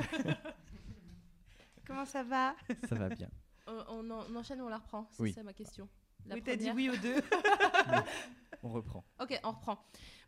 Comment 1.86 2.04
ça 2.04 2.22
va? 2.22 2.54
Ça 2.88 2.94
va 2.94 3.08
bien. 3.08 3.28
On, 3.66 3.84
on 3.88 4.10
en- 4.10 4.24
on 4.30 4.36
enchaîne 4.36 4.60
ou 4.60 4.66
on 4.66 4.68
la 4.68 4.78
reprend? 4.78 5.06
C'est 5.12 5.22
Oui. 5.22 5.32
ça 5.32 5.42
ma 5.42 5.52
question. 5.52 5.88
La 6.26 6.34
Oui, 6.34 6.42
t'as 6.42 6.56
dit 6.56 6.70
oui 6.70 6.90
aux 6.90 6.96
deux. 6.96 7.16
On 8.62 8.68
reprend. 8.68 9.02
Ok, 9.18 9.40
on 9.42 9.52
reprend. 9.52 9.78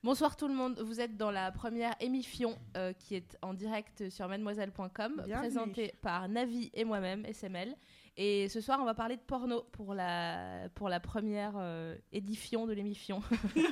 Bonsoir 0.03 0.37
tout 0.39 0.49
le 0.49 0.55
monde. 0.55 0.81
Vous 0.81 1.01
êtes 1.03 1.19
dans 1.19 1.31
la 1.31 1.53
première 1.53 1.95
émission 2.01 2.59
euh, 2.79 2.95
qui 2.95 3.15
est 3.15 3.37
en 3.43 3.53
direct 3.53 4.09
sur 4.09 4.27
mademoiselle.com, 4.27 4.89
Bienvenue. 5.17 5.35
présentée 5.37 5.93
par 6.01 6.31
Navi 6.31 6.71
et 6.73 6.85
moi-même, 6.87 7.27
SML. 7.27 7.77
Et 8.17 8.49
ce 8.49 8.63
soir, 8.63 8.79
on 8.81 8.87
va 8.87 8.95
parler 8.95 9.17
de 9.19 9.21
porno 9.23 9.65
pour 9.73 9.93
la, 9.93 10.71
pour 10.75 10.89
la 10.89 10.99
première 10.99 11.53
euh, 11.57 11.95
édition 12.11 12.67
de 12.67 12.73
l'émission. 12.73 13.23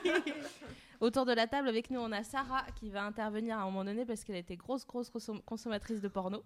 Autour 1.00 1.24
de 1.24 1.32
la 1.32 1.46
table, 1.46 1.68
avec 1.68 1.90
nous, 1.90 1.98
on 2.00 2.12
a 2.12 2.22
Sarah 2.22 2.64
qui 2.77 2.90
va 2.90 3.04
intervenir 3.04 3.59
à 3.59 3.62
un 3.62 3.64
moment 3.64 3.84
donné 3.84 4.04
parce 4.04 4.22
qu'elle 4.22 4.36
a 4.36 4.40
été 4.40 4.56
grosse, 4.56 4.86
grosse 4.86 5.10
consom- 5.10 5.40
consommatrice 5.42 6.00
de 6.00 6.09
porno. 6.09 6.42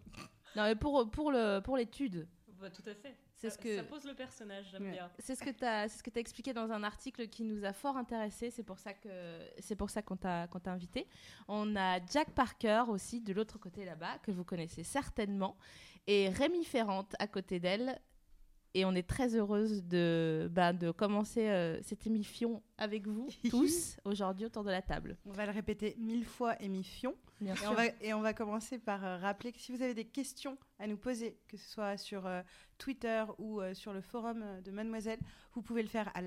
Non, 0.57 0.63
mais 0.65 0.77
pour, 0.77 1.11
pour 1.11 1.33
le- 1.33 1.61
pour 1.61 1.77
l'étude. 1.77 2.29
Bah, 2.61 2.71
tout 2.71 2.89
à 2.89 2.95
fait. 2.95 3.17
C'est 3.35 3.51
ça, 3.51 3.57
ce 3.57 3.59
que- 3.61 3.77
ça 3.77 3.83
pose 3.83 4.05
le 4.05 4.15
personnage, 4.15 4.67
j'aime 4.71 4.85
Ouais. 4.85 4.93
bien. 4.93 5.11
C'est 5.19 5.35
ce 5.35 5.43
que 5.43 5.51
tu 5.51 5.65
as, 5.65 5.89
c'est 5.89 5.99
ce 5.99 6.03
que 6.05 6.11
as 6.17 6.21
expliqué 6.21 6.53
dans 6.53 6.71
un 6.71 6.85
article 6.85 7.27
qui 7.29 7.43
nous 7.43 7.65
a 7.65 7.73
fort 7.73 7.97
intéressé. 7.97 8.51
C'est 8.51 8.63
pour 8.63 8.79
ça 8.79 8.95
que 8.95 9.09
c'est 9.59 9.75
pour 9.75 9.91
ça 9.91 10.03
qu'on 10.03 10.17
t'a 10.17 10.47
qu'on 10.47 10.61
t'a 10.61 10.71
invité. 10.73 11.09
On 11.49 11.75
a 11.75 11.99
Jack 12.07 12.31
Parker 12.31 12.85
aussi 12.89 13.21
de 13.21 13.33
l'autre 13.33 13.59
côté 13.59 13.85
là-bas 13.85 14.19
que 14.23 14.31
vous 14.31 14.45
connaissez 14.45 14.85
certainement 14.85 15.57
et 16.07 16.29
Rémi 16.29 16.65
Ferrante 16.65 17.15
à 17.19 17.27
côté 17.27 17.59
d'elle. 17.59 17.99
Et 18.75 18.85
on 18.85 18.93
est 18.93 19.07
très 19.07 19.37
heureuse 19.37 19.85
de, 19.85 20.51
bah, 20.53 20.73
de 20.73 20.91
commencer 20.91 21.49
euh, 21.49 21.81
cette 21.83 22.07
émission 22.07 22.63
avec 22.77 23.07
vous 23.07 23.29
tous 23.51 23.97
aujourd'hui 24.05 24.47
autour 24.47 24.65
de 24.65 24.71
la 24.71 24.83
table. 24.83 25.17
On 25.27 25.33
va 25.33 25.47
le 25.47 25.53
répéter 25.53 25.95
mille 25.99 26.25
fois, 26.25 26.61
émission. 26.61 27.15
Bien 27.41 27.55
Et 27.55 27.67
on, 27.67 27.75
va, 27.75 27.87
et 28.01 28.15
on 28.15 28.21
va 28.21 28.33
commencer 28.33 28.79
par 28.79 29.05
euh, 29.05 29.17
rappeler 29.17 29.53
que 29.53 29.59
si 29.59 29.73
vous 29.73 29.83
avez 29.83 29.95
des 29.95 30.05
questions 30.05 30.57
à 30.79 30.87
nous 30.87 30.97
poser, 30.97 31.37
que 31.49 31.57
ce 31.57 31.69
soit 31.69 31.97
sur 31.97 32.27
euh, 32.27 32.43
Twitter 32.79 33.25
ou 33.39 33.61
euh, 33.61 33.75
sur 33.75 33.93
le 33.93 34.01
forum 34.01 34.45
de 34.65 34.71
Mademoiselle, 34.71 35.19
vous 35.53 35.63
pouvez 35.63 35.83
le 35.83 35.89
faire 35.89 36.11
à 36.15 36.21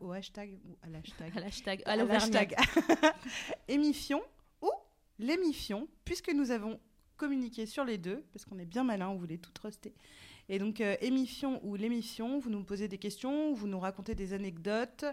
au 0.00 0.10
hashtag 0.10 0.58
ou 0.64 0.76
à 0.82 0.88
l'hashtag 0.88 1.32
À 1.36 1.40
l'hashtag, 1.40 1.82
à 1.86 1.92
à 1.92 1.96
l'hashtag 1.96 2.56
émission 3.68 4.22
ou 4.60 4.70
l'émission, 5.18 5.88
puisque 6.04 6.32
nous 6.32 6.50
avons 6.50 6.80
communiqué 7.16 7.64
sur 7.64 7.84
les 7.84 7.96
deux, 7.96 8.24
parce 8.32 8.44
qu'on 8.44 8.58
est 8.58 8.66
bien 8.66 8.84
malin, 8.84 9.08
on 9.08 9.16
voulait 9.16 9.38
tout 9.38 9.52
truster. 9.52 9.94
Et 10.48 10.58
donc, 10.58 10.80
euh, 10.80 10.96
émission 11.02 11.60
ou 11.64 11.76
l'émission, 11.76 12.38
vous 12.38 12.48
nous 12.50 12.64
posez 12.64 12.88
des 12.88 12.96
questions, 12.98 13.52
vous 13.52 13.66
nous 13.68 13.78
racontez 13.78 14.14
des 14.14 14.32
anecdotes, 14.32 15.04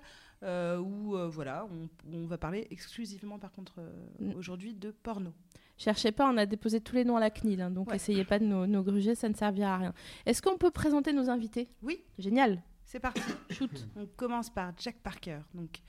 euh, 0.44 0.78
ou 0.80 1.18
euh, 1.18 1.28
voilà, 1.28 1.68
on, 1.72 1.90
on 2.16 2.26
va 2.26 2.38
parler 2.38 2.68
exclusivement, 2.72 3.38
par 3.40 3.52
contre, 3.52 3.82
Mm. 4.20 4.34
aujourd'hui, 4.36 4.74
de 4.74 4.92
porno. 4.92 5.34
Cherchez 5.78 6.14
pas, 6.14 6.30
on 6.32 6.38
a 6.38 6.46
déposé 6.46 6.80
tous 6.80 6.96
les 6.96 7.04
noms 7.04 7.18
à 7.18 7.20
la 7.20 7.30
CNIL, 7.30 7.60
hein, 7.62 7.70
donc 7.70 7.90
Ouais. 7.90 7.98
essayez 7.98 8.24
pas 8.24 8.40
de 8.40 8.46
nous, 8.46 8.66
nous 8.66 8.82
gruger, 8.82 9.14
ça 9.14 9.28
ne 9.28 9.34
servira 9.34 9.74
à 9.76 9.78
rien. 9.78 9.94
Est-ce 10.26 10.42
qu'on 10.42 10.58
peut 10.58 10.72
présenter 10.72 11.12
nos 11.12 11.30
invités? 11.30 11.68
Oui, 11.82 12.02
Génial. 12.18 12.64
c'est 12.86 13.02
parti. 13.02 13.20
Shoot. 13.50 13.88
On 13.98 14.06
commence 14.06 14.50
par 14.50 14.72
Jack 14.78 14.96
Parker. 15.04 15.40
Donc, 15.54 15.80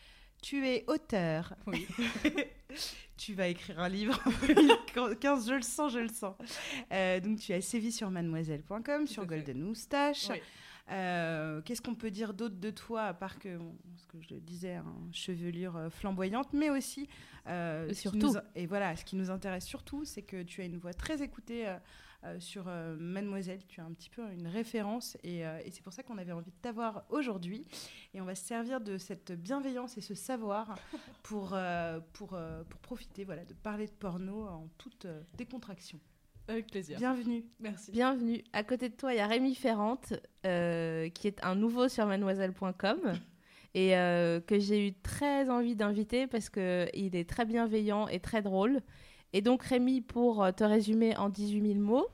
tu 0.43 0.67
es 0.67 0.85
auteur. 0.87 1.55
Oui. 1.67 1.87
tu 3.17 3.35
vas 3.35 3.49
écrire 3.49 3.81
un 3.81 3.89
livre. 3.89 4.19
15, 5.21 5.49
je 5.49 5.55
le 5.55 5.63
sens, 5.63 5.93
je 5.93 5.99
le 5.99 6.09
sens. 6.09 6.35
Euh, 6.93 7.21
donc, 7.21 7.39
tu 7.39 7.53
as 7.53 7.61
sévi 7.61 7.93
sur 7.93 8.11
mademoiselle.com, 8.11 9.07
sur. 9.07 9.27
Golden 9.27 9.63
Moustache. 9.63 10.29
Oui. 10.31 10.41
Euh, 10.91 11.61
Qu'est-ce 11.63 11.83
qu'on 11.83 11.95
peut 11.97 12.11
dire 12.13 12.33
d'autre 12.33 12.57
de 12.57 12.71
toi, 12.71 13.05
à 13.05 13.15
part 13.15 13.39
que, 13.39 13.57
bon, 13.57 13.75
ce 13.97 14.07
que 14.07 14.21
je 14.21 14.37
disais, 14.37 14.75
hein, 14.75 14.95
chevelure 15.13 15.77
euh, 15.77 15.91
flamboyante, 15.91 16.53
mais 16.53 16.71
aussi. 16.71 17.09
euh, 17.49 17.93
surtout. 17.93 18.19
nous- 18.19 18.35
et 18.55 18.67
voilà, 18.67 18.95
ce 18.97 19.05
qui 19.05 19.17
nous 19.17 19.31
intéresse 19.31 19.65
surtout, 19.65 20.05
c'est 20.05 20.23
que 20.23 20.43
tu 20.43 20.61
as 20.61 20.65
une 20.65 20.79
voix 20.79 20.95
très 20.95 21.23
écoutée. 21.23 21.67
euh, 21.69 21.79
sur 22.41 22.65
Mademoiselle, 22.99 23.61
tu 23.69 23.81
as 23.81 23.85
un 23.85 23.93
petit 23.93 24.11
peu 24.11 24.23
une 24.33 24.49
référence 24.49 25.17
et, 25.23 25.41
et 25.43 25.71
c'est 25.71 25.83
pour 25.83 25.93
ça 25.93 26.03
qu'on 26.03 26.19
avait 26.19 26.33
envie 26.33 26.51
de 26.51 26.57
t'avoir 26.61 27.05
aujourd'hui. 27.09 27.65
Et 28.15 28.21
on 28.21 28.25
va 28.25 28.35
se 28.35 28.45
servir 28.45 28.81
de 28.81 28.99
cette 28.99 29.31
bienveillance 29.31 29.97
et 29.97 30.01
ce 30.01 30.15
savoir 30.17 30.77
pour, 31.23 31.57
pour, 32.15 32.37
pour 32.69 32.81
profiter 32.81 33.23
voilà, 33.25 33.45
de 33.45 33.55
parler 33.55 33.87
de 33.87 33.93
porno 33.93 34.45
en 34.49 34.69
toute 34.77 35.07
décontraction. 35.37 36.01
Avec 36.49 36.69
plaisir. 36.71 36.99
Bienvenue. 36.99 37.45
Merci. 37.61 37.91
Bienvenue. 37.91 38.43
À 38.53 38.63
côté 38.63 38.89
de 38.89 38.95
toi, 38.95 39.13
il 39.13 39.17
y 39.17 39.21
a 39.21 39.27
Rémi 39.27 39.55
Ferrante, 39.55 40.13
euh, 40.45 41.09
qui 41.11 41.27
est 41.27 41.43
un 41.45 41.55
nouveau 41.57 41.89
sur 41.89 42.07
mademoiselle.com 42.07 43.01
et 43.75 43.97
euh, 43.97 44.41
que 44.41 44.59
j'ai 44.59 44.89
eu 44.89 44.93
très 44.95 45.51
envie 45.51 45.75
d'inviter 45.75 46.27
parce 46.27 46.49
qu'il 46.49 47.17
est 47.17 47.29
très 47.29 47.45
bienveillant 47.45 48.07
et 48.09 48.21
très 48.21 48.43
drôle. 48.43 48.81
Et 49.33 49.43
donc, 49.43 49.65
Rémi, 49.65 50.01
pour 50.03 50.45
euh, 50.45 50.53
te 50.53 50.63
résumer 50.65 51.17
en 51.17 51.29
18 51.31 51.63
000 51.75 51.81
mots, 51.81 52.07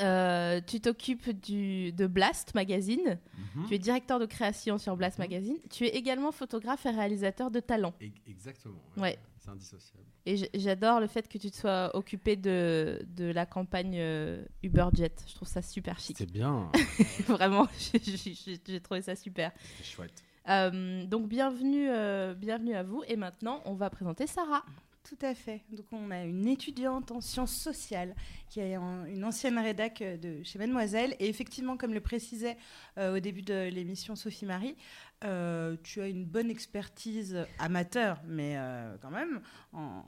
euh, 0.00 0.60
tu 0.66 0.80
t'occupes 0.80 1.30
du- 1.30 1.92
de 1.92 2.06
Blast 2.06 2.54
Magazine. 2.54 3.18
Mhm. 3.56 3.66
Tu 3.68 3.74
es 3.74 3.78
directeur 3.78 4.18
de 4.20 4.26
création 4.26 4.76
sur 4.78 4.96
Blast 4.96 5.18
Magazine. 5.18 5.56
Tu 5.70 5.84
es 5.84 5.96
également 5.96 6.30
photographe 6.32 6.84
et 6.86 6.90
réalisateur 6.90 7.50
de 7.50 7.58
talent. 7.60 7.94
E- 8.02 8.06
Exactement. 8.28 8.74
Ouais. 8.96 9.18
C'est 9.40 9.50
indissociable. 9.50 10.04
Et 10.26 10.36
j'adore 10.60 11.00
le 11.00 11.06
fait 11.06 11.26
que 11.26 11.38
tu 11.38 11.50
te 11.50 11.56
sois 11.56 11.96
occupé 11.96 12.36
de, 12.36 13.00
de 13.16 13.24
la 13.24 13.46
campagne 13.46 13.96
euh, 13.96 14.44
UberJet. 14.62 15.14
Je 15.26 15.34
trouve 15.34 15.48
ça 15.48 15.62
super 15.62 15.98
chic. 15.98 16.18
C'est 16.18 16.30
bien. 16.30 16.70
Vraiment, 17.26 17.66
j'ai 18.04 18.80
trouvé 18.80 19.00
ça 19.00 19.16
super. 19.16 19.50
C'est 19.78 19.84
chouette. 19.84 20.22
Euh, 20.48 21.06
donc 21.06 21.28
bienvenue, 21.28 21.88
euh, 21.88 22.34
bienvenue 22.34 22.74
à 22.74 22.82
vous. 22.82 23.02
Et 23.08 23.16
maintenant, 23.16 23.62
on 23.64 23.74
va 23.74 23.88
présenter 23.88 24.26
Sarah. 24.26 24.62
Tout 25.02 25.18
à 25.22 25.34
fait. 25.34 25.62
Donc 25.70 25.86
on 25.92 26.10
a 26.10 26.22
une 26.22 26.46
étudiante 26.46 27.10
en 27.10 27.20
sciences 27.20 27.54
sociales 27.56 28.14
qui 28.48 28.60
est 28.60 28.76
en- 28.76 29.06
une 29.06 29.24
ancienne 29.24 29.58
rédac 29.58 30.02
euh, 30.02 30.16
de 30.16 30.42
chez 30.44 30.58
Mademoiselle. 30.58 31.16
Et 31.18 31.28
effectivement, 31.28 31.76
comme 31.76 31.94
le 31.94 32.00
précisait 32.00 32.56
euh, 32.98 33.16
au 33.16 33.20
début 33.20 33.42
de 33.42 33.68
l'émission 33.70 34.14
Sophie 34.14 34.44
Marie, 34.46 34.76
euh, 35.24 35.76
tu 35.82 36.00
as 36.00 36.06
une 36.08 36.24
bonne 36.24 36.50
expertise 36.50 37.44
amateur, 37.58 38.20
mais 38.26 38.56
euh, 38.56 38.96
quand 39.00 39.10
même, 39.10 39.40
en, 39.72 40.04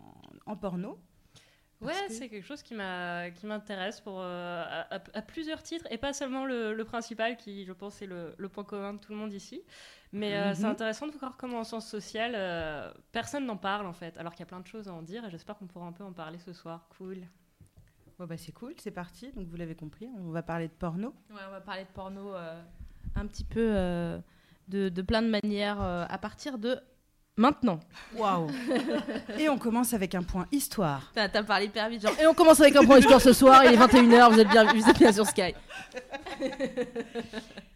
en 0.47 0.56
porno. 0.56 0.98
Ouais, 1.80 1.94
que- 2.06 2.12
c'est 2.12 2.28
quelque 2.28 2.47
chose 2.47 2.62
qui 2.62 2.74
m'intéresse 2.74 4.00
pour 4.00 4.20
euh, 4.20 4.62
à, 4.64 4.94
à- 4.94 5.03
à 5.14 5.22
plusieurs 5.22 5.62
titres 5.64 5.86
et 5.91 5.98
pas 5.98 6.12
seulement 6.12 6.44
le, 6.47 6.74
le 6.74 6.84
principal 6.84 7.36
qui, 7.36 7.64
je 7.64 7.72
pense, 7.72 8.03
est 8.03 8.06
le, 8.06 8.34
le 8.38 8.48
point 8.48 8.62
commun 8.62 8.94
de 8.94 8.98
tout 8.98 9.10
le 9.10 9.19
monde 9.19 9.32
ici. 9.32 9.62
Mais 10.12 10.34
euh, 10.34 10.55
c'est 10.55 10.65
Mhm. 10.65 10.71
intéressant 10.71 11.06
de 11.06 11.12
voir 11.12 11.37
comment 11.39 11.61
en 11.61 11.65
sciences 11.65 11.89
sociales, 11.89 12.34
euh, 12.34 12.93
personne 13.12 13.47
n'en 13.47 13.56
parle 13.56 13.87
en 13.87 13.93
fait, 13.95 14.19
alors 14.19 14.33
qu'il 14.33 14.41
y 14.41 14.43
a 14.43 14.47
plein 14.47 14.61
de 14.61 14.67
choses 14.67 14.89
à 14.89 14.93
en 14.93 15.00
dire 15.03 15.25
et 15.25 15.31
j'espère 15.31 15.56
qu'on 15.56 15.67
pourra 15.67 15.87
un 15.87 15.93
peu 15.93 16.05
en 16.05 16.12
parler 16.12 16.39
ce 16.39 16.53
soir. 16.53 16.87
Cool. 16.99 17.19
Bon, 18.19 18.27
bah, 18.27 18.37
c'est 18.37 18.53
cool, 18.53 18.75
c'est 18.78 18.91
parti. 18.91 19.33
Donc 19.33 19.47
vous 19.49 19.56
l'avez 19.56 19.75
compris, 19.75 20.09
on 20.19 20.31
va 20.31 20.43
parler 20.43 20.69
de 20.69 20.72
porno. 20.75 21.15
Ouais, 21.31 21.41
on 21.49 21.51
va 21.51 21.61
parler 21.62 21.84
de 21.84 21.89
porno 21.95 22.34
euh, 22.34 22.62
un 23.17 23.27
petit 23.27 23.45
peu 23.45 23.75
euh, 23.75 24.19
de, 24.69 24.91
de 24.91 25.03
plein 25.03 25.22
de 25.22 25.28
manières 25.28 25.81
euh, 25.81 26.05
à 26.09 26.19
partir 26.19 26.59
de 26.59 26.78
maintenant. 27.37 27.81
Waouh 28.16 28.48
Et 29.38 29.48
on 29.48 29.59
commence 29.59 29.94
avec 29.94 30.15
un 30.15 30.22
point 30.22 30.47
histoire. 30.53 31.10
T'as 31.15 31.42
parlé 31.42 31.66
hyper 31.66 31.89
vite, 31.89 32.03
genre. 32.03 32.15
Et 32.21 32.27
on 32.27 32.34
commence 32.34 32.60
avec 32.60 32.77
un 32.77 32.84
point 32.84 32.98
histoire 32.98 33.21
ce 33.21 33.33
soir, 33.33 33.65
il 33.65 33.72
est 33.72 33.77
21h, 33.77 34.33
vous 34.33 34.41
êtes 34.41 34.48
bien, 34.48 34.65
vous 34.72 34.89
êtes 34.89 34.98
bien 34.98 35.12
sur 35.12 35.27
Sky. 35.27 35.54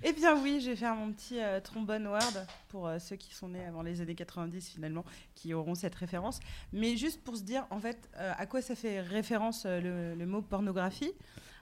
Eh 0.09 0.13
bien 0.13 0.37
oui, 0.41 0.61
je 0.61 0.71
vais 0.71 0.77
faire 0.77 0.95
mon 0.95 1.11
petit 1.13 1.41
euh, 1.41 1.59
trombone 1.59 2.07
word 2.07 2.47
pour 2.69 2.87
euh, 2.87 3.01
ceux 3.01 3.17
qui 3.17 3.35
sont 3.35 3.49
nés 3.49 3.65
avant 3.65 3.83
les 3.83 4.01
années 4.01 4.15
90 4.15 4.69
finalement, 4.69 5.05
qui 5.35 5.53
auront 5.53 5.75
cette 5.75 5.97
référence. 5.97 6.39
Mais 6.73 6.97
juste 6.97 7.25
pour 7.25 7.37
se 7.37 7.43
dire 7.43 7.67
en 7.71 7.81
fait 7.81 8.09
euh, 8.19 8.33
à 8.39 8.47
quoi 8.47 8.63
ça 8.63 8.77
fait 8.77 9.01
référence 9.01 9.65
euh, 9.67 9.81
le, 9.81 10.15
le 10.15 10.27
mot 10.27 10.43
pornographie? 10.43 11.13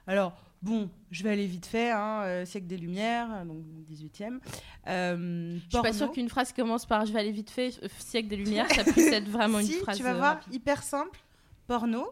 Alors 0.05 0.33
bon, 0.65 0.89
je 1.11 1.23
vais 1.23 1.29
aller 1.29 1.45
vite 1.45 1.65
fait, 1.67 1.91
hein, 1.91 2.21
euh, 2.23 2.45
siècle 2.45 2.67
des 2.67 2.77
Lumières, 2.77 3.29
euh, 3.31 3.45
donc 3.45 3.63
18e. 3.89 4.39
Euh, 4.87 5.55
Je 5.69 5.69
suis 5.77 5.81
pas 5.81 5.93
sûre 5.93 6.11
qu'une 6.11 6.27
phrase 6.27 6.51
commence 6.51 6.85
par 6.85 7.05
je 7.05 7.13
vais 7.13 7.19
aller 7.19 7.31
vite 7.31 7.49
fait, 7.51 7.79
euh, 7.83 7.87
siècle 7.99 8.27
des 8.27 8.35
lumières, 8.35 8.69
ça 8.71 8.83
puisse 8.83 9.07
être 9.11 9.29
vraiment 9.29 9.59
si, 9.61 9.73
une 9.75 9.79
phrase. 9.81 9.95
tu 9.97 10.03
vas 10.03 10.13
voir, 10.13 10.33
rapide. 10.35 10.53
hyper 10.53 10.83
simple, 10.83 11.19
porno, 11.67 12.07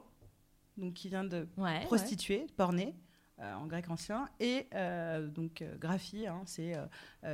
donc 0.77 0.93
qui 0.93 1.09
vient 1.09 1.23
de 1.23 1.47
Ouais, 1.57 1.63
ouais. 1.63 1.85
prostituée, 1.85 2.45
pornée, 2.55 2.93
euh, 3.39 3.53
en 3.55 3.65
grec 3.65 3.89
ancien, 3.89 4.29
et 4.39 4.67
euh, 4.75 5.27
donc 5.27 5.61
euh, 5.61 5.75
graphie, 5.77 6.27
hein, 6.27 6.41
c'est 6.45 6.73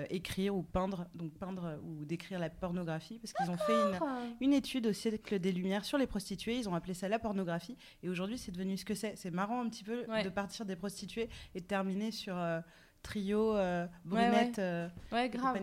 écrire 0.09 0.55
ou 0.55 0.63
peindre, 0.63 1.07
donc 1.13 1.33
peindre 1.33 1.77
ou 1.83 2.05
décrire 2.05 2.39
la 2.39 2.49
pornographie, 2.49 3.19
parce 3.19 3.33
qu'ils 3.33 3.49
ont 3.51 3.57
fait 3.57 3.73
une, 3.73 3.99
une 4.41 4.53
étude 4.53 4.87
au 4.87 4.93
siècle 4.93 5.39
des 5.39 5.51
Lumières 5.51 5.83
sur 5.85 5.97
les 5.97 6.07
prostituées. 6.07 6.57
Ils 6.57 6.69
ont 6.69 6.75
appelé 6.75 6.93
ça 6.93 7.09
la 7.09 7.19
pornographie. 7.19 7.75
Et 8.03 8.09
aujourd'hui, 8.09 8.37
c'est 8.37 8.51
devenu 8.51 8.77
ce 8.77 8.85
que 8.85 8.93
c'est. 8.93 9.15
C'est 9.17 9.31
marrant 9.31 9.61
un 9.61 9.69
petit 9.69 9.83
peu 9.83 10.05
Ouais. 10.09 10.23
de 10.23 10.29
partir 10.29 10.65
des 10.65 10.75
prostituées 10.75 11.29
et 11.55 11.59
de 11.61 11.65
terminer 11.65 12.11
sur 12.11 12.35
trio, 13.01 13.55
euh, 13.55 13.85
Ouais, 14.05 14.17
ouais. 14.19 14.29
brunette. 14.29 14.61
Ouais, 15.11 15.29
grave. 15.29 15.57
et 15.57 15.61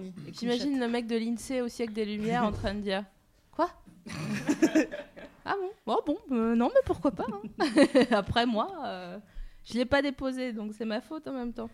le 0.79 0.89
mec 0.89 1.07
de 1.07 1.17
l'INSEE 1.17 1.61
au 1.63 1.69
siècle 1.69 1.93
des 1.93 2.05
Lumières 2.05 2.45
en 2.45 2.53
train 2.53 2.75
de 2.75 2.81
dire 2.81 3.05
Quoi? 3.53 3.71
Ah 5.49 5.55
bon? 5.61 5.71
Oh 5.87 6.03
bon, 6.05 6.19
non, 6.57 6.71
mais 6.75 6.81
pourquoi 6.85 7.13
pas 7.13 7.27
hein. 7.33 7.65
Après, 8.11 8.47
moi, 8.47 8.69
je 9.67 9.75
ne 9.75 9.79
l'ai 9.81 9.85
pas 9.85 10.01
déposé, 10.01 10.53
donc 10.53 10.73
c'est 10.73 10.85
ma 10.85 11.01
faute 11.01 11.27
en 11.27 11.33
même 11.33 11.53
temps. 11.53 11.69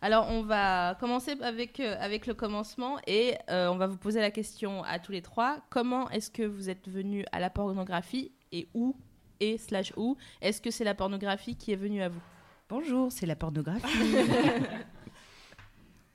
Alors, 0.00 0.28
on 0.30 0.42
va 0.42 0.96
commencer 0.98 1.36
avec, 1.42 1.78
euh, 1.78 1.96
avec 2.00 2.26
le 2.26 2.34
commencement 2.34 2.98
et 3.06 3.36
euh, 3.50 3.68
on 3.68 3.76
va 3.76 3.86
vous 3.86 3.96
poser 3.96 4.20
la 4.20 4.30
question 4.30 4.82
à 4.82 4.98
tous 4.98 5.12
les 5.12 5.22
trois. 5.22 5.58
Comment 5.70 6.10
est-ce 6.10 6.30
que 6.30 6.42
vous 6.42 6.70
êtes 6.70 6.88
venus 6.88 7.24
à 7.32 7.40
la 7.40 7.50
pornographie 7.50 8.32
et 8.50 8.68
où 8.74 8.96
et 9.40 9.58
slash 9.58 9.92
où? 9.96 10.16
Est-ce 10.40 10.60
que 10.60 10.70
c'est 10.70 10.84
la 10.84 10.94
pornographie 10.94 11.56
qui 11.56 11.72
est 11.72 11.76
venue 11.76 12.02
à 12.02 12.08
vous? 12.08 12.22
Bonjour, 12.68 13.12
c'est 13.12 13.26
la 13.26 13.36
pornographie. 13.36 13.86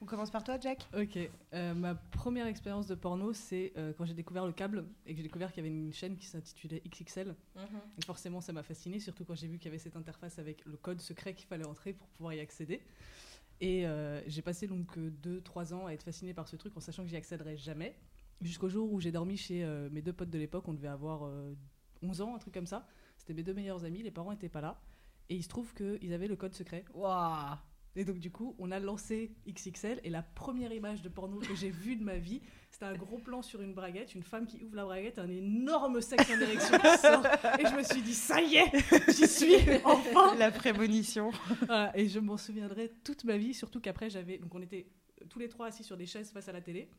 On 0.01 0.05
commence 0.05 0.31
par 0.31 0.43
toi, 0.43 0.57
Jack 0.59 0.87
Ok, 0.97 1.17
euh, 1.53 1.73
ma 1.73 1.93
première 1.93 2.47
expérience 2.47 2.87
de 2.87 2.95
porno, 2.95 3.33
c'est 3.33 3.73
euh, 3.77 3.91
quand 3.97 4.05
j'ai 4.05 4.13
découvert 4.13 4.45
le 4.45 4.53
câble 4.53 4.85
et 5.05 5.11
que 5.11 5.17
j'ai 5.17 5.23
découvert 5.23 5.51
qu'il 5.51 5.63
y 5.63 5.67
avait 5.67 5.75
une 5.75 5.91
chaîne 5.91 6.15
qui 6.15 6.25
s'intitulait 6.25 6.81
XXL. 6.87 7.35
Et 7.97 8.05
forcément, 8.05 8.39
ça 8.39 8.53
m'a 8.53 8.63
fasciné, 8.63 8.99
surtout 8.99 9.25
quand 9.25 9.35
j'ai 9.35 9.47
vu 9.47 9.57
qu'il 9.57 9.65
y 9.65 9.67
avait 9.69 9.77
cette 9.77 9.97
interface 9.97 10.39
avec 10.39 10.63
le 10.65 10.77
code 10.77 11.01
secret 11.01 11.33
qu'il 11.33 11.47
fallait 11.47 11.67
entrer 11.67 11.93
pour 11.93 12.07
pouvoir 12.09 12.33
y 12.33 12.39
accéder. 12.39 12.81
Et 13.59 13.85
euh, 13.85 14.21
j'ai 14.27 14.41
passé 14.41 14.67
donc 14.67 14.97
2-3 14.97 15.73
ans 15.73 15.87
à 15.87 15.91
être 15.91 16.03
fasciné 16.03 16.33
par 16.33 16.47
ce 16.47 16.55
truc 16.55 16.77
en 16.77 16.79
sachant 16.79 17.03
que 17.03 17.09
j'y 17.09 17.17
accéderais 17.17 17.57
jamais. 17.57 17.99
Jusqu'au 18.39 18.69
jour 18.69 18.93
où 18.93 19.01
j'ai 19.01 19.11
dormi 19.11 19.35
chez 19.35 19.65
mes 19.91 20.01
deux 20.01 20.13
potes 20.13 20.29
de 20.29 20.39
l'époque, 20.39 20.65
on 20.69 20.73
devait 20.73 20.87
avoir 20.87 21.25
euh, 21.25 21.53
11 22.01 22.21
ans, 22.21 22.35
un 22.35 22.39
truc 22.39 22.53
comme 22.53 22.67
ça. 22.67 22.87
C'était 23.17 23.33
mes 23.33 23.43
deux 23.43 23.53
meilleurs 23.53 23.83
amis, 23.83 24.01
les 24.01 24.11
parents 24.11 24.31
n'étaient 24.31 24.47
pas 24.47 24.61
là. 24.61 24.81
Et 25.27 25.35
il 25.35 25.43
se 25.43 25.49
trouve 25.49 25.73
qu'ils 25.73 26.13
avaient 26.13 26.27
le 26.29 26.37
code 26.37 26.55
secret. 26.55 26.85
Waouh 26.93 27.57
Et 27.99 28.05
donc 28.05 28.17
du 28.17 28.31
coup, 28.31 28.55
on 28.59 28.71
a 28.71 28.79
lancé 28.79 29.35
XXL 29.45 29.99
et 30.05 30.09
la 30.09 30.21
première 30.23 30.71
image 30.71 31.01
de 31.01 31.09
porno 31.09 31.39
que 31.39 31.53
j'ai 31.53 31.69
vue 31.69 31.97
de 31.97 32.03
ma 32.05 32.15
vie, 32.15 32.41
c'était 32.71 32.85
un 32.85 32.93
gros 32.93 33.17
plan 33.17 33.41
sur 33.41 33.61
une 33.61 33.73
braguette, 33.73 34.15
une 34.15 34.23
femme 34.23 34.47
qui 34.47 34.63
ouvre 34.63 34.77
la 34.77 34.85
braguette, 34.85 35.19
un 35.19 35.27
énorme 35.27 35.99
sexe 35.99 36.31
en 36.31 36.39
érection 36.39 36.77
qui 36.77 36.97
sort. 36.97 37.25
Et 37.59 37.65
je 37.65 37.75
me 37.75 37.83
suis 37.83 38.01
dit, 38.01 38.13
ça 38.13 38.41
y 38.41 38.55
est, 38.55 38.71
j'y 39.11 39.27
suis, 39.27 39.55
enfin 39.83 40.33
La 40.35 40.49
prémonition. 40.49 41.31
Voilà, 41.65 41.91
Et 41.93 42.07
je 42.07 42.19
m'en 42.19 42.37
souviendrai 42.37 42.89
toute 43.03 43.25
ma 43.25 43.35
vie, 43.35 43.53
surtout 43.53 43.81
qu'après, 43.81 44.09
j'avais... 44.09 44.37
Donc 44.37 44.55
on 44.55 44.61
était 44.61 44.87
tous 45.27 45.39
les 45.39 45.49
trois 45.49 45.67
assis 45.67 45.83
sur 45.83 45.97
des 45.97 46.05
chaises 46.05 46.31
face 46.31 46.47
à 46.47 46.53
la 46.53 46.61
télé. 46.61 46.89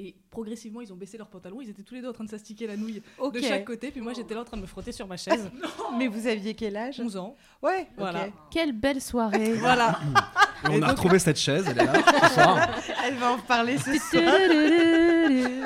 Et 0.00 0.14
progressivement, 0.30 0.80
ils 0.80 0.92
ont 0.92 0.96
baissé 0.96 1.18
leurs 1.18 1.28
pantalons. 1.28 1.60
Ils 1.60 1.70
étaient 1.70 1.82
tous 1.82 1.94
les 1.94 2.00
deux 2.00 2.08
en 2.08 2.12
train 2.12 2.22
de 2.22 2.30
s'astiquer 2.30 2.68
la 2.68 2.76
nouille 2.76 3.02
de 3.32 3.40
chaque 3.40 3.64
côté. 3.64 3.90
Puis 3.90 4.00
moi, 4.00 4.12
j'étais 4.12 4.32
là 4.32 4.42
en 4.42 4.44
train 4.44 4.56
de 4.56 4.62
me 4.62 4.66
frotter 4.68 4.92
sur 4.92 5.08
ma 5.08 5.16
chaise. 5.16 5.50
Mais 5.98 6.06
vous 6.06 6.28
aviez 6.28 6.54
quel 6.54 6.76
âge? 6.76 7.00
11 7.00 7.16
ans. 7.16 7.34
Ouais, 7.60 7.88
Voilà. 7.96 8.28
Quelle 8.48 8.70
belle 8.72 9.00
soirée 9.00 9.54
Voilà. 9.54 9.98
Et 10.64 10.68
on 10.70 10.82
a 10.82 10.88
retrouvé 10.88 11.18
cette 11.18 11.38
chaise, 11.38 11.66
elle 11.68 11.78
est 11.80 11.84
là, 11.84 11.92
ce 12.28 12.34
soir. 12.34 12.68
Elle 13.04 13.14
va 13.14 13.32
en 13.32 13.36
reparler 13.36 13.78
ce 13.78 13.96
soir. 13.98 14.34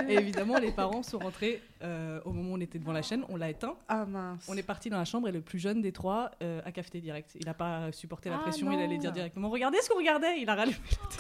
Et 0.09 0.15
évidemment, 0.15 0.59
les 0.59 0.71
parents 0.71 1.03
sont 1.03 1.19
rentrés 1.19 1.63
euh, 1.83 2.21
au 2.25 2.33
moment 2.33 2.53
où 2.53 2.57
on 2.57 2.61
était 2.61 2.79
devant 2.79 2.93
la 2.93 3.03
chaîne. 3.03 3.25
On 3.29 3.37
l'a 3.37 3.51
éteint. 3.51 3.75
Ah 3.89 4.05
mince. 4.05 4.45
On 4.49 4.57
est 4.57 4.63
parti 4.63 4.91
dans 4.91 4.99
la 4.99 5.05
chambre 5.05 5.29
et 5.29 5.33
le 5.33 5.41
plus 5.41 5.59
jeune 5.59 5.81
des 5.81 5.93
trois 5.93 6.31
euh, 6.43 6.61
a 6.65 6.73
cafeté 6.73 7.01
direct. 7.01 7.31
Il 7.41 7.47
n'a 7.47 7.55
pas 7.55 7.91
supporté 7.93 8.29
la 8.31 8.37
Ah 8.37 8.41
pression, 8.41 8.67
non. 8.67 8.73
il 8.79 8.83
allait 8.83 8.99
dire 8.99 9.13
directement 9.13 9.49
Regardez 9.49 9.79
ce 9.83 9.89
qu'on 9.89 9.99
regardait 9.99 10.41
Il 10.41 10.49
a 10.51 10.55
rallumé. 10.55 10.77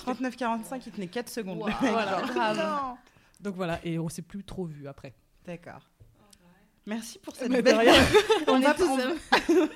39-45, 0.06 0.82
il 0.86 0.92
tenait 0.92 1.06
4 1.06 1.28
secondes. 1.28 1.58
Wow. 1.58 1.69
Voilà. 1.80 2.22
Non. 2.54 2.96
Donc 3.40 3.56
voilà, 3.56 3.80
et 3.84 3.98
on 3.98 4.08
s'est 4.08 4.22
plus 4.22 4.44
trop 4.44 4.64
vu 4.64 4.86
après. 4.86 5.14
D'accord. 5.46 5.80
Merci 6.87 7.19
pour 7.20 7.37
cette 7.37 7.50
Mais 7.50 7.58
de 7.58 7.62
belle... 7.62 7.88
on, 8.49 8.52
On 8.55 8.61
va, 8.61 8.70
est 8.70 8.75
tous 8.75 8.88
on- 9.50 9.69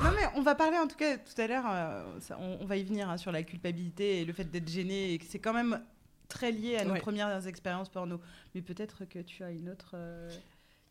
Non 0.04 0.10
mais 0.14 0.26
on 0.36 0.42
va 0.42 0.54
parler 0.54 0.76
en 0.78 0.86
tout 0.86 0.96
cas 0.96 1.16
tout 1.18 1.40
à 1.40 1.46
l'heure, 1.46 1.64
euh, 1.68 2.04
on, 2.38 2.58
on 2.60 2.66
va 2.66 2.76
y 2.76 2.84
venir 2.84 3.08
hein, 3.10 3.16
sur 3.16 3.32
la 3.32 3.42
culpabilité 3.42 4.20
et 4.20 4.24
le 4.24 4.32
fait 4.32 4.44
d'être 4.44 4.68
gêné 4.68 5.12
et 5.14 5.18
que 5.18 5.24
c'est 5.26 5.38
quand 5.38 5.52
même 5.54 5.82
très 6.28 6.52
lié 6.52 6.76
à 6.76 6.84
nos 6.84 6.92
Ouais. 6.92 7.00
premières 7.00 7.46
expériences 7.46 7.88
porno. 7.88 8.20
Mais 8.54 8.62
peut-être 8.62 9.04
que 9.06 9.18
tu 9.20 9.42
as 9.42 9.50
une 9.50 9.68
autre... 9.70 9.92
euh, 9.94 10.30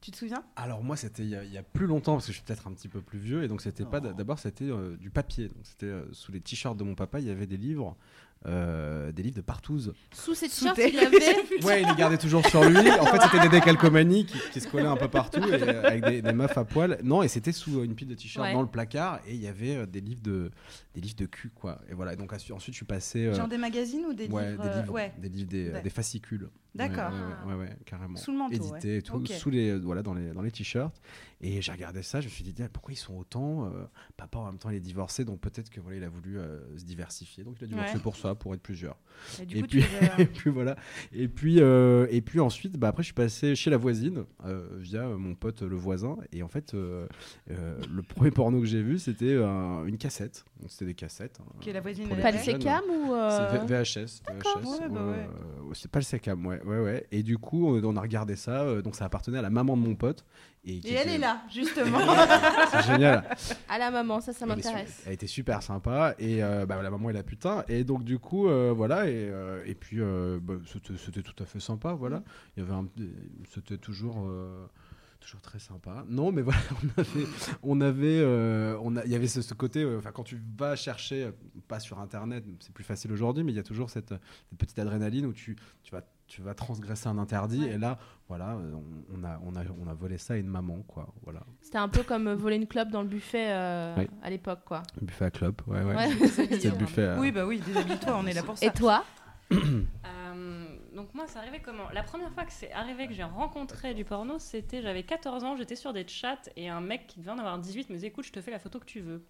Tu 0.01 0.11
te 0.11 0.17
souviens? 0.17 0.43
Alors 0.55 0.83
moi 0.83 0.95
c'était 0.97 1.23
il 1.23 1.29
y, 1.29 1.35
a- 1.35 1.43
il 1.43 1.51
y 1.53 1.57
a 1.57 1.63
plus 1.63 1.85
longtemps 1.87 2.13
parce 2.13 2.25
que 2.25 2.31
je 2.31 2.37
suis 2.37 2.45
peut-être 2.45 2.67
un 2.67 2.73
petit 2.73 2.89
peu 2.89 3.01
plus 3.01 3.19
vieux 3.19 3.43
et 3.43 3.47
donc 3.47 3.61
c'était 3.61 3.85
pas 3.85 4.01
Oh. 4.03 4.13
d'abord 4.13 4.39
c'était 4.39 4.65
euh, 4.65 4.97
du 4.97 5.09
papier 5.09 5.47
donc 5.47 5.65
c'était 5.65 5.85
euh, 5.85 6.05
sous 6.11 6.31
les 6.31 6.41
t-shirts 6.41 6.75
de 6.77 6.83
mon 6.83 6.95
papa 6.95 7.19
il 7.19 7.27
y 7.27 7.31
avait 7.31 7.47
des 7.47 7.57
livres 7.57 7.95
euh, 8.45 9.11
des 9.11 9.23
livres 9.23 9.35
de 9.37 9.41
partouze. 9.41 9.93
Sous 10.13 10.35
cette 10.35 10.53
shirt, 10.53 10.77
il 10.77 10.99
avait. 10.99 11.17
Ouais 11.65 11.81
il 11.81 11.87
les 11.87 11.95
gardait 11.95 12.17
toujours 12.17 12.45
sur 12.47 12.63
lui. 12.63 12.77
En 12.77 13.05
fait 13.05 13.21
c'était 13.23 13.39
des 13.39 13.49
décalcomanies 13.49 14.25
qui, 14.25 14.37
qui 14.51 14.61
se 14.61 14.67
collaient 14.67 14.85
un 14.85 14.97
peu 14.97 15.07
partout 15.07 15.39
et, 15.41 15.53
euh, 15.63 15.83
avec 15.83 16.03
des, 16.05 16.21
des 16.21 16.33
meufs 16.33 16.57
à 16.57 16.65
poil. 16.65 16.99
Non 17.03 17.23
et 17.23 17.27
c'était 17.27 17.51
sous 17.51 17.83
une 17.83 17.95
pile 17.95 18.07
de 18.09 18.13
t-shirts 18.15 18.45
Ouais. 18.45 18.53
dans 18.53 18.61
le 18.61 18.67
placard 18.67 19.19
et 19.27 19.33
il 19.33 19.41
y 19.41 19.47
avait 19.47 19.75
euh, 19.77 19.85
des 19.85 20.01
livres 20.01 20.21
de 20.21 20.51
des 20.93 21.01
livres 21.01 21.15
de 21.15 21.25
cul 21.25 21.49
quoi. 21.49 21.79
Et 21.89 21.93
voilà 21.93 22.13
et 22.13 22.15
donc 22.15 22.31
ensuite 22.33 22.59
je 22.67 22.71
suis 22.71 22.85
passé 22.85 23.25
euh, 23.25 23.33
Genre 23.33 23.47
des 23.47 23.57
magazines 23.57 24.05
ou 24.05 24.13
des 24.13 24.27
ouais, 24.27 24.51
livres 24.51 24.63
des 24.63 24.81
livres, 24.81 24.93
Ouais, 24.93 25.13
des 25.17 25.29
livres 25.29 25.49
des, 25.49 25.69
Ouais. 25.71 25.81
des 25.81 25.89
fascicules. 25.89 26.49
D'accord. 26.75 27.09
Ouais, 27.45 27.53
ouais, 27.53 27.53
ouais, 27.57 27.65
ouais, 27.69 27.77
carrément. 27.85 28.17
Sous 28.17 28.33
le 28.33 28.37
manteau, 28.37 28.53
Édité 28.55 28.89
ouais. 28.89 28.97
et 28.97 29.01
tout, 29.01 29.25
sous 29.25 29.49
les, 29.49 29.77
voilà, 29.79 30.03
dans 30.03 30.13
les, 30.13 30.31
dans 30.31 30.41
les 30.41 30.51
t-shirts. 30.51 30.93
Et 31.39 31.61
j'ai 31.61 31.71
regardé 31.71 32.03
ça, 32.03 32.19
je 32.19 32.25
me 32.25 32.29
suis 32.31 32.43
dit, 32.43 32.53
Ah, 32.61 32.67
pourquoi 32.71 32.91
ils 32.91 32.97
sont 32.97 33.13
autant 33.15 33.65
euh, 33.67 33.85
Papa, 34.17 34.39
en 34.39 34.45
même 34.47 34.57
temps, 34.57 34.69
il 34.69 34.75
est 34.75 34.79
divorcé, 34.81 35.23
donc 35.23 35.39
peut-être 35.39 35.69
que 35.69 35.79
voilà, 35.79 35.97
il 35.97 36.03
a 36.03 36.09
voulu 36.09 36.37
euh, 36.37 36.59
se 36.77 36.83
diversifier. 36.83 37.45
Donc 37.45 37.55
il 37.61 37.63
a 37.63 37.67
divorcé 37.67 37.93
Ouais. 37.93 37.99
pour 38.01 38.17
ça, 38.17 38.34
pour 38.35 38.53
être 38.53 38.61
plusieurs. 38.61 38.97
Et 39.41 39.45
du 39.45 39.57
et 39.57 39.61
coup, 39.61 39.67
puis, 39.67 39.83
et 40.19 40.25
puis 40.25 40.49
voilà. 40.49 40.75
Et 41.13 41.27
puis, 41.27 41.59
euh, 41.59 42.05
et 42.11 42.21
puis 42.21 42.39
ensuite, 42.39 42.77
bah, 42.77 42.89
après, 42.89 43.01
je 43.01 43.07
suis 43.07 43.13
passé 43.13 43.55
chez 43.55 43.69
la 43.69 43.77
voisine 43.77 44.25
euh, 44.45 44.67
via 44.77 45.07
mon 45.07 45.35
pote 45.35 45.61
le 45.61 45.75
voisin. 45.75 46.17
Et 46.33 46.43
en 46.43 46.47
fait, 46.47 46.73
euh, 46.73 47.07
euh, 47.49 47.79
le 47.93 48.01
premier 48.03 48.31
porno 48.31 48.59
que 48.59 48.65
j'ai 48.65 48.81
vu, 48.83 48.99
c'était 48.99 49.33
euh, 49.33 49.85
une 49.85 49.97
cassette. 49.97 50.43
Donc 50.59 50.69
c'était 50.69 50.85
des 50.85 50.93
cassettes. 50.93 51.39
hein, 51.41 51.51
Que 51.65 51.71
la 51.71 51.81
voisine. 51.81 52.07
Pas 52.09 52.31
le 52.31 52.37
ou. 52.89 53.13
euh, 53.13 53.49
C'est 53.51 53.65
VHS. 53.65 54.21
D'accord, 54.27 54.59
VHS, 54.61 54.67
ouais, 54.81 54.89
bah 54.89 55.05
ouais. 55.05 55.13
euh, 55.13 55.73
c'est 55.73 55.89
pas 55.89 55.99
le 55.99 56.03
Secam, 56.05 56.45
ouais, 56.45 56.61
ouais, 56.63 56.79
ouais. 56.79 57.07
Et 57.11 57.23
du 57.23 57.37
coup, 57.37 57.67
on, 57.67 57.83
on 57.83 57.95
a 57.95 58.01
regardé 58.01 58.35
ça. 58.35 58.61
euh, 58.63 58.81
donc, 58.81 58.95
ça 58.95 59.05
appartenait 59.05 59.37
à 59.39 59.41
la 59.41 59.49
maman 59.49 59.75
de 59.77 59.81
mon 59.81 59.95
pote. 59.95 60.25
Et, 60.67 60.81
elle 60.83 60.97
était- 61.01 61.15
est 61.15 61.17
là, 61.19 61.41
justement. 61.53 61.99
C'est 62.71 62.83
génial. 62.91 63.23
À 63.69 63.77
la 63.77 63.91
maman, 63.91 64.19
ça, 64.19 64.33
ça 64.33 64.45
Elle 64.45 64.51
est 64.57 64.61
su- 64.61 64.67
m'intéresse. 64.67 65.03
Elle 65.05 65.13
était 65.13 65.27
super 65.27 65.61
sympa. 65.61 66.15
Et 66.17 66.43
euh, 66.43 66.65
bah, 66.65 66.81
la 66.81 66.89
maman 66.89 67.09
et 67.11 67.13
la 67.13 67.23
putain. 67.23 67.63
Et 67.67 67.83
donc, 67.83 68.03
du 68.03 68.17
coup, 68.19 68.47
euh, 68.47 68.73
voilà. 68.75 69.07
Et, 69.07 69.13
euh, 69.29 69.61
et 69.65 69.75
puis, 69.75 69.97
euh, 69.99 70.39
bah, 70.41 70.55
c'était 70.65 70.97
c'était 70.97 71.21
tout 71.21 71.35
à 71.43 71.45
fait 71.45 71.59
sympa. 71.59 71.93
Voilà. 71.93 72.23
Il 72.57 72.63
y 72.63 72.65
avait 72.65 72.73
un. 72.75 72.87
C'était 73.53 73.77
toujours. 73.77 74.27
Toujours 75.25 75.41
très 75.41 75.57
sympa. 75.57 76.05
Non, 76.07 76.31
mais 76.31 76.43
voilà, 76.43 76.59
on 76.83 77.01
avait, 77.01 77.25
on 77.63 77.81
avait, 77.81 78.19
euh, 78.21 78.77
on 78.83 78.95
a, 78.95 79.03
il 79.05 79.11
y 79.11 79.15
avait 79.15 79.27
ce, 79.27 79.41
ce 79.41 79.55
côté. 79.55 79.81
euh, 79.81 79.97
Enfin, 79.97 80.11
quand 80.11 80.21
tu 80.23 80.39
vas 80.55 80.75
chercher, 80.75 81.23
euh, 81.23 81.31
pas 81.67 81.79
sur 81.79 81.99
Internet, 81.99 82.43
c'est 82.59 82.71
plus 82.71 82.83
facile 82.83 83.11
aujourd'hui, 83.11 83.43
mais 83.43 83.51
il 83.51 83.55
y 83.55 83.59
a 83.59 83.63
toujours 83.63 83.89
cette, 83.89 84.09
cette 84.49 84.59
petite 84.59 84.77
adrénaline 84.77 85.25
où 85.25 85.33
tu, 85.33 85.55
tu 85.81 85.91
vas, 85.91 86.03
tu 86.27 86.43
vas 86.43 86.53
transgresser 86.53 87.07
un 87.07 87.17
interdit. 87.17 87.61
Ouais. 87.61 87.71
Et 87.71 87.77
là, 87.79 87.97
voilà, 88.29 88.55
on, 88.55 89.19
on 89.19 89.23
a, 89.23 89.39
on 89.43 89.55
a, 89.55 89.63
on 89.83 89.87
a 89.87 89.93
volé 89.95 90.19
ça 90.19 90.35
à 90.35 90.37
une 90.37 90.47
maman, 90.47 90.83
quoi. 90.87 91.11
Voilà, 91.23 91.41
C'était 91.59 91.79
un 91.79 91.89
peu 91.89 92.03
comme 92.03 92.31
voler 92.33 92.57
une 92.57 92.67
clope 92.67 92.89
dans 92.91 93.01
le 93.01 93.07
buffet 93.07 93.47
euh, 93.49 93.95
Oui. 93.97 94.07
à 94.21 94.29
l'époque, 94.29 94.59
quoi. 94.63 94.83
le 95.01 95.07
buffet 95.07 95.25
à 95.25 95.31
clope, 95.31 95.63
ouais, 95.65 95.81
ouais. 95.83 95.95
Ouais. 95.95 96.27
C'était 96.27 96.69
le 96.69 96.75
buffet. 96.77 97.05
à- 97.07 97.19
oui, 97.19 97.31
bah 97.31 97.47
oui, 97.47 97.59
déshabille-toi, 97.65 98.15
on 98.15 98.27
est 98.27 98.33
là 98.33 98.43
pour 98.43 98.59
ça. 98.59 98.65
Et 98.67 98.71
toi 98.71 99.03
Euh, 99.51 99.57
donc 100.95 101.13
moi, 101.13 101.25
c'est 101.27 101.37
arrivé 101.37 101.59
comment? 101.63 101.89
La 101.93 102.03
première 102.03 102.31
fois 102.31 102.45
que 102.45 102.51
c'est 102.51 102.71
arrivé 102.71 103.07
que 103.07 103.13
j'ai 103.13 103.23
rencontré 103.23 103.93
du 103.93 104.05
porno, 104.05 104.39
c'était 104.39 104.81
j'avais 104.81 105.03
14 105.03 105.43
ans, 105.43 105.55
j'étais 105.57 105.75
sur 105.75 105.93
des 105.93 106.07
chats 106.07 106.39
et 106.55 106.69
un 106.69 106.81
mec 106.81 107.07
qui 107.07 107.19
devait 107.19 107.31
en 107.31 107.37
avoir 107.37 107.59
18 107.59 107.89
me 107.89 107.95
disait 107.95 108.07
écoute, 108.07 108.25
je 108.25 108.31
te 108.31 108.41
fais 108.41 108.51
la 108.51 108.59
photo 108.59 108.79
que 108.79 108.85
tu 108.85 109.01
veux. 109.01 109.21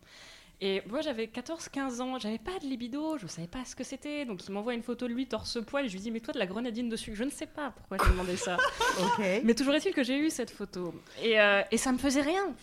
Et 0.62 0.82
moi 0.88 1.02
j'avais 1.02 1.26
14-15 1.26 2.02
ans, 2.02 2.18
j'avais 2.18 2.38
pas 2.38 2.58
de 2.60 2.66
libido, 2.66 3.18
je 3.18 3.28
savais 3.28 3.48
pas 3.48 3.66
ce 3.66 3.76
que 3.76 3.84
c'était, 3.84 4.24
donc 4.24 4.48
il 4.48 4.52
m'envoie 4.54 4.74
une 4.74 4.84
photo 4.84 5.06
de 5.06 5.14
lui 5.14 5.28
torse 5.28 5.62
poil 5.66 5.86
et 5.86 5.90
je 5.90 5.94
lui 5.94 6.00
dis 6.00 6.12
mais 6.12 6.22
toi 6.22 6.34
de 6.34 6.40
la 6.40 6.46
grenadine 6.46 6.88
dessus, 6.88 7.14
je 7.14 7.26
ne 7.26 7.30
sais 7.30 7.46
pas 7.46 7.72
pourquoi 7.72 7.98
j'ai 8.02 8.10
demandé 8.10 8.38
ça. 8.38 8.56
Mais 9.44 9.54
toujours 9.54 9.74
est-il 9.74 9.94
que 9.94 10.04
j'ai 10.04 10.18
eu 10.18 10.30
cette 10.30 10.52
photo. 10.52 10.94
Et, 11.22 11.42
euh, 11.42 11.62
et 11.72 11.78
ça 11.78 11.92
me 11.92 11.98
faisait 11.98 12.22
rien. 12.22 12.54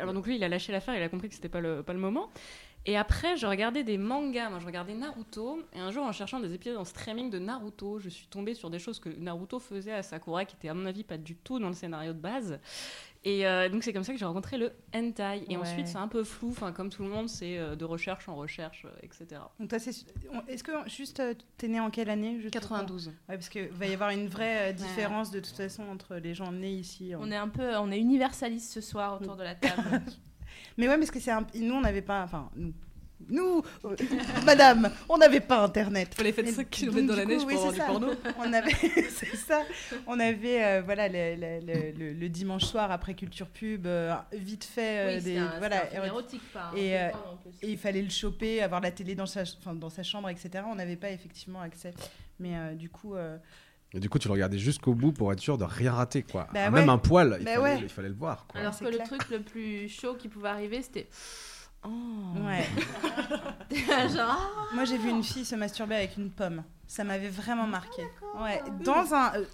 Alors 0.00 0.14
donc 0.14 0.26
lui, 0.26 0.36
il 0.36 0.44
a 0.44 0.48
lâché 0.48 0.70
l'affaire, 0.70 0.94
il 0.94 1.02
a 1.02 1.08
compris 1.08 1.28
que 1.28 1.34
c'était 1.34 1.48
pas 1.48 1.60
le, 1.60 1.82
pas 1.82 1.92
le 1.92 1.98
moment. 1.98 2.30
Et 2.86 2.96
après, 2.96 3.36
je 3.36 3.46
regardais 3.46 3.84
des 3.84 3.98
mangas. 3.98 4.48
Moi, 4.48 4.58
je 4.58 4.64
regardais 4.66 4.94
Naruto. 4.94 5.62
Et 5.74 5.78
un 5.80 5.90
jour, 5.90 6.04
en 6.04 6.12
cherchant 6.12 6.40
des 6.40 6.54
épisodes 6.54 6.78
en 6.78 6.84
streaming 6.86 7.28
de 7.30 7.38
Naruto, 7.38 7.98
je 7.98 8.08
suis 8.08 8.26
tombée 8.26 8.54
sur 8.54 8.70
des 8.70 8.78
choses 8.78 8.98
que 8.98 9.10
Naruto 9.10 9.58
faisait 9.58 9.92
à 9.92 10.02
Sakura, 10.02 10.46
qui 10.46 10.56
étaient, 10.56 10.70
à 10.70 10.74
mon 10.74 10.86
avis, 10.86 11.04
pas 11.04 11.18
du 11.18 11.36
tout 11.36 11.58
dans 11.58 11.68
le 11.68 11.74
scénario 11.74 12.14
de 12.14 12.18
base. 12.18 12.58
Et 13.22 13.46
euh, 13.46 13.68
donc, 13.68 13.82
c'est 13.84 13.92
comme 13.92 14.02
ça 14.02 14.14
que 14.14 14.18
j'ai 14.18 14.24
rencontré 14.24 14.56
le 14.56 14.72
hentai. 14.94 15.44
Et 15.50 15.56
Ouais. 15.56 15.62
ensuite, 15.62 15.88
c'est 15.88 15.98
un 15.98 16.08
peu 16.08 16.24
flou. 16.24 16.48
Enfin, 16.52 16.72
comme 16.72 16.88
tout 16.88 17.02
le 17.02 17.10
monde, 17.10 17.28
c'est 17.28 17.58
euh, 17.58 17.76
de 17.76 17.84
recherche 17.84 18.30
en 18.30 18.34
recherche, 18.36 18.86
euh, 18.86 18.96
etc. 19.02 19.42
Donc 19.58 19.68
toi, 19.68 19.78
c'est- 19.78 20.06
Est-ce 20.48 20.64
que 20.64 20.72
juste 20.88 21.22
t'es 21.58 21.68
né 21.68 21.80
en 21.80 21.90
quelle 21.90 22.08
année 22.08 22.40
juste 22.40 22.54
pour- 22.54 22.62
92. 22.62 23.08
Ouais, 23.08 23.36
parce 23.36 23.50
qu'il 23.50 23.68
va 23.68 23.86
y 23.88 23.92
avoir 23.92 24.08
une 24.08 24.28
vraie 24.28 24.72
différence 24.72 25.30
de 25.30 25.40
toute 25.40 25.54
façon 25.54 25.82
entre 25.82 26.14
les 26.16 26.32
gens 26.32 26.50
nés 26.50 26.72
ici. 26.76 27.14
en- 27.14 27.20
On 27.24 27.30
est 27.30 27.36
un 27.36 27.48
peu, 27.48 27.76
on 27.76 27.90
est 27.92 27.98
universaliste 28.00 28.72
ce 28.72 28.80
soir 28.80 29.20
autour 29.20 29.36
de 29.36 29.42
la 29.42 29.54
table. 29.54 29.74
Mais 30.80 30.88
ouais, 30.88 30.96
parce 30.98 31.10
que 31.10 31.20
c'est 31.20 31.30
un... 31.30 31.46
nous, 31.54 31.74
on 31.74 31.80
n'avait 31.82 32.02
pas. 32.02 32.22
Enfin, 32.24 32.50
nous. 32.56 32.72
Nous, 33.28 33.62
euh, 33.84 33.94
madame, 34.46 34.90
on 35.06 35.18
n'avait 35.18 35.40
pas 35.40 35.62
internet. 35.62 36.14
Fallait 36.14 36.32
faire 36.32 36.46
Et 36.46 36.52
5 36.52 36.62
donc, 36.62 36.70
km 36.70 37.06
dans 37.06 37.16
la 37.16 37.26
neige 37.26 37.42
pour 37.42 37.50
avoir 37.50 37.70
c'est 37.74 37.78
du 37.80 37.84
porno. 37.86 38.08
On 38.38 38.50
avait, 38.54 38.70
c'est 39.10 39.36
ça. 39.36 39.60
On 40.06 40.18
avait, 40.18 40.64
euh, 40.64 40.82
voilà, 40.82 41.06
le, 41.06 41.36
le- 41.36 41.60
le- 41.60 41.90
le- 41.98 42.12
le 42.14 42.28
dimanche 42.30 42.64
soir 42.64 42.90
après 42.90 43.12
culture 43.12 43.48
pub, 43.48 43.86
euh, 43.86 44.14
vite 44.32 44.64
fait 44.64 44.98
euh, 45.00 45.16
Oui, 45.18 45.22
des, 45.22 45.36
un, 45.36 45.58
voilà, 45.58 45.82
un 45.92 46.02
érotique. 46.02 46.40
érotique, 46.40 46.42
pas 46.54 46.72
Et, 46.74 46.98
euh, 46.98 47.08
il 47.62 47.76
fallait 47.76 48.00
le 48.02 48.08
choper, 48.08 48.62
avoir 48.62 48.80
la 48.80 48.90
télé 48.90 49.14
dans 49.14 49.26
sa, 49.26 49.42
enfin, 49.42 49.74
dans 49.74 49.90
sa 49.90 50.02
chambre, 50.02 50.30
etc. 50.30 50.64
On 50.66 50.76
n'avait 50.76 50.96
pas 50.96 51.10
effectivement 51.10 51.60
accès. 51.60 51.92
Mais 52.38 52.56
euh, 52.56 52.74
du 52.74 52.88
coup, 52.88 53.14
euh, 53.16 53.36
Et 53.92 54.00
du 54.00 54.08
coup, 54.08 54.18
tu 54.18 54.28
le 54.28 54.32
regardais 54.32 54.58
jusqu'au 54.58 54.94
bout 54.94 55.12
pour 55.12 55.32
être 55.32 55.40
sûr 55.40 55.58
de 55.58 55.64
rien 55.64 55.92
rater, 55.92 56.22
quoi. 56.22 56.46
Bah 56.54 56.60
Ah, 56.66 56.70
ouais. 56.70 56.80
Même 56.80 56.88
un 56.88 56.98
poil, 56.98 57.36
il, 57.40 57.44
Bah 57.44 57.54
fallait, 57.54 57.62
ouais. 57.62 57.80
il 57.82 57.88
fallait 57.88 58.08
le 58.08 58.14
voir, 58.14 58.46
quoi. 58.46 58.60
Alors 58.60 58.78
que 58.78 58.84
le 58.84 58.98
truc 58.98 59.28
le 59.30 59.40
plus 59.40 59.88
chaud 59.88 60.14
qui 60.14 60.28
pouvait 60.28 60.48
arriver, 60.48 60.80
c'était. 60.82 61.08
Oh. 61.84 61.88
ouais. 62.46 62.68
Genre. 64.14 64.68
Moi, 64.74 64.84
j'ai 64.84 64.98
vu 64.98 65.08
une 65.10 65.24
fille 65.24 65.44
se 65.44 65.56
masturber 65.56 65.96
avec 65.96 66.16
une 66.16 66.30
pomme. 66.30 66.62
Ça 66.86 67.04
m'avait 67.04 67.28
vraiment 67.30 67.66
marqué. 67.66 68.02
Ouais, 68.40 68.62
dans 68.84 69.14
un, 69.14 69.32
euh, 69.36 69.44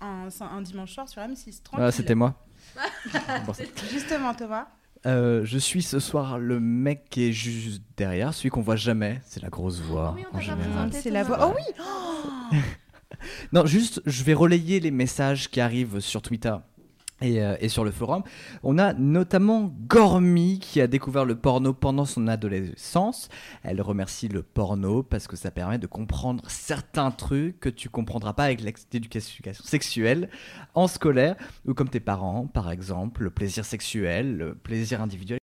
un, 0.00 0.28
un 0.40 0.62
dimanche 0.62 0.92
soir 0.92 1.08
sur 1.08 1.22
M6, 1.22 1.62
tranquille. 1.62 1.86
Ah, 1.86 1.92
c'était 1.92 2.14
moi. 2.14 2.34
Bon, 3.46 3.52
Justement, 3.90 4.34
Thomas. 4.34 4.66
Euh, 5.06 5.44
je 5.44 5.58
suis 5.58 5.82
ce 5.82 6.00
soir 6.00 6.38
le 6.38 6.58
mec 6.58 7.08
qui 7.10 7.28
est 7.28 7.32
juste 7.32 7.80
derrière, 7.96 8.34
celui 8.34 8.48
qu'on 8.50 8.60
voit 8.62 8.76
jamais. 8.76 9.20
C'est 9.24 9.40
la 9.40 9.50
grosse 9.50 9.78
voix. 9.80 10.14
oui, 10.16 10.24
on 10.32 10.36
en 10.38 10.40
général. 10.40 10.90
C'est 10.92 11.10
la 11.10 11.22
voix. 11.22 11.38
Oh 11.48 11.54
oui 11.56 12.58
Non, 13.52 13.66
juste, 13.66 14.02
je 14.06 14.24
vais 14.24 14.34
relayer 14.34 14.80
les 14.80 14.90
messages 14.90 15.50
qui 15.50 15.60
arrivent 15.60 16.00
sur 16.00 16.22
Twitter. 16.22 16.54
Et, 17.22 17.42
euh, 17.42 17.56
sur 17.68 17.82
le 17.84 17.90
forum, 17.90 18.22
on 18.62 18.78
a 18.78 18.92
notamment 18.92 19.74
Gormy 19.88 20.58
qui 20.58 20.82
a 20.82 20.86
découvert 20.86 21.24
le 21.24 21.34
porno 21.34 21.72
pendant 21.72 22.04
son 22.04 22.28
adolescence. 22.28 23.30
Elle 23.62 23.80
remercie 23.80 24.28
le 24.28 24.42
porno 24.42 25.02
parce 25.02 25.26
que 25.26 25.34
ça 25.34 25.50
permet 25.50 25.78
de 25.78 25.86
comprendre 25.86 26.42
certains 26.48 27.10
trucs 27.10 27.58
que 27.58 27.70
tu 27.70 27.88
comprendras 27.88 28.34
pas 28.34 28.44
avec 28.44 28.60
l'éducation 28.60 29.64
sexuelle 29.64 30.28
en 30.74 30.88
scolaire 30.88 31.36
ou 31.66 31.72
comme 31.72 31.88
tes 31.88 32.00
parents, 32.00 32.46
par 32.46 32.70
exemple, 32.70 33.22
le 33.22 33.30
plaisir 33.30 33.64
sexuel, 33.64 34.36
le 34.36 34.54
plaisir 34.54 35.00
individuel. 35.00 35.38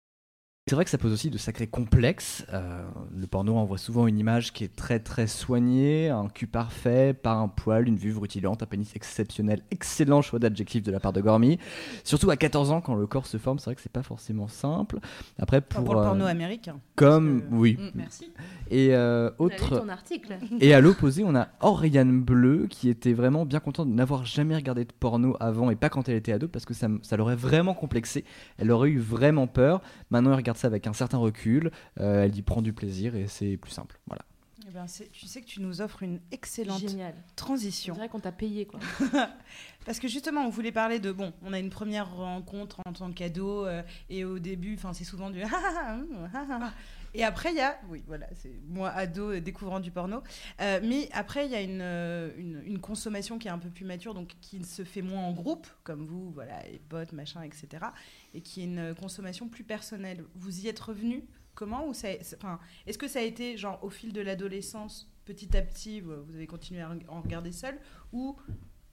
C'est 0.67 0.75
vrai 0.75 0.83
que 0.85 0.91
ça 0.91 0.99
pose 0.99 1.11
aussi 1.11 1.31
de 1.31 1.39
sacrés 1.39 1.65
complexes. 1.65 2.45
Euh, 2.53 2.83
le 3.17 3.25
porno 3.25 3.55
envoie 3.57 3.79
souvent 3.79 4.05
une 4.05 4.19
image 4.19 4.53
qui 4.53 4.63
est 4.63 4.73
très 4.75 4.99
très 4.99 5.25
soignée, 5.25 6.09
un 6.09 6.27
cul 6.27 6.45
parfait, 6.45 7.15
pas 7.15 7.33
un 7.33 7.47
poil, 7.47 7.87
une 7.87 7.95
vulve 7.95 8.19
rutilante, 8.19 8.61
un 8.61 8.67
pénis 8.67 8.95
exceptionnel. 8.95 9.63
Excellent 9.71 10.21
choix 10.21 10.37
d'adjectif 10.37 10.83
de 10.83 10.91
la 10.91 10.99
part 10.99 11.13
de 11.13 11.19
Gormy. 11.21 11.57
Surtout 12.03 12.29
à 12.29 12.37
14 12.37 12.69
ans, 12.69 12.79
quand 12.79 12.93
le 12.93 13.07
corps 13.07 13.25
se 13.25 13.37
forme, 13.37 13.57
c'est 13.57 13.65
vrai 13.65 13.75
que 13.75 13.81
c'est 13.81 13.91
pas 13.91 14.03
forcément 14.03 14.47
simple. 14.47 14.99
Après, 15.39 15.61
Pour, 15.61 15.83
pour, 15.83 15.95
le 15.95 16.01
euh, 16.01 16.03
porno 16.03 16.25
américain. 16.25 16.79
comme 16.95 17.41
que- 17.41 17.47
oui. 17.55 17.77
Mm. 17.79 17.89
Merci. 17.95 18.31
Et 18.69 18.93
euh, 18.93 19.31
autre 19.39 19.79
ton 19.79 19.89
article. 19.89 20.37
et 20.59 20.75
à 20.75 20.79
l'opposé, 20.79 21.23
on 21.25 21.33
a 21.35 21.47
Oriane 21.61 22.21
Bleu 22.21 22.67
qui 22.69 22.87
était 22.87 23.13
vraiment 23.13 23.45
bien 23.45 23.59
contente 23.59 23.89
de 23.89 23.95
n'avoir 23.95 24.25
jamais 24.25 24.55
regardé 24.55 24.85
de 24.85 24.93
porno 24.93 25.35
avant 25.39 25.71
et 25.71 25.75
pas 25.75 25.89
quand 25.89 26.07
elle 26.07 26.15
était 26.17 26.33
ado 26.33 26.47
parce 26.47 26.65
que 26.65 26.75
ça, 26.75 26.87
ça 27.01 27.17
l'aurait 27.17 27.35
vraiment 27.35 27.73
complexé. 27.73 28.25
Elle 28.59 28.69
aurait 28.69 28.89
eu 28.89 28.99
vraiment 28.99 29.47
peur. 29.47 29.81
Maintenant, 30.11 30.29
elle 30.29 30.37
regarde 30.37 30.50
ça 30.57 30.67
avec 30.67 30.87
un 30.87 30.93
certain 30.93 31.17
recul. 31.17 31.71
Euh, 31.99 32.23
elle 32.23 32.35
y 32.35 32.41
prend 32.41 32.61
du 32.61 32.73
plaisir 32.73 33.15
et 33.15 33.27
c'est 33.27 33.57
plus 33.57 33.71
simple. 33.71 33.99
Voilà. 34.07 34.21
Eh 34.67 34.71
ben, 34.73 34.87
c'est- 34.87 35.11
tu 35.11 35.25
sais 35.25 35.41
que 35.41 35.47
tu 35.47 35.59
nous 35.59 35.81
offres 35.81 36.03
une 36.03 36.19
excellente 36.31 36.79
Génial. 36.79 37.13
Transition. 37.35 37.93
dirait 37.93 38.07
qu'on 38.09 38.19
t'a 38.19 38.31
payé, 38.31 38.65
quoi. 38.65 38.79
Parce 39.85 39.99
que 39.99 40.07
justement, 40.07 40.41
on 40.45 40.49
voulait 40.49 40.71
parler 40.71 40.99
de 40.99 41.11
bon, 41.11 41.33
on 41.43 41.51
a 41.51 41.59
une 41.59 41.71
première 41.71 42.13
rencontre 42.15 42.79
en 42.85 42.93
tant 42.93 43.11
qu'ado 43.11 43.65
euh, 43.65 43.81
et 44.09 44.23
au 44.23 44.37
début, 44.39 44.75
enfin 44.75 44.93
c'est 44.93 45.03
souvent 45.03 45.29
du 45.31 45.41
et 47.13 47.23
après 47.23 47.51
il 47.51 47.57
y 47.57 47.61
a 47.61 47.79
oui 47.89 48.03
voilà 48.07 48.27
c'est 48.35 48.53
moi 48.67 48.89
ado 48.89 49.39
découvrant 49.39 49.79
du 49.79 49.91
porno, 49.91 50.23
Euh, 50.59 50.79
mais 50.83 51.09
après 51.13 51.45
il 51.45 51.51
y 51.51 51.55
a 51.55 51.61
une, 51.61 51.81
euh, 51.81 52.31
une 52.37 52.61
une 52.65 52.79
consommation 52.79 53.37
qui 53.39 53.47
est 53.47 53.51
un 53.51 53.59
peu 53.59 53.69
plus 53.69 53.85
mature 53.85 54.13
donc 54.13 54.35
qui 54.41 54.63
se 54.63 54.83
fait 54.83 55.01
moins 55.01 55.23
en 55.23 55.33
groupe 55.33 55.67
comme 55.83 56.05
vous 56.05 56.31
voilà 56.31 56.61
les 56.63 56.79
potes 56.79 57.13
machin 57.13 57.41
etc 57.43 57.85
et 58.33 58.41
qui 58.41 58.61
est 58.61 58.65
une 58.65 58.95
consommation 58.95 59.47
plus 59.49 59.63
personnelle. 59.63 60.23
Vous 60.35 60.61
y 60.61 60.67
êtes 60.67 60.79
revenu 60.79 61.25
comment 61.55 61.87
ou 61.87 61.93
ça 61.93 62.09
enfin 62.35 62.59
est-ce 62.87 62.97
que 62.97 63.07
ça 63.07 63.19
a 63.19 63.23
été 63.23 63.57
genre 63.57 63.79
au 63.83 63.89
fil 63.89 64.13
de 64.13 64.21
l'adolescence 64.21 65.11
petit 65.25 65.55
à 65.55 65.61
petit 65.61 66.01
vous 66.01 66.35
avez 66.35 66.47
continué 66.47 66.81
à 66.81 66.91
en 67.07 67.21
regarder 67.21 67.51
seul 67.51 67.79
ou 68.11 68.37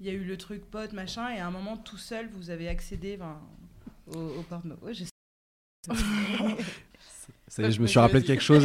il 0.01 0.07
y 0.07 0.11
a 0.11 0.13
eu 0.13 0.25
le 0.25 0.37
truc 0.37 0.65
pote, 0.71 0.93
machin, 0.93 1.29
et 1.31 1.39
à 1.41 1.47
un 1.47 1.51
moment, 1.51 1.77
tout 1.77 1.97
seul, 1.97 2.29
vous 2.29 2.51
avez 2.51 2.69
accédé 2.69 3.19
au, 4.07 4.43
porno? 4.49 4.77
Ça 7.49 7.63
y 7.63 7.67
est, 7.67 7.73
je 7.73 7.81
me 7.81 7.87
suis 7.87 7.99
rappelé 7.99 8.21
de 8.21 8.27
quelque 8.27 8.43
chose. 8.43 8.65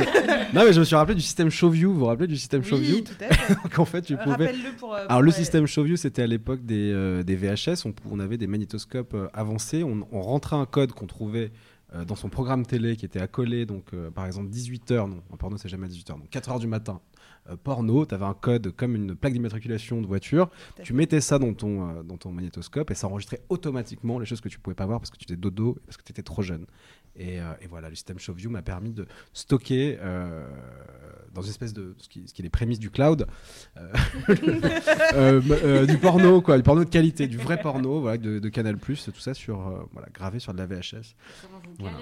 non, 0.53 0.63
mais 0.65 0.73
je 0.73 0.79
me 0.79 0.85
suis 0.85 0.95
rappelé 0.95 1.15
du 1.15 1.21
système 1.21 1.49
Showview. 1.49 1.91
Vous 1.93 1.99
vous 1.99 2.05
rappelez 2.05 2.27
du 2.27 2.37
système 2.37 2.63
Showview 2.63 2.95
Oui, 2.95 3.03
tout 3.03 3.13
à 3.23 3.33
fait. 3.33 3.55
Qu'en 3.73 3.85
fait, 3.85 4.01
tu 4.01 4.17
pouvais. 4.17 4.53
Pour. 4.77 4.93
euh, 4.93 5.05
Alors 5.07 5.21
le 5.21 5.29
pour, 5.31 5.35
euh, 5.35 5.41
système 5.41 5.65
Showview, 5.67 5.95
c'était 5.95 6.21
à 6.23 6.27
l'époque 6.27 6.65
des, 6.65 6.91
euh, 6.93 7.23
des 7.23 7.35
VHS. 7.35 7.85
On, 7.85 7.93
on 8.11 8.19
avait 8.19 8.37
des 8.37 8.47
magnétoscopes 8.47 9.13
euh, 9.13 9.27
avancés. 9.33 9.83
On, 9.83 10.05
on 10.11 10.21
rentrait 10.21 10.55
un 10.57 10.65
code 10.65 10.91
qu'on 10.91 11.07
trouvait 11.07 11.51
euh, 11.95 12.05
dans 12.05 12.15
son 12.15 12.29
programme 12.29 12.65
télé 12.65 12.95
qui 12.95 13.05
était 13.05 13.21
accolé. 13.21 13.65
Donc 13.65 13.93
euh, 13.93 14.11
par 14.11 14.25
exemple 14.25 14.49
18h, 14.49 15.09
non, 15.09 15.21
en 15.31 15.37
porno 15.37 15.57
c'est 15.57 15.69
jamais 15.69 15.87
à 15.87 15.89
18h, 15.89 16.09
donc 16.19 16.29
4h 16.31 16.59
du 16.59 16.67
matin. 16.67 17.01
euh, 17.49 17.55
porno, 17.61 18.05
tu 18.05 18.15
avais 18.15 18.25
un 18.25 18.33
code 18.33 18.71
comme 18.75 18.95
une 18.95 19.15
plaque 19.15 19.33
d'immatriculation 19.33 20.01
de 20.01 20.07
voiture. 20.07 20.49
Tu 20.81 20.93
mettais 20.93 21.21
ça 21.21 21.39
dans 21.39 21.53
ton, 21.53 22.03
dans 22.03 22.17
ton 22.17 22.31
magnétoscope 22.31 22.89
et 22.91 22.95
ça 22.95 23.07
enregistrait 23.07 23.41
automatiquement 23.49 24.19
les 24.19 24.25
choses 24.25 24.41
que 24.41 24.49
tu 24.49 24.59
pouvais 24.59 24.75
pas 24.75 24.85
voir 24.85 24.99
parce 24.99 25.11
que 25.11 25.17
tu 25.17 25.25
étais 25.25 25.35
dodo 25.35 25.75
et 25.77 25.81
parce 25.85 25.97
que 25.97 26.03
tu 26.03 26.11
étais 26.11 26.23
trop 26.23 26.41
jeune. 26.41 26.65
Et, 27.15 27.35
et 27.61 27.67
voilà, 27.69 27.89
le 27.89 27.95
système 27.95 28.17
Showview 28.17 28.49
m'a 28.49 28.63
permis 28.63 28.91
de 28.91 29.05
stocker 29.33 29.99
dans 31.33 31.41
une 31.43 31.49
espèce 31.49 31.73
de 31.73 31.93
ce 31.99 32.09
qui, 32.09 32.27
ce 32.27 32.33
qui 32.33 32.41
est 32.41 32.43
les 32.43 32.49
prémices 32.49 32.79
du 32.79 32.89
cloud 32.89 33.27
du 35.87 35.97
porno 35.99 36.41
quoi, 36.41 36.57
du 36.57 36.63
porno 36.63 36.83
de 36.83 36.89
qualité, 36.89 37.27
du 37.27 37.37
vrai 37.37 37.61
porno, 37.61 38.01
voilà, 38.01 38.17
de, 38.17 38.39
de 38.39 38.49
Canal 38.49 38.77
tout 38.77 38.95
ça 38.95 39.35
sur 39.35 39.87
voilà, 39.91 40.07
gravé 40.11 40.39
sur 40.39 40.53
de 40.53 40.57
la 40.57 40.65
VHS. 40.65 41.13
Voilà. 41.83 41.97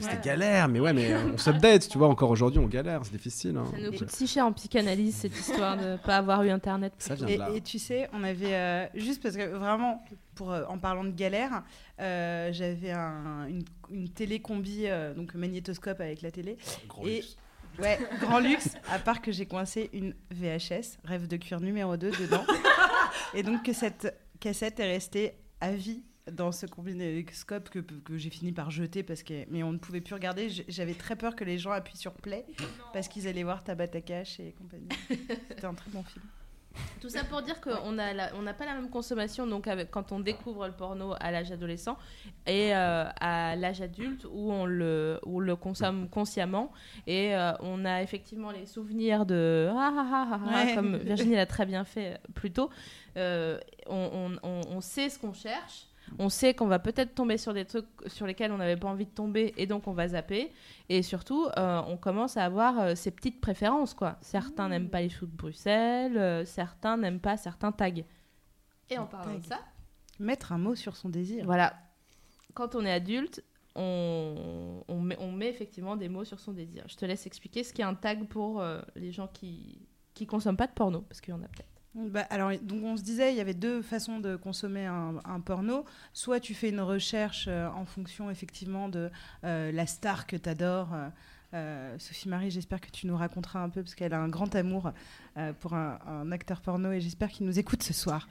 C'était 0.00 0.14
Ouais. 0.14 0.20
galère, 0.24 0.68
mais 0.68 0.80
ouais, 0.80 0.94
mais 0.94 1.14
on 1.34 1.36
s'update, 1.36 1.86
tu 1.86 1.98
vois. 1.98 2.08
Encore 2.08 2.30
aujourd'hui, 2.30 2.58
on 2.58 2.66
galère, 2.66 3.02
c'est 3.04 3.12
difficile. 3.12 3.56
hein. 3.58 3.64
Ça 3.70 3.78
nous 3.78 3.92
coûte 3.98 4.10
si 4.10 4.26
cher 4.26 4.46
en 4.46 4.52
psychanalyse, 4.54 5.16
cette 5.16 5.38
histoire 5.38 5.76
de 5.76 5.96
pas 5.98 6.16
avoir 6.16 6.42
eu 6.44 6.50
Internet. 6.50 6.94
Ça 6.98 7.14
vient 7.14 7.26
de 7.26 7.34
là. 7.38 7.50
et 7.54 7.60
tu 7.60 7.78
sais, 7.78 8.08
on 8.14 8.24
avait 8.24 8.54
euh, 8.54 8.86
juste 8.94 9.22
parce 9.22 9.36
que 9.36 9.46
vraiment, 9.50 10.02
pour 10.34 10.50
euh, 10.50 10.64
en 10.70 10.78
parlant 10.78 11.04
de 11.04 11.10
galère, 11.10 11.62
euh, 12.00 12.50
j'avais 12.54 12.90
un- 12.92 13.46
une, 13.48 13.64
une 13.90 14.08
télé 14.08 14.40
combi, 14.40 14.84
euh, 14.86 15.12
donc 15.12 15.34
magnétoscope 15.34 16.00
avec 16.00 16.22
la 16.22 16.30
télé. 16.30 16.56
Gros 16.88 17.06
et- 17.06 17.16
luxe. 17.16 17.36
Ouais, 17.78 17.98
grand 18.20 18.38
luxe. 18.38 18.70
À 18.90 18.98
part 18.98 19.20
que 19.20 19.30
j'ai 19.32 19.44
coincé 19.46 19.90
une 19.92 20.14
VHS, 20.30 20.98
rêve 21.04 21.26
de 21.26 21.36
cuir 21.36 21.60
numéro 21.60 21.96
2 21.98 22.10
dedans, 22.12 22.44
et 23.34 23.42
donc 23.42 23.62
que 23.62 23.72
cette 23.74 24.14
cassette 24.40 24.80
est 24.80 24.86
restée 24.90 25.32
à 25.60 25.72
vie 25.72 26.02
dans 26.30 26.52
ce 26.52 26.66
combinoscope 26.66 27.68
que, 27.70 27.80
que 27.80 28.16
j'ai 28.16 28.30
fini 28.30 28.52
par 28.52 28.70
jeter 28.70 29.02
parce 29.02 29.22
que 29.24 29.44
mais 29.50 29.62
on 29.64 29.72
ne 29.72 29.78
pouvait 29.78 30.00
plus 30.00 30.14
regarder 30.14 30.48
j'avais 30.68 30.94
très 30.94 31.16
peur 31.16 31.34
que 31.34 31.42
les 31.42 31.58
gens 31.58 31.72
appuient 31.72 31.96
sur 31.96 32.12
play 32.12 32.44
parce 32.92 33.08
qu'ils 33.08 33.26
allaient 33.26 33.42
voir 33.42 33.64
Tabata 33.64 34.00
Cash 34.00 34.38
et 34.38 34.52
compagnie 34.52 34.86
c'était 35.48 35.64
un 35.64 35.74
très 35.74 35.90
bon 35.90 36.04
film 36.04 36.24
Tout 37.00 37.08
ça 37.08 37.24
pour 37.24 37.42
dire 37.42 37.60
qu'on 37.60 37.90
n'a 37.90 38.54
pas 38.54 38.64
la 38.66 38.74
même 38.74 38.88
consommation 38.88 39.48
donc 39.48 39.66
avec, 39.66 39.90
quand 39.90 40.12
on 40.12 40.20
découvre 40.20 40.66
le 40.68 40.72
porno 40.72 41.14
à 41.18 41.32
l'âge 41.32 41.50
adolescent 41.50 41.98
et 42.46 42.72
euh, 42.72 43.04
à 43.20 43.56
l'âge 43.56 43.80
adulte 43.82 44.24
où 44.30 44.52
on 44.52 44.64
le, 44.64 45.18
où 45.26 45.38
on 45.38 45.40
le 45.40 45.56
consomme 45.56 46.08
consciemment 46.08 46.72
et 47.08 47.34
euh, 47.34 47.52
on 47.60 47.84
a 47.84 48.00
effectivement 48.00 48.52
les 48.52 48.66
souvenirs 48.66 49.26
de 49.26 49.68
ah, 49.72 49.92
ah, 49.92 50.06
ah, 50.12 50.28
ah, 50.34 50.40
ah, 50.46 50.64
Ouais. 50.66 50.74
comme 50.76 50.96
Virginie 50.98 51.34
l'a 51.34 51.46
très 51.46 51.66
bien 51.66 51.84
fait 51.84 52.20
plus 52.34 52.52
tôt. 52.52 52.70
Euh, 53.16 53.58
on- 53.88 54.38
on- 54.44 54.60
on 54.68 54.80
sait 54.80 55.10
ce 55.10 55.18
qu'on 55.18 55.32
cherche. 55.34 55.88
On 56.18 56.28
sait 56.28 56.54
qu'on 56.54 56.66
va 56.66 56.78
peut-être 56.78 57.14
tomber 57.14 57.38
sur 57.38 57.54
des 57.54 57.64
trucs 57.64 57.86
sur 58.06 58.26
lesquels 58.26 58.52
on 58.52 58.58
n'avait 58.58 58.76
pas 58.76 58.88
envie 58.88 59.06
de 59.06 59.10
tomber 59.10 59.54
et 59.56 59.66
donc 59.66 59.86
on 59.86 59.92
va 59.92 60.08
zapper. 60.08 60.52
Et 60.88 61.02
surtout, 61.02 61.46
euh, 61.56 61.80
on 61.86 61.96
commence 61.96 62.36
à 62.36 62.44
avoir 62.44 62.78
euh, 62.80 62.94
ses 62.94 63.10
petites 63.10 63.40
préférences. 63.40 63.94
quoi. 63.94 64.18
Certains 64.20 64.68
n'aiment 64.68 64.90
pas 64.90 65.00
les 65.00 65.08
choux 65.08 65.26
de 65.26 65.36
Bruxelles, 65.36 66.16
euh, 66.18 66.44
certains 66.44 66.96
n'aiment 66.96 67.20
pas 67.20 67.36
certains 67.36 67.72
tags. 67.72 67.90
Et 68.90 68.98
en 68.98 69.06
parlant 69.06 69.38
de 69.38 69.44
ça, 69.44 69.60
mettre 70.18 70.52
un 70.52 70.58
mot 70.58 70.74
sur 70.74 70.96
son 70.96 71.08
désir 71.08 71.44
voilà, 71.46 71.74
quand 72.54 72.74
on 72.74 72.84
est 72.84 72.92
adulte, 72.92 73.42
on, 73.74 74.84
on 74.88 75.00
met, 75.00 75.16
on 75.18 75.32
met 75.32 75.48
effectivement 75.48 75.96
des 75.96 76.08
mots 76.08 76.24
sur 76.24 76.40
son 76.40 76.52
désir. 76.52 76.84
Je 76.88 76.96
te 76.96 77.04
laisse 77.04 77.26
expliquer 77.26 77.64
ce 77.64 77.72
qu'est 77.72 77.82
un 77.82 77.94
tag 77.94 78.26
pour 78.28 78.60
euh, 78.60 78.80
les 78.96 79.12
gens 79.12 79.28
qui 79.28 79.88
qui 80.14 80.26
consomment 80.26 80.58
pas 80.58 80.66
de 80.66 80.72
porno, 80.72 81.00
parce 81.00 81.22
qu'il 81.22 81.32
y 81.32 81.34
en 81.34 81.42
a 81.42 81.48
peut-être. 81.48 81.71
Bah, 81.94 82.26
alors, 82.30 82.50
donc 82.62 82.82
on 82.84 82.96
se 82.96 83.02
disait, 83.02 83.32
il 83.32 83.36
y 83.36 83.40
avait 83.40 83.52
deux 83.54 83.82
façons 83.82 84.18
de 84.18 84.36
consommer 84.36 84.86
un, 84.86 85.14
un 85.24 85.40
porno. 85.40 85.84
Soit 86.14 86.40
tu 86.40 86.54
fais 86.54 86.70
une 86.70 86.80
recherche 86.80 87.46
euh, 87.48 87.68
en 87.68 87.84
fonction 87.84 88.30
effectivement 88.30 88.88
de 88.88 89.10
euh, 89.44 89.70
la 89.72 89.86
star 89.86 90.26
que 90.26 90.36
tu 90.36 90.48
adores, 90.48 90.94
Euh, 91.54 91.98
Sophie 91.98 92.30
Marie, 92.30 92.50
j'espère 92.50 92.80
que 92.80 92.88
tu 92.90 93.06
nous 93.06 93.14
raconteras 93.14 93.60
un 93.60 93.68
peu 93.68 93.82
parce 93.82 93.94
qu'elle 93.94 94.14
a 94.14 94.18
un 94.18 94.30
grand 94.30 94.54
amour 94.54 94.90
euh, 95.36 95.52
pour 95.60 95.74
un, 95.74 95.98
un 96.08 96.32
acteur 96.32 96.62
porno 96.62 96.92
et 96.92 97.00
j'espère 97.02 97.28
qu'il 97.28 97.44
nous 97.44 97.58
écoute 97.58 97.82
ce 97.82 97.92
soir. 97.92 98.26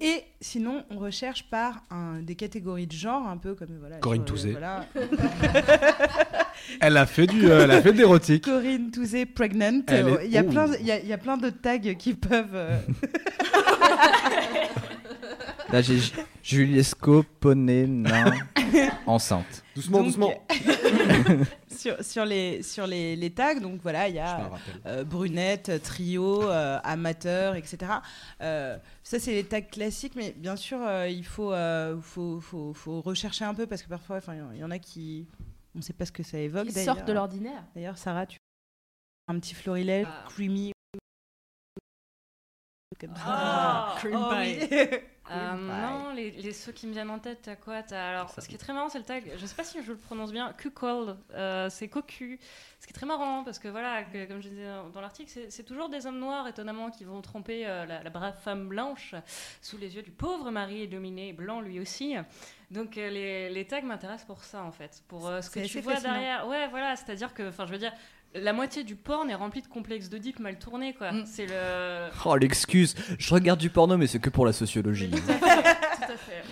Et 0.00 0.24
sinon, 0.40 0.82
on 0.88 0.96
recherche 0.98 1.50
par 1.50 1.82
un, 1.90 2.22
des 2.22 2.34
catégories 2.34 2.86
de 2.86 2.92
genre, 2.96 3.28
un 3.28 3.36
peu 3.36 3.54
comme 3.54 3.76
voilà. 3.78 3.98
Corinne 3.98 4.24
Touzé. 4.24 4.52
voilà. 4.52 4.86
Elle 6.80 6.96
a 6.96 7.06
fait 7.06 7.26
du, 7.26 7.50
euh, 7.50 7.64
elle 7.64 7.70
a 7.70 7.82
fait 7.82 7.92
de 7.92 7.98
l'érotique. 7.98 8.44
Corinne 8.44 8.90
Touzé 8.90 9.26
pregnant. 9.26 9.82
Elle 9.88 10.08
est- 10.08 10.26
Il 10.26 10.30
y 10.32 10.38
a 10.38 10.42
plein, 10.44 10.66
il 10.80 10.86
y 10.86 10.90
a, 10.92 10.98
il 11.00 11.06
y 11.06 11.12
a 11.12 11.18
plein 11.18 11.36
de 11.36 11.50
tags 11.50 11.78
qui 11.98 12.14
peuvent. 12.14 12.54
euh, 12.54 12.78
Là, 15.72 15.82
j'ai 15.82 15.98
Ju- 15.98 16.12
Juliesco, 16.44 17.24
poney, 17.40 17.86
nain, 17.88 18.30
enceinte. 19.04 19.64
Doucement, 19.74 19.98
Donc, 19.98 20.06
doucement. 20.06 20.32
sur, 21.76 21.96
sur 22.04 22.24
les 22.24 22.62
sur 22.62 22.86
les, 22.86 23.16
les 23.16 23.30
tags. 23.30 23.58
Donc 23.58 23.80
voilà, 23.82 24.08
il 24.08 24.14
y 24.14 24.18
Je 24.18 24.20
a 24.20 24.50
euh, 24.86 25.04
brunette, 25.04 25.82
trio, 25.82 26.44
euh, 26.48 26.78
amateur, 26.84 27.56
etc. 27.56 27.78
Euh, 28.42 28.76
ça, 29.02 29.18
c'est 29.18 29.32
les 29.32 29.42
tags 29.44 29.60
classiques, 29.60 30.12
mais 30.14 30.34
bien 30.36 30.54
sûr, 30.54 30.78
euh, 30.80 31.08
il 31.08 31.24
faut, 31.24 31.52
euh, 31.52 31.96
faut, 32.00 32.40
faut, 32.40 32.72
faut 32.72 33.00
rechercher 33.00 33.44
un 33.44 33.54
peu 33.54 33.66
parce 33.66 33.82
que 33.82 33.88
parfois, 33.88 34.18
enfin, 34.18 34.34
il 34.54 34.60
y 34.60 34.64
en 34.64 34.70
a 34.70 34.78
qui. 34.78 35.26
On 35.76 35.80
ne 35.80 35.82
sait 35.82 35.92
pas 35.92 36.06
ce 36.06 36.12
que 36.12 36.22
ça 36.22 36.38
évoque. 36.38 36.68
D'ailleurs. 36.68 36.96
sortent 36.96 37.06
de 37.08 37.12
l'ordinaire. 37.12 37.62
D'ailleurs, 37.74 37.98
Sarah, 37.98 38.26
tu 38.26 38.38
un 39.28 39.38
petit 39.38 39.54
florilège 39.54 40.06
Ah. 40.10 40.24
creamy. 40.28 40.72
Comme 42.98 43.14
ça. 43.14 43.22
Ah. 43.26 43.94
Cream 43.98 44.16
Oh 44.16 44.30
pie. 44.30 44.58
oui. 44.70 44.88
Euh, 45.28 45.34
Cream 45.48 45.58
pie. 45.58 45.80
non, 45.82 46.12
les, 46.12 46.30
les 46.30 46.52
ceux 46.52 46.70
qui 46.70 46.86
me 46.86 46.92
viennent 46.92 47.10
en 47.10 47.18
tête, 47.18 47.40
t'as 47.42 47.56
quoi 47.56 47.82
T'as- 47.82 48.10
Alors, 48.10 48.30
ce 48.30 48.46
qui 48.46 48.54
est 48.54 48.58
très 48.58 48.72
marrant, 48.72 48.88
c'est 48.88 49.00
le 49.00 49.04
tag. 49.04 49.32
Je 49.36 49.44
sais 49.44 49.56
pas 49.56 49.64
si 49.64 49.82
je 49.82 49.90
le 49.90 49.98
prononce 49.98 50.30
bien. 50.30 50.52
Q-call, 50.52 51.16
euh, 51.34 51.68
c'est 51.68 51.88
cocu. 51.88 52.38
Ce 52.78 52.86
qui 52.86 52.92
est 52.92 52.94
très 52.94 53.06
marrant 53.06 53.42
parce 53.42 53.58
que 53.58 53.66
voilà, 53.66 54.04
que- 54.04 54.26
comme 54.26 54.40
je 54.40 54.48
disais 54.50 54.68
dans 54.94 55.00
l'article, 55.00 55.28
c'est- 55.28 55.50
c'est 55.50 55.64
toujours 55.64 55.88
des 55.88 56.06
hommes 56.06 56.20
noirs 56.20 56.46
étonnamment 56.46 56.92
qui 56.92 57.02
vont 57.02 57.20
tromper 57.22 57.66
euh, 57.66 57.84
la, 57.86 58.04
la 58.04 58.10
brave 58.10 58.40
femme 58.40 58.68
blanche 58.68 59.16
sous 59.60 59.76
les 59.78 59.96
yeux 59.96 60.02
du 60.02 60.12
pauvre 60.12 60.52
mari 60.52 60.86
dominé 60.86 61.32
blanc 61.32 61.60
lui 61.60 61.80
aussi. 61.80 62.14
Donc 62.70 62.98
euh, 62.98 63.08
les, 63.10 63.48
les 63.50 63.64
tags 63.66 63.80
m'intéressent 63.82 64.26
pour 64.26 64.42
ça 64.44 64.62
en 64.62 64.72
fait, 64.72 65.02
pour 65.08 65.28
euh, 65.28 65.40
ce 65.40 65.50
que 65.50 65.60
tu 65.66 65.80
vois 65.80 65.94
fascinant. 65.94 66.14
derrière. 66.14 66.48
Ouais, 66.48 66.66
voilà, 66.68 66.96
c'est-à-dire 66.96 67.32
que, 67.34 67.48
enfin, 67.48 67.66
je 67.66 67.72
veux 67.72 67.78
dire. 67.78 67.92
La 68.34 68.52
moitié 68.52 68.84
du 68.84 68.96
porn 68.96 69.30
est 69.30 69.34
remplie 69.34 69.62
de 69.62 69.66
complexes 69.68 70.10
d'Oedipe 70.10 70.40
mal 70.40 70.58
tournés, 70.58 70.92
quoi. 70.92 71.10
Mm. 71.12 71.24
C'est 71.26 71.46
le. 71.46 72.08
Oh, 72.26 72.36
l'excuse. 72.36 72.94
Je 73.18 73.32
regarde 73.32 73.58
du 73.60 73.70
porno, 73.70 73.96
mais 73.96 74.06
c'est 74.08 74.18
que 74.18 74.28
pour 74.28 74.44
la 74.44 74.52
sociologie. 74.52 75.10
Tout 75.10 75.16
à 75.32 76.16
fait. 76.16 76.42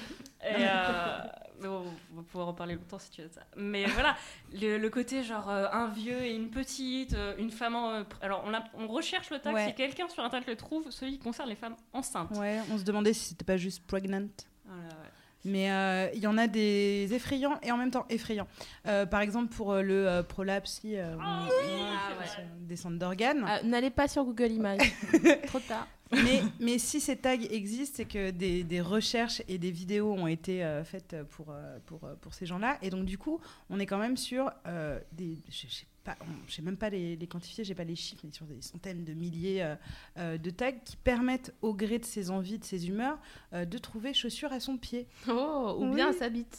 Et 0.43 0.55
euh, 0.61 1.19
mais 1.61 1.69
bon, 1.69 1.85
on 2.13 2.17
va 2.17 2.23
pouvoir 2.23 2.49
en 2.49 2.55
parler 2.55 2.75
longtemps 2.77 2.99
si 2.99 3.11
tu 3.11 3.23
veux 3.23 3.29
ça. 3.29 3.43
Mais 3.57 3.85
voilà, 3.87 4.17
le, 4.53 4.79
le 4.79 4.89
côté 4.89 5.23
genre 5.25 5.51
euh, 5.51 5.67
un 5.73 5.89
vieux 5.89 6.23
et 6.23 6.35
une 6.35 6.49
petite, 6.49 7.13
euh, 7.15 7.35
une 7.39 7.51
femme. 7.51 7.75
en- 7.75 7.91
euh, 7.91 8.05
alors 8.23 8.45
on, 8.47 8.55
a- 8.55 8.65
on 8.79 8.87
recherche 8.87 9.29
le 9.31 9.39
tag, 9.41 9.53
Ouais. 9.55 9.67
si 9.67 9.75
quelqu'un 9.75 10.09
sur 10.09 10.23
internet 10.25 10.49
le 10.49 10.57
trouve, 10.57 10.91
celui 10.91 11.13
qui 11.15 11.19
concerne 11.19 11.49
les 11.51 11.57
femmes 11.57 11.77
enceintes. 11.93 12.31
Ouais, 12.39 12.61
on 12.73 12.79
se 12.79 12.85
demandait 12.85 13.13
si 13.13 13.31
c'était 13.31 13.45
pas 13.45 13.57
juste 13.59 13.87
pregnant. 13.87 14.27
Voilà, 14.65 14.83
ouais. 14.85 15.11
Mais 15.45 15.71
euh, 15.71 16.09
il 16.15 16.21
y 16.21 16.27
en 16.27 16.39
a 16.39 16.47
des 16.47 17.09
effrayants 17.13 17.59
et 17.63 17.71
en 17.71 17.77
même 17.77 17.91
temps 17.91 18.07
effrayants. 18.09 18.47
Euh, 18.87 19.05
par 19.05 19.21
exemple, 19.21 19.55
pour 19.55 19.73
euh, 19.73 19.83
le 19.83 20.09
euh, 20.09 20.23
prolapse, 20.23 20.81
si, 20.81 20.97
euh, 20.97 21.17
Ah 21.21 21.47
ah 21.47 22.19
ouais. 22.21 22.45
descente 22.61 22.99
d'organes. 22.99 23.45
Ah, 23.47 23.63
N'allez 23.63 23.91
pas 23.91 24.09
sur 24.09 24.25
Google 24.25 24.53
Images. 24.53 24.93
Trop 25.47 25.61
tard. 25.61 25.87
mais, 26.13 26.43
mais 26.61 26.79
si 26.79 27.01
ces 27.01 27.17
tags 27.17 27.33
existent, 27.51 27.97
c'est 27.97 28.05
que 28.05 28.31
des, 28.31 28.65
des 28.65 28.81
recherches 28.81 29.43
et 29.49 29.59
des 29.59 29.71
vidéos 29.71 30.13
ont 30.13 30.27
été 30.27 30.65
euh, 30.65 30.83
faites 30.85 31.17
pour, 31.31 31.55
pour, 31.87 32.01
pour 32.21 32.33
ces 32.35 32.47
gens-là. 32.47 32.79
Et 32.83 32.89
donc, 32.91 33.05
du 33.05 33.19
coup, 33.19 33.39
on 33.69 33.79
est 33.81 33.87
quand 33.87 33.99
même 33.99 34.17
sur 34.17 34.51
euh, 34.67 34.99
des. 35.13 35.39
Je 35.51 35.67
je 35.69 35.75
sais 35.75 35.87
pas, 36.05 36.17
on- 36.21 36.47
je 36.49 36.55
sais 36.55 36.63
même 36.63 36.77
pas 36.77 36.91
les, 36.91 37.17
les 37.17 37.27
quantifier, 37.27 37.65
j'ai 37.65 37.75
pas 37.75 37.85
les 37.85 37.97
chiffres, 37.97 38.21
mais 38.25 38.33
sur 38.33 38.45
des 38.47 38.61
centaines 38.61 39.05
de 39.05 39.13
milliers 39.15 39.63
euh, 39.63 39.75
euh, 40.19 40.39
de 40.39 40.51
tags 40.51 40.71
qui 40.73 40.97
permettent, 40.97 41.55
au 41.63 41.75
gré 41.75 41.99
de 41.99 42.05
ses 42.05 42.31
envies, 42.31 42.59
de 42.59 42.65
ses 42.65 42.87
humeurs, 42.89 43.19
euh, 43.53 43.65
de 43.65 43.79
trouver 43.79 44.13
chaussures 44.15 44.53
à 44.53 44.61
son 44.61 44.77
pied. 44.77 45.07
Oh, 45.29 45.77
ou 45.79 45.87
Oui. 45.89 45.95
bien 45.97 46.13
sa 46.13 46.29
bite. 46.29 46.59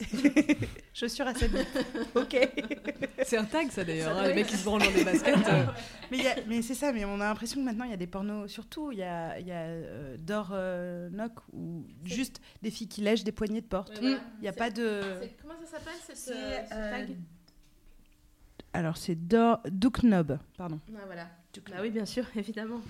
chaussures 0.93 1.27
à 1.27 1.33
sa 1.35 1.47
bite. 1.47 1.67
ok. 2.15 2.49
C'est 3.23 3.37
un 3.37 3.45
tag, 3.45 3.69
ça 3.71 3.83
d'ailleurs. 3.83 4.17
Hein, 4.17 4.27
les 4.27 4.33
mecs 4.33 4.47
qui 4.47 4.57
se 4.57 4.65
branlent 4.65 4.81
dans 4.83 4.91
des 4.91 5.03
baskets. 5.03 5.35
euh. 5.47 5.65
Mais, 6.11 6.17
il 6.17 6.23
y 6.23 6.27
a- 6.27 6.35
mais 6.47 6.61
c'est 6.61 6.75
ça, 6.75 6.91
mais 6.93 7.03
on 7.03 7.15
a 7.15 7.25
l'impression 7.25 7.59
que 7.59 7.65
maintenant 7.65 7.85
il 7.85 7.89
y 7.89 7.93
a 7.93 7.97
des 7.97 8.05
pornos, 8.05 8.47
surtout 8.51 8.91
il 8.91 8.99
y 8.99 9.03
a, 9.03 9.39
y 9.39 9.49
a 9.51 9.55
euh, 9.61 10.17
Dor 10.19 10.49
euh, 10.51 11.09
Knock 11.09 11.33
ou 11.51 11.83
juste 12.03 12.39
des 12.61 12.69
filles 12.69 12.87
qui 12.87 13.01
lèchent 13.01 13.23
des 13.23 13.31
poignées 13.31 13.61
de 13.61 13.65
porte. 13.65 13.91
Il 14.03 14.19
n'y 14.39 14.47
a 14.47 14.53
pas 14.53 14.69
de. 14.69 15.01
Comment 15.41 15.55
ça 15.65 15.77
s'appelle 15.79 15.93
cette 16.05 16.15
C'est, 16.17 16.33
ce 16.33 16.73
euh, 16.73 16.91
tag? 16.91 17.15
Alors 18.75 18.97
c'est 18.97 19.15
Dor 19.15 19.61
Duke 19.69 20.01
Knob, 20.03 20.37
pardon. 20.57 20.81
Ah, 20.97 21.03
voilà. 21.05 21.29
Bah 21.69 21.77
oui, 21.81 21.91
bien 21.91 22.05
sûr, 22.05 22.25
évidemment. 22.35 22.81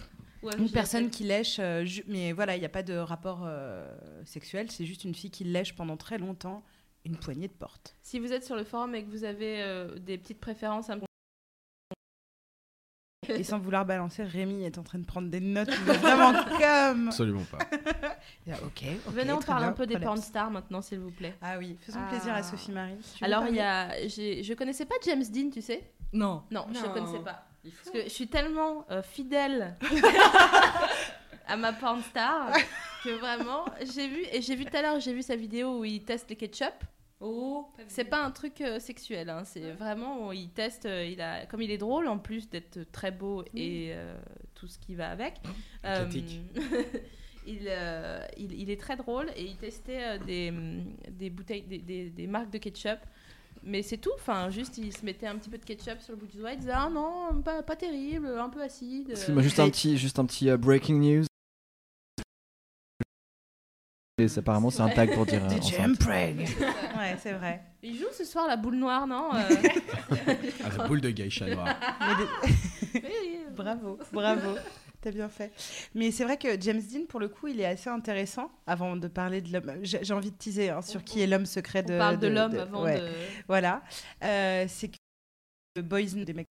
Une 0.58 0.70
personne 0.70 1.12
qui 1.12 1.24
lèche, 1.24 1.58
euh, 1.60 1.86
mais 2.08 2.32
voilà, 2.32 2.56
il 2.56 2.60
n'y 2.60 2.66
a 2.66 2.70
pas 2.70 2.84
de 2.84 2.96
rapport 2.96 3.44
euh, 3.46 3.88
sexuel, 4.26 4.70
c'est 4.72 4.86
juste 4.86 5.04
une 5.04 5.14
fille 5.14 5.32
qui 5.32 5.44
lèche 5.44 5.76
pendant 5.76 5.98
très 5.98 6.18
longtemps 6.18 6.64
une 7.04 7.18
poignée 7.18 7.48
de 7.48 7.54
porte. 7.54 7.96
Si 8.02 8.20
vous 8.20 8.34
êtes 8.34 8.44
sur 8.44 8.56
le 8.56 8.64
forum 8.64 8.96
et 8.96 9.04
que 9.04 9.10
vous 9.10 9.24
avez 9.24 9.62
euh, 9.62 9.98
des 10.00 10.18
petites 10.18 10.40
préférences 10.40 10.90
à 10.90 10.96
me 10.96 11.02
Et 13.30 13.44
sans 13.44 13.60
vouloir 13.60 13.86
balancer, 13.86 14.24
Rémi 14.24 14.64
est 14.64 14.78
en 14.78 14.84
train 14.84 15.00
de 15.00 15.06
prendre 15.06 15.30
des 15.30 15.40
notes, 15.40 15.70
mais 15.86 15.94
vraiment 15.94 16.34
comme. 16.34 17.08
Absolument 17.08 17.44
pas. 17.52 17.60
Ok. 18.64 18.84
Venez, 19.08 19.32
on 19.34 19.40
parle 19.40 19.60
bien, 19.62 19.70
un 19.70 19.74
peu 19.74 19.86
des 19.88 19.98
porn 20.00 20.18
stars 20.22 20.52
maintenant, 20.52 20.82
s'il 20.82 21.00
vous 21.00 21.12
plaît. 21.12 21.36
Ah 21.42 21.58
oui, 21.58 21.78
faisons 21.82 22.00
Ah. 22.04 22.10
plaisir 22.10 22.34
à 22.34 22.44
Sophie 22.44 22.72
Marie. 22.72 22.96
Alors, 23.22 23.46
il 23.48 23.56
y 23.56 23.60
a. 23.62 24.08
j'ai- 24.08 24.44
Je 24.44 24.54
connaissais 24.54 24.86
pas 24.86 24.96
James 25.04 25.24
Dean, 25.24 25.50
tu 25.52 25.62
sais? 25.62 25.84
Non. 26.14 26.44
Non, 26.52 26.66
je 26.74 26.80
Non. 26.86 26.90
connaissais 26.94 27.20
pas. 27.20 27.46
Parce 27.64 27.90
que 27.90 28.04
je 28.04 28.10
suis 28.10 28.28
tellement 28.28 28.86
euh, 28.92 29.02
fidèle 29.02 29.76
à 31.48 31.58
ma 31.58 31.74
porn 31.74 32.02
star 32.04 32.52
que 33.04 33.10
vraiment, 33.10 33.66
j'ai 33.96 34.08
vu, 34.08 34.24
et 34.32 34.42
j'ai 34.42 34.56
vu 34.56 34.66
tout 34.66 34.76
à 34.78 34.82
l'heure, 34.82 35.00
j'ai 35.00 35.14
vu 35.14 35.22
sa 35.22 35.36
vidéo 35.36 35.80
où 35.80 35.86
il 35.86 36.04
teste 36.04 36.30
les 36.30 36.36
ketchup. 36.36 36.74
Oh, 37.28 37.68
C'est 37.88 38.04
pas 38.06 38.24
un 38.24 38.30
truc 38.32 38.62
euh, 38.62 38.80
sexuel, 38.80 39.30
hein, 39.30 39.44
c'est 39.46 39.72
vraiment, 39.72 40.32
il 40.32 40.50
teste, 40.50 40.86
euh, 40.86 41.06
il 41.06 41.20
a, 41.22 41.46
comme 41.48 41.62
il 41.62 41.72
est 41.72 41.78
drôle 41.80 42.08
en 42.08 42.20
plus 42.20 42.50
d'être 42.50 42.80
très 42.92 43.10
beau 43.12 43.44
et 43.56 43.90
euh, 43.94 44.16
tout 44.54 44.68
ce 44.68 44.78
qui 44.78 44.94
va 44.94 45.10
avec. 45.10 45.34
euh, 45.86 46.04
Athlétique. 46.06 46.42
il, 47.48 47.60
euh, 47.68 48.24
il, 48.38 48.54
il 48.60 48.70
est 48.70 48.80
très 48.80 48.96
drôle 48.96 49.30
et 49.36 49.44
il 49.44 49.56
testait 49.56 50.04
euh, 50.04 50.18
des, 50.20 50.50
hum, 50.50 50.84
des 51.10 51.30
bouteilles, 51.30 51.64
des, 51.64 51.80
des- 51.80 52.10
des 52.10 52.28
marques 52.28 52.52
de 52.52 52.58
ketchup. 52.60 53.00
Mais 53.64 53.82
c'est 53.82 53.98
tout, 53.98 54.12
enfin, 54.16 54.52
juste 54.52 54.78
il 54.78 54.96
se 54.96 55.04
mettait 55.04 55.26
un 55.26 55.36
petit 55.38 55.50
peu 55.50 55.58
de 55.58 55.66
ketchup 55.66 56.00
sur 56.00 56.14
le 56.14 56.20
bout 56.20 56.28
du 56.28 56.38
doigt, 56.38 56.52
il 56.54 56.60
disait 56.60 56.72
Ah 56.76 56.88
non, 56.92 57.42
pas, 57.44 57.64
pas 57.64 57.76
terrible, 57.76 58.28
un 58.38 58.50
peu 58.50 58.62
acide. 58.62 59.10
Excuse-moi, 59.12 59.42
juste 59.42 59.60
un 59.60 59.70
petit, 59.70 59.98
juste 59.98 60.20
un 60.20 60.26
petit 60.26 60.52
breaking 60.58 61.00
news. 61.00 61.26
C'est- 64.28 64.40
apparemment, 64.40 64.70
c'est 64.70 64.82
un 64.82 64.90
tag 64.90 65.14
pour 65.14 65.26
dire. 65.26 65.44
euh, 65.44 65.48
Du 65.50 65.56
enceinte. 65.60 65.76
jump 65.82 66.00
preg. 66.00 66.40
ouais, 66.98 67.16
c'est 67.22 67.34
vrai. 67.34 67.62
Il 67.84 67.98
joue 67.98 68.08
ce 68.18 68.24
soir 68.26 68.48
la 68.48 68.58
boule 68.58 68.76
noire, 68.76 69.06
non 69.08 69.30
Euh, 69.34 69.40
Ah, 70.64 70.78
la 70.78 70.88
boule 70.88 71.02
de 71.02 71.10
geisha 71.12 71.48
noire. 71.48 71.76
Bravo, 73.56 74.00
bravo. 74.12 74.56
T'as 75.02 75.12
bien 75.12 75.30
fait. 75.30 75.52
Mais 75.94 76.12
c'est 76.12 76.24
vrai 76.24 76.36
que 76.38 76.60
James 76.60 76.82
Dean, 76.82 77.06
pour 77.08 77.20
le 77.20 77.28
coup, 77.30 77.48
il 77.48 77.60
est 77.62 77.66
assez 77.66 77.90
intéressant. 77.90 78.50
Avant 78.66 78.96
de 78.96 79.08
parler 79.08 79.40
de 79.42 79.54
l'homme, 79.54 79.72
j'ai 79.84 80.14
envie 80.14 80.32
de 80.32 80.36
teaser 80.36 80.70
hein, 80.72 80.82
sur 80.82 81.04
qui 81.04 81.22
est 81.22 81.28
l'homme 81.28 81.46
secret 81.46 81.84
On 81.88 81.94
de. 81.94 81.98
parle 81.98 82.20
de, 82.20 82.28
l'homme 82.28 82.56
avant 82.58 82.84
ouais, 82.84 83.00
de. 83.00 83.08
Voilà. 83.48 83.82
Euh, 84.24 84.66
c'est 84.68 84.88
que 84.90 84.96
le 85.76 85.84
boys 85.84 86.02
des 86.04 86.34
mecs. 86.34 86.48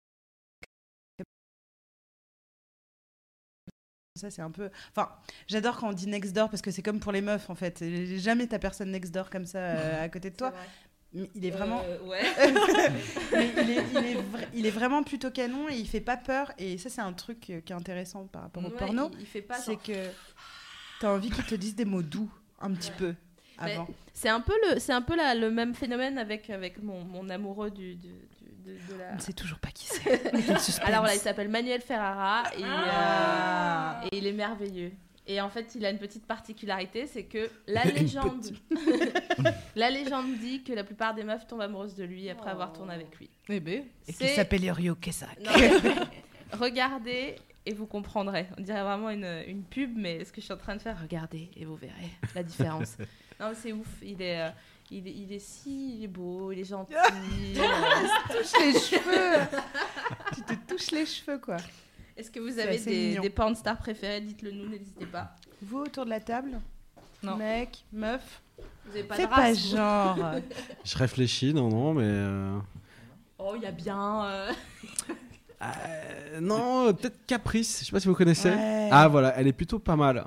Ça, 4.23 4.29
c'est 4.31 4.41
un 4.41 4.51
peu. 4.51 4.69
Enfin, 4.95 5.09
j'adore 5.47 5.77
quand 5.77 5.89
on 5.89 5.93
dit 5.93 6.07
next 6.07 6.33
door 6.33 6.49
parce 6.49 6.61
que 6.61 6.71
c'est 6.71 6.81
comme 6.81 6.99
pour 6.99 7.11
les 7.11 7.21
meufs 7.21 7.49
en 7.49 7.55
fait. 7.55 7.83
Jamais 8.17 8.47
ta 8.47 8.57
personne 8.59 8.89
next 8.91 9.13
door 9.13 9.29
comme 9.29 9.45
ça 9.45 9.59
euh, 9.59 10.03
à 10.05 10.09
côté 10.09 10.29
de 10.29 10.35
toi. 10.35 10.53
Mais 11.13 11.29
il 11.35 11.45
est 11.45 11.51
vraiment. 11.51 11.81
Euh, 11.85 11.99
ouais. 12.07 12.21
Mais 13.33 13.51
il, 13.63 13.69
est, 13.69 13.83
il, 13.91 13.97
est 13.97 14.15
vra- 14.15 14.47
il 14.53 14.65
est 14.65 14.71
vraiment 14.71 15.03
plutôt 15.03 15.29
canon 15.29 15.69
et 15.69 15.75
il 15.75 15.87
fait 15.87 16.01
pas 16.01 16.17
peur. 16.17 16.51
Et 16.57 16.77
ça, 16.77 16.89
c'est 16.89 17.01
un 17.01 17.13
truc 17.13 17.49
euh, 17.49 17.61
qui 17.61 17.71
est 17.71 17.75
intéressant 17.75 18.25
par 18.25 18.43
rapport 18.43 18.63
au 18.63 18.67
Ouais, 18.69 18.77
porno. 18.77 19.09
Il, 19.13 19.19
il 19.21 19.25
fait 19.27 19.41
pas. 19.43 19.55
C'est 19.57 19.75
que 19.75 19.93
t'as 20.99 21.09
envie 21.13 21.29
qu'ils 21.29 21.45
te 21.45 21.55
disent 21.55 21.75
des 21.75 21.85
mots 21.85 22.01
doux 22.01 22.31
un 22.61 22.71
petit 22.71 22.91
peu 22.91 23.13
Mais 23.61 23.73
avant. 23.73 23.87
C'est 24.13 24.29
un 24.29 24.41
peu 24.41 24.53
le, 24.69 24.79
c'est 24.79 24.93
un 24.93 25.01
peu 25.01 25.15
la- 25.15 25.35
le 25.35 25.51
même 25.51 25.75
phénomène 25.75 26.17
avec 26.17 26.49
avec 26.49 26.81
mon, 26.81 27.03
mon 27.03 27.29
amoureux 27.29 27.71
du, 27.71 27.95
du- 27.95 28.09
de, 28.65 28.75
On 29.11 29.15
ne 29.15 29.19
sait 29.21 29.33
toujours 29.33 29.59
pas 29.59 29.69
qui 29.69 29.85
c'est. 29.87 30.33
Alors 30.83 30.99
voilà, 31.01 31.15
il 31.15 31.19
s'appelle 31.19 31.49
Manuel 31.49 31.81
Ferrara 31.81 32.43
et, 32.57 32.63
Ah. 32.65 34.01
euh, 34.03 34.07
et 34.11 34.17
il 34.17 34.27
est 34.27 34.31
merveilleux. 34.33 34.91
Et 35.25 35.39
en 35.39 35.49
fait, 35.49 35.73
il 35.75 35.85
a 35.85 35.89
une 35.89 35.99
petite 35.99 36.25
particularité, 36.25 37.07
c'est 37.07 37.23
que 37.23 37.49
la 37.67 37.83
légende, 37.85 38.45
la 39.75 39.89
légende 39.89 40.37
dit 40.39 40.63
que 40.63 40.73
la 40.73 40.83
plupart 40.83 41.13
des 41.13 41.23
meufs 41.23 41.47
tombent 41.47 41.61
amoureuses 41.61 41.95
de 41.95 42.03
lui 42.03 42.29
après 42.29 42.49
avoir 42.49 42.73
tourné 42.73 42.93
avec 42.93 43.17
lui. 43.17 43.29
Eh 43.47 43.59
ben. 43.61 43.83
Et 44.07 44.13
qu'il 44.13 44.27
s'appelle 44.29 44.63
Yorio 44.65 44.95
Kesak. 44.95 45.37
Regardez 46.51 47.35
et 47.65 47.73
vous 47.73 47.85
comprendrez. 47.87 48.47
On 48.57 48.61
dirait 48.61 48.83
vraiment 48.83 49.09
une, 49.09 49.43
une 49.47 49.63
pub, 49.63 49.95
mais 49.95 50.25
ce 50.25 50.31
que 50.33 50.41
je 50.41 50.45
suis 50.45 50.53
en 50.53 50.57
train 50.57 50.75
de 50.75 50.81
faire, 50.81 50.99
regardez 51.01 51.49
et 51.55 51.63
vous 51.65 51.75
verrez 51.77 52.11
la 52.35 52.43
différence. 52.43 52.97
non, 53.39 53.49
mais 53.49 53.55
c'est 53.55 53.71
ouf. 53.71 53.87
Il 54.01 54.21
est, 54.21 54.41
euh, 54.41 54.49
Il 54.91 55.07
est, 55.07 55.11
il 55.11 55.31
est 55.33 55.39
si 55.39 55.97
il 55.97 56.03
est 56.03 56.07
beau, 56.07 56.51
il 56.51 56.59
est 56.59 56.65
gentil. 56.65 56.93
euh, 57.57 57.63
touche 58.29 58.51
les 58.59 58.73
cheveux. 58.79 59.47
tu 60.35 60.41
te 60.43 60.53
touches 60.71 60.91
les 60.91 61.05
cheveux, 61.05 61.39
quoi. 61.39 61.57
Est-ce 62.15 62.29
que 62.29 62.39
vous 62.39 62.51
C'est 62.51 62.61
avez 62.61 62.77
des, 62.79 63.17
des 63.19 63.29
porn 63.29 63.55
stars 63.55 63.77
préférés? 63.79 64.21
Dites-le 64.21 64.51
nous, 64.51 64.69
n'hésitez 64.69 65.05
pas. 65.07 65.35
Vous 65.61 65.79
autour 65.79 66.05
de 66.05 66.11
la 66.11 66.19
table? 66.19 66.59
Non. 67.23 67.37
Mec, 67.37 67.83
meuf? 67.91 68.41
Vous 68.85 68.91
avez 68.91 69.03
pas 69.03 69.17
de 69.17 69.25
pas 69.25 69.35
race, 69.35 69.57
vous 69.65 69.75
genre. 69.77 70.17
Je 70.83 70.97
réfléchis, 70.97 71.53
non, 71.53 71.69
non, 71.69 71.93
mais. 71.93 72.03
euh, 72.05 72.57
Oh, 73.39 73.53
il 73.55 73.63
y 73.63 73.65
a 73.65 73.71
bien. 73.71 74.25
euh, 74.25 74.51
euh, 75.63 76.39
non, 76.39 76.93
peut-être 76.93 77.25
Caprice, 77.25 77.79
je 77.79 77.85
sais 77.85 77.91
pas 77.91 77.99
si 77.99 78.07
vous 78.07 78.13
connaissez. 78.15 78.51
Ouais. 78.51 78.89
Ah 78.91 79.07
voilà, 79.07 79.33
elle 79.37 79.47
est 79.47 79.53
plutôt 79.53 79.79
pas 79.79 79.95
mal. 79.95 80.25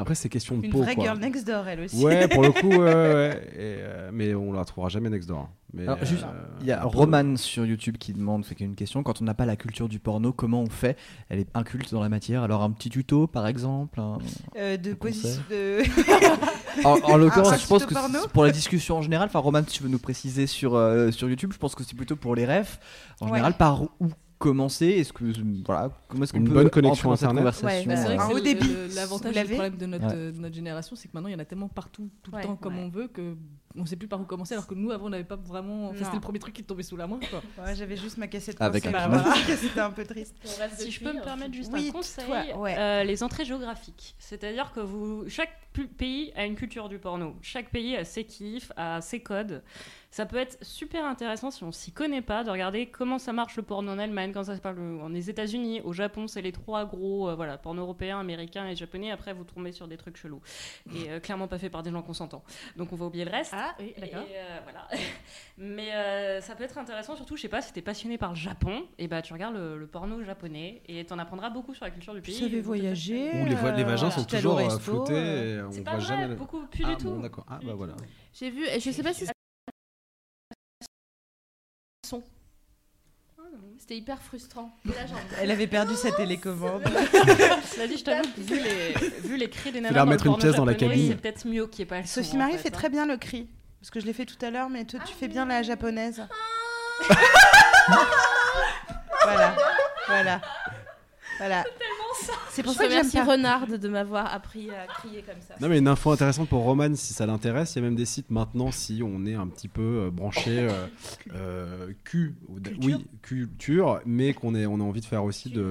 Après, 0.00 0.14
c'est 0.14 0.28
question 0.28 0.56
de 0.58 0.64
Une 0.64 0.72
peau. 0.72 0.78
vraie 0.82 0.94
quoi. 0.94 1.04
girl 1.04 1.18
next 1.18 1.46
door, 1.46 1.68
elle 1.68 1.80
aussi. 1.80 2.02
Ouais, 2.02 2.26
pour 2.28 2.42
le 2.42 2.50
coup, 2.60 2.68
ouais, 2.68 2.78
ouais, 2.78 3.14
ouais. 3.14 3.42
Et, 3.52 3.58
euh, 3.58 4.10
mais 4.12 4.34
on 4.34 4.52
la 4.52 4.60
retrouvera 4.60 4.88
jamais 4.88 5.10
next 5.10 5.28
door. 5.28 5.48
Mais, 5.72 5.84
Alors, 5.84 6.04
juste, 6.04 6.24
euh, 6.24 6.46
Il 6.62 6.66
y 6.66 6.72
a 6.72 6.82
Roman 6.82 7.36
sur 7.36 7.64
YouTube 7.64 7.96
qui 7.98 8.12
demande, 8.12 8.44
fait 8.44 8.58
une 8.60 8.74
question, 8.74 9.02
quand 9.04 9.20
on 9.22 9.24
n'a 9.24 9.34
pas 9.34 9.46
la 9.46 9.54
culture 9.56 9.88
du 9.88 10.00
porno, 10.00 10.32
comment 10.32 10.62
on 10.62 10.70
fait? 10.70 10.96
Elle 11.28 11.38
est 11.38 11.48
inculte 11.54 11.92
dans 11.92 12.00
la 12.00 12.08
matière, 12.08 12.42
alors 12.42 12.62
un 12.62 12.70
petit 12.72 12.88
tuto 12.90 13.26
par 13.28 13.46
exemple 13.46 14.00
un- 14.00 14.18
Euh, 14.56 14.76
de 14.76 14.94
position. 14.94 15.40
De... 15.50 15.82
En, 16.84 16.98
en 17.02 17.16
l'occurrence, 17.16 17.60
je 17.60 17.66
pense 17.66 17.84
que 17.84 18.28
pour 18.28 18.44
la 18.44 18.50
discussion 18.52 18.96
en 18.98 19.02
général, 19.02 19.26
enfin 19.28 19.40
Roman, 19.40 19.60
si 19.66 19.74
tu 19.78 19.82
veux 19.82 19.88
nous 19.88 19.98
préciser 19.98 20.46
sur, 20.46 20.76
euh, 20.76 21.10
sur 21.10 21.28
YouTube, 21.28 21.50
je 21.52 21.58
pense 21.58 21.74
que 21.74 21.82
c'est 21.84 21.96
plutôt 21.96 22.16
pour 22.16 22.34
les 22.34 22.46
refs. 22.46 22.78
En 23.20 23.26
Ouais. 23.26 23.32
général, 23.32 23.54
par 23.54 23.82
où 23.82 24.08
commencer 24.40 24.86
Est-ce 24.86 25.12
que 25.12 25.22
voilà, 25.64 25.90
comment 26.08 26.24
est-ce 26.24 26.32
qu'on 26.32 26.38
Une 26.40 26.48
peut 26.48 26.54
bonne 26.54 26.70
connexion 26.70 27.12
Internet 27.12 27.38
conversation 27.44 27.66
Ouais, 27.68 27.84
Bah, 27.86 27.96
c'est 27.96 28.16
vrai 28.16 28.42
que 28.42 28.64
le- 28.64 28.88
le- 28.88 28.94
L'avantage 28.96 29.36
le 29.36 29.44
problème 29.44 29.76
de 29.76 29.86
notre, 29.86 30.06
Ouais. 30.06 30.12
euh, 30.16 30.32
de 30.32 30.38
notre 30.40 30.54
génération, 30.54 30.96
c'est 30.96 31.06
que 31.08 31.12
maintenant 31.14 31.28
il 31.28 31.32
y 31.32 31.36
en 31.36 31.38
a 31.40 31.44
tellement 31.44 31.68
partout, 31.68 32.08
tout 32.22 32.30
le 32.32 32.38
Ouais. 32.38 32.42
temps, 32.42 32.56
comme 32.56 32.76
Ouais. 32.76 32.82
on 32.84 32.88
veut, 32.88 33.06
que 33.08 33.36
on 33.76 33.86
sait 33.86 33.96
plus 33.96 34.08
par 34.08 34.20
où 34.20 34.24
commencer. 34.24 34.54
Alors 34.54 34.66
que 34.66 34.74
nous, 34.74 34.90
avant, 34.90 35.06
on 35.06 35.10
n'avait 35.10 35.24
pas 35.24 35.36
vraiment. 35.36 35.88
Enfin, 35.88 36.04
c'était 36.04 36.16
le 36.16 36.20
premier 36.20 36.38
truc 36.38 36.54
qui 36.54 36.64
tombait 36.64 36.82
sous 36.82 36.96
la 36.96 37.06
main. 37.06 37.20
Quoi. 37.30 37.42
Ouais, 37.64 37.74
j'avais 37.74 37.96
juste 37.96 38.18
ma 38.18 38.26
cassette. 38.26 38.60
Avec 38.60 38.84
un 38.86 38.90
voilà. 38.90 39.08
climat. 39.08 39.34
C'était 39.56 39.80
un 39.80 39.90
peu 39.90 40.04
triste. 40.04 40.34
Si 40.76 40.90
je 40.90 41.00
peux 41.02 41.12
me 41.12 41.22
permettre 41.22 41.54
juste 41.54 41.70
Oui, 41.72 41.88
un 41.88 41.92
conseil, 41.92 42.24
toi, 42.24 42.58
ouais. 42.58 42.76
euh, 42.78 43.04
les 43.04 43.22
entrées 43.22 43.44
géographiques. 43.44 44.14
C'est-à-dire 44.18 44.72
que 44.72 44.80
vous, 44.80 45.28
chaque 45.28 45.56
pays 45.96 46.32
a 46.34 46.44
une 46.46 46.56
culture 46.56 46.88
du 46.88 46.98
porno. 46.98 47.36
Chaque 47.42 47.70
pays 47.70 47.96
a 47.96 48.04
ses 48.04 48.24
kiffs, 48.24 48.72
a 48.76 49.00
ses 49.00 49.20
codes. 49.20 49.62
Ça 50.12 50.26
peut 50.26 50.38
être 50.38 50.58
super 50.62 51.04
intéressant 51.04 51.52
si 51.52 51.62
on 51.62 51.70
s'y 51.70 51.92
connaît 51.92 52.22
pas 52.22 52.42
de 52.42 52.50
regarder 52.50 52.86
comment 52.86 53.18
ça 53.20 53.32
marche 53.32 53.56
le 53.56 53.62
porno 53.62 53.92
en 53.92 53.98
Allemagne, 53.98 54.32
quand 54.32 54.42
ça 54.42 54.56
se 54.56 54.60
parle 54.60 54.78
en 55.00 55.08
les 55.08 55.30
États-Unis, 55.30 55.82
au 55.84 55.92
Japon, 55.92 56.26
c'est 56.26 56.42
les 56.42 56.50
trois 56.50 56.84
gros, 56.84 57.28
euh, 57.28 57.36
voilà, 57.36 57.56
porno 57.58 57.82
européen, 57.82 58.18
américain 58.18 58.66
et 58.66 58.74
japonais. 58.74 59.12
Après, 59.12 59.32
vous 59.32 59.44
tombez 59.44 59.70
sur 59.70 59.86
des 59.86 59.96
trucs 59.96 60.16
chelous 60.16 60.40
et 60.92 61.10
euh, 61.10 61.20
clairement 61.20 61.46
pas 61.46 61.58
fait 61.58 61.70
par 61.70 61.84
des 61.84 61.92
gens 61.92 62.02
consentants. 62.02 62.42
Donc 62.76 62.92
on 62.92 62.96
va 62.96 63.06
oublier 63.06 63.24
le 63.24 63.30
reste. 63.30 63.54
Ah, 63.62 63.74
oui, 63.78 63.92
d'accord. 63.98 64.24
euh, 64.30 64.58
voilà. 64.64 64.88
Mais 65.58 65.92
euh, 65.94 66.40
ça 66.40 66.54
peut 66.54 66.64
être 66.64 66.78
intéressant, 66.78 67.14
surtout, 67.16 67.36
je 67.36 67.42
sais 67.42 67.48
pas, 67.48 67.60
si 67.60 67.72
t'es 67.72 67.82
passionné 67.82 68.16
par 68.16 68.30
le 68.30 68.36
Japon, 68.36 68.84
et 68.98 69.06
bah 69.06 69.20
tu 69.20 69.32
regardes 69.34 69.54
le, 69.54 69.76
le 69.76 69.86
porno 69.86 70.22
japonais 70.22 70.80
et 70.88 71.04
t'en 71.04 71.18
apprendras 71.18 71.50
beaucoup 71.50 71.74
sur 71.74 71.84
la 71.84 71.90
culture 71.90 72.14
du 72.14 72.22
pays. 72.22 72.34
Vous 72.34 72.40
savez 72.40 72.60
voyager. 72.62 73.30
Où 73.42 73.44
les, 73.46 73.54
vo- 73.54 73.70
les 73.70 73.84
vagins 73.84 74.06
euh, 74.06 74.10
sont 74.10 74.24
toujours 74.24 74.56
resto, 74.56 74.78
floutés 74.80 75.12
euh, 75.14 75.58
et 75.58 75.62
on 75.62 75.70
C'est 75.72 75.80
voit 75.82 75.92
pas 75.92 75.98
vrai, 75.98 76.06
jamais. 76.22 76.34
beaucoup 76.36 76.66
plus 76.66 76.84
ah 76.86 76.90
du 76.90 76.96
tout. 76.96 77.10
bon, 77.10 77.20
d'accord. 77.20 77.44
Ah 77.50 77.58
bah 77.62 77.74
voilà. 77.74 77.94
J'ai 78.32 78.50
vu, 78.50 78.64
et 78.66 78.80
je 78.80 78.90
sais 78.90 79.02
pas 79.02 79.12
si 79.12 79.26
C'était 83.78 83.96
hyper 83.96 84.20
frustrant. 84.20 84.76
Là, 84.84 84.92
Elle 85.40 85.50
avait 85.50 85.66
perdu 85.66 85.94
sa 85.94 86.12
télécommande. 86.16 86.82
Cela 87.72 87.86
dit, 87.88 87.96
je 87.96 88.04
t'avoue 88.04 88.28
vu 88.36 88.60
les, 88.60 88.92
vu 89.20 89.36
les 89.36 89.48
cris 89.50 89.72
des 89.72 89.80
nanas 89.80 89.94
leur 89.94 90.04
dans 90.04 90.10
le 90.10 90.16
mettre 90.16 90.26
une 90.26 90.36
pièce 90.36 90.54
dans 90.54 90.64
la 90.64 90.74
cabine. 90.74 91.08
C'est 91.08 91.16
peut-être 91.20 91.46
mieux 91.46 91.66
qu'il 91.66 91.84
n'y 91.84 91.92
ait 91.94 92.02
pas 92.02 92.06
Sophie 92.06 92.36
en 92.36 92.38
Marie 92.38 92.52
fait, 92.52 92.58
fait 92.58 92.68
hein. 92.68 92.72
très 92.72 92.88
bien 92.88 93.06
le 93.06 93.16
cri. 93.16 93.48
Parce 93.80 93.90
que 93.90 94.00
je 94.00 94.06
l'ai 94.06 94.12
fait 94.12 94.26
tout 94.26 94.36
à 94.44 94.50
l'heure, 94.50 94.68
mais 94.68 94.84
toi, 94.84 95.00
tu 95.06 95.14
fais 95.14 95.28
bien 95.28 95.46
la 95.46 95.62
japonaise. 95.62 96.22
voilà. 99.24 99.56
Voilà. 100.06 100.40
Voilà. 101.38 101.64
C'est 102.50 102.62
pour 102.62 102.72
je 102.72 102.78
ça 102.78 102.86
que 102.86 103.12
pas. 103.12 103.24
Renard 103.24 103.66
de 103.66 103.88
m'avoir 103.88 104.32
appris 104.32 104.70
à 104.70 104.86
crier 104.86 105.22
comme 105.22 105.40
ça. 105.40 105.54
Non 105.60 105.68
mais 105.68 105.78
une 105.78 105.88
info 105.88 106.10
intéressante 106.10 106.48
pour 106.48 106.62
Roman 106.62 106.94
si 106.94 107.12
ça 107.12 107.26
l'intéresse, 107.26 107.74
il 107.74 107.78
y 107.78 107.82
a 107.82 107.84
même 107.84 107.96
des 107.96 108.04
sites 108.04 108.30
maintenant 108.30 108.70
si 108.70 109.02
on 109.04 109.24
est 109.26 109.34
un 109.34 109.46
petit 109.46 109.68
peu 109.68 110.06
euh, 110.06 110.10
branché 110.10 110.58
euh, 110.58 110.86
euh, 111.34 111.92
Q, 112.04 112.34
oui 112.82 113.06
culture, 113.22 114.00
mais 114.04 114.34
qu'on 114.34 114.54
est 114.54 114.66
on 114.66 114.80
a 114.80 114.82
envie 114.82 115.00
de 115.00 115.06
faire 115.06 115.24
aussi 115.24 115.50
de, 115.50 115.70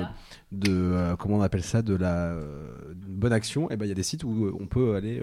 de 0.52 0.71
euh, 0.71 1.15
comment 1.15 1.38
on 1.38 1.41
appelle 1.41 1.63
ça 1.63 1.82
de 1.82 1.95
la 1.95 2.32
euh, 2.32 2.93
bonne 2.95 3.34
action, 3.34 3.69
et 3.69 3.78
ben 3.78 3.86
il 3.86 3.89
y 3.89 3.91
a 3.91 3.95
des 3.95 4.04
sites 4.04 4.23
où 4.23 4.56
on 4.60 4.65
peut 4.65 4.95
aller 4.95 5.21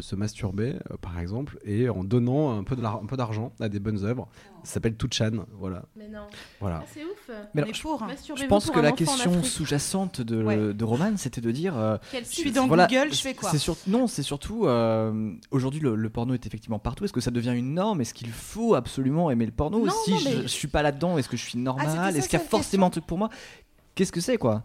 se 0.00 0.16
masturber 0.16 0.74
euh, 0.90 0.96
par 1.00 1.18
exemple 1.18 1.58
et 1.64 1.88
en 1.88 2.04
donnant 2.04 2.58
un 2.58 2.64
peu 2.64 2.76
de 2.76 2.82
d'argent 3.16 3.52
à 3.60 3.68
des 3.68 3.78
bonnes 3.80 4.04
œuvres. 4.04 4.28
Ça 4.62 4.74
s'appelle 4.74 4.96
Tuchan, 4.96 5.44
voilà. 5.58 5.82
Mais 5.94 6.08
non. 6.08 6.20
Voilà. 6.60 6.80
Ah, 6.82 6.86
c'est 6.92 7.04
ouf. 7.04 7.30
Mais 7.54 7.62
On 7.62 7.64
alors, 7.64 8.02
hein. 8.02 8.06
Je 8.08 8.12
Masturbez-vous 8.14 8.48
pense 8.48 8.64
pour 8.66 8.74
que 8.74 8.80
la 8.80 8.92
question 8.92 9.42
sous-jacente 9.42 10.20
de, 10.22 10.42
Ouais. 10.42 10.72
de 10.74 10.84
Roman, 10.84 11.12
c'était 11.16 11.40
de 11.42 11.50
dire. 11.50 11.76
euh, 11.76 11.98
Quel 12.10 12.24
Je 12.24 12.30
suis 12.30 12.42
site 12.44 12.54
dans 12.54 12.66
voilà, 12.66 12.86
Google, 12.86 13.12
je 13.12 13.20
fais 13.20 13.34
quoi 13.34 13.50
sur- 13.58 13.76
Non, 13.86 14.06
c'est 14.06 14.22
surtout. 14.22 14.66
euh, 14.66 15.32
Aujourd'hui, 15.50 15.80
le, 15.80 15.94
le 15.94 16.10
porno 16.10 16.32
est 16.34 16.46
effectivement 16.46 16.78
partout. 16.78 17.04
Est-ce 17.04 17.12
que 17.12 17.20
ça 17.20 17.30
devient 17.30 17.52
une 17.54 17.74
norme? 17.74 18.00
Est-ce 18.00 18.14
qu'il 18.14 18.30
faut 18.30 18.74
absolument 18.74 19.30
aimer 19.30 19.44
le 19.46 19.52
porno? 19.52 19.84
Non, 19.84 19.92
Si 20.04 20.12
non, 20.12 20.18
je, 20.18 20.24
mais- 20.28 20.42
je 20.42 20.48
suis 20.48 20.68
pas 20.68 20.82
là-dedans, 20.82 21.18
est-ce 21.18 21.28
que 21.28 21.36
je 21.36 21.42
suis 21.44 21.58
normal 21.58 21.86
c'était 21.86 21.98
ça, 21.98 22.08
Est-ce 22.18 22.28
qu'il 22.30 22.38
y 22.38 22.42
a 22.42 22.44
forcément 22.46 22.86
un 22.86 22.90
truc 22.90 23.06
pour 23.06 23.18
moi? 23.18 23.28
Qu'est-ce 23.94 24.12
que 24.12 24.20
c'est, 24.20 24.38
quoi? 24.38 24.62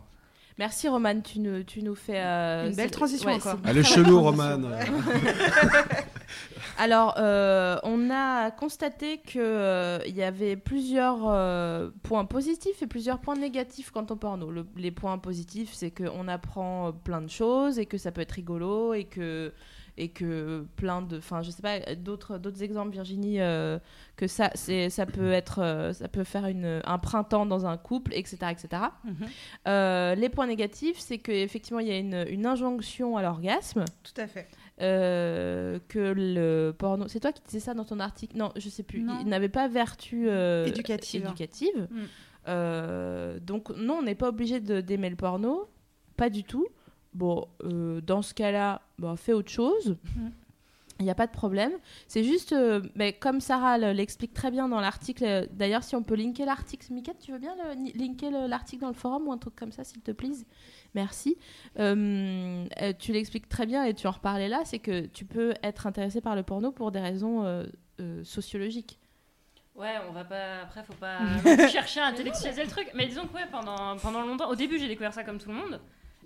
Merci 0.60 0.88
Roman, 0.90 1.22
tu 1.22 1.40
nous, 1.40 1.64
tu 1.64 1.82
nous 1.82 1.96
fais. 1.96 2.20
euh, 2.22 2.68
Une 2.70 2.76
belle 2.76 2.92
transition 2.92 3.30
ouais, 3.30 3.40
Elle 3.66 3.78
est 3.78 3.82
très 3.82 3.94
chelou 3.96 4.18
belle 4.18 4.26
Roman. 4.26 4.62
transition. 4.62 4.94
Alors, 6.78 7.16
euh, 7.18 7.78
on 7.84 8.10
a 8.10 8.52
constaté 8.52 9.18
qu'il 9.20 9.42
y 10.16 10.22
avait 10.24 10.56
plusieurs 10.56 11.20
euh, 11.28 11.90
points 12.04 12.26
positifs 12.26 12.82
et 12.82 12.88
plusieurs 12.88 13.20
points 13.20 13.36
négatifs 13.36 13.92
quant 13.92 14.06
au 14.10 14.16
porno. 14.16 14.50
Le- 14.52 14.66
les 14.78 14.92
points 14.92 15.18
positifs, 15.18 15.72
c'est 15.74 15.92
qu'on 15.92 16.28
apprend 16.28 16.94
plein 16.94 17.22
de 17.22 17.30
choses 17.30 17.80
et 17.80 17.86
que 17.86 17.98
ça 17.98 18.12
peut 18.12 18.22
être 18.22 18.32
rigolo 18.34 18.94
et 18.94 19.06
que 19.06 19.52
et 20.00 20.10
que 20.10 20.66
plein 20.78 21.02
de 21.02 21.18
enfin 21.18 21.42
je 21.42 21.52
sais 21.52 21.62
pas 21.62 21.80
d'autres 21.96 22.38
d'autres 22.38 22.64
exemples 22.64 22.92
Virginie 22.94 23.42
euh, 23.42 23.78
que 24.16 24.28
ça 24.28 24.50
c'est 24.56 24.90
ça 24.90 25.06
peut 25.06 25.32
être 25.32 25.60
euh, 25.62 25.94
ça 25.94 26.08
peut 26.08 26.24
faire 26.24 26.46
une, 26.48 26.82
un 26.86 26.98
printemps 27.00 27.46
dans 27.46 27.66
un 27.66 27.78
couple 27.78 28.14
etc 28.14 28.38
etc 28.52 28.84
Mhm. 29.04 29.16
Euh, 29.68 30.16
les 30.16 30.30
points 30.30 30.48
négatifs 30.48 30.98
c'est 31.00 31.18
qu'effectivement 31.18 31.80
il 31.80 31.88
y 31.88 31.92
a 31.92 31.98
une, 31.98 32.26
une 32.30 32.46
injonction 32.46 33.18
à 33.18 33.22
l'orgasme 33.22 33.84
Tout 34.04 34.20
à 34.22 34.28
fait. 34.28 34.48
euh, 34.82 35.80
que 35.90 36.00
le 36.16 36.72
porno. 36.72 37.08
C'est 37.08 37.20
toi 37.20 37.32
qui 37.32 37.42
disais 37.46 37.60
ça 37.60 37.74
dans 37.74 37.84
ton 37.86 38.00
article? 38.00 38.38
Non, 38.38 38.52
je 38.56 38.70
sais 38.70 38.84
plus. 38.84 39.02
Non. 39.04 39.18
Il 39.22 39.28
n'avait 39.28 39.50
pas 39.50 39.68
vertu 39.68 40.30
euh, 40.30 40.66
Éducative. 40.66 41.26
éducative. 41.26 41.88
Mm. 41.92 41.98
Euh, 42.48 43.40
donc 43.40 43.70
non, 43.76 43.96
on 44.00 44.04
n'est 44.04 44.16
pas 44.16 44.30
obligé 44.30 44.60
d'aimer 44.60 45.10
le 45.10 45.16
porno, 45.16 45.70
pas 46.18 46.30
du 46.30 46.44
tout. 46.44 46.68
Bon, 47.14 47.48
euh, 47.64 48.02
dans 48.02 48.22
ce 48.22 48.34
cas-là, 48.34 48.82
bah, 49.00 49.16
fais 49.18 49.34
autre 49.34 49.50
chose. 49.52 49.98
Mm. 50.16 50.28
Il 51.02 51.06
n'y 51.06 51.12
a 51.12 51.16
pas 51.16 51.28
de 51.28 51.32
problème. 51.32 51.72
C'est 52.08 52.26
juste, 52.26 52.52
euh, 52.52 52.82
mais 52.96 53.14
comme 53.14 53.40
Sarah 53.40 53.78
le- 53.78 53.94
l'explique 53.94 54.34
très 54.34 54.52
bien 54.52 54.68
dans 54.68 54.82
l'article, 54.82 55.24
euh, 55.24 55.46
d'ailleurs, 55.54 55.82
si 55.82 55.96
on 55.96 56.04
peut 56.04 56.16
linker 56.16 56.46
l'article, 56.46 56.92
Miquette, 56.92 57.20
tu 57.20 57.32
veux 57.32 57.38
bien 57.40 57.56
le, 57.56 57.98
linker 57.98 58.30
le- 58.32 58.48
l'article 58.48 58.82
dans 58.82 58.90
le 58.90 58.94
forum 58.94 59.26
ou 59.28 59.32
un 59.32 59.38
truc 59.38 59.56
comme 59.56 59.72
ça, 59.72 59.86
s'il 59.86 60.02
te 60.02 60.12
plaît 60.12 60.32
Merci. 60.96 61.38
Euh, 61.80 62.66
tu 63.00 63.14
l'expliques 63.14 63.48
très 63.48 63.66
bien 63.66 63.86
et 63.86 63.94
tu 63.94 64.08
en 64.08 64.12
reparlais 64.12 64.50
là, 64.50 64.62
c'est 64.66 64.80
que 64.80 65.06
tu 65.06 65.24
peux 65.26 65.54
être 65.64 65.88
intéressé 65.88 66.20
par 66.20 66.36
le 66.36 66.44
porno 66.44 66.72
pour 66.72 66.92
des 66.92 67.00
raisons 67.00 67.46
euh, 67.46 67.66
euh, 68.02 68.22
sociologiques. 68.26 69.00
Ouais, 69.76 69.96
on 70.10 70.12
va 70.12 70.26
pas. 70.26 70.64
Après, 70.64 70.84
faut 70.84 70.94
pas 70.94 71.20
chercher 71.70 72.02
à 72.02 72.08
intellectualiser 72.08 72.64
le 72.66 72.70
truc. 72.70 72.92
Mais 72.94 73.08
disons 73.08 73.26
que 73.26 73.34
ouais, 73.36 73.48
pendant, 73.50 73.96
pendant 73.98 74.22
longtemps, 74.26 74.50
au 74.50 74.56
début, 74.56 74.78
j'ai 74.78 74.88
découvert 74.90 75.14
ça 75.14 75.24
comme 75.24 75.38
tout 75.38 75.48
le 75.50 75.56
monde. 75.56 75.80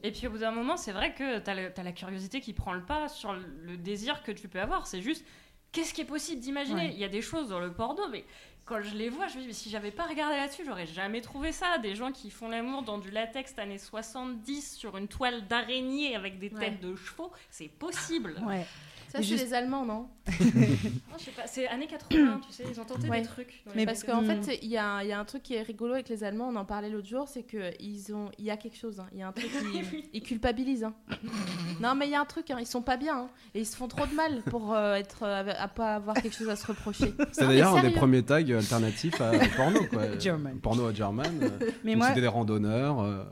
Et 0.03 0.11
puis 0.11 0.27
au 0.27 0.31
bout 0.31 0.39
d'un 0.39 0.51
moment, 0.51 0.75
c'est 0.77 0.91
vrai 0.91 1.13
que 1.13 1.39
t'as 1.39 1.55
le- 1.55 1.71
t'as 1.73 1.83
la 1.83 1.93
curiosité 1.93 2.41
qui 2.41 2.53
prend 2.53 2.73
le 2.73 2.83
pas 2.83 3.07
sur 3.07 3.33
le, 3.33 3.41
le 3.63 3.77
désir 3.77 4.21
que 4.23 4.31
tu 4.31 4.47
peux 4.49 4.59
avoir. 4.59 4.85
C'est 4.85 5.01
juste, 5.01 5.25
qu'est-ce 5.71 5.93
qui 5.93 6.01
est 6.01 6.05
possible 6.05 6.41
d'imaginer? 6.41 6.87
Ouais. 6.87 6.93
Il 6.93 6.99
y 6.99 7.05
a 7.05 7.09
des 7.09 7.21
choses 7.21 7.49
dans 7.49 7.59
le 7.59 7.71
porno, 7.71 8.03
mais 8.11 8.25
quand 8.65 8.81
je 8.81 8.95
les 8.95 9.09
vois, 9.09 9.27
je 9.27 9.35
me 9.35 9.41
dis, 9.41 9.47
mais 9.47 9.53
si 9.53 9.69
j'avais 9.69 9.91
pas 9.91 10.03
regardé 10.05 10.35
là-dessus, 10.35 10.63
j'aurais 10.65 10.87
jamais 10.87 11.21
trouvé 11.21 11.51
ça. 11.51 11.77
Des 11.79 11.95
gens 11.95 12.11
qui 12.11 12.29
font 12.31 12.47
l'amour 12.49 12.81
dans 12.83 12.97
du 12.97 13.11
latex 13.11 13.57
années 13.57 13.77
70 13.77 14.75
sur 14.77 14.97
une 14.97 15.07
toile 15.07 15.47
d'araignée 15.47 16.15
avec 16.15 16.39
des 16.39 16.49
Ouais. 16.49 16.59
têtes 16.59 16.79
de 16.81 16.95
chevaux, 16.95 17.31
c'est 17.49 17.67
possible. 17.69 18.35
Ouais. 18.45 18.65
Ça, 19.13 19.19
c'est 19.19 19.23
juste- 19.25 19.45
les 19.45 19.53
Allemands, 19.53 19.85
non 19.85 20.07
Non, 20.27 21.17
je 21.19 21.23
sais 21.25 21.31
pas, 21.31 21.45
c'est 21.45 21.67
années 21.67 21.85
80, 21.87 22.41
tu 22.47 22.51
sais, 22.51 22.63
ils 22.69 22.79
ont 22.81 22.83
tenté 22.83 23.07
Ouais. 23.07 23.21
des 23.21 23.27
trucs. 23.27 23.61
dans 23.65 23.71
les 23.73 23.77
Mais 23.77 23.85
Parce 23.85 24.03
qu'en 24.03 24.21
80. 24.21 24.41
fait, 24.41 24.59
il 24.63 24.69
y, 24.69 24.77
a 24.77 24.85
un- 24.87 25.01
il 25.03 25.09
y 25.09 25.11
a 25.11 25.19
un 25.19 25.25
truc 25.25 25.43
qui 25.43 25.53
est 25.53 25.61
rigolo 25.61 25.93
avec 25.93 26.09
les 26.09 26.23
Allemands, 26.23 26.49
on 26.49 26.55
en 26.55 26.65
parlait 26.65 26.89
l'autre 26.89 27.07
jour, 27.07 27.27
c'est 27.27 27.43
qu'ils 27.43 28.15
ont, 28.15 28.31
il 28.39 28.45
y 28.45 28.49
a 28.49 28.57
quelque 28.57 28.75
chose, 28.77 28.99
hein. 28.99 29.05
il 29.13 29.19
y 29.19 29.21
a 29.21 29.27
un 29.27 29.31
truc 29.31 29.49
qui, 29.71 30.03
ils 30.13 30.23
culpabilisent. 30.23 30.83
hein. 30.85 30.95
non, 31.81 31.93
mais 31.95 32.07
il 32.07 32.11
y 32.11 32.15
a 32.15 32.21
un 32.21 32.25
truc, 32.25 32.49
hein. 32.49 32.57
ils 32.59 32.65
sont 32.65 32.81
pas 32.81 32.97
bien, 32.97 33.17
hein. 33.19 33.29
et 33.53 33.59
ils 33.61 33.65
se 33.67 33.75
font 33.75 33.87
trop 33.87 34.05
de 34.07 34.13
mal 34.15 34.41
pour 34.49 34.73
euh, 34.73 34.95
être, 34.95 35.23
euh, 35.23 35.51
à 35.57 35.67
pas 35.67 35.95
avoir 35.95 36.15
quelque 36.19 36.35
chose 36.35 36.49
à 36.49 36.55
se 36.55 36.65
reprocher. 36.65 37.13
C'est 37.31 37.45
d'ailleurs 37.47 37.75
un 37.77 37.81
des 37.83 37.91
premiers 37.91 38.23
tags 38.23 38.37
alternatifs 38.37 39.21
à 39.21 39.31
porno 39.55 39.81
quoi. 39.91 40.17
German. 40.19 40.59
Porno 40.59 40.87
à 40.87 40.93
German. 40.93 41.27
euh, 41.43 41.69
Mais 41.83 41.95
moi, 41.95 42.07
c'était 42.09 42.21
des 42.21 42.27
randonneurs. 42.27 42.99
euh, 43.01 43.23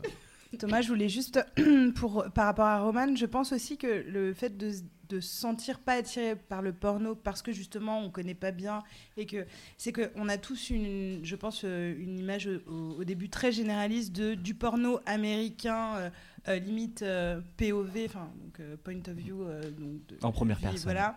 Thomas, 0.60 0.82
je 0.82 0.90
voulais 0.90 1.08
juste, 1.10 1.40
pour, 1.96 2.26
par 2.36 2.46
rapport 2.46 2.66
à 2.66 2.82
Roman, 2.82 3.16
je 3.16 3.26
pense 3.26 3.54
aussi 3.54 3.78
que 3.78 3.88
le 4.06 4.34
fait 4.34 4.58
de, 4.58 4.72
de 5.16 5.20
se 5.20 5.30
sentir 5.40 5.80
pas 5.80 5.94
attiré 5.94 6.36
par 6.36 6.62
le 6.62 6.74
porno 6.74 7.16
parce 7.16 7.42
que 7.42 7.52
justement 7.52 8.00
on 8.00 8.10
connaît 8.10 8.34
pas 8.34 8.52
bien 8.52 8.82
et 9.18 9.26
que 9.26 9.46
c'est 9.78 9.92
que 9.92 10.12
on 10.16 10.28
a 10.30 10.38
tous 10.38 10.70
une, 10.70 11.20
je 11.24 11.36
pense, 11.36 11.62
euh, 11.64 11.94
une 12.00 12.18
image 12.20 12.50
au, 12.68 12.98
au 13.00 13.04
début 13.04 13.30
très 13.30 13.52
généraliste 13.52 14.12
de 14.14 14.34
du 14.34 14.54
porno 14.56 15.00
américain. 15.06 15.96
euh, 15.98 16.10
euh, 16.48 16.58
limite 16.58 17.04
euh, 17.04 17.40
POV, 17.58 18.06
enfin 18.08 18.32
donc 18.42 18.60
point 18.84 18.98
of 19.08 19.14
view, 19.16 19.44
donc 19.78 20.06
de- 20.08 20.18
En 20.24 20.32
première 20.32 20.58
puis, 20.58 20.66
personne. 20.66 20.84
Voilà. 20.84 21.16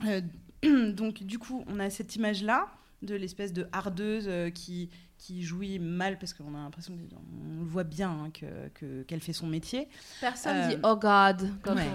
Donc 0.94 1.22
du 1.22 1.38
coup, 1.38 1.64
on 1.68 1.78
a 1.80 1.90
cette 1.90 2.16
image-là 2.16 2.68
de 3.02 3.14
l'espèce 3.14 3.52
de 3.52 3.66
hardeuse 3.72 4.28
qui 4.54 4.88
qui 5.18 5.42
jouit 5.42 5.78
mal 5.78 6.18
parce 6.18 6.34
qu'on 6.34 6.54
a 6.54 6.58
l'impression 6.58 6.94
qu'on 6.96 7.60
le 7.60 7.64
voit 7.66 7.84
bien 7.84 8.10
hein, 8.10 8.30
que 8.32 8.68
que- 8.74 9.02
qu'elle 9.04 9.20
fait 9.20 9.32
son 9.32 9.46
métier. 9.46 9.88
Personne 10.20 10.56
Euh, 10.56 10.68
dit 10.68 10.76
oh 10.82 10.96
God 10.96 11.50
ouais. 11.74 11.88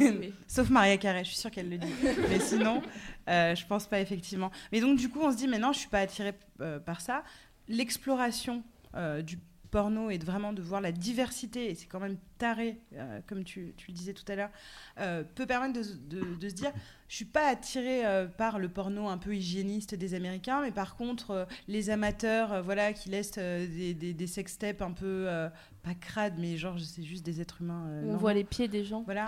on-. 0.00 0.32
Sauf 0.46 0.68
Maria 0.70 0.96
Carré, 0.98 1.24
je 1.24 1.30
suis 1.30 1.38
sûre 1.38 1.50
qu'elle 1.50 1.68
le 1.70 1.78
dit. 1.78 1.92
mais 2.28 2.38
sinon, 2.40 2.82
euh, 3.28 3.54
je 3.54 3.64
pense 3.66 3.86
pas 3.86 4.00
effectivement. 4.00 4.50
Mais 4.72 4.80
donc 4.80 4.98
du 4.98 5.08
coup, 5.08 5.20
on 5.22 5.32
se 5.32 5.36
dit, 5.36 5.48
mais 5.48 5.58
non, 5.58 5.72
je 5.72 5.78
suis 5.80 5.88
pas 5.88 6.00
attirée 6.00 6.34
euh, 6.60 6.78
par 6.78 7.00
ça. 7.00 7.24
L'exploration 7.68 8.62
euh, 8.94 9.22
du 9.22 9.38
porno 9.70 10.10
et 10.10 10.18
de 10.18 10.24
vraiment 10.24 10.52
de 10.52 10.62
voir 10.62 10.80
la 10.80 10.92
diversité, 10.92 11.70
et 11.70 11.74
c'est 11.74 11.86
quand 11.86 12.00
même 12.00 12.16
taré, 12.38 12.78
euh, 12.94 13.20
comme 13.26 13.44
tu, 13.44 13.72
tu 13.76 13.88
le 13.88 13.94
disais 13.94 14.12
tout 14.12 14.24
à 14.30 14.34
l'heure, 14.34 14.50
euh, 14.98 15.22
peut 15.34 15.46
permettre 15.46 15.74
de, 15.74 16.16
de- 16.20 16.34
de 16.34 16.48
se 16.48 16.54
dire, 16.54 16.72
je 17.08 17.16
suis 17.16 17.24
pas 17.24 17.48
attirée 17.48 18.04
euh, 18.06 18.26
par 18.26 18.58
le 18.58 18.68
porno 18.68 19.08
un 19.08 19.18
peu 19.18 19.34
hygiéniste 19.34 19.94
des 19.94 20.14
Américains, 20.14 20.62
mais 20.62 20.70
par 20.72 20.96
contre, 20.96 21.30
euh, 21.30 21.44
les 21.68 21.90
amateurs, 21.90 22.52
euh, 22.52 22.62
voilà, 22.62 22.92
qui 22.92 23.08
laissent 23.10 23.32
euh, 23.38 23.66
des, 23.66 23.94
des, 23.94 24.12
des 24.14 24.26
sextapes 24.26 24.82
un 24.82 24.92
peu 24.92 25.24
euh, 25.28 25.48
pas 25.82 25.94
crades, 25.94 26.38
mais 26.38 26.56
genre 26.56 26.78
c'est 26.80 27.02
juste 27.02 27.24
des 27.24 27.40
êtres 27.40 27.62
humains. 27.62 27.86
euh, 27.88 28.12
On 28.14 28.16
voit 28.16 28.34
les 28.34 28.44
pieds 28.44 28.68
des 28.68 28.84
gens. 28.84 29.02
Voilà. 29.02 29.26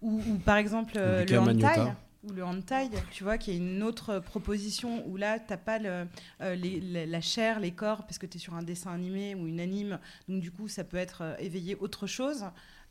Ou, 0.00 0.20
ou 0.28 0.38
par 0.38 0.56
exemple 0.56 0.94
euh, 0.96 1.20
le 1.20 1.40
hentai. 1.64 1.80
Ou 2.24 2.30
le 2.32 2.44
hentai, 2.44 2.88
tu 3.10 3.24
vois, 3.24 3.36
qui 3.36 3.50
est 3.50 3.56
une 3.56 3.82
autre 3.82 4.20
proposition 4.20 5.04
où 5.08 5.16
là, 5.16 5.40
t'as 5.40 5.56
pas 5.56 5.80
le, 5.80 6.06
euh, 6.40 6.54
les- 6.54 6.80
la, 6.80 7.04
la 7.04 7.20
chair, 7.20 7.58
les 7.58 7.72
corps, 7.72 8.04
parce 8.04 8.18
que 8.18 8.26
tu 8.26 8.36
es 8.36 8.40
sur 8.40 8.54
un 8.54 8.62
dessin 8.62 8.92
animé 8.92 9.34
ou 9.34 9.48
une 9.48 9.58
anime. 9.58 9.98
Donc, 10.28 10.40
du 10.40 10.52
coup, 10.52 10.68
ça 10.68 10.84
peut 10.84 10.98
être 10.98 11.22
euh, 11.22 11.34
éveillé 11.40 11.76
autre 11.80 12.06
chose. 12.06 12.44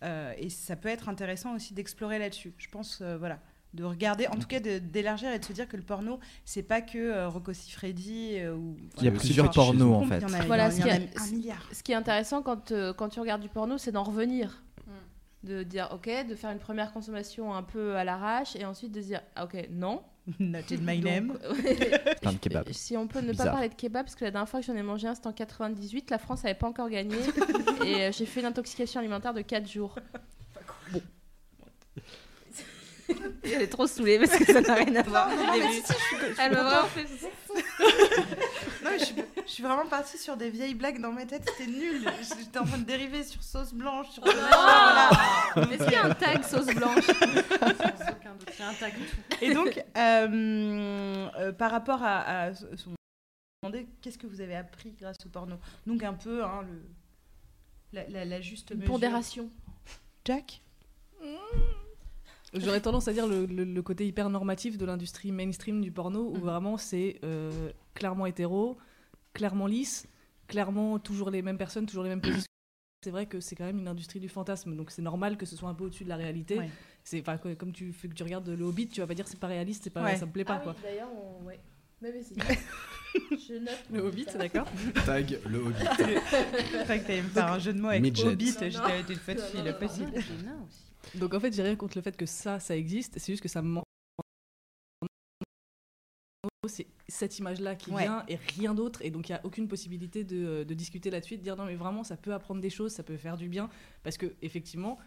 Euh, 0.04 0.34
et 0.38 0.50
ça 0.50 0.76
peut 0.76 0.90
être 0.90 1.08
intéressant 1.08 1.56
aussi 1.56 1.74
d'explorer 1.74 2.20
là-dessus. 2.20 2.54
Je 2.58 2.68
pense, 2.68 3.00
euh, 3.02 3.18
voilà, 3.18 3.40
de 3.74 3.86
regarder, 3.86 4.28
en 4.28 4.36
tout 4.36 4.48
cas 4.48 4.60
d'élargir 4.60 5.32
et 5.32 5.40
de 5.40 5.46
se 5.46 5.54
dire 5.54 5.66
que 5.70 5.78
le 5.78 5.84
porno, 5.84 6.20
c'est 6.44 6.64
pas 6.64 6.82
que 6.82 6.98
euh, 6.98 7.30
Rocco 7.30 7.54
Siffredi 7.54 8.32
euh, 8.34 8.54
ou. 8.54 8.76
Il 8.98 9.06
y 9.06 9.08
a 9.08 9.12
plusieurs 9.12 9.50
pornos 9.52 9.94
en 9.96 10.02
Il 10.02 10.08
y 10.08 10.10
fait. 10.10 10.26
en 10.26 10.34
a, 10.34 10.42
Voilà, 10.46 10.70
il 10.74 10.80
y 10.80 10.84
en 10.84 10.88
a 10.88 10.90
ce 10.90 10.98
qui 10.98 11.20
un 11.20 11.24
est- 11.26 11.32
milliard. 11.32 11.70
Ce 11.72 11.84
qui 11.84 11.94
est 11.94 11.96
intéressant 11.96 12.42
quand, 12.42 12.72
euh, 12.74 12.92
quand 12.94 13.08
tu 13.08 13.22
regardes 13.22 13.42
du 13.42 13.48
porno, 13.50 13.78
c'est 13.78 13.94
d'en 13.94 14.04
revenir. 14.04 14.62
De 15.44 15.64
dire 15.64 15.90
ok, 15.92 16.28
de 16.30 16.36
faire 16.36 16.52
une 16.52 16.60
première 16.60 16.92
consommation 16.92 17.54
un 17.54 17.64
peu 17.64 17.96
à 17.96 18.04
l'arrache 18.04 18.56
et 18.56 18.64
ensuite 18.64 18.92
de 18.92 19.02
dire 19.02 19.22
ah, 19.36 19.46
ok, 19.46 19.68
non. 19.72 20.04
Not 20.40 20.72
in 20.72 20.82
my 20.82 21.00
Donc, 21.00 21.12
name. 21.12 21.38
Plein 22.22 22.34
de 22.34 22.38
kebabs. 22.38 22.72
Si 22.72 22.96
on 22.96 23.08
peut 23.08 23.22
ne 23.22 23.34
pas 23.34 23.46
parler 23.46 23.70
de 23.70 23.74
kebab, 23.74 24.06
parce 24.06 24.16
que 24.16 24.24
la 24.24 24.32
dernière 24.32 24.48
fois 24.48 24.60
que 24.60 24.66
j'en 24.68 24.76
ai 24.76 24.84
mangé 24.84 25.08
un, 25.08 25.16
c'était 25.16 25.28
en 25.28 25.34
98, 25.34 26.12
la 26.12 26.20
France 26.20 26.44
n'avait 26.44 26.56
pas 26.56 26.68
encore 26.68 26.90
gagné. 26.90 27.18
et 27.86 28.04
euh, 28.04 28.12
j'ai 28.12 28.26
fait 28.26 28.42
une 28.42 28.46
intoxication 28.46 29.00
alimentaire 29.00 29.34
de 29.34 29.42
4 29.42 29.68
jours. 29.68 29.96
Bon. 30.92 31.02
Elle 33.44 33.64
est 33.64 33.68
trop 33.68 33.88
saoulée 33.88 34.20
parce 34.20 34.38
que 34.38 34.46
ça 34.46 34.62
n'a 34.62 34.76
rien 34.76 34.96
à 34.96 35.04
voir. 35.04 35.30
Elle 36.40 36.52
m'a 36.52 36.64
vraiment 36.64 36.88
fait. 36.88 37.08
Non, 38.84 38.90
mais 38.92 39.00
je, 39.00 39.06
suis, 39.06 39.16
je 39.46 39.52
suis 39.52 39.64
vraiment 39.64 39.86
partie 39.86 40.18
sur 40.18 40.36
des 40.38 40.50
vieilles 40.50 40.74
blagues 40.74 41.00
dans 41.00 41.12
ma 41.12 41.26
tête, 41.26 41.44
c'était 41.50 41.70
nul. 41.70 42.04
J'étais 42.40 42.58
en 42.58 42.66
train 42.66 42.80
de 42.80 42.84
dériver 42.84 43.24
sur 43.24 43.44
sauce 43.44 43.74
blanche, 43.74 44.10
sur 44.10 44.26
machin, 44.26 44.40
voilà. 44.40 45.10
Est-ce 45.72 45.84
qu'il 45.84 45.94
y 45.94 45.96
a 45.96 46.06
un 46.06 46.14
tag 46.16 46.44
sauce 46.44 46.66
blanche? 46.68 47.06
Sans 47.06 48.12
aucun 48.12 48.36
doute. 48.36 48.50
C'est 48.54 48.64
un 48.64 48.74
tag 48.74 48.94
tout. 48.96 49.36
Et 49.46 49.54
donc, 49.54 49.78
euh, 49.98 51.28
euh, 51.38 51.52
par 51.52 51.70
rapport 51.72 52.02
à, 52.02 52.22
à 52.22 52.54
ce- 52.56 52.76
ce- 52.76 52.88
on 52.88 52.92
me 52.92 52.96
demandait 53.72 53.88
qu'est-ce 54.02 54.18
que 54.18 54.26
vous 54.28 54.42
avez 54.42 54.56
appris 54.56 54.94
grâce 55.00 55.18
au 55.26 55.30
porno? 55.30 55.58
Donc 55.86 56.04
un 56.04 56.14
peu 56.14 56.44
hein, 56.44 56.64
le, 56.64 56.82
la, 57.94 58.08
la- 58.10 58.26
la 58.26 58.42
juste 58.42 58.72
Une 58.72 58.78
mesure. 58.80 58.92
pondération. 58.94 59.50
Jack? 60.26 60.62
J'aurais 62.54 62.82
tendance 62.82 63.08
à 63.08 63.14
dire 63.14 63.28
le, 63.28 63.46
le- 63.46 63.64
le 63.64 63.82
côté 63.82 64.06
hyper 64.06 64.30
normatif 64.30 64.78
de 64.78 64.86
l'industrie 64.86 65.32
mainstream 65.32 65.82
du 65.82 65.92
porno, 65.92 66.30
où 66.30 66.36
Mhm. 66.36 66.42
vraiment 66.42 66.78
c'est 66.78 67.20
euh, 67.24 67.72
clairement 67.94 68.26
hétéro, 68.26 68.78
clairement 69.34 69.68
lisse, 69.68 70.06
clairement 70.48 71.00
toujours 71.00 71.30
les 71.30 71.42
mêmes 71.42 71.58
personnes, 71.58 71.86
toujours 71.86 72.04
les 72.04 72.10
mêmes 72.10 72.22
positions. 72.22 72.46
C'est 73.04 73.12
vrai 73.12 73.26
que 73.26 73.40
c'est 73.40 73.56
quand 73.56 73.64
même 73.66 73.80
une 73.80 73.88
industrie 73.88 74.20
du 74.20 74.30
fantasme, 74.30 74.76
donc 74.76 74.92
c'est 74.92 75.02
normal 75.02 75.38
que 75.38 75.46
ce 75.46 75.56
soit 75.56 75.70
un 75.70 75.74
peu 75.74 75.86
au-dessus 75.86 76.04
de 76.04 76.10
la 76.10 76.18
réalité. 76.18 76.58
Ouais. 76.60 76.70
C'est 77.04 77.24
comme 77.58 77.72
tu 77.72 77.94
fais 77.94 78.08
que 78.08 78.14
tu 78.14 78.22
regardes 78.24 78.48
le 78.50 78.64
Hobbit, 78.64 78.90
tu 78.90 79.00
vas 79.02 79.08
pas 79.08 79.16
dire 79.16 79.28
c'est 79.28 79.40
pas 79.40 79.48
réaliste, 79.48 79.86
c'est 79.86 79.90
pas, 79.90 80.04
Ouais. 80.04 80.18
ça 80.18 80.26
me 80.28 80.32
plaît 80.32 80.44
pas 80.46 80.58
Ah 80.58 80.64
quoi. 80.64 80.76
oui, 80.78 80.84
d'ailleurs, 80.84 81.10
on... 81.42 81.46
ouais. 81.46 81.60
Mais 82.02 82.12
vas-y. 82.12 82.36
Je 83.14 83.54
note. 83.60 83.84
Le 83.92 84.02
Hobbit, 84.02 84.26
d'accord. 84.38 84.68
Tag 85.06 85.40
le 85.48 85.60
Hobbit. 85.60 85.74
Je 86.00 86.84
croyais 86.84 87.02
que 87.02 87.08
t'allais 87.08 87.22
me 87.24 87.30
faire 87.30 87.52
un 87.52 87.60
jeu 87.60 87.74
de 87.74 87.80
mots 87.80 87.88
avec 87.90 88.02
Midget. 88.04 88.28
Hobbit, 88.28 88.46
j'étais 88.60 88.80
avec 88.80 89.10
une 89.10 89.16
fête 89.18 89.40
Non, 89.56 89.64
fille, 89.64 89.74
possible. 89.80 90.12
non, 90.46 90.66
aussi. 90.68 90.91
Donc 91.16 91.34
en 91.34 91.40
fait, 91.40 91.54
j'ai 91.54 91.64
rien 91.64 91.76
contre 91.76 91.98
le 91.98 92.02
fait 92.02 92.16
que 92.16 92.26
ça, 92.26 92.60
ça 92.60 92.76
existe, 92.76 93.18
c'est 93.20 93.32
juste 93.34 93.44
que 93.44 93.50
ça 93.50 93.62
me 93.62 93.68
manque. 93.70 93.86
C'est 96.68 96.88
cette 97.08 97.40
image-là 97.40 97.76
qui 97.76 97.92
Ouais. 97.92 98.04
vient 98.04 98.24
et 98.28 98.36
rien 98.36 98.74
d'autre, 98.76 99.02
et 99.04 99.10
donc 99.10 99.28
il 99.30 99.32
n'y 99.32 99.38
a 99.38 99.46
aucune 99.46 99.68
possibilité 99.68 100.24
de, 100.24 100.64
de 100.64 100.74
discuter 100.76 101.10
là-dessus, 101.10 101.38
de 101.38 101.42
dire 101.42 101.56
non, 101.56 101.66
mais 101.66 101.76
vraiment, 101.76 102.04
ça 102.04 102.18
peut 102.18 102.34
apprendre 102.34 102.62
des 102.62 102.70
choses, 102.70 102.92
ça 102.94 103.04
peut 103.04 103.18
faire 103.18 103.36
du 103.36 103.50
bien, 103.50 103.70
parce 104.04 104.18
que 104.18 104.36
effectivement, 104.44 105.00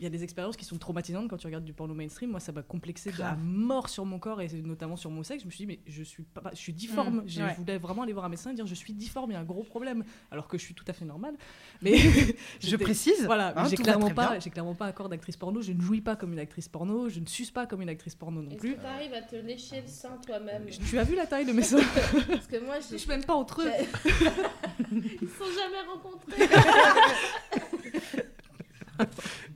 il 0.00 0.04
y 0.04 0.06
a 0.06 0.10
des 0.10 0.24
expériences 0.24 0.56
qui 0.56 0.64
sont 0.64 0.78
traumatisantes 0.78 1.28
quand 1.28 1.36
tu 1.36 1.46
regardes 1.46 1.64
du 1.64 1.74
porno 1.74 1.92
mainstream. 1.92 2.30
Moi, 2.30 2.40
ça 2.40 2.52
m'a 2.52 2.62
complexé 2.62 3.10
de 3.10 3.16
à 3.16 3.18
Grave. 3.18 3.38
mort 3.42 3.90
sur 3.90 4.06
mon 4.06 4.18
corps 4.18 4.40
et 4.40 4.48
notamment 4.62 4.96
sur 4.96 5.10
mon 5.10 5.22
sexe. 5.22 5.42
Je 5.42 5.46
me 5.46 5.50
suis 5.50 5.66
dit, 5.66 5.66
mais 5.66 5.78
je 5.86 6.02
suis, 6.02 6.22
pas, 6.22 6.50
je 6.52 6.56
suis 6.58 6.72
difforme. 6.72 7.16
Mm, 7.16 7.18
ouais. 7.18 7.24
Je 7.28 7.56
voulais 7.58 7.76
vraiment 7.76 8.02
aller 8.02 8.14
voir 8.14 8.24
un 8.24 8.30
médecin 8.30 8.50
et 8.50 8.54
dire, 8.54 8.66
je 8.66 8.74
suis 8.74 8.94
difforme, 8.94 9.30
il 9.30 9.34
y 9.34 9.36
a 9.36 9.40
un 9.40 9.44
gros 9.44 9.62
problème, 9.62 10.02
alors 10.30 10.48
que 10.48 10.56
je 10.56 10.64
suis 10.64 10.72
tout 10.72 10.86
à 10.88 10.94
fait 10.94 11.04
normale. 11.04 11.34
Mais 11.82 11.98
Je 12.60 12.76
précise. 12.76 13.26
voilà, 13.26 13.52
hein, 13.54 13.68
j'ai 13.68 13.76
clairement 13.76 14.08
pas, 14.10 14.38
clairement 14.38 14.74
pas 14.74 14.86
un 14.86 14.92
corps 14.92 15.10
d'actrice 15.10 15.36
porno. 15.36 15.60
Je 15.60 15.72
ne 15.72 15.80
jouis 15.82 16.00
pas 16.00 16.16
comme 16.16 16.32
une 16.32 16.38
actrice 16.38 16.68
porno. 16.68 17.10
Je 17.10 17.20
ne 17.20 17.26
suce 17.26 17.50
pas 17.50 17.66
comme 17.66 17.82
une 17.82 17.90
actrice 17.90 18.14
porno 18.14 18.40
non 18.40 18.56
plus. 18.56 18.76
que 18.76 18.80
t'arrives 18.80 19.12
à 19.12 19.20
te 19.20 19.36
lécher 19.36 19.82
le 19.82 19.88
sein 19.88 20.18
toi-même? 20.26 20.64
Tu 20.88 20.98
as 20.98 21.04
vu 21.04 21.14
la 21.14 21.26
taille 21.26 21.44
de 21.44 21.52
mes 21.52 21.62
seins? 21.62 21.78
Parce 22.26 22.46
que 22.46 22.58
moi, 22.64 22.76
Je 22.80 22.96
j'ai... 22.96 23.06
même 23.06 23.24
pas 23.24 23.34
entre 23.34 23.60
eux. 23.60 23.70
Ils 24.92 25.28
se 25.28 25.36
sont 25.36 25.44
jamais 25.44 25.82
rencontrés. 25.92 26.48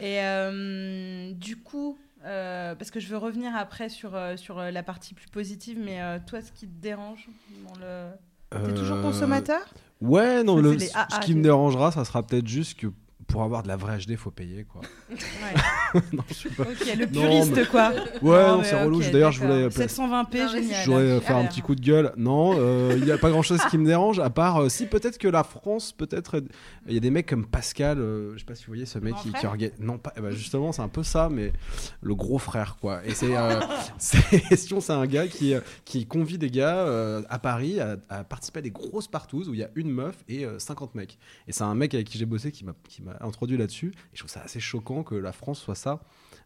Et 0.00 0.20
euh, 0.20 1.32
du 1.32 1.56
coup, 1.56 1.98
euh, 2.24 2.74
parce 2.74 2.90
que 2.90 3.00
je 3.00 3.08
veux 3.08 3.16
revenir 3.16 3.54
après 3.56 3.88
sur, 3.88 4.14
euh, 4.14 4.36
sur 4.36 4.60
la 4.60 4.82
partie 4.82 5.14
plus 5.14 5.28
positive, 5.28 5.78
mais 5.80 6.00
euh, 6.00 6.18
toi, 6.26 6.40
ce 6.40 6.52
qui 6.52 6.66
te 6.66 6.80
dérange 6.80 7.28
dans 7.66 7.78
le... 7.80 8.66
T'es 8.66 8.74
toujours 8.74 9.00
consommateur? 9.02 9.60
Ouais, 10.00 10.42
non, 10.42 10.56
le, 10.56 10.78
ce 10.78 11.20
qui 11.24 11.34
me 11.34 11.42
dérangera, 11.42 11.92
ça 11.92 12.04
sera 12.04 12.26
peut-être 12.26 12.46
juste 12.46 12.78
que 12.78 12.86
pour 13.28 13.42
avoir 13.42 13.62
de 13.62 13.68
la 13.68 13.76
vraie 13.76 13.98
HD, 13.98 14.16
faut 14.16 14.30
payer, 14.30 14.64
quoi. 14.64 14.80
Ouais. 15.10 16.00
non, 16.12 16.22
je 16.28 16.34
sais 16.34 16.48
pas. 16.48 16.62
Ok, 16.64 16.94
le 16.96 17.04
Non, 17.06 17.20
puriste, 17.20 17.52
mais- 17.54 17.66
quoi. 17.66 17.90
Ouais, 18.22 18.46
Non, 18.48 18.62
c'est 18.64 18.74
ok, 18.74 18.84
relou. 18.86 19.00
D'ailleurs, 19.02 19.32
je 19.32 19.40
voulais, 19.40 19.68
placer- 19.68 19.82
720p, 19.88 20.06
Non, 20.06 20.24
mais 20.32 20.48
génial. 20.62 20.82
je 20.84 20.90
voudrais 20.90 21.20
faire 21.20 21.36
un 21.36 21.44
petit 21.44 21.60
coup 21.60 21.74
de 21.74 21.80
gueule. 21.82 22.12
Non, 22.16 22.54
euh, 22.58 22.94
il 22.96 23.04
n'y 23.04 23.10
a 23.12 23.18
pas 23.18 23.28
grand-chose 23.30 23.60
qui 23.70 23.76
me 23.78 23.84
dérange, 23.86 24.18
à 24.18 24.30
part 24.30 24.62
euh, 24.62 24.68
si 24.70 24.86
peut-être 24.86 25.18
que 25.18 25.28
la 25.28 25.44
France, 25.44 25.92
peut-être, 25.92 26.42
il 26.86 26.94
y 26.94 26.96
a 26.96 27.00
des 27.00 27.10
mecs 27.10 27.28
comme 27.28 27.46
Pascal, 27.46 27.98
euh, 27.98 28.32
je 28.34 28.38
sais 28.38 28.44
pas 28.46 28.54
si 28.54 28.64
vous 28.64 28.70
voyez 28.70 28.86
ce 28.86 28.98
mec 28.98 29.14
qui, 29.16 29.28
orga- 29.30 29.72
Non, 29.78 29.98
pas, 29.98 30.12
eh 30.16 30.20
ben, 30.22 30.30
justement, 30.30 30.72
c'est 30.72 30.82
un 30.82 30.88
peu 30.88 31.02
ça, 31.02 31.28
mais 31.30 31.52
le 32.00 32.14
gros 32.14 32.38
frère, 32.38 32.76
quoi. 32.80 33.04
Et 33.04 33.12
c'est, 33.12 33.36
euh, 33.36 33.60
c'est 33.98 34.40
question, 34.48 34.80
c'est 34.80 34.94
un 34.94 35.06
gars 35.06 35.26
qui, 35.28 35.52
euh, 35.52 35.60
qui 35.84 36.06
convie 36.06 36.38
des 36.38 36.50
gars 36.50 36.78
euh, 36.78 37.20
à 37.28 37.38
Paris 37.38 37.78
à, 37.78 37.96
à 38.08 38.24
participer 38.24 38.60
à 38.60 38.62
des 38.62 38.70
grosses 38.70 39.08
partouzes 39.08 39.50
où 39.50 39.54
il 39.54 39.60
y 39.60 39.64
a 39.64 39.70
une 39.74 39.90
meuf 39.90 40.16
et 40.28 40.46
euh, 40.46 40.58
50 40.58 40.94
mecs. 40.94 41.18
Et 41.46 41.52
c'est 41.52 41.64
un 41.64 41.74
mec 41.74 41.92
avec 41.92 42.06
qui 42.06 42.16
j'ai 42.16 42.24
bossé 42.26 42.52
qui 42.52 42.64
m'a, 42.64 42.72
qui 42.88 43.02
m'a 43.02 43.17
introduit 43.20 43.56
là-dessus. 43.56 43.88
Et 44.12 44.14
je 44.14 44.18
trouve 44.20 44.30
ça 44.30 44.40
assez 44.42 44.60
choquant 44.60 45.02
que 45.02 45.14
la 45.14 45.32
France 45.32 45.60
soit 45.60 45.74
ça, 45.74 46.00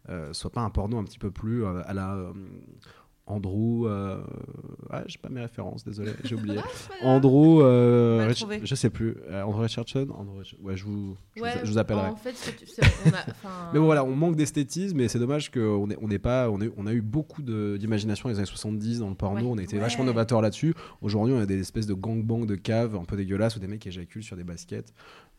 euh, 0.09 0.33
soit 0.33 0.51
pas 0.51 0.61
un 0.63 0.71
porno 0.71 0.99
un 0.99 1.05
petit 1.05 1.19
peu 1.19 1.31
plus 1.31 1.65
euh, 1.65 1.83
à 1.87 1.95
la. 1.95 2.15
euh, 2.15 2.33
Andrew, 3.25 3.87
euh, 3.87 4.21
ouais, 4.93 5.05
j'ai 5.07 5.17
pas 5.17 5.29
mes 5.29 5.41
références, 5.41 5.85
désolé, 5.85 6.11
j'ai 6.25 6.35
oublié. 6.35 6.59
Andrew, 7.03 7.63
euh, 7.63 8.27
Rich- 8.29 8.45
je 8.65 8.75
sais 8.75 8.91
plus, 8.91 9.17
Andrew 9.33 9.61
Richardson, 9.61 10.09
Andrew 10.19 10.39
ouais, 10.61 10.77
je 10.77 10.85
vous, 10.85 11.17
je 11.37 11.41
vous- 11.41 11.45
Ouais, 11.47 11.53
je 11.63 11.71
vous 11.71 11.79
appellerai. 11.79 12.09
En 12.09 12.17
fait, 12.17 12.35
on 13.07 13.11
a- 13.11 13.71
Mais 13.73 13.79
bon, 13.79 13.85
voilà, 13.85 14.03
on 14.05 14.17
manque 14.17 14.35
d'esthétisme 14.35 14.99
et 14.99 15.07
c'est 15.07 15.21
dommage 15.21 15.53
qu'on 15.53 15.89
ait- 15.91 15.97
on 16.03 16.09
n'ait 16.09 16.19
pas, 16.19 16.51
on, 16.51 16.61
ait- 16.61 16.73
on 16.77 16.85
a 16.89 16.93
eu 16.93 17.01
beaucoup 17.01 17.43
de- 17.43 17.77
d'imagination 17.79 18.29
dans 18.29 18.33
les 18.33 18.39
années 18.39 18.47
70 18.47 18.99
dans 18.99 19.09
le 19.09 19.15
porno, 19.15 19.41
Ouais. 19.41 19.47
on 19.53 19.59
a 19.59 19.63
été 19.63 19.77
Ouais. 19.77 19.83
vachement 19.83 20.03
novateurs 20.05 20.43
là-dessus. 20.43 20.75
Aujourd'hui, 21.01 21.33
on 21.33 21.41
a 21.41 21.47
des 21.47 21.61
espèces 21.61 21.87
de 21.87 21.95
gangbangs 21.95 22.45
de 22.45 22.57
caves 22.57 22.97
un 22.97 23.05
peu 23.05 23.17
dégueulasses 23.17 23.55
où 23.55 23.61
des 23.61 23.69
mecs 23.69 23.87
éjaculent 23.87 24.25
sur 24.25 24.37
des 24.37 24.45
baskets. 24.45 24.93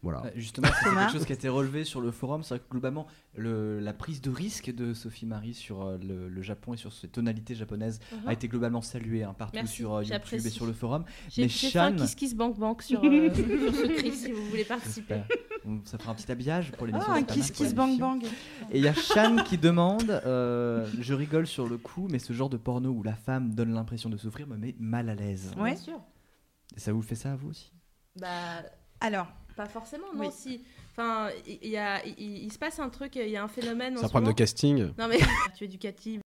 Voilà. 0.04 0.22
Ouais, 0.22 0.34
Justement, 0.36 0.68
c'est 0.84 0.90
quelque 0.90 1.12
chose 1.14 1.26
qui 1.26 1.32
a 1.32 1.36
été 1.36 1.50
relevé 1.50 1.86
sur 1.86 2.02
le 2.02 2.12
forum. 2.12 2.44
C'est 2.44 2.56
vrai 2.56 2.60
que 2.60 2.70
globalement, 2.70 3.08
le- 3.36 3.80
la 3.80 3.94
prise 3.94 4.22
de 4.22 4.30
risque 4.30 4.70
de 4.70 4.94
Sophie 4.94 5.26
Marie 5.26 5.54
sur 5.54 5.82
euh, 5.82 5.98
le, 5.98 6.28
le 6.30 6.42
Japon 6.42 6.74
et 6.74 6.78
sur 6.78 6.92
ses 6.94 7.08
tonalités 7.08 7.56
japonaises 7.56 8.00
Mhm. 8.12 8.28
a 8.28 8.34
été 8.34 8.48
globalement 8.50 8.82
saluée 8.82 9.24
hein, 9.24 9.34
partout 9.34 9.56
Merci, 9.56 9.76
sur 9.78 9.94
euh, 9.96 10.04
YouTube 10.04 10.46
et 10.46 10.50
sur 10.50 10.66
le 10.66 10.74
forum. 10.74 11.06
J'ai 11.30 11.48
Shan- 11.48 11.96
kiss 11.96 12.16
kiss 12.16 12.36
bank 12.36 12.60
bank 12.60 12.82
sur, 12.82 13.02
euh, 13.04 13.34
sur 13.34 13.46
ce 13.76 13.98
cri 13.98 14.12
si 14.12 14.32
vous 14.32 14.46
voulez 14.50 14.66
participer. 14.66 15.22
Ça 15.86 15.98
fera 15.98 16.12
un 16.12 16.16
petit 16.16 16.30
habillage 16.30 16.74
pour 16.74 16.86
l'émission. 16.86 17.10
Ah, 17.14 17.18
un 17.20 17.24
kiss 17.24 17.50
kiss 17.52 17.74
bang 17.74 17.98
bang. 17.98 18.24
Et 18.72 18.80
il 18.80 18.84
y 18.84 18.88
a 18.90 18.94
Shan 18.94 19.38
qui 19.46 19.58
demande 19.58 20.10
euh, 20.26 20.86
Je 21.00 21.14
rigole 21.14 21.48
sur 21.48 21.70
le 21.70 21.78
coup, 21.78 22.10
mais 22.12 22.20
ce 22.20 22.34
genre 22.34 22.50
de 22.50 22.58
porno 22.58 22.90
où 22.90 23.02
la 23.04 23.16
femme 23.16 23.54
donne 23.56 23.74
l'impression 23.74 24.10
de 24.10 24.18
souffrir 24.18 24.46
me 24.48 24.58
met 24.58 24.76
mal 24.78 25.08
à 25.10 25.16
l'aise. 25.16 25.52
Ouais. 25.58 25.72
Bien 25.72 25.80
sûr. 25.80 26.02
Et 26.76 26.80
ça 26.82 26.92
vous 26.92 27.02
fait 27.02 27.16
ça 27.16 27.32
à 27.32 27.36
vous 27.38 27.52
aussi? 27.52 27.72
Bah, 28.20 28.28
Alors, 29.00 29.28
pas 29.56 29.66
forcément, 29.68 30.14
non. 30.14 30.22
Oui. 30.22 30.32
Si, 30.32 30.64
enfin, 30.92 31.30
il 31.48 31.70
y, 31.70 31.78
a, 31.78 32.06
il, 32.06 32.44
il 32.44 32.52
se 32.52 32.60
passe 32.60 32.80
un 32.80 32.90
truc, 32.90 33.16
il 33.16 33.30
y 33.30 33.38
a 33.38 33.44
un 33.44 33.48
phénomène. 33.48 33.96
C'est 33.98 34.04
un 34.04 34.08
ce 34.08 34.12
problème 34.12 34.32
de 34.32 34.38
casting. 34.38 34.94
Non 34.98 35.08
mais 35.08 35.18
tu 35.56 35.64
es 35.64 35.68
éducative. 35.68 36.22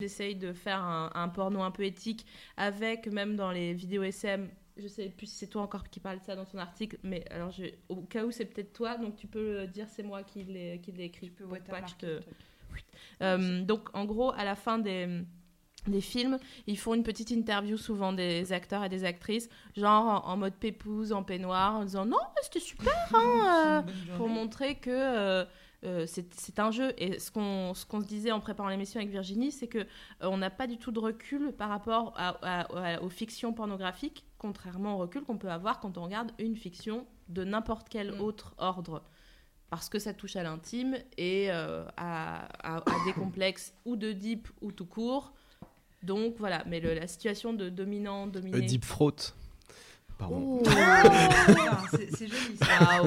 J'essaye 0.00 0.36
de 0.36 0.52
faire 0.52 0.82
un, 0.82 1.10
un 1.14 1.28
porno 1.28 1.62
un 1.62 1.70
peu 1.70 1.84
éthique 1.84 2.26
avec 2.56 3.06
même 3.06 3.34
dans 3.34 3.50
les 3.50 3.72
vidéos 3.72 4.02
SM. 4.02 4.48
Je 4.76 4.88
sais 4.88 5.08
plus 5.08 5.26
si 5.26 5.36
c'est 5.36 5.46
toi 5.46 5.62
encore 5.62 5.88
qui 5.88 6.00
parle 6.00 6.18
de 6.18 6.24
ça 6.24 6.36
dans 6.36 6.44
ton 6.44 6.58
article, 6.58 6.98
mais 7.02 7.24
alors 7.30 7.50
je, 7.50 7.64
au 7.88 8.02
cas 8.02 8.26
où 8.26 8.30
c'est 8.30 8.44
peut-être 8.44 8.74
toi, 8.74 8.98
donc 8.98 9.16
tu 9.16 9.26
peux 9.26 9.62
le 9.62 9.66
dire 9.66 9.86
c'est 9.88 10.02
moi 10.02 10.22
qui 10.22 10.44
l'ai 10.44 10.80
qui 10.82 10.92
l'ai 10.92 11.04
écrit. 11.04 11.28
tu 11.28 11.32
peux 11.32 11.46
pas 11.46 11.80
que 11.80 11.88
je 11.88 11.94
te-. 11.94 12.20
Euh, 13.22 13.62
donc 13.62 13.88
en 13.94 14.04
gros, 14.04 14.32
à 14.32 14.44
la 14.44 14.54
fin 14.54 14.78
des, 14.78 15.22
des 15.90 16.00
films, 16.00 16.38
ils 16.66 16.78
font 16.78 16.94
une 16.94 17.02
petite 17.02 17.30
interview 17.30 17.76
souvent 17.76 18.12
des 18.12 18.52
acteurs 18.52 18.84
et 18.84 18.88
des 18.88 19.04
actrices, 19.04 19.48
genre 19.76 20.24
en, 20.26 20.32
en 20.32 20.36
mode 20.36 20.54
pépouse, 20.54 21.12
en 21.12 21.22
peignoir, 21.22 21.76
en 21.76 21.84
disant 21.84 22.04
non, 22.06 22.18
c'était 22.42 22.60
super, 22.60 22.92
hein, 23.14 23.84
euh, 23.86 24.16
pour 24.16 24.28
montrer 24.28 24.76
que 24.76 24.90
euh, 24.90 25.44
euh, 25.84 26.06
c'est 26.06 26.58
un 26.58 26.70
jeu. 26.70 26.92
Et 26.98 27.18
ce 27.18 27.30
qu'on 27.30 27.74
ce 27.74 27.84
qu'on 27.86 28.00
se 28.00 28.06
disait 28.06 28.32
en 28.32 28.40
préparant 28.40 28.68
l'émission 28.68 28.98
avec 28.98 29.10
Virginie, 29.12 29.52
c'est 29.52 29.68
que 29.68 29.86
on 30.20 30.38
n'a 30.38 30.50
pas 30.50 30.66
du 30.66 30.78
tout 30.78 30.90
de 30.90 30.98
recul 30.98 31.52
par 31.52 31.68
rapport 31.68 32.12
à- 32.16 32.30
à- 32.42 32.94
à- 32.96 33.02
aux 33.02 33.10
fictions 33.10 33.52
pornographiques, 33.52 34.24
contrairement 34.38 34.94
au 34.94 34.98
recul 34.98 35.22
qu'on 35.22 35.38
peut 35.38 35.50
avoir 35.50 35.78
quand 35.80 35.98
on 35.98 36.04
regarde 36.04 36.32
une 36.38 36.56
fiction 36.56 37.06
de 37.28 37.44
n'importe 37.44 37.88
quel 37.88 38.12
Mm. 38.16 38.20
autre 38.20 38.54
ordre. 38.58 39.02
Parce 39.68 39.88
que 39.88 39.98
ça 39.98 40.14
touche 40.14 40.36
à 40.36 40.42
l'intime 40.44 40.96
et 41.18 41.50
euh, 41.50 41.84
à, 41.96 42.46
à- 42.62 42.76
à 42.78 43.04
des 43.04 43.12
complexes 43.12 43.74
ou 43.84 43.96
de 43.96 44.12
deep 44.12 44.48
ou 44.62 44.70
tout 44.72 44.86
court. 44.86 45.34
Donc 46.02 46.34
voilà, 46.38 46.62
mais 46.66 46.80
le- 46.80 46.94
la 46.94 47.06
situation 47.06 47.52
de 47.52 47.68
dominant, 47.68 48.26
dominé. 48.26 48.60
Deep 48.62 48.86
throat. 48.86 49.16
Pardon. 50.18 50.62
Oh. 50.62 50.62
C'est 52.16 52.26
joli 52.28 52.56
ça. 52.58 53.02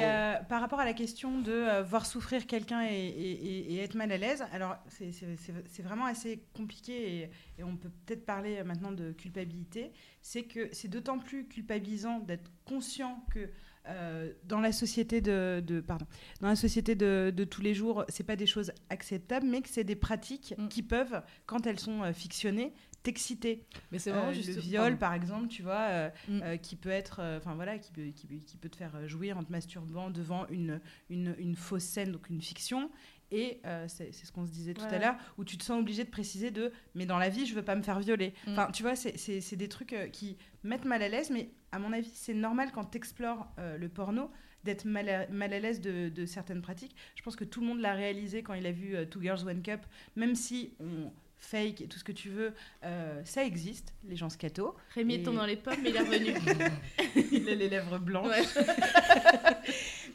Et 0.00 0.04
euh, 0.04 0.34
par 0.48 0.60
rapport 0.60 0.80
à 0.80 0.84
la 0.84 0.92
question 0.94 1.40
de 1.40 1.52
euh, 1.52 1.82
voir 1.84 2.04
souffrir 2.04 2.46
quelqu'un 2.48 2.82
et, 2.82 2.92
et- 2.92 3.46
et- 3.46 3.72
et 3.74 3.78
être 3.78 3.94
mal 3.94 4.10
à 4.10 4.16
l'aise, 4.16 4.44
alors 4.52 4.76
c'est- 4.88 5.82
vraiment 5.82 6.06
assez 6.06 6.42
compliqué 6.56 6.92
et, 7.22 7.30
et 7.58 7.62
on 7.62 7.76
peut 7.76 7.90
peut-être 8.04 8.26
parler 8.26 8.58
euh, 8.58 8.64
maintenant 8.64 8.90
de 8.90 9.12
culpabilité. 9.12 9.92
C'est 10.22 10.42
que 10.42 10.68
c'est 10.72 10.88
d'autant 10.88 11.20
plus 11.20 11.46
culpabilisant 11.46 12.18
d'être 12.18 12.50
conscient 12.64 13.24
que 13.32 13.48
euh, 13.88 14.32
dans 14.44 14.60
la 14.60 14.72
société 14.72 15.20
de, 15.20 15.62
de- 15.66 15.80
pardon, 15.80 16.06
dans 16.40 16.48
la 16.48 16.56
société 16.56 16.94
de, 16.94 17.32
de 17.34 17.44
tous 17.44 17.62
les 17.62 17.74
jours, 17.74 18.04
c'est 18.08 18.24
pas 18.24 18.36
des 18.36 18.46
choses 18.46 18.72
acceptables, 18.90 19.46
mais 19.46 19.62
que 19.62 19.68
c'est 19.68 19.84
des 19.84 19.96
pratiques 19.96 20.54
Mm. 20.58 20.68
qui 20.68 20.82
peuvent, 20.82 21.22
quand 21.46 21.66
elles 21.66 21.80
sont 21.80 22.02
euh, 22.02 22.12
fictionnées, 22.12 22.72
t'exciter. 23.02 23.64
Mais 23.90 23.98
c'est 23.98 24.10
Euh, 24.10 24.14
vraiment 24.14 24.28
le 24.28 24.34
juste. 24.34 24.58
viol, 24.58 24.82
pardon. 24.82 24.96
par 24.98 25.14
exemple, 25.14 25.48
tu 25.48 25.62
vois, 25.62 25.86
euh, 25.88 26.10
Mm. 26.28 26.40
euh, 26.42 26.56
qui 26.58 26.76
peut 26.76 26.90
être, 26.90 27.20
euh, 27.20 27.38
enfin 27.38 27.54
voilà, 27.54 27.78
qui 27.78 27.90
peut, 27.92 28.06
qui, 28.14 28.26
peut- 28.26 28.36
qui 28.44 28.56
peut 28.58 28.68
te 28.68 28.76
faire 28.76 28.94
euh, 28.96 29.08
jouir 29.08 29.38
en 29.38 29.44
te 29.44 29.50
masturbant 29.50 30.10
devant 30.10 30.46
une, 30.48 30.80
une, 31.08 31.34
une 31.38 31.56
fausse 31.56 31.84
scène, 31.84 32.12
donc 32.12 32.28
une 32.28 32.42
fiction. 32.42 32.90
Et 33.32 33.60
euh, 33.64 33.86
c'est 33.88 34.12
ce 34.12 34.32
qu'on 34.32 34.44
se 34.46 34.50
disait 34.50 34.74
tout 34.74 34.84
à 34.84 34.98
l'heure, 34.98 35.16
où 35.38 35.44
tu 35.44 35.56
te 35.56 35.64
sens 35.64 35.78
obligé 35.80 36.04
de 36.04 36.10
préciser 36.10 36.50
de, 36.50 36.72
mais 36.94 37.06
dans 37.06 37.18
la 37.18 37.28
vie, 37.28 37.46
je 37.46 37.54
veux 37.54 37.62
pas 37.64 37.76
me 37.76 37.82
faire 37.82 38.00
violer. 38.00 38.34
Mm. 38.46 38.52
Enfin, 38.52 38.68
tu 38.72 38.82
vois, 38.82 38.96
c'est- 38.96 39.56
des 39.56 39.68
trucs 39.68 39.92
euh, 39.92 40.08
qui 40.08 40.36
mettent 40.64 40.84
mal 40.84 41.02
à 41.02 41.08
l'aise, 41.08 41.30
mais 41.30 41.50
à 41.72 41.78
mon 41.78 41.92
avis, 41.92 42.10
c'est 42.12 42.34
normal 42.34 42.70
quand 42.72 42.84
tu 42.86 42.96
explores 42.98 43.46
le 43.78 43.88
porno 43.88 44.30
d'être 44.64 44.84
mal 44.84 45.08
à, 45.08 45.26
mal 45.28 45.52
à 45.54 45.58
l'aise 45.58 45.80
de, 45.80 46.08
de 46.08 46.26
certaines 46.26 46.60
pratiques. 46.60 46.94
Je 47.14 47.22
pense 47.22 47.34
que 47.36 47.44
tout 47.44 47.60
le 47.60 47.66
monde 47.66 47.80
l'a 47.80 47.94
réalisé 47.94 48.42
quand 48.42 48.54
il 48.54 48.66
a 48.66 48.72
vu 48.72 48.94
euh, 48.94 49.06
Two 49.06 49.22
Girls 49.22 49.46
One 49.46 49.62
Cup, 49.62 49.80
même 50.16 50.34
si 50.34 50.74
on 50.80 51.10
fake 51.38 51.80
et 51.80 51.86
tout 51.86 51.98
ce 51.98 52.04
que 52.04 52.12
tu 52.12 52.28
veux, 52.28 52.52
euh, 52.84 53.22
ça 53.24 53.42
existe, 53.44 53.94
les 54.04 54.16
gens 54.16 54.28
scato. 54.28 54.74
Rémi 54.94 55.14
Et- 55.14 55.22
tombe 55.22 55.36
dans 55.36 55.46
les 55.46 55.56
pommes, 55.56 55.78
mais 55.82 55.88
il 55.88 55.96
est 55.96 56.00
revenu. 56.00 56.34
il 57.32 57.48
a 57.48 57.54
les 57.54 57.68
lèvres 57.70 57.98
blanches. 57.98 58.28
Ouais. 58.28 58.42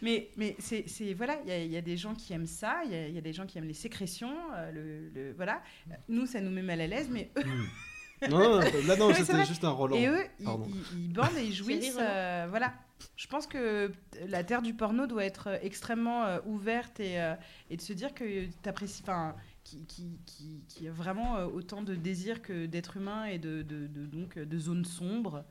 mais 0.05 0.29
mais 0.37 0.55
c'est 0.59 0.87
c'est- 0.87 1.13
voilà, 1.13 1.35
il 1.43 1.49
y, 1.49 1.51
a- 1.51 1.63
il 1.63 1.71
y 1.71 1.77
a 1.77 1.81
des 1.81 1.97
gens 1.97 2.13
qui 2.15 2.31
aiment 2.33 2.45
ça, 2.47 2.81
il 2.85 2.91
y, 2.91 2.95
a- 2.95 3.07
il 3.09 3.15
y 3.15 3.17
a 3.17 3.21
des 3.21 3.33
gens 3.33 3.45
qui 3.45 3.57
aiment 3.57 3.67
les 3.67 3.73
sécrétions, 3.85 4.35
euh, 4.53 4.71
le, 4.71 5.09
le- 5.09 5.33
voilà. 5.33 5.61
Nous, 6.07 6.25
ça 6.27 6.39
nous 6.41 6.51
met 6.51 6.61
mal 6.61 6.79
à 6.79 6.87
l'aise, 6.87 7.09
mais 7.11 7.31
eux, 7.37 7.43
Non, 8.29 8.39
non, 8.39 8.59
là 8.87 8.95
non, 8.95 9.13
c'était 9.13 9.45
juste 9.45 9.63
un 9.65 9.71
Roland. 9.71 9.95
et 9.97 10.07
eux, 10.07 10.23
ils, 10.39 10.45
Pardon. 10.45 10.67
ils- 10.93 10.99
ils 11.05 11.13
bandent 11.13 11.37
et 11.37 11.43
ils 11.45 11.53
jouissent. 11.61 11.97
Euh, 11.99 12.45
voilà. 12.49 12.73
Je 13.17 13.27
pense 13.27 13.45
que 13.45 13.91
la 14.27 14.43
terre 14.45 14.61
du 14.61 14.73
porno 14.73 15.05
doit 15.05 15.25
être 15.25 15.47
euh, 15.47 15.57
extrêmement 15.61 16.23
euh, 16.23 16.39
ouverte 16.45 16.99
et, 17.01 17.19
euh, 17.21 17.35
et 17.69 17.75
de 17.77 17.81
se 17.81 17.91
dire 17.93 18.13
que 18.13 18.45
t'apprécies, 18.61 19.01
enfin, 19.03 19.35
qui, 19.65 19.85
qui, 19.85 20.17
qui, 20.25 20.63
qui 20.69 20.87
a 20.87 20.91
vraiment 20.91 21.35
euh, 21.35 21.45
autant 21.47 21.81
de 21.81 21.93
désir 21.93 22.41
que 22.41 22.65
d'être 22.67 22.95
humain 22.97 23.25
et 23.25 23.37
de, 23.37 23.63
de, 23.63 23.87
de- 23.87 24.05
donc 24.05 24.37
euh, 24.37 24.45
de 24.45 24.57
zones 24.57 24.85
sombres. 24.85 25.43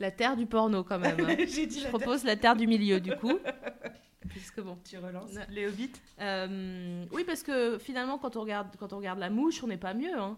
La 0.00 0.10
terre 0.10 0.36
du 0.36 0.46
porno, 0.46 0.82
quand 0.84 0.98
même. 0.98 1.16
hein. 1.20 1.36
J'ai 1.48 1.66
dit 1.66 1.78
Je 1.78 1.84
la 1.84 1.90
propose 1.90 2.24
la 2.24 2.36
terre 2.36 2.56
du 2.56 2.66
milieu, 2.66 3.00
du 3.00 3.14
coup. 3.16 3.38
Puisque 4.28 4.60
bon. 4.60 4.78
Tu 4.88 4.96
relances 4.98 5.32
Ouais. 5.34 5.46
les 5.50 5.66
hobbits 5.68 5.92
Euh, 6.20 7.04
oui, 7.12 7.24
parce 7.24 7.42
que 7.42 7.78
finalement, 7.78 8.18
quand 8.18 8.36
on 8.36 8.40
regarde, 8.40 8.68
quand 8.78 8.92
on 8.92 8.96
regarde 8.96 9.18
la 9.18 9.30
mouche, 9.30 9.62
on 9.62 9.66
n'est 9.68 9.76
pas 9.76 9.94
mieux. 9.94 10.18
hein. 10.18 10.36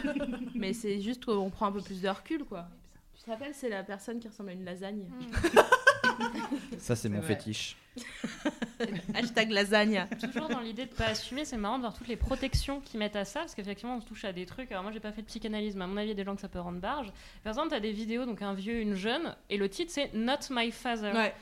Mais 0.54 0.72
c'est 0.72 1.00
juste 1.00 1.24
qu'on 1.26 1.50
prend 1.50 1.66
un 1.66 1.72
peu 1.72 1.82
plus 1.82 2.00
de 2.00 2.08
recul, 2.08 2.44
quoi. 2.44 2.66
Tu 3.14 3.22
te 3.24 3.30
rappelles, 3.30 3.54
c'est 3.54 3.68
la 3.68 3.82
personne 3.84 4.18
qui 4.18 4.28
ressemble 4.28 4.50
à 4.50 4.52
une 4.54 4.64
lasagne. 4.64 5.04
Ça, 6.78 6.96
c'est 6.96 7.08
mon 7.08 7.18
vrai. 7.20 7.34
fétiche. 7.36 7.76
Hashtag 9.14 9.50
lasagne. 9.50 10.06
Toujours 10.20 10.48
dans 10.48 10.60
l'idée 10.60 10.86
de 10.86 10.94
pas 10.94 11.06
assumer, 11.06 11.44
c'est 11.44 11.56
marrant 11.56 11.76
de 11.78 11.82
voir 11.82 11.94
toutes 11.94 12.06
les 12.08 12.16
protections 12.16 12.80
qu'ils 12.80 12.98
mettent 13.00 13.16
à 13.16 13.24
ça, 13.24 13.40
parce 13.40 13.54
qu'effectivement 13.54 13.96
on 13.96 14.00
se 14.00 14.06
touche 14.06 14.24
à 14.24 14.32
des 14.32 14.46
trucs. 14.46 14.70
Alors 14.70 14.84
moi 14.84 14.92
j'ai 14.92 15.00
pas 15.00 15.10
fait 15.12 15.22
de 15.22 15.26
psychanalyse, 15.26 15.74
mais 15.76 15.84
à 15.84 15.86
mon 15.86 15.96
avis 15.96 16.06
il 16.06 16.10
y 16.10 16.12
a 16.12 16.14
des 16.16 16.24
gens 16.24 16.34
que 16.36 16.40
ça 16.40 16.48
peut 16.48 16.60
rendre 16.60 16.78
barge. 16.80 17.08
Par 17.42 17.50
exemple, 17.50 17.70
t'as 17.70 17.80
des 17.80 17.92
vidéos, 17.92 18.24
donc 18.24 18.40
un 18.42 18.54
vieux, 18.54 18.80
une 18.80 18.94
jeune, 18.94 19.34
et 19.50 19.56
le 19.56 19.68
titre 19.68 19.90
c'est 19.92 20.12
Not 20.14 20.36
My 20.50 20.70
Father. 20.70 21.12
Ouais. 21.12 21.34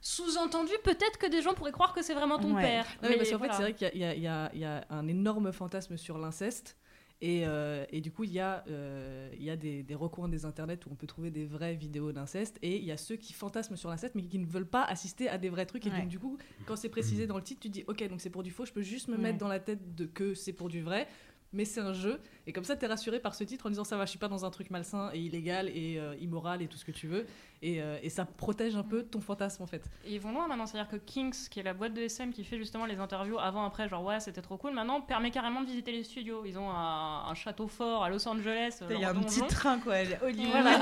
Sous-entendu, 0.00 0.72
peut-être 0.82 1.16
que 1.18 1.26
des 1.28 1.42
gens 1.42 1.54
pourraient 1.54 1.70
croire 1.70 1.92
que 1.92 2.02
c'est 2.02 2.14
vraiment 2.14 2.38
ton 2.38 2.54
Ouais. 2.54 2.62
père. 2.62 2.86
Non, 3.02 3.08
mais 3.08 3.16
parce 3.16 3.30
qu'en 3.30 3.38
voilà. 3.38 3.52
fait, 3.52 3.56
c'est 3.76 3.86
vrai 3.86 3.90
qu'il 3.92 4.00
y 4.22 4.26
a 4.26 4.84
un 4.90 5.06
énorme 5.06 5.52
fantasme 5.52 5.96
sur 5.96 6.18
l'inceste. 6.18 6.76
Et, 7.24 7.46
euh, 7.46 7.84
et 7.90 8.00
du 8.00 8.10
coup, 8.10 8.24
il 8.24 8.32
y 8.32 8.40
a, 8.40 8.64
euh, 8.68 9.30
il 9.38 9.44
y 9.44 9.50
a 9.50 9.56
des, 9.56 9.84
des 9.84 9.94
recoins 9.94 10.28
des 10.28 10.44
internets 10.44 10.84
où 10.86 10.90
on 10.90 10.96
peut 10.96 11.06
trouver 11.06 11.30
des 11.30 11.46
vraies 11.46 11.76
vidéos 11.76 12.10
d'inceste. 12.10 12.58
Et 12.62 12.76
il 12.78 12.84
y 12.84 12.90
a 12.90 12.96
ceux 12.96 13.14
qui 13.14 13.32
fantasment 13.32 13.76
sur 13.76 13.88
l'inceste, 13.90 14.16
mais 14.16 14.24
qui 14.24 14.40
ne 14.40 14.44
veulent 14.46 14.66
pas 14.68 14.82
assister 14.82 15.28
à 15.28 15.38
des 15.38 15.48
vrais 15.48 15.64
trucs. 15.64 15.86
Et 15.86 15.90
Ouais. 15.90 16.00
donc, 16.00 16.08
du 16.08 16.18
coup, 16.18 16.36
quand 16.66 16.74
c'est 16.74 16.88
précisé 16.88 17.28
dans 17.28 17.36
le 17.36 17.44
titre, 17.44 17.60
tu 17.60 17.68
dis 17.68 17.84
Ok, 17.86 18.06
donc 18.08 18.20
c'est 18.20 18.28
pour 18.30 18.42
du 18.42 18.50
faux, 18.50 18.66
je 18.66 18.72
peux 18.72 18.82
juste 18.82 19.06
me 19.06 19.14
Ouais. 19.14 19.22
mettre 19.22 19.38
dans 19.38 19.46
la 19.48 19.60
tête 19.60 19.94
de 19.94 20.04
que 20.04 20.34
c'est 20.34 20.52
pour 20.52 20.68
du 20.68 20.82
vrai. 20.82 21.06
Mais 21.54 21.66
c'est 21.66 21.80
un 21.80 21.92
jeu. 21.92 22.18
Et 22.46 22.52
comme 22.54 22.64
ça, 22.64 22.76
tu 22.76 22.86
es 22.86 22.88
rassuré 22.88 23.20
par 23.20 23.34
ce 23.34 23.44
titre 23.44 23.66
en 23.66 23.68
disant 23.68 23.84
Ça 23.84 23.96
va, 23.98 24.04
je 24.06 24.10
suis 24.10 24.18
pas 24.18 24.28
dans 24.28 24.44
un 24.46 24.50
truc 24.50 24.70
malsain 24.70 25.10
et 25.12 25.20
illégal 25.20 25.68
et 25.68 25.98
euh, 25.98 26.16
immoral 26.18 26.60
et 26.62 26.66
tout 26.66 26.78
ce 26.78 26.84
que 26.84 26.92
tu 26.92 27.06
veux. 27.06 27.26
Et, 27.64 27.80
euh, 27.80 27.96
et 28.02 28.10
ça 28.10 28.24
protège 28.24 28.74
un 28.74 28.82
peu 28.82 29.04
ton 29.04 29.20
fantasme 29.20 29.62
en 29.62 29.66
fait. 29.66 29.84
Et 30.04 30.14
ils 30.14 30.20
vont 30.20 30.32
loin 30.32 30.48
maintenant, 30.48 30.66
c'est-à-dire 30.66 30.90
que 30.90 30.96
Kings, 30.96 31.48
qui 31.48 31.60
est 31.60 31.62
la 31.62 31.74
boîte 31.74 31.94
de 31.94 32.00
SM 32.02 32.32
qui 32.32 32.42
fait 32.42 32.58
justement 32.58 32.86
les 32.86 32.98
interviews 32.98 33.38
avant, 33.38 33.64
après, 33.64 33.88
genre 33.88 34.02
ouais, 34.04 34.18
c'était 34.18 34.42
trop 34.42 34.56
cool, 34.56 34.72
maintenant 34.72 35.00
permet 35.00 35.30
carrément 35.30 35.60
de 35.60 35.66
visiter 35.66 35.92
les 35.92 36.02
studios. 36.02 36.44
Ils 36.44 36.58
ont 36.58 36.68
un, 36.68 37.26
un 37.28 37.34
château 37.34 37.68
fort 37.68 38.02
à 38.02 38.10
Los 38.10 38.26
Angeles. 38.26 38.80
Il 38.90 38.98
y 38.98 39.04
a 39.04 39.10
un 39.10 39.14
donjon. 39.14 39.28
petit 39.46 39.54
train, 39.54 39.78
quoi. 39.78 39.94
elle 39.94 40.10
est 40.12 40.20
Hollywood. 40.22 40.50
Voilà. 40.62 40.78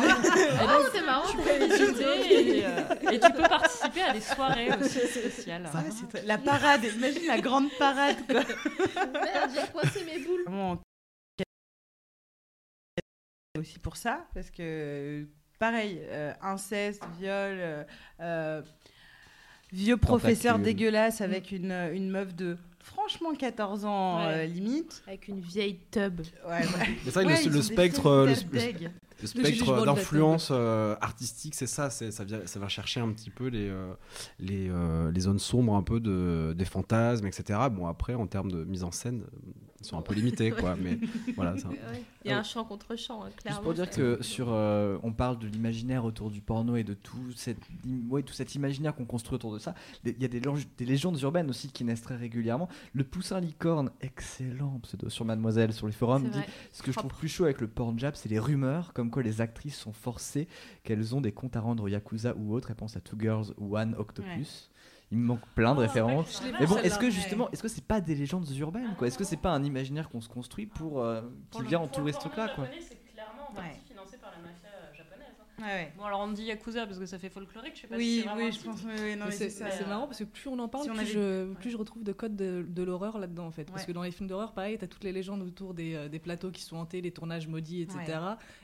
Oh, 0.81 0.89
c'est 0.91 1.03
marrant. 1.05 1.29
tu 1.31 1.37
peux 1.37 1.67
visiter 1.67 2.59
et, 2.61 2.65
euh, 2.65 3.11
et 3.13 3.21
tu 3.21 3.31
peux 3.33 3.43
participer 3.43 4.01
à 4.03 4.13
des 4.15 4.21
soirées 4.23 4.71
aussi 4.81 5.01
spéciales. 5.01 5.69
Ça, 5.71 5.85
c'est 5.91 6.09
très- 6.09 6.23
La 6.27 6.39
parade, 6.39 6.83
imagine 6.85 7.27
la 7.27 7.41
grande 7.43 7.69
parade, 7.79 8.17
quoi. 8.27 8.41
Merde, 8.41 9.51
j'ai 9.55 9.71
coincé 9.71 10.03
mes 10.05 10.19
boules. 10.25 10.45
Vraiment, 10.47 10.81
aussi 13.59 13.79
pour 13.79 13.97
ça, 13.97 14.27
parce 14.33 14.51
que 14.51 15.27
pareil, 15.61 16.01
euh, 16.09 16.33
inceste, 16.43 17.03
viol, 17.21 17.31
euh, 17.33 17.85
euh, 18.21 18.63
vieux 19.73 19.97
professeur 19.97 20.55
Tentacule. 20.55 20.75
dégueulasse 20.75 21.21
avec 21.21 21.53
une, 21.53 21.71
une 21.93 22.11
meuf 22.11 22.35
de 22.35 22.57
franchement 22.81 23.33
14 23.35 23.85
ans 23.85 24.19
Ouais. 24.19 24.33
euh, 24.35 24.47
limite. 24.47 25.03
Avec 25.07 25.29
une 25.29 25.41
vieille 25.41 25.79
tub. 25.93 26.21
Ouais, 26.21 26.51
ouais. 26.51 26.63
Mais 26.89 26.97
c'est 27.05 27.11
vrai 27.11 27.25
que 27.25 27.29
Ouais, 27.29 27.37
le, 27.37 27.43
ils 27.47 27.51
le 27.53 27.55
ont 27.57 27.61
des 27.61 27.63
spectre, 27.63 28.07
euh, 28.07 28.27
le, 28.27 28.35
têtes 28.35 28.47
le- 28.51 28.59
deg. 28.59 28.83
le 28.83 29.45
jugement 29.45 29.67
spectre 29.67 29.85
d'influence 29.85 30.49
euh, 30.51 30.97
artistique, 31.01 31.55
c'est 31.55 31.67
ça, 31.67 31.91
c'est 31.91 32.11
ça, 32.11 32.25
vient, 32.25 32.41
ça 32.47 32.59
va 32.59 32.69
chercher 32.69 33.01
un 33.01 33.13
petit 33.13 33.31
peu 33.31 33.47
les, 33.49 33.69
euh, 33.69 33.93
les, 34.41 34.69
euh, 34.71 35.13
les 35.13 35.21
zones 35.21 35.39
sombres 35.39 35.77
un 35.77 35.83
peu 35.83 36.01
de, 36.01 36.55
des 36.57 36.65
fantasmes, 36.65 37.27
etc. 37.27 37.59
Bon, 37.71 37.87
après, 37.87 38.15
en 38.15 38.27
termes 38.27 38.51
de 38.51 38.65
mise 38.65 38.83
en 38.83 38.91
scène, 38.91 39.23
euh, 39.23 39.53
ils 39.81 39.87
sont 39.87 39.99
un 39.99 40.03
peu 40.03 40.15
limités, 40.15 40.51
quoi. 40.59 40.77
Mais 40.77 40.99
voilà, 41.35 41.57
ça. 41.57 41.69
Il 42.25 42.31
y 42.31 42.35
a 42.35 42.39
un 42.39 42.43
chant 42.43 42.65
contre 42.65 42.97
chant, 42.97 43.25
hein, 43.25 43.31
clairement. 43.37 43.61
Juste 43.61 43.65
pour 43.65 43.75
dire 43.75 43.91
que 43.91 44.23
sur, 44.23 44.49
euh, 44.51 44.99
on 45.03 45.13
parle 45.13 45.39
de 45.39 45.47
l'imaginaire 45.47 46.05
autour 46.05 46.31
du 46.31 46.41
porno 46.41 46.77
et 46.77 46.85
de 46.85 46.95
tout, 46.95 47.33
cette, 47.35 47.61
ouais, 48.09 48.23
tout 48.23 48.35
cet 48.35 48.55
imaginaire 48.55 48.95
qu'on 48.95 49.07
construit 49.07 49.37
autour 49.37 49.55
de 49.55 49.59
ça. 49.59 49.75
Il 50.05 50.21
y 50.21 50.25
a 50.25 50.29
des, 50.29 50.41
des 50.41 50.85
légendes 50.85 51.21
urbaines 51.23 51.49
aussi 51.49 51.69
qui 51.69 51.85
naissent 51.85 52.03
très 52.03 52.17
régulièrement. 52.17 52.69
Le 52.93 53.05
poussin 53.05 53.41
licorne, 53.41 53.91
excellent 54.01 54.79
pseudo 54.83 55.09
sur 55.09 55.25
Mademoiselle, 55.25 55.73
sur 55.73 55.87
les 55.87 55.93
forums, 55.93 56.29
dit 56.29 56.41
ce 56.73 56.83
que 56.83 56.93
je 56.93 56.99
trouve 56.99 57.13
plus 57.13 57.29
chaud 57.29 57.45
avec 57.45 57.61
le 57.61 57.69
porn 57.69 57.99
jab, 57.99 58.15
c'est 58.15 58.29
les 58.29 58.39
rumeurs 58.39 58.93
comme 58.93 59.11
quoi 59.11 59.23
les 59.23 59.41
actrices 59.41 59.77
sont 59.77 59.93
forcées, 59.93 60.49
qu'elles 60.85 61.15
ont 61.15 61.21
des 61.21 61.33
comptes 61.33 61.57
à 61.57 61.61
rendre 61.61 61.85
au 61.85 61.89
Yakuza 61.89 62.35
ou 62.37 62.55
autre. 62.55 62.71
Elle 62.71 62.77
pense 62.77 62.97
à 62.97 63.01
Two 63.01 63.19
Girls 63.19 63.55
ou 63.57 63.77
One 63.77 63.95
Octopus. 63.99 64.70
Il 65.13 65.19
me 65.19 65.25
manque 65.27 65.45
plein 65.57 65.73
de 65.75 65.79
Oh, 65.79 65.83
références. 65.83 66.43
Mais 66.61 66.67
bon, 66.67 66.77
est-ce 66.79 66.99
que 66.99 67.11
justement, 67.11 67.51
est-ce 67.51 67.63
que 67.63 67.69
c'est 67.69 67.85
pas 67.85 68.01
des 68.01 68.15
légendes 68.15 68.49
urbaines 68.57 68.95
quoi? 68.97 69.07
Est-ce 69.09 69.19
que 69.19 69.25
c'est 69.25 69.37
pas 69.37 69.51
un 69.51 69.65
imaginaire 69.65 70.09
qu'on 70.09 70.21
se 70.21 70.29
construit 70.29 70.67
pour 70.67 71.01
euh, 71.03 71.23
qui 71.51 71.63
vient 71.63 71.81
entourer 71.81 72.13
ce 72.13 72.19
truc-là 72.21 72.49
quoi? 72.55 72.67
C'est 72.81 72.97
clairement 73.13 73.49
en 73.51 73.55
Ouais. 73.55 73.63
partie 73.63 73.81
financé 73.89 74.17
par 74.19 74.31
la 74.31 74.39
mafia 74.39 74.69
euh, 74.69 74.93
Ouais, 75.61 75.67
ouais. 75.67 75.93
Bon, 75.97 76.05
alors 76.05 76.21
on 76.21 76.33
dit 76.33 76.45
Yakuza 76.45 76.87
parce 76.87 76.99
que 76.99 77.07
ça 77.07 77.19
fait 77.19 77.29
folklorique, 77.31 77.75
je 77.77 77.81
sais 77.83 77.87
pas 77.87 77.97
si 77.97 78.01
Oui, 78.01 78.21
c'est 78.23 78.29
vraiment 78.29 78.45
oui, 78.47 78.53
je 78.53 78.61
pense. 78.65 78.81
oui, 78.85 78.91
oui, 78.95 79.11
non, 79.17 79.19
Mais 79.19 79.25
mais 79.27 79.31
c'est 79.33 79.51
c'est 79.51 79.71
c'est 79.71 79.87
marrant 79.87 80.07
parce 80.07 80.19
que 80.19 80.25
plus 80.25 80.49
on 80.49 80.59
en 80.59 80.69
parle, 80.69 80.85
Si 80.85 80.91
on 80.91 80.95
plus, 80.95 81.01
avait- 81.03 81.11
je, 81.13 81.49
ouais. 81.49 81.55
plus 81.55 81.71
je 81.71 81.77
retrouve 81.77 82.03
de 82.03 82.13
codes 82.13 82.37
de, 82.37 82.65
de 82.69 82.83
l'horreur 82.83 83.19
là-dedans 83.19 83.47
en 83.47 83.51
fait. 83.51 83.65
Parce 83.65 83.83
Ouais. 83.83 83.87
que 83.89 83.93
dans 83.93 84.03
les 84.03 84.11
films 84.11 84.29
d'horreur, 84.29 84.53
pareil, 84.53 84.79
t'as 84.79 84.87
toutes 84.87 85.05
les 85.05 85.13
légendes 85.13 85.43
autour 85.43 85.75
des, 85.75 85.95
euh, 85.95 86.09
des 86.09 86.19
plateaux 86.19 86.51
qui 86.51 86.63
sont 86.63 86.77
hantés, 86.77 87.01
les 87.01 87.11
tournages 87.11 87.47
maudits, 87.49 87.83
etc. 87.83 88.19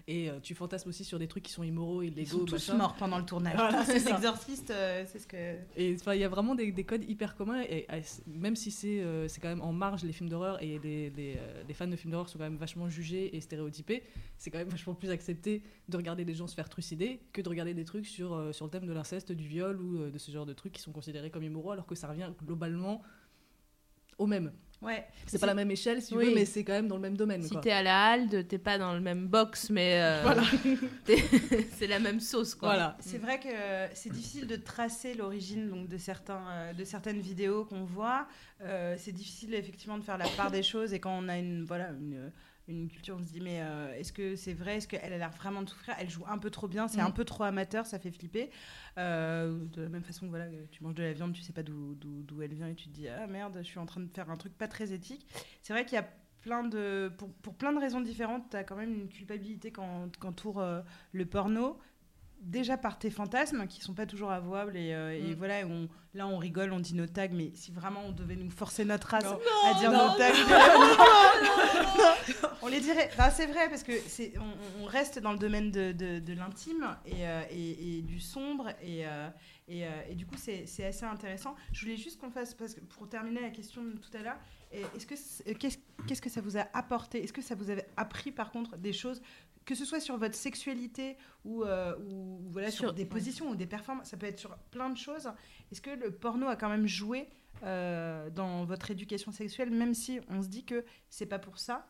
Et 0.09 0.30
euh, 0.30 0.38
tu 0.42 0.55
fantasmes 0.55 0.88
aussi 0.88 1.05
sur 1.05 1.18
des 1.18 1.28
trucs 1.28 1.42
qui 1.42 1.53
sont 1.53 1.62
immoraux, 1.62 2.03
Ils 2.03 2.12
illégaux. 2.12 2.38
sont 2.38 2.44
tous 2.44 2.53
machin. 2.68 2.74
morts 2.78 2.94
pendant 2.97 3.18
le 3.18 3.24
tournage. 3.24 3.55
Voilà, 3.57 3.80
Tous 3.84 3.92
c'est 3.92 3.99
ces 4.01 4.11
exorcistes, 4.11 4.70
euh, 4.70 5.05
c'est 5.07 5.18
ce 5.18 5.26
que. 5.26 5.36
Et 5.76 5.90
il 6.14 6.18
y 6.18 6.24
a 6.24 6.28
vraiment 6.28 6.55
des, 6.55 6.72
des 6.72 6.84
codes 6.84 7.05
hyper 7.09 7.36
communs. 7.36 7.62
Et, 7.68 7.86
et 7.92 8.03
c- 8.03 8.22
même 8.26 8.57
si 8.57 8.70
c'est 8.70 9.01
euh, 9.01 9.28
c'est 9.28 9.40
quand 9.40 9.49
même 9.49 9.62
en 9.62 9.72
marge 9.72 10.03
les 10.05 10.12
films 10.12 10.28
d'horreur 10.30 10.62
et 10.62 10.78
les, 10.82 11.11
les, 11.11 11.36
euh, 11.38 11.62
les 11.68 11.74
fans 11.74 11.86
de 11.86 11.97
films 11.97 12.12
d'horreur 12.12 12.28
sont 12.28 12.38
quand 12.38 12.44
même 12.44 12.57
vachement 12.57 12.88
jugés 12.88 13.36
et 13.36 13.40
stéréotypés, 13.40 14.03
c'est 14.39 14.51
quand 14.51 14.59
même 14.59 14.68
vachement 14.68 14.95
plus 14.95 15.11
accepté 15.11 15.62
de 15.89 15.97
regarder 15.97 16.24
des 16.24 16.34
gens 16.34 16.47
se 16.47 16.55
faire 16.55 16.68
trucider 16.68 17.20
que 17.32 17.41
de 17.41 17.49
regarder 17.49 17.74
des 17.74 17.84
trucs 17.84 18.07
sur, 18.07 18.34
euh, 18.34 18.53
sur 18.53 18.64
le 18.66 18.70
thème 18.70 18.87
de 18.87 18.93
l'inceste, 18.93 19.32
du 19.32 19.47
viol 19.47 19.80
ou 19.80 19.99
euh, 19.99 20.11
de 20.11 20.18
ce 20.18 20.30
genre 20.30 20.47
de 20.47 20.53
trucs 20.53 20.72
qui 20.72 20.82
sont 20.82 20.93
considérés 20.93 21.30
comme 21.30 21.43
immoraux 21.43 21.70
alors 21.72 21.87
que 21.87 21.95
ça 21.95 22.09
revient 22.09 22.30
globalement 22.45 23.03
au 24.18 24.26
même. 24.26 24.53
Ouais. 24.82 25.07
C'est 25.26 25.39
pas 25.39 25.47
la 25.47 25.55
même 25.55 25.70
échelle 25.70 26.03
si 26.03 26.09
tu 26.12 26.18
Oui. 26.18 26.26
veux, 26.26 26.34
mais 26.34 26.45
c'est 26.45 26.62
quand 26.62 26.74
même 26.74 26.87
dans 26.89 26.97
le 26.97 27.01
même 27.03 27.16
domaine. 27.16 27.43
Si 27.43 27.59
t'es 27.61 27.70
à 27.70 27.82
la 27.82 28.09
halde, 28.12 28.47
t'es 28.47 28.59
pas 28.59 28.76
dans 28.76 28.93
le 28.93 29.01
même 29.01 29.26
box, 29.26 29.70
mais 29.70 30.01
euh, 30.03 30.22
t'es- 31.07 31.16
c'est 31.72 31.87
la 31.87 31.99
même 31.99 32.20
sauce, 32.20 32.55
quoi. 32.55 32.68
Voilà. 32.68 32.97
C'est 33.01 33.16
vrai 33.18 33.41
que 33.41 33.49
c'est 33.95 34.12
difficile 34.12 34.47
de 34.47 34.57
tracer 34.57 35.14
l'origine 35.14 35.68
donc 35.70 35.89
de 35.89 35.97
certains 35.97 36.74
de 36.74 36.84
certaines 36.84 37.20
vidéos 37.20 37.64
qu'on 37.64 37.84
voit. 37.84 38.26
Euh, 38.62 38.95
c'est 38.99 39.12
difficile 39.12 39.55
effectivement 39.55 39.97
de 39.99 40.05
faire 40.05 40.18
la 40.18 40.28
part 40.28 40.51
des 40.51 40.62
choses 40.62 40.93
et 40.93 41.01
quand 41.01 41.16
on 41.18 41.28
a 41.28 41.39
une 41.39 41.64
voilà 41.64 41.89
une, 41.91 42.30
une 42.68 42.88
culture, 42.88 43.16
on 43.20 43.24
se 43.24 43.32
dit 43.32 43.40
mais 43.40 43.60
euh, 43.62 43.94
est-ce 43.94 44.12
que 44.12 44.34
c'est 44.36 44.52
vrai? 44.54 44.76
Est-ce 44.78 44.88
qu'elle 44.88 45.12
a 45.12 45.18
l'air 45.18 45.30
vraiment 45.30 45.62
de 45.62 45.68
souffrir? 45.68 45.94
Elle 45.98 46.10
joue 46.10 46.24
un 46.26 46.38
peu 46.38 46.50
trop 46.50 46.66
bien, 46.68 46.88
c'est 46.88 47.00
Mm. 47.00 47.06
un 47.06 47.10
peu 47.10 47.24
trop 47.24 47.44
amateur, 47.44 47.86
ça 47.86 47.98
fait 47.98 48.10
flipper. 48.10 48.50
Euh, 48.98 49.64
de 49.72 49.82
la 49.82 49.88
même 49.88 50.02
façon 50.02 50.26
que 50.26 50.30
voilà, 50.30 50.46
tu 50.70 50.82
manges 50.82 50.94
de 50.94 51.02
la 51.02 51.12
viande, 51.12 51.32
tu 51.32 51.42
sais 51.42 51.52
pas 51.52 51.62
d'où 51.62 51.96
elle 52.42 52.54
vient 52.54 52.68
et 52.68 52.74
tu 52.74 52.88
te 52.88 52.92
dis 52.94 53.08
ah 53.08 53.26
merde, 53.26 53.58
je 53.58 53.66
suis 53.66 53.78
en 53.78 53.86
train 53.86 54.00
de 54.00 54.08
faire 54.12 54.30
un 54.30 54.36
truc 54.36 54.56
pas 54.56 54.68
très 54.68 54.92
éthique. 54.92 55.26
C'est 55.62 55.72
vrai 55.72 55.84
qu'il 55.84 55.94
y 55.96 56.00
a 56.00 56.08
plein 56.42 56.62
de 56.64 57.12
pour, 57.18 57.32
pour 57.34 57.54
plein 57.54 57.72
de 57.72 57.78
raisons 57.78 58.00
différentes, 58.00 58.50
tu 58.50 58.56
as 58.56 58.62
quand 58.64 58.76
même 58.76 58.92
une 58.94 59.08
culpabilité 59.08 59.70
quand 59.72 60.08
qu'entoure 60.18 60.60
euh, 60.60 60.80
le 61.12 61.26
porno 61.26 61.78
déjà 62.41 62.76
par 62.76 62.99
tes 62.99 63.11
fantasmes 63.11 63.66
qui 63.66 63.80
sont 63.80 63.95
pas 63.95 64.07
toujours 64.07 64.30
avouables 64.30 64.76
et, 64.76 64.93
euh, 64.95 65.16
et 65.16 65.32
Mm. 65.32 65.39
voilà 65.39 65.66
on, 65.66 65.89
là 66.14 66.26
on 66.28 66.39
rigole 66.39 66.72
on 66.72 66.78
dit 66.80 66.95
nos 66.95 67.07
tags 67.07 67.28
mais 67.32 67.51
si 67.55 67.72
vraiment 67.72 68.03
on 68.07 68.12
devait 68.12 68.37
nous 68.37 68.51
forcer 68.51 68.84
notre 68.84 69.09
race 69.09 69.24
Non. 69.24 69.39
à 69.64 69.74
dire 69.74 69.91
non, 69.91 70.11
nos 70.12 70.16
tags. 70.16 70.32
On 72.62 72.68
les 72.68 72.80
dirait 72.80 73.09
Enfin, 73.12 73.30
c'est 73.30 73.47
vrai 73.47 73.68
parce 73.68 73.82
que 73.82 73.93
c'est 74.07 74.32
on, 74.39 74.82
on 74.82 74.87
reste 74.87 75.18
dans 75.18 75.32
le 75.32 75.39
domaine 75.39 75.70
de, 75.70 75.93
de, 75.93 76.18
de 76.18 76.32
l'intime 76.32 76.97
et, 77.05 77.26
euh, 77.26 77.43
et, 77.51 77.99
et 77.99 78.03
du 78.03 78.20
sombre 78.20 78.68
et, 78.82 79.07
euh, 79.07 79.28
et, 79.68 80.14
du 80.14 80.26
coup 80.26 80.37
c'est 80.37 80.64
assez 80.84 81.05
intéressant. 81.05 81.55
Je 81.72 81.82
voulais 81.82 81.97
juste 81.97 82.20
qu'on 82.20 82.30
fasse 82.30 82.55
parce 82.55 82.74
que 82.74 82.80
pour 82.80 83.09
terminer 83.09 83.41
la 83.41 83.51
question 83.51 83.82
de 83.84 83.93
tout 83.93 84.11
à 84.16 84.22
l'heure 84.22 84.39
est-ce 84.72 85.07
que 85.07 85.14
qu'est-ce 85.55 86.20
que 86.22 86.30
ça 86.30 86.41
vous 86.41 86.57
a 86.59 86.66
apporté? 86.74 87.22
Est-ce 87.22 87.32
que 87.32 87.43
ça 87.43 87.55
vous 87.55 87.70
avait 87.70 87.87
appris 87.97 88.32
par 88.32 88.51
contre 88.51 88.76
des 88.76 88.93
choses 88.93 89.22
que 89.66 89.74
ce 89.74 89.84
soit 89.84 90.00
sur 90.00 90.16
votre 90.16 90.34
sexualité 90.36 91.16
ou, 91.44 91.62
euh, 91.64 91.94
ou, 92.08 92.40
voilà, 92.48 92.70
sur, 92.70 92.84
Sur- 92.86 92.94
des 92.94 93.02
ouais. 93.02 93.08
positions 93.08 93.50
ou 93.50 93.54
des 93.56 93.66
performances, 93.66 94.08
ça 94.08 94.16
peut 94.16 94.26
être 94.26 94.38
sur 94.38 94.56
plein 94.70 94.88
de 94.88 94.96
choses. 94.96 95.28
Est-ce 95.70 95.82
que 95.82 95.90
le 95.90 96.10
porno 96.12 96.46
a 96.48 96.56
quand 96.56 96.70
même 96.70 96.86
joué 96.86 97.28
euh, 97.64 98.30
dans 98.30 98.64
votre 98.64 98.90
éducation 98.90 99.32
sexuelle, 99.32 99.70
même 99.70 99.92
si 99.92 100.20
on 100.28 100.40
se 100.42 100.48
dit 100.48 100.64
que 100.64 100.84
c'est 101.10 101.26
pas 101.26 101.38
pour 101.38 101.58
ça? 101.58 101.86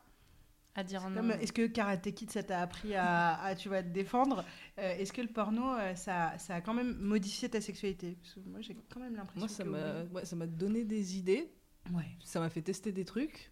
À 0.74 0.84
dire 0.84 1.08
non. 1.08 1.16
Comme, 1.16 1.30
Est-ce 1.30 1.52
que 1.54 1.66
Karate 1.66 2.12
Kid, 2.14 2.30
ça 2.30 2.42
t'a 2.42 2.60
appris 2.60 2.94
à, 2.94 3.40
à, 3.42 3.54
tu 3.54 3.68
vois, 3.68 3.82
te 3.82 3.88
défendre? 3.88 4.44
Euh, 4.78 4.96
Est-ce 4.98 5.10
que 5.12 5.22
le 5.22 5.28
porno, 5.28 5.74
ça, 5.94 6.36
ça 6.38 6.56
a 6.56 6.60
quand 6.60 6.74
même 6.74 6.96
modifié 6.98 7.48
ta 7.48 7.62
sexualité? 7.62 8.18
Parce 8.20 8.34
que 8.34 8.40
Moi, 8.40 8.60
j'ai 8.60 8.74
quand 8.92 9.00
même 9.00 9.16
l'impression 9.16 9.40
Moi, 9.40 9.48
ça 9.48 9.64
que 9.64 9.68
m'a 9.70 10.02
oui. 10.02 10.08
ouais, 10.12 10.24
ça 10.26 10.36
m'a 10.36 10.46
donné 10.46 10.84
des 10.84 11.16
idées. 11.16 11.50
Ouais. 11.94 12.04
ça 12.24 12.40
m'a 12.40 12.50
fait 12.50 12.60
tester 12.62 12.92
des 12.92 13.04
trucs. 13.06 13.50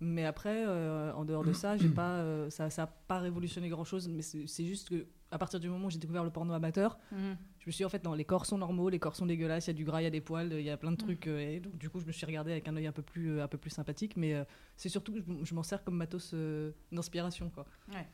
Mais 0.00 0.24
après, 0.26 0.64
euh, 0.66 1.12
en 1.14 1.24
dehors 1.24 1.42
de 1.44 1.52
ça, 1.52 1.76
j'ai 1.76 1.88
pas, 1.88 2.16
euh, 2.18 2.50
ça 2.50 2.68
n'a 2.76 2.86
pas 2.86 3.18
révolutionné 3.18 3.68
grand-chose. 3.68 4.08
Mais 4.08 4.22
c'est 4.22 4.64
juste 4.66 4.88
que 4.90 5.06
à 5.30 5.38
partir 5.38 5.58
du 5.58 5.68
moment 5.68 5.86
où 5.86 5.90
j'ai 5.90 5.98
découvert 5.98 6.22
le 6.24 6.30
porno 6.30 6.52
amateur, 6.52 6.98
Mhm. 7.10 7.36
je 7.58 7.66
me 7.66 7.72
suis 7.72 7.78
dit, 7.78 7.84
en 7.84 7.88
fait, 7.88 8.04
non, 8.04 8.14
les 8.14 8.24
corps 8.24 8.46
sont 8.46 8.58
normaux, 8.58 8.88
les 8.90 8.98
corps 9.00 9.16
sont 9.16 9.26
dégueulasses, 9.26 9.66
il 9.66 9.70
y 9.70 9.74
a 9.74 9.74
du 9.74 9.84
gras, 9.84 10.00
il 10.00 10.04
y 10.04 10.06
a 10.06 10.10
des 10.10 10.20
poils, 10.20 10.52
il 10.52 10.60
y 10.62 10.70
a 10.70 10.76
plein 10.76 10.90
Mm. 10.92 10.96
de 10.96 11.00
trucs. 11.00 11.26
euh, 11.26 11.38
et 11.40 11.60
donc, 11.60 11.76
du 11.78 11.90
coup, 11.90 11.98
je 11.98 12.06
me 12.06 12.12
suis 12.12 12.24
regardée 12.26 12.52
avec 12.52 12.68
un 12.68 12.76
œil 12.76 12.86
un 12.86 12.92
peu 12.92 13.02
plus, 13.02 13.40
un 13.40 13.48
peu 13.48 13.58
plus 13.58 13.70
sympathique. 13.70 14.16
Mais 14.16 14.34
euh, 14.34 14.44
c'est 14.76 14.88
surtout 14.88 15.12
que 15.14 15.20
je 15.42 15.54
m'en 15.54 15.62
sers 15.64 15.82
comme 15.82 15.96
matos 15.96 16.34
d'inspiration. 16.92 17.50
quoi. 17.50 17.66
Ouais. 17.92 18.06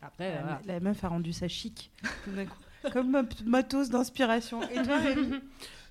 Après, 0.00 0.34
La-. 0.36 0.60
La 0.64 0.80
meuf 0.80 1.02
a 1.02 1.08
rendu 1.08 1.32
ça 1.32 1.48
chic. 1.48 1.90
tout 2.24 2.30
d'un 2.32 2.46
coup. 2.46 2.58
Comme 2.92 3.10
ma 3.10 3.22
matos 3.44 3.90
d'inspiration. 3.90 4.60
Et 4.70 4.82
toi, 4.82 4.98
Rémi? 4.98 5.34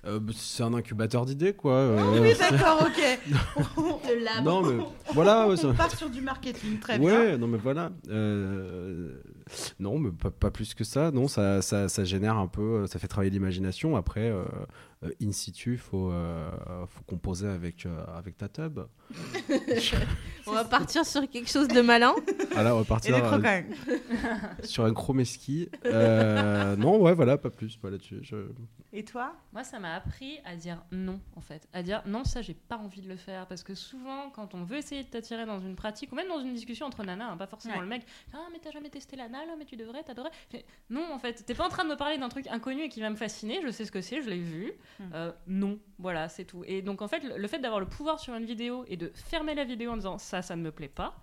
Euh, 0.06 0.20
bah, 0.20 0.32
c'est 0.34 0.62
un 0.62 0.72
incubateur 0.74 1.26
d'idées, 1.26 1.52
quoi. 1.54 1.72
euh, 1.72 2.22
Oui, 2.22 2.30
d'accord, 2.38 2.82
ok. 2.86 3.18
De 4.08 4.42
non, 4.44 4.62
mais 4.62 4.82
voilà. 5.12 5.48
ouais, 5.48 5.56
ça- 5.56 5.68
On 5.68 5.74
part 5.74 5.90
sur 5.96 6.08
du 6.08 6.20
marketing, 6.20 6.78
très 6.78 6.98
bien. 6.98 7.08
ouais, 7.08 7.36
non, 7.38 7.46
mais 7.48 7.58
voilà. 7.58 7.90
Euh, 8.08 9.10
non, 9.80 9.98
mais 9.98 10.10
pas, 10.10 10.30
pas 10.30 10.50
plus 10.50 10.74
que 10.74 10.84
ça. 10.84 11.10
Non, 11.10 11.26
ça, 11.28 11.62
ça, 11.62 11.88
ça 11.88 12.04
génère 12.04 12.36
un 12.36 12.46
peu, 12.46 12.86
ça 12.86 12.98
fait 12.98 13.08
travailler 13.08 13.30
l'imagination. 13.30 13.96
Après, 13.96 14.30
euh, 14.30 14.44
in 15.22 15.32
situ, 15.32 15.72
il 15.72 15.78
faut, 15.78 16.10
euh, 16.10 16.50
faut 16.86 17.04
composer 17.04 17.48
avec, 17.48 17.86
euh, 17.86 18.04
avec 18.16 18.36
ta 18.36 18.48
tub. 18.48 18.80
On 20.46 20.52
va 20.52 20.64
partir 20.64 21.04
sur 21.04 21.28
quelque 21.28 21.50
chose 21.50 21.68
de 21.68 21.80
malin. 21.80 22.14
Voilà, 22.52 22.74
on 22.74 22.78
va 22.78 22.84
partir 22.84 23.14
euh, 23.16 23.62
sur 24.64 24.84
un 24.84 24.94
chromeski. 24.94 25.68
Euh, 25.84 26.74
non, 26.76 27.00
ouais, 27.00 27.14
voilà, 27.14 27.36
pas 27.36 27.50
plus. 27.50 27.76
Pas 27.76 27.90
là-dessus. 27.90 28.20
Je... 28.22 28.36
Et 28.92 29.04
toi? 29.04 29.34
Moi, 29.52 29.62
ça 29.62 29.78
m'a 29.78 29.94
appris 29.94 30.38
à 30.44 30.56
dire 30.56 30.82
non, 30.90 31.20
en 31.36 31.42
fait. 31.42 31.68
À 31.72 31.82
dire 31.82 32.02
non, 32.06 32.24
ça, 32.24 32.40
j'ai 32.40 32.54
pas 32.54 32.78
envie 32.78 33.02
de 33.02 33.08
le 33.08 33.16
faire. 33.16 33.46
Parce 33.46 33.62
que 33.62 33.74
souvent, 33.74 34.30
quand 34.30 34.54
on 34.54 34.64
veut 34.64 34.78
essayer 34.78 35.04
de 35.04 35.08
t'attirer 35.08 35.44
dans 35.44 35.60
une 35.60 35.76
pratique, 35.76 36.10
ou 36.12 36.14
même 36.14 36.28
dans 36.28 36.40
une 36.40 36.54
discussion 36.54 36.86
entre 36.86 37.04
nanas, 37.04 37.32
hein, 37.32 37.36
pas 37.36 37.46
forcément 37.46 37.74
Ouais. 37.74 37.82
le 37.82 37.86
mec, 37.88 38.02
ah, 38.32 38.38
mais 38.50 38.58
t'as 38.58 38.70
jamais 38.70 38.88
testé 38.88 39.16
l'anal, 39.16 39.46
mais 39.58 39.66
tu 39.66 39.76
devrais, 39.76 40.02
t'adorais. 40.02 40.30
Non, 40.88 41.12
en 41.12 41.18
fait, 41.18 41.44
t'es 41.44 41.54
pas 41.54 41.66
en 41.66 41.68
train 41.68 41.84
de 41.84 41.90
me 41.90 41.96
parler 41.96 42.16
d'un 42.16 42.30
truc 42.30 42.46
inconnu 42.48 42.82
et 42.84 42.88
qui 42.88 43.00
va 43.00 43.10
me 43.10 43.16
fasciner, 43.16 43.60
je 43.62 43.70
sais 43.70 43.84
ce 43.84 43.92
que 43.92 44.00
c'est, 44.00 44.22
je 44.22 44.30
l'ai 44.30 44.40
vu. 44.40 44.72
Hmm. 44.98 45.04
Euh, 45.14 45.32
non, 45.46 45.78
voilà, 45.98 46.28
c'est 46.28 46.44
tout. 46.44 46.64
Et 46.66 46.82
donc, 46.82 47.02
en 47.02 47.08
fait, 47.08 47.20
le, 47.20 47.48
fait 47.48 47.58
d'avoir 47.58 47.80
le 47.80 47.86
pouvoir 47.86 48.20
sur 48.20 48.34
une 48.34 48.44
vidéo 48.44 48.84
et 48.88 48.96
de 48.96 49.12
fermer 49.14 49.54
la 49.54 49.64
vidéo 49.64 49.92
en 49.92 49.96
disant 49.96 50.18
ça, 50.18 50.42
ça 50.42 50.56
ne 50.56 50.62
me 50.62 50.72
plaît 50.72 50.88
pas. 50.88 51.14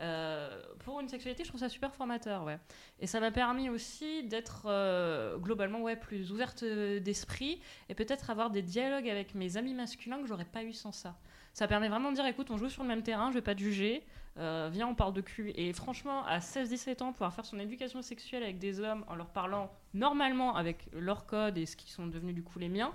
euh, 0.00 0.60
pour 0.80 1.00
une 1.00 1.08
sexualité, 1.08 1.44
je 1.44 1.48
trouve 1.48 1.60
ça 1.60 1.68
super 1.68 1.94
formateur, 1.94 2.44
ouais. 2.44 2.58
Et 2.98 3.06
ça 3.06 3.20
m'a 3.20 3.30
permis 3.30 3.68
aussi 3.68 4.24
d'être 4.24 4.64
euh, 4.66 5.36
globalement 5.38 5.80
ouais, 5.82 5.96
plus 5.96 6.32
ouverte 6.32 6.64
d'esprit 6.64 7.60
et 7.88 7.94
peut-être 7.94 8.30
avoir 8.30 8.50
des 8.50 8.62
dialogues 8.62 9.08
avec 9.08 9.34
mes 9.34 9.56
amis 9.56 9.74
masculins 9.74 10.20
que 10.20 10.26
j'aurais 10.26 10.44
pas 10.44 10.64
eu 10.64 10.72
sans 10.72 10.92
ça. 10.92 11.16
Ça 11.52 11.68
permet 11.68 11.88
vraiment 11.88 12.10
de 12.10 12.16
dire 12.16 12.26
écoute, 12.26 12.50
on 12.50 12.56
joue 12.56 12.68
sur 12.68 12.82
le 12.82 12.88
même 12.88 13.04
terrain, 13.04 13.30
je 13.30 13.34
vais 13.34 13.42
pas 13.42 13.54
te 13.54 13.60
juger, 13.60 14.04
euh, 14.38 14.68
viens, 14.72 14.88
on 14.88 14.94
parle 14.94 15.12
de 15.12 15.20
cul. 15.20 15.52
Et 15.54 15.72
franchement, 15.72 16.24
à 16.24 16.38
16-17 16.38 17.02
ans, 17.02 17.12
pouvoir 17.12 17.32
faire 17.32 17.44
son 17.44 17.58
éducation 17.58 18.02
sexuelle 18.02 18.42
avec 18.42 18.58
des 18.58 18.80
hommes 18.80 19.04
en 19.08 19.14
leur 19.14 19.28
parlant 19.28 19.70
normalement 19.92 20.56
avec 20.56 20.88
leurs 20.92 21.26
codes 21.26 21.56
et 21.58 21.66
ce 21.66 21.76
qui 21.76 21.90
sont 21.90 22.06
devenus 22.06 22.34
du 22.34 22.42
coup 22.42 22.58
les 22.58 22.68
miens, 22.68 22.92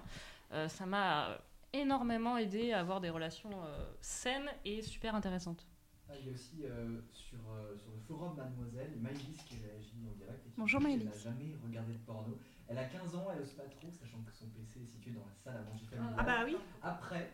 euh, 0.52 0.68
ça 0.68 0.86
m'a 0.86 1.40
énormément 1.74 2.38
aidé 2.38 2.72
à 2.72 2.80
avoir 2.80 3.00
des 3.02 3.10
relations 3.10 3.52
euh, 3.64 3.86
saines 4.02 4.50
et 4.66 4.82
super 4.82 5.16
intéressantes. 5.16 5.66
Ah, 6.10 6.14
Il 6.20 6.26
y 6.26 6.30
a 6.30 6.34
aussi 6.34 6.64
euh, 6.64 7.00
sur, 7.12 7.38
euh, 7.52 7.78
sur 7.78 7.92
le 7.92 8.00
forum 8.00 8.36
Mademoiselle, 8.36 8.98
Maïlis 9.00 9.38
qui 9.46 9.56
réagit 9.64 10.08
en 10.12 10.16
direct 10.18 10.42
et 10.48 10.50
qui 10.50 10.56
Bonjour, 10.60 10.82
dit 10.82 10.98
n'a 10.98 11.12
jamais 11.12 11.56
regardé 11.64 11.94
de 11.94 12.00
porno. 12.00 12.40
Elle 12.68 12.78
a 12.80 12.86
15 12.86 13.16
ans, 13.16 13.28
elle 13.34 13.42
ose 13.42 13.54
pas 13.54 13.64
trop, 13.64 13.92
sachant 13.92 14.22
que 14.24 14.32
son 14.34 14.48
PC 14.48 14.82
est 14.82 14.86
situé 14.86 15.12
dans 15.12 15.26
la 15.26 15.34
salle 15.36 15.58
à 15.58 15.70
manger 15.72 15.86
familiale. 15.86 16.16
Ah 16.18 16.24
bah 16.24 16.42
oui. 16.46 16.58
Après, 16.82 17.32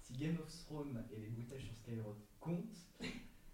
si 0.00 0.14
Game 0.14 0.36
of 0.40 0.64
Thrones 0.64 1.04
et 1.12 1.20
les 1.20 1.28
bruitages 1.28 1.62
sur 1.62 1.76
Skyrock 1.76 2.16
comptent, 2.40 2.86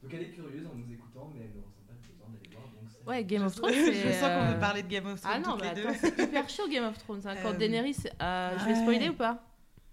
donc 0.03 0.13
elle 0.15 0.23
est 0.23 0.31
curieuse 0.31 0.67
en 0.67 0.75
nous 0.75 0.93
écoutant, 0.93 1.31
mais 1.35 1.43
elle 1.45 1.57
ne 1.57 1.63
ressent 1.63 1.83
pas 1.87 1.93
le 1.95 2.09
besoin 2.13 2.29
d'aller 2.29 2.51
voir. 2.55 2.65
Donc 2.65 2.91
c'est- 2.91 3.09
Ouais, 3.09 3.25
Game 3.25 3.45
of 3.45 3.55
Thrones, 3.55 3.73
Je 3.73 3.93
c'est. 3.93 4.13
sens 4.15 4.29
qu'on 4.29 4.47
euh, 4.51 4.53
veut 4.55 4.61
parler 4.61 4.83
de 4.83 4.89
Game 4.89 5.07
of 5.07 5.21
Thrones 5.21 5.33
Ah 5.35 5.41
non, 5.41 5.57
mais 5.61 5.69
attends, 5.69 5.89
deux. 5.91 5.97
c'est 6.01 6.19
hyper 6.23 6.49
chaud 6.49 6.69
Game 6.69 6.85
of 6.85 6.99
Thrones. 6.99 7.23
hein. 7.27 7.35
Quand 7.43 7.51
Euh, 7.55 7.57
Daenerys. 7.59 7.97
euh, 8.21 8.59
je 8.59 8.65
vais 8.67 8.75
spoiler 8.75 9.09
ou 9.11 9.15
pas? 9.15 9.43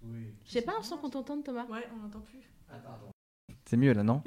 Oui. 0.02 0.26
Je 0.46 0.50
sais 0.50 0.62
pas, 0.62 0.72
on 0.78 0.82
sent 0.82 0.94
qu'on 1.00 1.10
t'entende, 1.10 1.44
Thomas? 1.44 1.66
Ouais, 1.66 1.86
on 1.94 2.02
n'entend 2.02 2.20
plus. 2.20 2.40
Ah, 2.70 2.76
pardon. 2.78 3.06
C'est 3.66 3.76
mieux 3.76 3.92
là, 3.92 4.02
non? 4.02 4.22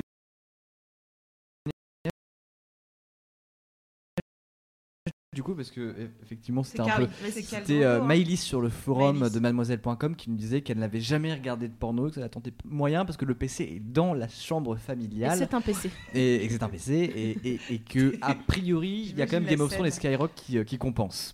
Du 5.34 5.44
coup 5.44 5.56
parce 5.56 5.72
que 5.72 5.96
effectivement 6.24 6.64
c'était 6.64 6.82
un 6.82 6.98
peu 6.98 7.08
c'était 7.32 7.84
euh, 7.84 8.02
hein. 8.02 8.06
Maëlys 8.06 8.42
sur 8.42 8.62
le 8.62 8.70
forum 8.70 9.20
Maëlys. 9.20 9.34
de 9.34 9.40
mademoiselle.com 9.40 10.16
qui 10.16 10.30
nous 10.30 10.36
disait 10.38 10.62
qu'elle 10.62 10.78
n'avait 10.80 11.00
jamais 11.02 11.34
regardé 11.34 11.68
de 11.68 11.74
porno, 11.74 12.10
que 12.10 12.16
ça 12.16 12.24
a 12.26 12.30
tenté 12.30 12.54
moyen 12.66 13.06
parce 13.06 13.18
que 13.18 13.26
le 13.26 13.36
PC 13.36 13.64
est 13.64 13.80
dans 13.80 14.14
la 14.14 14.28
chambre 14.28 14.76
Et 14.76 14.80
familiale 14.80 15.38
c'est 15.38 15.54
un 15.54 15.62
PC. 15.62 15.90
et, 16.14 16.36
et 16.44 16.48
que 16.48 16.54
c'est 16.54 16.64
un 16.64 16.70
PC 16.70 16.94
et, 16.94 17.50
et- 17.50 17.60
et 17.70 17.80
que 17.80 18.16
a 18.22 18.36
priori 18.36 19.08
il 19.12 19.18
y 19.18 19.22
a 19.22 19.26
quand 19.26 19.34
même 19.34 19.46
Game 19.46 19.60
la 19.60 19.66
of 19.66 19.72
Thrones 19.72 19.88
et. 19.88 19.92
Skyrock 19.92 20.32
qui, 20.36 20.58
euh, 20.58 20.64
qui 20.64 20.78
compensent. 20.78 21.34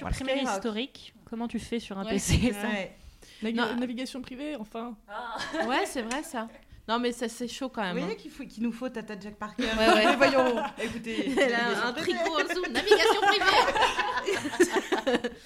Voilà. 0.00 0.14
supprimer 0.14 0.32
Skyrock. 0.40 0.54
l'historique, 0.54 1.14
comment 1.28 1.48
tu 1.48 1.58
fais 1.58 1.78
sur 1.80 1.98
un 1.98 2.04
Ouais. 2.04 2.10
PC 2.12 2.52
ça 2.52 2.68
Ouais. 2.68 2.92
Navi- 3.42 3.54
Non. 3.56 3.76
Navigation 3.78 4.20
privée, 4.22 4.54
enfin. 4.56 4.96
Ouais, 5.68 5.84
c'est 5.86 6.02
vrai 6.02 6.22
ça. 6.22 6.48
Non, 6.88 6.98
mais 6.98 7.12
ça 7.12 7.28
c'est 7.28 7.46
chaud 7.48 7.68
quand 7.68 7.82
Vous 7.88 7.94
même. 7.94 8.04
voyez 8.04 8.16
qu'il 8.16 8.30
faut- 8.30 8.44
qu'il 8.44 8.62
nous 8.64 8.72
faut 8.72 8.88
Tata 8.88 9.14
Jack 9.18 9.36
Parker. 9.36 9.62
Ouais, 9.62 9.88
ouais. 9.94 10.04
Mais 10.06 10.16
voyons, 10.30 10.56
écoutez. 10.82 11.32
Elle 11.40 11.54
a 11.54 11.86
un 11.86 11.92
tricot 11.92 12.18
en 12.40 12.44
dessous, 12.44 12.62
navigation 12.70 13.20
privée. 13.22 15.28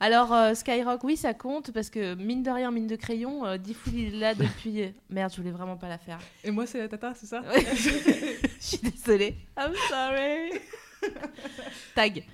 Alors 0.00 0.32
euh, 0.34 0.54
Skyrock, 0.54 1.04
oui, 1.04 1.16
ça 1.16 1.32
compte 1.34 1.70
parce 1.70 1.88
que 1.88 2.14
mine 2.16 2.42
de 2.42 2.50
rien, 2.50 2.70
mine 2.70 2.86
de 2.88 2.96
crayon, 2.96 3.46
euh, 3.46 3.56
Diffoul 3.56 3.94
il 3.94 4.14
est 4.14 4.18
là 4.18 4.34
depuis. 4.34 4.92
Merde, 5.08 5.30
je 5.32 5.36
voulais 5.40 5.52
vraiment 5.52 5.76
pas 5.76 5.88
la 5.88 5.98
faire. 5.98 6.18
Et 6.42 6.50
moi, 6.50 6.66
c'est 6.66 6.78
la 6.78 6.88
tata, 6.88 7.14
c'est 7.14 7.26
ça? 7.26 7.40
Ouais. 7.42 7.64
je 7.74 8.48
suis 8.60 8.78
désolée. 8.78 9.36
I'm 9.56 9.72
sorry. 9.88 10.60
Tag. 11.94 12.24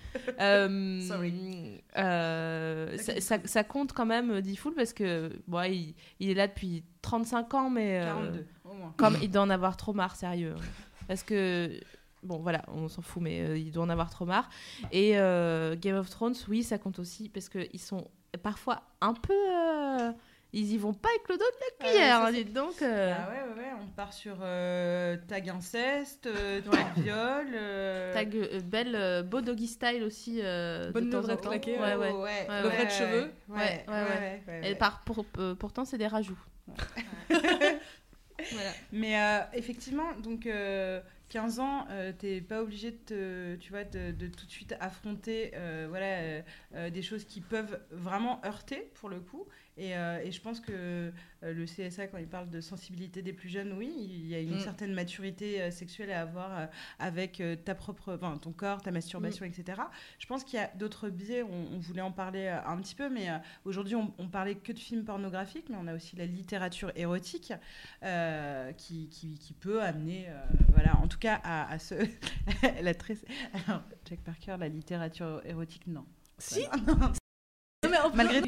Euh, 0.40 1.00
Sorry. 1.02 1.80
euh, 1.96 2.96
ça, 2.98 3.20
ça- 3.20 3.38
ça 3.46 3.64
compte 3.64 3.92
quand 3.92 4.06
même 4.06 4.40
Diffoul 4.40 4.74
parce 4.74 4.92
que 4.92 5.30
bon, 5.46 5.62
il, 5.62 5.94
il 6.18 6.30
est 6.30 6.34
là 6.34 6.46
depuis 6.48 6.82
35 7.02 7.54
ans, 7.54 7.70
mais 7.70 8.00
euh, 8.00 8.04
42, 8.06 8.46
au 8.64 8.74
moins. 8.74 8.94
comme 8.96 9.16
il 9.22 9.30
doit 9.30 9.42
en 9.42 9.50
avoir 9.50 9.76
trop 9.76 9.92
marre, 9.92 10.16
sérieux. 10.16 10.54
Parce 11.08 11.22
que, 11.22 11.78
bon, 12.22 12.38
voilà, 12.38 12.62
on 12.68 12.88
s'en 12.88 13.02
fout, 13.02 13.22
mais 13.22 13.40
euh, 13.42 13.58
il 13.58 13.70
doit 13.72 13.84
en 13.84 13.88
avoir 13.90 14.10
trop 14.10 14.24
marre. 14.26 14.48
Et 14.92 15.18
euh, 15.18 15.76
Game 15.76 15.96
of 15.96 16.08
Thrones, 16.10 16.34
oui, 16.48 16.62
ça 16.62 16.78
compte 16.78 16.98
aussi, 16.98 17.28
parce 17.28 17.48
qu'ils 17.48 17.80
sont 17.80 18.08
parfois 18.42 18.82
un 19.00 19.14
peu. 19.14 19.32
euh, 19.34 20.12
ils 20.52 20.72
y 20.72 20.78
vont 20.78 20.92
pas 20.92 21.08
avec 21.10 21.28
le 21.28 21.36
dos 21.36 21.44
de 21.44 21.44
la 21.44 21.66
Ah 21.78 21.84
ouais, 21.84 21.90
cuillère, 21.90 22.26
c'est- 22.26 22.44
dites 22.44 22.52
donc. 22.52 22.82
euh, 22.82 23.14
Ah 23.16 23.28
ouais, 23.30 23.52
ouais, 23.52 23.58
ouais, 23.62 23.70
on 23.82 23.86
part 23.88 24.12
sur 24.12 24.36
euh, 24.42 25.16
tag 25.28 25.48
inceste, 25.48 26.26
euh, 26.26 26.60
tag 26.70 26.86
viol. 26.96 27.46
euh, 27.54 28.12
Tag 28.14 28.34
euh, 28.36 28.60
belle, 28.60 28.94
euh, 28.96 29.22
beau 29.22 29.40
doggy 29.40 29.66
style 29.68 30.02
aussi. 30.02 30.40
euh, 30.42 30.90
Bonne 30.92 31.08
de 31.10 31.16
levrette 31.16 31.40
claquée, 31.40 31.78
Ouais, 31.78 31.94
ouais. 31.94 31.96
ouais, 31.96 32.12
Ouais, 32.12 32.22
ouais, 32.22 32.46
ouais. 32.48 32.62
Levrette 32.62 32.90
cheveux. 32.90 33.32
Ouais, 33.48 33.56
Ouais, 33.56 33.84
ouais, 33.88 33.94
ouais, 33.94 34.42
ouais, 34.46 34.60
ouais, 34.62 34.70
Et 34.70 34.74
par, 34.74 35.04
pour- 35.04 35.24
euh, 35.38 35.54
pourtant, 35.54 35.84
c'est 35.84 35.98
des 35.98 36.06
rajouts. 36.08 36.38
voilà. 38.52 38.72
Mais 38.92 39.20
euh, 39.20 39.40
effectivement, 39.54 40.12
donc 40.22 40.46
euh, 40.46 41.00
15 41.28 41.60
ans, 41.60 41.86
euh, 41.90 42.12
t'es 42.18 42.40
pas 42.40 42.62
obligé 42.62 42.90
de, 42.90 42.96
te- 42.96 43.56
tu 43.56 43.70
vois, 43.70 43.84
de, 43.84 44.12
de 44.12 44.26
tout 44.28 44.46
de 44.46 44.50
suite 44.50 44.74
affronter 44.80 45.52
euh, 45.54 45.86
voilà, 45.88 46.06
euh, 46.06 46.42
euh, 46.74 46.90
des 46.90 47.02
choses 47.02 47.24
qui 47.24 47.40
peuvent 47.40 47.80
vraiment 47.90 48.40
heurter 48.44 48.90
pour 48.94 49.08
le 49.08 49.20
coup. 49.20 49.46
Et, 49.76 49.96
euh, 49.96 50.20
et 50.22 50.30
je 50.30 50.40
pense 50.40 50.60
que 50.60 50.72
euh, 50.72 51.12
le 51.42 51.64
CSA, 51.64 52.08
quand 52.08 52.18
il 52.18 52.26
parle 52.26 52.50
de 52.50 52.60
sensibilité 52.60 53.22
des 53.22 53.32
plus 53.32 53.48
jeunes, 53.48 53.72
oui, 53.72 53.90
il 53.98 54.26
y 54.26 54.34
a 54.34 54.40
une 54.40 54.56
Mm. 54.56 54.60
certaine 54.60 54.92
maturité 54.92 55.62
euh, 55.62 55.70
sexuelle 55.70 56.10
à 56.10 56.20
avoir 56.22 56.68
avec 56.98 57.42
ta 57.64 57.74
propre, 57.74 58.14
enfin, 58.14 58.36
ton 58.38 58.52
corps, 58.52 58.82
ta 58.82 58.90
masturbation, 58.90 59.44
etc. 59.44 59.80
Je 60.18 60.26
pense 60.26 60.44
qu'il 60.44 60.58
y 60.58 60.62
a 60.62 60.70
d'autres 60.76 61.08
biais, 61.08 61.42
on, 61.42 61.74
on 61.74 61.78
voulait 61.78 62.02
en 62.02 62.12
parler 62.12 62.48
un 62.48 62.76
petit 62.78 62.94
peu, 62.94 63.08
mais 63.08 63.28
aujourd'hui 63.64 63.94
on, 63.94 64.12
on 64.18 64.28
parlait 64.28 64.56
que 64.56 64.72
de 64.72 64.78
films 64.78 65.04
pornographiques, 65.04 65.68
mais 65.70 65.76
on 65.80 65.86
a 65.86 65.94
aussi 65.94 66.16
la 66.16 66.26
littérature 66.26 66.92
érotique 66.96 67.52
euh, 68.02 68.72
qui, 68.72 69.08
qui, 69.08 69.34
qui 69.38 69.52
peut 69.54 69.82
amener, 69.82 70.26
euh, 70.28 70.40
voilà, 70.72 70.96
en 70.98 71.08
tout 71.08 71.18
cas 71.18 71.40
à, 71.42 71.70
à 71.72 71.78
ce... 71.78 71.94
la 72.82 72.94
très... 72.94 73.16
Alors, 73.66 73.82
Jack 74.08 74.20
Parker, 74.20 74.56
la 74.58 74.68
littérature 74.68 75.40
érotique, 75.44 75.86
non. 75.86 76.04
Si 76.38 76.60
Voilà. 76.86 77.12
Non, 77.82 77.88
mais 77.90 77.98
en 77.98 78.14
Malgré 78.14 78.42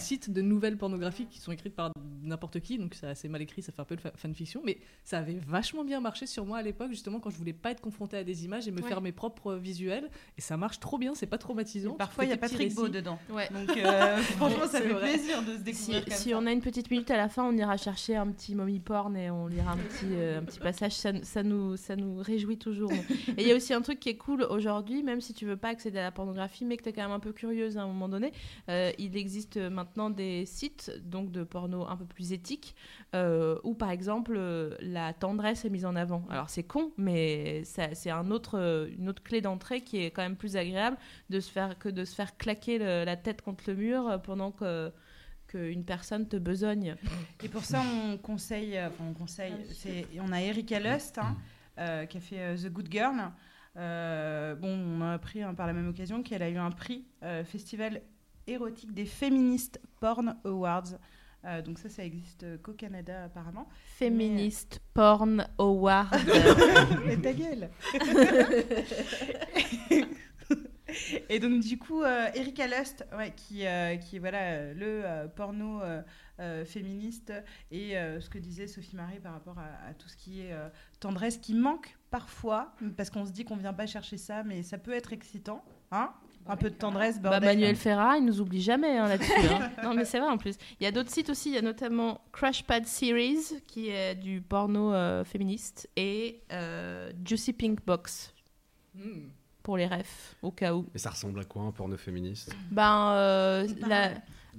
sites 0.00 0.30
de 0.30 0.42
nouvelles 0.42 0.76
pornographiques 0.76 1.28
qui 1.30 1.38
sont 1.38 1.52
écrites 1.52 1.74
par 1.74 1.90
n'importe 2.22 2.60
qui, 2.60 2.78
donc 2.78 2.94
c'est 2.94 3.06
assez 3.06 3.28
mal 3.28 3.40
écrit, 3.42 3.62
ça 3.62 3.72
fait 3.72 3.80
un 3.80 3.84
peu 3.84 3.96
de 3.96 4.00
fa- 4.00 4.12
fanfiction, 4.16 4.60
mais 4.64 4.78
ça 5.04 5.18
avait 5.18 5.38
vachement 5.46 5.84
bien 5.84 6.00
marché 6.00 6.26
sur 6.26 6.44
moi 6.44 6.58
à 6.58 6.62
l'époque, 6.62 6.90
justement 6.90 7.18
quand 7.20 7.30
je 7.30 7.36
voulais 7.36 7.52
pas 7.52 7.70
être 7.70 7.80
confrontée 7.80 8.16
à 8.18 8.24
des 8.24 8.44
images 8.44 8.68
et 8.68 8.70
me 8.70 8.80
Ouais. 8.82 8.88
faire 8.88 9.00
mes 9.00 9.12
propres 9.12 9.54
visuels, 9.54 10.10
et 10.36 10.40
ça 10.40 10.56
marche 10.56 10.80
trop 10.80 10.98
bien, 10.98 11.14
c'est 11.14 11.26
pas 11.26 11.38
traumatisant. 11.38 11.94
Parfois, 11.94 12.24
il 12.24 12.30
y 12.30 12.32
a 12.32 12.36
Patrick 12.36 12.74
Beau 12.74 12.88
dedans. 12.88 13.18
Ouais. 13.30 13.48
Donc, 13.50 13.76
euh, 13.76 14.16
franchement, 14.18 14.66
ça 14.66 14.80
fait 14.80 14.88
vrai. 14.88 15.12
plaisir 15.14 15.42
de 15.42 15.52
se 15.52 15.58
Si, 15.58 15.62
découvrir 15.64 16.04
comme 16.04 16.14
si 16.14 16.30
ça. 16.30 16.38
on 16.38 16.46
a 16.46 16.52
une 16.52 16.60
petite 16.60 16.90
minute 16.90 17.10
à 17.10 17.16
la 17.16 17.28
fin, 17.28 17.44
on 17.44 17.56
ira 17.56 17.76
chercher 17.76 18.16
un 18.16 18.28
petit 18.28 18.54
mommy 18.54 18.80
porn 18.80 19.16
et 19.16 19.30
on 19.30 19.46
lira 19.46 19.72
un 19.72 19.76
petit, 19.76 20.06
euh, 20.12 20.38
un 20.40 20.42
petit 20.44 20.58
passage. 20.60 20.92
Ça, 20.92 21.12
ça 21.22 21.42
nous, 21.42 21.76
ça 21.76 21.96
nous 21.96 22.18
réjouit 22.18 22.58
toujours. 22.58 22.92
Et 23.36 23.42
il 23.42 23.46
y 23.48 23.52
a 23.52 23.56
aussi 23.56 23.72
un 23.74 23.80
truc 23.82 24.00
qui 24.00 24.08
est 24.08 24.16
cool 24.16 24.42
aujourd'hui, 24.42 25.02
même 25.02 25.20
si 25.20 25.34
tu 25.34 25.46
veux 25.46 25.56
pas 25.56 25.68
accéder 25.68 25.98
à 25.98 26.02
la 26.02 26.10
pornographie, 26.12 26.64
mais 26.64 26.76
que 26.76 26.82
tu 26.82 26.88
es 26.88 26.92
quand 26.92 27.02
même 27.02 27.10
un 27.10 27.20
peu 27.20 27.32
curieuse 27.32 27.76
à 27.78 27.82
un 27.82 27.86
moment 27.86 28.08
donné. 28.08 28.32
euh, 28.68 28.90
il 28.98 29.16
existe 29.16 29.56
maintenant 29.56 29.89
des 30.10 30.46
sites 30.46 30.92
donc 31.04 31.30
de 31.32 31.42
porno 31.44 31.86
un 31.86 31.96
peu 31.96 32.04
plus 32.06 32.32
éthiques 32.32 32.74
euh, 33.14 33.58
où, 33.64 33.74
par 33.74 33.90
exemple, 33.90 34.34
euh, 34.36 34.76
la 34.80 35.12
tendresse 35.12 35.64
est 35.64 35.70
mise 35.70 35.84
en 35.84 35.96
avant. 35.96 36.24
Alors 36.30 36.48
c'est 36.48 36.62
con, 36.62 36.92
mais 36.96 37.64
ça- 37.64 37.94
c'est 37.94 38.10
un 38.10 38.30
autre, 38.30 38.58
euh, 38.58 38.88
une 38.98 39.08
autre 39.08 39.22
clé 39.22 39.40
d'entrée 39.40 39.80
qui 39.82 39.98
est 40.02 40.10
quand 40.10 40.22
même 40.22 40.36
plus 40.36 40.56
agréable 40.56 40.96
de 41.28 41.40
se 41.40 41.50
faire, 41.50 41.78
que 41.78 41.88
de 41.88 42.04
se 42.04 42.14
faire 42.14 42.36
claquer 42.36 42.78
le- 42.78 43.04
la 43.04 43.16
tête 43.16 43.42
contre 43.42 43.64
le 43.66 43.74
mur 43.74 44.08
euh, 44.08 44.18
pendant 44.18 44.50
que 44.52 44.90
qu'une 45.48 45.84
personne 45.84 46.28
te 46.28 46.36
besogne. 46.36 46.94
Et 47.42 47.48
pour 47.48 47.64
ça, 47.64 47.82
on 47.82 48.16
conseille, 48.18 48.78
enfin, 48.80 49.02
on 49.10 49.14
conseille, 49.14 49.52
c'est, 49.72 50.06
on 50.20 50.30
a 50.30 50.40
Erika 50.40 50.78
Lust 50.78 51.18
hein, 51.18 51.36
euh, 51.78 52.06
qui 52.06 52.18
a 52.18 52.20
fait 52.20 52.38
euh, 52.38 52.56
The 52.56 52.72
Good 52.72 52.88
Girl. 52.88 53.16
Euh, 53.76 54.54
bon, 54.54 54.68
on 54.68 55.00
a 55.02 55.12
appris 55.14 55.42
hein, 55.42 55.54
par 55.54 55.66
la 55.66 55.72
même 55.72 55.88
occasion 55.88 56.22
qu'elle 56.22 56.42
a 56.42 56.48
eu 56.50 56.56
un 56.56 56.70
prix 56.70 57.04
euh, 57.22 57.44
festival 57.44 58.00
érotique 58.50 58.92
des 58.92 59.06
Feminist 59.06 59.80
Porn 60.00 60.36
Awards. 60.44 60.98
Euh, 61.46 61.62
donc 61.62 61.78
ça, 61.78 61.88
ça 61.88 62.04
existe 62.04 62.42
euh, 62.42 62.58
qu'au 62.58 62.74
Canada 62.74 63.24
apparemment. 63.24 63.66
Féministe 63.96 64.82
Porn 64.92 65.46
Award. 65.58 66.14
Mais 67.06 67.16
ta 67.16 67.32
gueule 67.32 67.70
Et 71.28 71.38
donc 71.38 71.60
du 71.60 71.78
coup, 71.78 72.02
euh, 72.02 72.28
Erika 72.34 72.66
Lust, 72.66 73.06
ouais, 73.16 73.32
qui, 73.36 73.64
euh, 73.64 73.96
qui 73.96 74.16
est 74.16 74.18
voilà, 74.18 74.38
euh, 74.38 74.74
le 74.74 75.02
euh, 75.04 75.28
porno 75.28 75.80
euh, 75.82 76.02
euh, 76.40 76.64
féministe, 76.64 77.32
et 77.70 77.96
euh, 77.96 78.20
ce 78.20 78.28
que 78.28 78.38
disait 78.38 78.66
Sophie 78.66 78.96
Marie 78.96 79.20
par 79.20 79.32
rapport 79.32 79.58
à, 79.58 79.88
à 79.88 79.94
tout 79.94 80.08
ce 80.08 80.16
qui 80.16 80.40
est 80.40 80.52
euh, 80.52 80.68
tendresse, 80.98 81.38
qui 81.38 81.54
manque 81.54 81.96
parfois, 82.10 82.74
parce 82.96 83.08
qu'on 83.08 83.24
se 83.24 83.30
dit 83.30 83.44
qu'on 83.44 83.56
vient 83.56 83.72
pas 83.72 83.86
chercher 83.86 84.16
ça, 84.16 84.42
mais 84.42 84.64
ça 84.64 84.78
peut 84.78 84.92
être 84.92 85.12
excitant, 85.12 85.64
hein? 85.92 86.12
Un 86.50 86.56
peu 86.56 86.70
de 86.70 86.74
tendresse, 86.74 87.20
Bah, 87.20 87.30
bordel. 87.30 87.48
Manuel 87.48 87.76
Ferrara, 87.76 88.16
il 88.18 88.24
nous 88.24 88.40
oublie 88.40 88.60
jamais 88.62 88.96
hein, 88.96 89.08
là-dessus. 89.08 89.32
hein. 89.50 89.70
Non, 89.84 89.94
mais 89.94 90.04
c'est 90.04 90.18
vrai 90.18 90.28
en 90.28 90.38
plus. 90.38 90.56
Il 90.80 90.84
y 90.84 90.86
a 90.86 90.90
d'autres 90.92 91.10
sites 91.10 91.30
aussi. 91.30 91.50
Il 91.50 91.54
y 91.54 91.58
a 91.58 91.62
notamment 91.62 92.20
Crash 92.32 92.64
Pad 92.64 92.86
Series, 92.86 93.62
qui 93.66 93.88
est 93.90 94.14
du 94.16 94.40
porno 94.40 94.92
euh, 94.92 95.24
féministe, 95.24 95.88
et 95.96 96.42
euh, 96.52 97.12
Juicy 97.24 97.52
Pink 97.52 97.78
Box, 97.86 98.34
Hmm. 98.94 99.28
pour 99.62 99.76
les 99.76 99.86
refs, 99.86 100.34
au 100.42 100.50
cas 100.50 100.74
où. 100.74 100.84
Et 100.94 100.98
ça 100.98 101.10
ressemble 101.10 101.38
à 101.38 101.44
quoi 101.44 101.62
un 101.62 101.70
porno 101.70 101.96
féministe? 101.96 102.52
Ben, 102.72 103.12
euh, 103.12 103.68
la- 103.86 104.10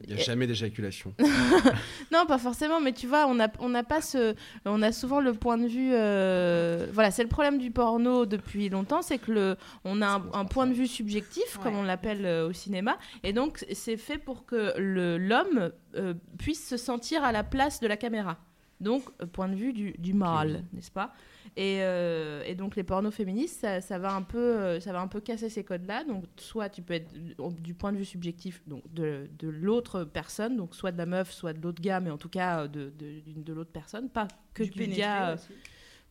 Il 0.08 0.16
n'y 0.16 0.20
a 0.22 0.24
jamais 0.24 0.48
d'éjaculation. 0.48 1.14
Non, 2.12 2.26
pas 2.26 2.38
forcément, 2.38 2.82
mais 2.82 2.92
tu 2.92 3.08
vois, 3.08 3.26
on 3.28 3.36
n'a 3.36 3.50
on 3.60 3.70
n'a 3.70 3.84
pas 3.84 4.02
ce. 4.02 4.36
On 4.66 4.82
a 4.82 4.92
souvent 4.92 5.20
le 5.22 5.34
point 5.34 5.58
de 5.58 5.68
vue. 5.68 5.92
euh, 5.94 6.88
Voilà, 6.92 7.12
c'est 7.12 7.24
le 7.24 7.30
problème 7.30 7.58
du 7.58 7.72
porno 7.72 8.26
depuis 8.26 8.70
longtemps, 8.70 9.02
c'est 9.02 9.18
que 9.18 9.32
le, 9.32 9.56
on 9.86 10.02
a 10.02 10.08
un, 10.08 10.24
un 10.34 10.46
point 10.46 10.68
de 10.68 10.74
vue 10.74 10.88
subjectif, 10.88 11.58
comme 11.64 11.76
on 11.78 11.84
l'appelle 11.84 12.26
euh, 12.26 12.50
au 12.50 12.54
cinéma, 12.54 12.98
et 13.24 13.32
donc 13.34 13.66
c'est 13.72 13.98
fait 13.98 14.18
pour 14.18 14.46
que 14.46 14.74
l'homme 14.78 15.72
euh, 15.96 16.14
puisse 16.38 16.68
se 16.68 16.78
sentir 16.78 17.24
à 17.24 17.32
la 17.32 17.44
place 17.44 17.80
de 17.80 17.88
la 17.88 17.98
caméra. 17.98 18.38
Donc, 18.82 19.04
euh, 19.22 19.26
point 19.28 19.48
de 19.48 19.56
vue 19.56 19.72
du, 19.74 19.94
du 19.98 20.14
mâle, 20.14 20.64
n'est-ce 20.74 20.92
pas? 20.92 21.14
Et, 21.56 21.78
euh, 21.82 22.44
et 22.46 22.56
donc, 22.56 22.76
les 22.76 22.84
pornos 22.84 23.14
féministes, 23.14 23.60
ça, 23.62 23.80
ça 23.82 23.98
va 24.00 24.14
un 24.14 24.22
peu, 24.24 24.38
euh, 24.40 24.80
ça 24.80 24.92
va 24.92 25.02
un 25.02 25.08
peu 25.08 25.22
casser 25.22 25.50
ces 25.50 25.64
codes-là. 25.64 26.04
Donc, 26.04 26.26
soit 26.38 26.70
tu 26.70 26.82
peux 26.82 26.96
être 26.96 27.14
du- 27.14 27.36
du 27.62 27.74
point 27.74 27.92
de 27.92 27.98
vue 27.98 28.06
subjectif 28.06 28.62
donc 28.68 28.82
de, 28.94 29.30
de 29.40 29.48
l'autre 29.48 30.04
personne, 30.04 30.58
donc 30.58 30.76
soit 30.76 30.92
de 30.92 30.98
la 30.98 31.06
meuf, 31.06 31.32
soit 31.32 31.54
de 31.54 31.62
l'autre 31.62 31.82
gars, 31.82 32.00
mais 32.00 32.10
en 32.12 32.18
tout 32.18 32.30
cas 32.30 32.62
euh, 32.64 32.68
de, 32.68 32.90
de, 32.98 33.20
d'une- 33.22 33.44
de 33.44 33.54
l'autre 33.54 33.72
personne, 33.72 34.10
pas 34.10 34.28
que 34.54 34.64
du, 34.64 34.72
pénétrer 34.72 35.02
gars. 35.02 35.30
euh, 35.30 35.36
aussi. 35.36 35.54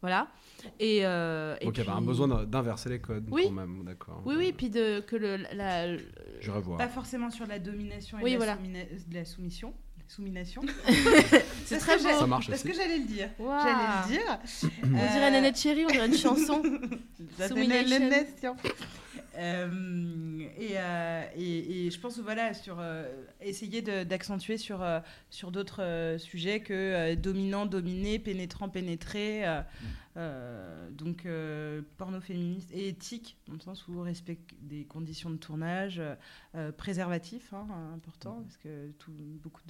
voilà. 0.01 0.29
Et, 0.79 1.07
euh, 1.07 1.57
et 1.61 1.65
Donc 1.67 1.77
il 1.77 1.79
y 1.79 1.81
avait 1.83 1.91
un 1.91 1.97
puis- 1.99 2.07
besoin 2.07 2.29
d'in- 2.29 2.45
d'inverser 2.45 2.89
les 2.91 3.01
codes 3.01 3.27
Oui. 3.31 3.45
quand 3.47 3.53
même, 3.53 3.83
d'accord. 3.85 4.23
Oui, 4.27 4.35
oui, 4.39 4.53
puis 4.53 4.69
de, 4.71 5.01
que 5.01 5.17
le, 5.17 5.39
la, 5.55 5.97
Je 5.97 6.51
revois. 6.51 6.77
Pas 6.77 6.89
forcément 6.89 7.31
sur 7.31 7.47
la 7.47 7.59
domination 7.59 8.19
et 8.19 8.23
Oui, 8.23 8.31
la, 8.33 8.37
voilà. 8.37 8.57
soumina- 8.57 8.85
de 9.09 9.15
la 9.15 9.25
soumission. 9.25 9.73
Soumination. 10.11 10.63
c'est 10.89 11.77
Parce 11.77 11.83
très 11.85 11.97
que 11.99 12.03
beau. 12.03 12.19
Ça 12.19 12.27
marche 12.27 12.49
Parce 12.49 12.65
aussi. 12.65 12.69
que 12.69 12.77
j'allais 12.77 12.99
le 12.99 13.05
dire. 13.05 13.31
J'allais 13.39 14.09
le 14.09 14.09
dire. 14.09 14.39
On 14.83 15.13
dirait 15.13 15.31
Nanette 15.31 15.57
Chéri, 15.57 15.85
on 15.87 15.93
dirait 15.93 16.07
une 16.09 16.17
chanson. 16.17 16.61
Soumination. 17.49 18.57
Euh, 19.41 20.39
et, 20.59 20.73
euh, 20.77 21.25
et, 21.35 21.87
et 21.87 21.91
je 21.91 21.99
pense 21.99 22.19
voilà 22.19 22.53
sur 22.53 22.77
euh, 22.79 23.09
essayer 23.41 23.81
d'accentuer 23.81 24.59
sur 24.59 24.85
sur 25.31 25.51
d'autres 25.51 26.17
sujets 26.19 26.61
que 26.61 27.15
dominant 27.15 27.65
dominé 27.65 28.19
pénétrant 28.19 28.69
pénétré 28.69 29.45
euh, 30.17 30.91
donc 30.91 31.27
porno 31.97 32.21
féministe 32.21 32.71
et 32.75 32.89
éthique 32.89 33.39
dans 33.47 33.55
le 33.55 33.61
sens 33.61 33.89
où 33.89 34.01
respect 34.03 34.39
des 34.61 34.85
conditions 34.85 35.31
de 35.31 35.37
tournage 35.37 36.03
préservatif 36.77 37.55
hein, 37.55 37.67
important 37.95 38.43
parce 38.43 38.59
que 38.59 38.91
tout, 38.99 39.13
beaucoup 39.43 39.63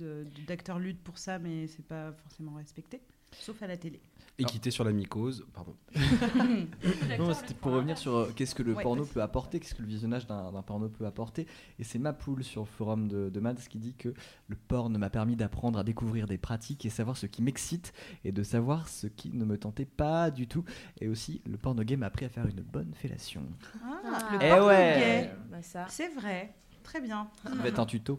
d'acteurs 0.48 0.80
luttent 0.80 1.02
pour 1.02 1.18
ça 1.18 1.38
mais 1.38 1.68
c'est 1.68 1.86
pas 1.86 2.12
forcément 2.24 2.54
respecté 2.54 3.00
sauf 3.32 3.62
à 3.62 3.68
la 3.68 3.76
télé 3.76 4.00
Équité 4.42 4.70
sur 4.70 4.84
la 4.84 4.92
mycose, 4.92 5.46
pardon. 5.52 5.74
Non, 7.18 7.34
c'était 7.34 7.54
pour 7.54 7.72
revenir 7.72 7.98
sur 7.98 8.14
euh, 8.16 8.32
qu'est-ce 8.34 8.54
que 8.54 8.62
le 8.62 8.74
Ouais, 8.74 8.82
porno 8.82 9.04
peut 9.04 9.20
apporter, 9.22 9.60
qu'est-ce 9.60 9.74
que 9.74 9.82
le 9.82 9.88
visionnage 9.88 10.26
d'un 10.26 10.62
porno 10.62 10.88
peut 10.88 11.04
apporter. 11.06 11.46
Et 11.78 11.84
c'est 11.84 11.98
Mapoul 11.98 12.42
sur 12.44 12.62
le 12.62 12.66
forum 12.66 13.08
de, 13.08 13.28
de 13.28 13.40
Mads 13.40 13.54
qui 13.68 13.78
dit 13.78 13.94
que 13.94 14.14
le 14.48 14.56
porno 14.56 14.98
m'a 14.98 15.10
permis 15.10 15.36
d'apprendre 15.36 15.78
à 15.78 15.84
découvrir 15.84 16.26
des 16.26 16.38
pratiques 16.38 16.86
et 16.86 16.90
savoir 16.90 17.16
ce 17.16 17.26
qui 17.26 17.42
m'excite 17.42 17.92
et 18.24 18.32
de 18.32 18.42
savoir 18.42 18.88
ce 18.88 19.06
qui 19.06 19.30
ne 19.32 19.44
me 19.44 19.58
tentait 19.58 19.84
pas 19.84 20.30
du 20.30 20.46
tout. 20.46 20.64
Et 21.00 21.08
aussi, 21.08 21.42
le 21.46 21.56
porno 21.58 21.82
gay 21.82 21.96
m'a 21.96 22.06
appris 22.06 22.24
à 22.24 22.28
faire 22.28 22.46
une 22.46 22.62
bonne 22.62 22.94
fellation. 22.94 23.42
Ah, 23.84 24.28
le 24.32 24.38
Eh 24.42 24.48
porno 24.50 24.66
ouais. 24.68 24.96
gay. 24.98 25.30
Bah, 25.50 25.86
c'est 25.88 26.08
vrai 26.14 26.54
très 26.82 27.00
bien 27.00 27.28
Ça 27.44 27.54
va 27.54 27.68
être 27.68 27.78
un 27.78 27.86
tuto. 27.86 28.18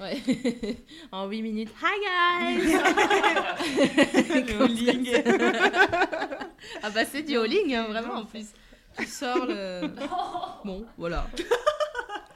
Ouais. 0.00 0.16
en 1.12 1.28
8 1.28 1.42
minutes. 1.42 1.70
Hi 1.82 2.56
guys 2.56 2.72
Le 4.46 4.62
hauling. 4.62 5.10
Ah 6.82 6.90
bah 6.90 7.04
c'est 7.04 7.22
du 7.22 7.36
hauling, 7.36 7.74
hein, 7.74 7.84
vraiment 7.88 8.14
en 8.14 8.24
plus. 8.24 8.46
Tu 8.98 9.06
sors 9.06 9.46
le... 9.46 9.82
Bon, 10.64 10.84
voilà. 10.96 11.28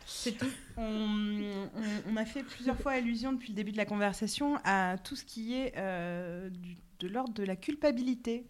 C'est 0.06 0.32
tout. 0.32 0.46
On, 0.76 0.82
on- 0.84 1.70
on 2.12 2.16
a 2.16 2.24
fait 2.24 2.42
plusieurs 2.42 2.78
fois 2.78 2.92
allusion 2.92 3.32
depuis 3.32 3.48
le 3.50 3.54
début 3.56 3.72
de 3.72 3.76
la 3.76 3.86
conversation 3.86 4.58
à 4.64 4.96
tout 5.02 5.16
ce 5.16 5.24
qui 5.24 5.54
est 5.54 5.72
euh, 5.76 6.48
du- 6.50 6.76
de 7.00 7.08
l'ordre 7.08 7.32
de 7.34 7.44
la 7.44 7.56
culpabilité 7.56 8.44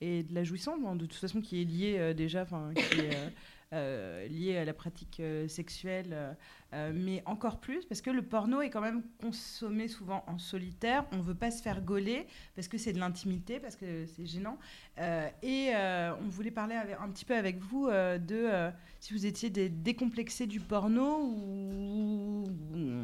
et 0.00 0.22
de 0.24 0.34
la 0.34 0.44
jouissance, 0.44 0.78
bon, 0.80 0.94
de 0.96 1.06
toute 1.06 1.18
façon 1.18 1.40
qui 1.40 1.62
est 1.62 1.64
lié 1.64 1.96
euh, 1.98 2.12
déjà, 2.14 2.42
enfin 2.42 2.70
qui 2.74 3.00
est 3.00 3.14
euh, 3.14 3.28
euh, 3.72 4.26
lié 4.28 4.56
à 4.58 4.64
la 4.64 4.72
pratique 4.72 5.18
euh, 5.20 5.48
sexuelle, 5.48 6.36
euh, 6.72 6.92
mais 6.94 7.22
encore 7.26 7.58
plus 7.60 7.84
parce 7.84 8.00
que 8.00 8.10
le 8.10 8.22
porno 8.22 8.60
est 8.60 8.70
quand 8.70 8.80
même 8.80 9.02
consommé 9.20 9.88
souvent 9.88 10.24
en 10.28 10.38
solitaire. 10.38 11.04
On 11.12 11.18
veut 11.20 11.34
pas 11.34 11.50
se 11.50 11.60
faire 11.62 11.80
gauler 11.82 12.26
parce 12.54 12.68
que 12.68 12.78
c'est 12.78 12.92
de 12.92 12.98
l'intimité, 13.00 13.58
parce 13.58 13.74
que 13.76 14.06
c'est 14.06 14.24
gênant. 14.26 14.58
Euh, 14.98 15.28
et 15.42 15.70
euh, 15.74 16.12
on 16.24 16.28
voulait 16.28 16.50
parler 16.52 16.76
avec- 16.76 16.96
un 17.00 17.08
petit 17.10 17.24
peu 17.24 17.34
avec 17.34 17.58
vous 17.58 17.88
euh, 17.88 18.18
de 18.18 18.36
euh, 18.36 18.70
si 19.00 19.12
vous 19.14 19.26
étiez 19.26 19.50
des 19.50 19.68
décomplexés 19.68 20.46
du 20.46 20.60
porno 20.60 21.18
ou. 21.24 22.44
ou- 22.74 23.02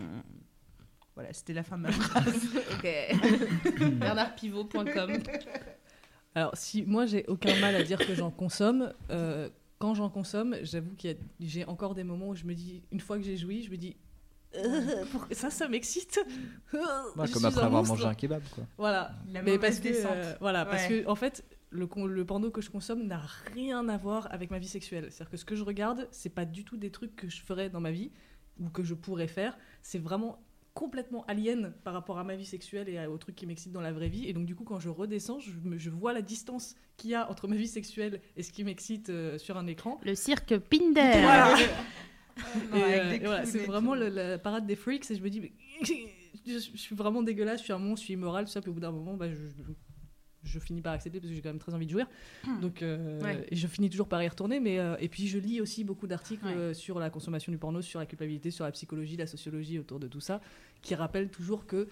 Voilà, 1.14 1.32
c'était 1.32 1.52
la 1.54 1.62
fin 1.64 1.76
de 1.76 1.82
ma 1.82 1.92
phrase. 1.92 2.48
ok. 2.72 3.90
BernardPivot.com. 3.98 5.12
Alors, 6.34 6.56
si 6.56 6.82
moi 6.84 7.04
j'ai 7.06 7.24
aucun 7.28 7.54
mal 7.60 7.74
à 7.74 7.82
dire 7.82 7.98
que 7.98 8.14
j'en 8.14 8.30
consomme, 8.30 8.92
euh, 9.10 9.50
quand 9.82 9.94
j'en 9.94 10.08
consomme, 10.10 10.54
j'avoue 10.62 10.94
qu'il 10.94 11.10
y 11.10 11.14
a- 11.14 11.16
j'ai 11.40 11.64
encore 11.64 11.94
des 11.96 12.04
moments 12.04 12.28
où 12.28 12.36
je 12.36 12.44
me 12.44 12.54
dis, 12.54 12.82
une 12.92 13.00
fois 13.00 13.16
que 13.18 13.24
j'ai 13.24 13.36
joui, 13.36 13.64
je 13.64 13.70
me 13.70 13.76
dis, 13.76 13.96
Euh, 14.54 15.04
pour- 15.10 15.26
ça, 15.32 15.50
ça 15.50 15.66
m'excite. 15.66 16.20
Ouais, 16.72 17.26
comme 17.32 17.44
après 17.46 17.62
avoir 17.62 17.82
mangé 17.84 18.04
un 18.04 18.14
kebab, 18.14 18.42
quoi. 18.54 18.64
Voilà. 18.78 19.12
La 19.32 19.42
Mais 19.42 19.58
parce 19.58 19.80
que, 19.80 19.88
euh, 19.88 20.34
voilà, 20.40 20.66
parce 20.66 20.86
que 20.86 21.06
en 21.08 21.14
fait, 21.16 21.42
le, 21.70 21.86
con- 21.86 22.04
le 22.06 22.24
porno 22.26 22.50
que 22.50 22.60
je 22.60 22.70
consomme 22.70 23.02
n'a 23.06 23.22
rien 23.54 23.88
à 23.88 23.96
voir 23.96 24.28
avec 24.30 24.50
ma 24.50 24.58
vie 24.60 24.68
sexuelle. 24.68 25.06
C'est-à-dire 25.10 25.30
que 25.30 25.36
ce 25.38 25.44
que 25.46 25.56
je 25.56 25.64
regarde, 25.64 26.06
c'est 26.12 26.28
pas 26.34 26.44
du 26.44 26.64
tout 26.64 26.76
des 26.76 26.90
trucs 26.90 27.16
que 27.16 27.28
je 27.30 27.42
ferais 27.42 27.70
dans 27.70 27.80
ma 27.80 27.90
vie 27.92 28.10
ou 28.60 28.68
que 28.68 28.84
je 28.84 28.92
pourrais 28.94 29.26
faire. 29.26 29.56
C'est 29.80 29.98
vraiment 29.98 30.38
complètement 30.74 31.24
alien 31.26 31.74
par 31.84 31.92
rapport 31.94 32.18
à 32.18 32.24
ma 32.24 32.34
vie 32.34 32.46
sexuelle 32.46 32.88
et 32.88 33.06
aux 33.06 33.18
trucs 33.18 33.36
qui 33.36 33.46
m'excitent 33.46 33.72
dans 33.72 33.80
la 33.80 33.92
vraie 33.92 34.08
vie. 34.08 34.26
Et 34.28 34.32
donc 34.32 34.46
du 34.46 34.54
coup, 34.54 34.64
quand 34.64 34.78
je 34.78 34.88
redescends, 34.88 35.38
je, 35.38 35.90
vois 35.90 36.12
la 36.12 36.22
distance 36.22 36.74
qu'il 36.96 37.10
y 37.10 37.14
a 37.14 37.30
entre 37.30 37.48
ma 37.48 37.56
vie 37.56 37.68
sexuelle 37.68 38.20
et 38.36 38.42
ce 38.42 38.52
qui 38.52 38.64
m'excite 38.64 39.10
euh, 39.10 39.38
sur 39.38 39.56
un 39.56 39.66
écran. 39.66 40.00
Le 40.04 40.14
cirque 40.14 40.56
Pinder. 40.58 41.20
Voilà. 41.20 41.56
Euh, 42.72 43.18
voilà, 43.22 43.44
c'est 43.44 43.66
vraiment 43.66 43.94
la 43.94 44.38
parade 44.38 44.66
des 44.66 44.74
freaks 44.74 45.10
et 45.10 45.16
je 45.16 45.22
me 45.22 45.28
dis 45.28 45.40
mais 45.40 45.52
je, 46.46 46.52
je 46.54 46.78
suis 46.78 46.96
vraiment 46.96 47.22
dégueulasse, 47.22 47.58
je 47.58 47.64
suis 47.64 47.72
un 47.74 47.78
monstre, 47.78 48.00
je 48.00 48.04
suis 48.04 48.14
immoral, 48.14 48.46
tout 48.46 48.50
ça, 48.50 48.62
puis 48.62 48.70
au 48.70 48.72
bout 48.72 48.80
d'un 48.80 48.90
moment 48.90 49.18
bah, 49.18 49.28
je, 49.28 49.34
je 49.34 49.62
finis 50.60 50.80
par 50.82 50.92
accepter 50.92 51.18
parce 51.20 51.30
que 51.30 51.34
j'ai 51.36 51.42
quand 51.42 51.50
même 51.50 51.58
très 51.58 51.74
envie 51.74 51.86
de 51.86 51.90
jouir. 51.90 52.06
Donc 52.60 52.82
euh, 52.82 53.20
Ouais. 53.22 53.46
et 53.50 53.56
je 53.56 53.66
finis 53.66 53.90
toujours 53.90 54.08
par 54.08 54.22
y 54.22 54.28
retourner 54.28 54.60
mais 54.60 54.78
euh, 54.78 54.96
et 55.00 55.08
puis 55.08 55.26
je 55.28 55.38
lis 55.38 55.60
aussi 55.60 55.84
beaucoup 55.84 56.06
d'articles 56.06 56.44
Ouais. 56.46 56.54
euh, 56.54 56.74
sur 56.74 56.98
la 56.98 57.10
consommation 57.10 57.52
du 57.52 57.58
porno, 57.58 57.82
sur 57.82 58.00
la 58.00 58.06
culpabilité, 58.06 58.50
sur 58.50 58.64
la 58.64 58.72
psychologie, 58.72 59.16
la 59.16 59.26
sociologie 59.26 59.78
autour 59.78 59.98
de 60.00 60.06
tout 60.08 60.20
ça 60.20 60.40
qui 60.82 60.94
rappellent 60.94 61.28
toujours 61.30 61.66
que 61.66 61.88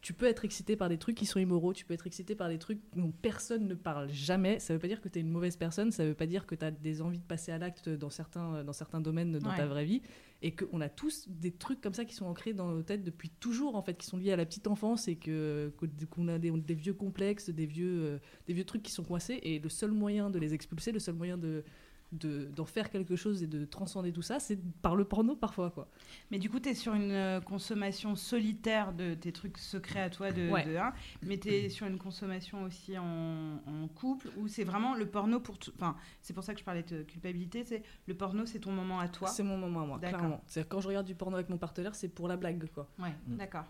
tu 0.00 0.12
peux 0.12 0.26
être 0.26 0.44
excité 0.44 0.76
par 0.76 0.88
des 0.88 0.98
trucs 0.98 1.16
qui 1.16 1.26
sont 1.26 1.40
immoraux, 1.40 1.72
tu 1.72 1.84
peux 1.84 1.94
être 1.94 2.06
excité 2.06 2.34
par 2.34 2.48
des 2.48 2.58
trucs 2.58 2.80
dont 2.94 3.10
personne 3.10 3.66
ne 3.66 3.74
parle 3.74 4.10
jamais. 4.10 4.58
Ça 4.58 4.72
veut 4.72 4.78
pas 4.78 4.88
dire 4.88 5.00
que 5.00 5.08
tu 5.08 5.18
es 5.18 5.22
une 5.22 5.30
mauvaise 5.30 5.56
personne, 5.56 5.90
ça 5.90 6.04
veut 6.04 6.14
pas 6.14 6.26
dire 6.26 6.46
que 6.46 6.54
tu 6.54 6.64
as 6.64 6.70
des 6.70 7.02
envies 7.02 7.18
de 7.18 7.24
passer 7.24 7.52
à 7.52 7.58
l'acte 7.58 7.88
dans 7.88 8.10
certains, 8.10 8.62
dans 8.64 8.72
certains 8.72 9.00
domaines 9.00 9.38
dans 9.38 9.54
ta 9.54 9.66
vraie 9.66 9.84
vie. 9.84 10.02
Et 10.42 10.54
qu'on 10.54 10.80
a 10.82 10.88
tous 10.88 11.28
des 11.28 11.50
trucs 11.50 11.80
comme 11.80 11.94
ça 11.94 12.04
qui 12.04 12.14
sont 12.14 12.26
ancrés 12.26 12.52
dans 12.52 12.70
nos 12.70 12.82
têtes 12.82 13.02
depuis 13.02 13.30
toujours, 13.30 13.74
en 13.74 13.82
fait, 13.82 13.96
qui 13.96 14.06
sont 14.06 14.18
liés 14.18 14.32
à 14.32 14.36
la 14.36 14.44
petite 14.44 14.66
enfance 14.66 15.08
et 15.08 15.16
qu'on 15.16 16.28
a 16.28 16.38
des, 16.38 16.50
des 16.50 16.74
vieux 16.74 16.92
complexes, 16.94 17.48
des 17.48 17.66
vieux, 17.66 18.04
euh, 18.04 18.18
des 18.46 18.52
vieux 18.52 18.64
trucs 18.64 18.82
qui 18.82 18.92
sont 18.92 19.02
coincés. 19.02 19.40
Et 19.42 19.58
le 19.58 19.70
seul 19.70 19.92
moyen 19.92 20.28
de 20.28 20.38
les 20.38 20.52
expulser, 20.52 20.92
le 20.92 20.98
seul 20.98 21.14
moyen 21.14 21.38
de 21.38 21.64
de- 22.12 22.44
d'en 22.54 22.64
faire 22.64 22.88
quelque 22.90 23.16
chose 23.16 23.42
et 23.42 23.46
de 23.46 23.64
transcender 23.64 24.12
tout 24.12 24.22
ça, 24.22 24.38
c'est 24.38 24.58
par 24.80 24.94
le 24.96 25.04
porno 25.04 25.34
parfois, 25.36 25.70
quoi. 25.70 25.88
Mais 26.30 26.38
du 26.38 26.48
coup, 26.48 26.60
tu 26.60 26.68
es 26.68 26.74
sur 26.74 26.94
une 26.94 27.10
euh, 27.10 27.40
consommation 27.40 28.14
solitaire 28.14 28.92
de 28.92 29.14
tes 29.14 29.32
trucs 29.32 29.58
secrets 29.58 30.00
à 30.02 30.08
toi 30.10 30.30
de, 30.32 30.48
Ouais. 30.50 30.64
de 30.64 30.76
mais 31.22 31.36
tu 31.38 31.48
es 31.48 31.68
sur 31.68 31.86
une 31.86 31.98
consommation 31.98 32.62
aussi 32.62 32.96
en, 32.96 33.60
en 33.66 33.88
couple 33.88 34.30
où 34.36 34.46
c'est 34.48 34.64
vraiment 34.64 34.94
le 34.94 35.06
porno 35.06 35.40
pour 35.40 35.58
tout. 35.58 35.72
Enfin, 35.76 35.96
c'est 36.22 36.32
pour 36.32 36.44
ça 36.44 36.54
que 36.54 36.60
je 36.60 36.64
parlais 36.64 36.84
de 36.84 37.02
culpabilité. 37.02 37.64
C'est 37.64 37.82
le 38.06 38.14
porno, 38.14 38.46
c'est 38.46 38.60
ton 38.60 38.72
moment 38.72 39.00
à 39.00 39.08
toi. 39.08 39.28
C'est 39.28 39.42
mon 39.42 39.58
moment 39.58 39.82
à 39.82 39.86
moi, 39.86 39.98
D'accord. 39.98 40.18
clairement. 40.20 40.44
C'est-à-dire 40.46 40.68
quand 40.68 40.80
je 40.80 40.88
regarde 40.88 41.06
du 41.06 41.14
porno 41.14 41.36
avec 41.36 41.48
mon 41.50 41.58
partenaire, 41.58 41.94
c'est 41.94 42.08
pour 42.08 42.28
la 42.28 42.36
blague, 42.36 42.68
quoi. 42.72 42.88
Ouais, 42.98 43.14
Mm. 43.26 43.36
d'accord. 43.36 43.64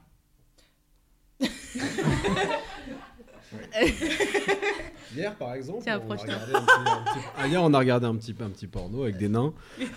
Hier, 5.14 5.34
par 5.36 5.54
exemple, 5.54 5.82
Tiens, 5.82 6.00
on 6.06 6.10
a 6.10 6.16
regardé 6.16 6.54
un 6.54 6.60
petit, 6.60 6.90
un 6.90 7.04
petit- 7.04 7.26
ah, 7.38 7.46
hier, 7.46 7.62
on 7.62 7.72
a 7.74 7.78
regardé 7.78 8.06
un 8.06 8.16
petit, 8.16 8.34
un 8.40 8.50
petit 8.50 8.66
porno 8.66 9.02
avec 9.04 9.16
des 9.16 9.28
nains 9.28 9.54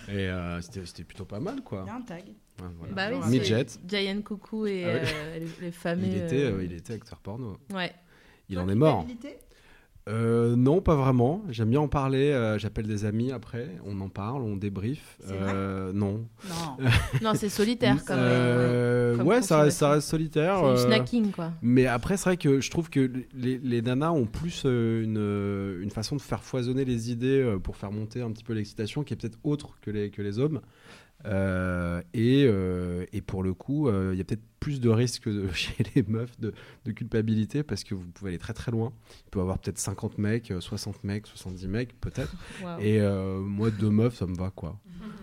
et 0.08 0.12
euh, 0.30 0.62
c'était 0.62 0.86
c'était 0.86 1.04
plutôt 1.04 1.26
pas 1.26 1.40
mal, 1.40 1.62
quoi. 1.64 1.84
Il 1.86 1.88
y 1.88 1.92
a 1.92 1.96
un 1.96 2.02
tag. 2.02 2.24
Ouais, 2.62 2.68
voilà. 2.78 2.94
Bah 2.94 3.08
oui, 3.12 3.30
Midget. 3.32 3.66
c'est 3.68 3.80
Giant 3.88 4.22
Coucou 4.22 4.66
et 4.66 4.84
Ah 4.86 4.88
euh, 4.90 5.40
les, 5.40 5.48
les 5.66 5.72
fameux. 5.72 6.06
Il 6.06 6.18
était, 6.18 6.44
euh, 6.44 6.64
il 6.64 6.74
était 6.74 6.94
acteur 6.94 7.20
porno. 7.20 7.58
Ouais. 7.74 7.94
Il 8.50 8.60
en 8.60 8.68
est 8.70 8.76
mort. 8.76 9.06
Euh, 10.10 10.56
non, 10.56 10.82
pas 10.82 10.96
vraiment. 10.96 11.44
J'aime 11.50 11.70
bien 11.70 11.82
en 11.82 11.88
parler. 11.88 12.32
euh, 12.32 12.58
J'appelle 12.58 12.88
des 12.88 13.06
amis 13.06 13.32
après. 13.32 13.70
On 13.86 14.02
en 14.02 14.10
parle, 14.10 14.42
on 14.42 14.56
débrief. 14.56 15.18
Euh, 15.30 15.94
non. 15.94 16.26
Non. 16.50 16.86
Non, 17.22 17.34
c'est 17.36 17.50
solitaire 17.50 17.98
quand 18.06 18.16
même. 18.16 19.18
Comme 19.18 19.28
ouais, 19.28 19.42
ça 19.44 19.62
reste, 19.62 19.78
ça 19.78 19.86
consommation. 19.86 19.90
reste 19.92 20.08
solitaire. 20.08 20.62
C'est 20.78 20.86
snacking 20.88 21.32
quoi. 21.32 21.52
Mais 21.62 21.86
après, 21.86 22.18
c'est 22.18 22.24
vrai 22.30 22.38
que 22.38 22.60
je 22.60 22.72
trouve 22.72 22.90
que 22.90 23.12
les, 23.36 23.60
les 23.60 23.82
nanas 23.82 24.12
ont 24.12 24.26
plus 24.26 24.64
une, 24.64 25.78
une 25.82 25.92
façon 25.92 26.16
de 26.16 26.22
faire 26.22 26.44
foisonner 26.44 26.86
les 26.86 27.12
idées 27.12 27.58
pour 27.64 27.78
faire 27.78 27.92
monter 27.92 28.22
un 28.22 28.32
petit 28.32 28.44
peu 28.44 28.54
l'excitation 28.54 29.04
qui 29.04 29.14
est 29.14 29.18
peut-être 29.18 29.38
autre 29.44 29.76
que 29.82 29.92
les, 29.92 30.10
que 30.10 30.22
les 30.24 30.40
hommes. 30.40 30.62
Et, 32.14 32.44
et 33.14 33.22
pour 33.22 33.44
le 33.44 33.54
coup, 33.54 33.90
il 33.90 34.18
y 34.18 34.22
a 34.22 34.24
peut-être 34.24 34.42
plus 34.60 34.80
de 34.82 34.90
risques 34.90 35.30
chez 35.54 35.84
les 35.96 36.04
meufs 36.04 36.40
de, 36.40 36.54
de 36.86 36.92
culpabilité 36.92 37.64
parce 37.64 37.84
que 37.84 37.96
vous 37.96 38.06
pouvez 38.08 38.32
aller 38.32 38.38
très 38.40 38.54
très 38.54 38.72
loin. 38.72 38.92
Il 39.26 39.30
peut 39.32 39.40
y 39.40 39.42
avoir 39.42 39.60
peut-être 39.60 39.78
50 39.80 40.18
mecs, 40.18 40.52
euh, 40.52 40.60
60 40.62 41.04
mecs, 41.04 41.28
70 41.28 41.68
mecs 41.68 42.00
peut-être. 42.00 42.36
Et 42.80 43.00
euh, 43.02 43.40
moi, 43.40 43.72
deux 43.72 43.90
meufs, 43.90 44.16
ça 44.16 44.26
me 44.26 44.36
va 44.36 44.52
quoi. 44.52 44.80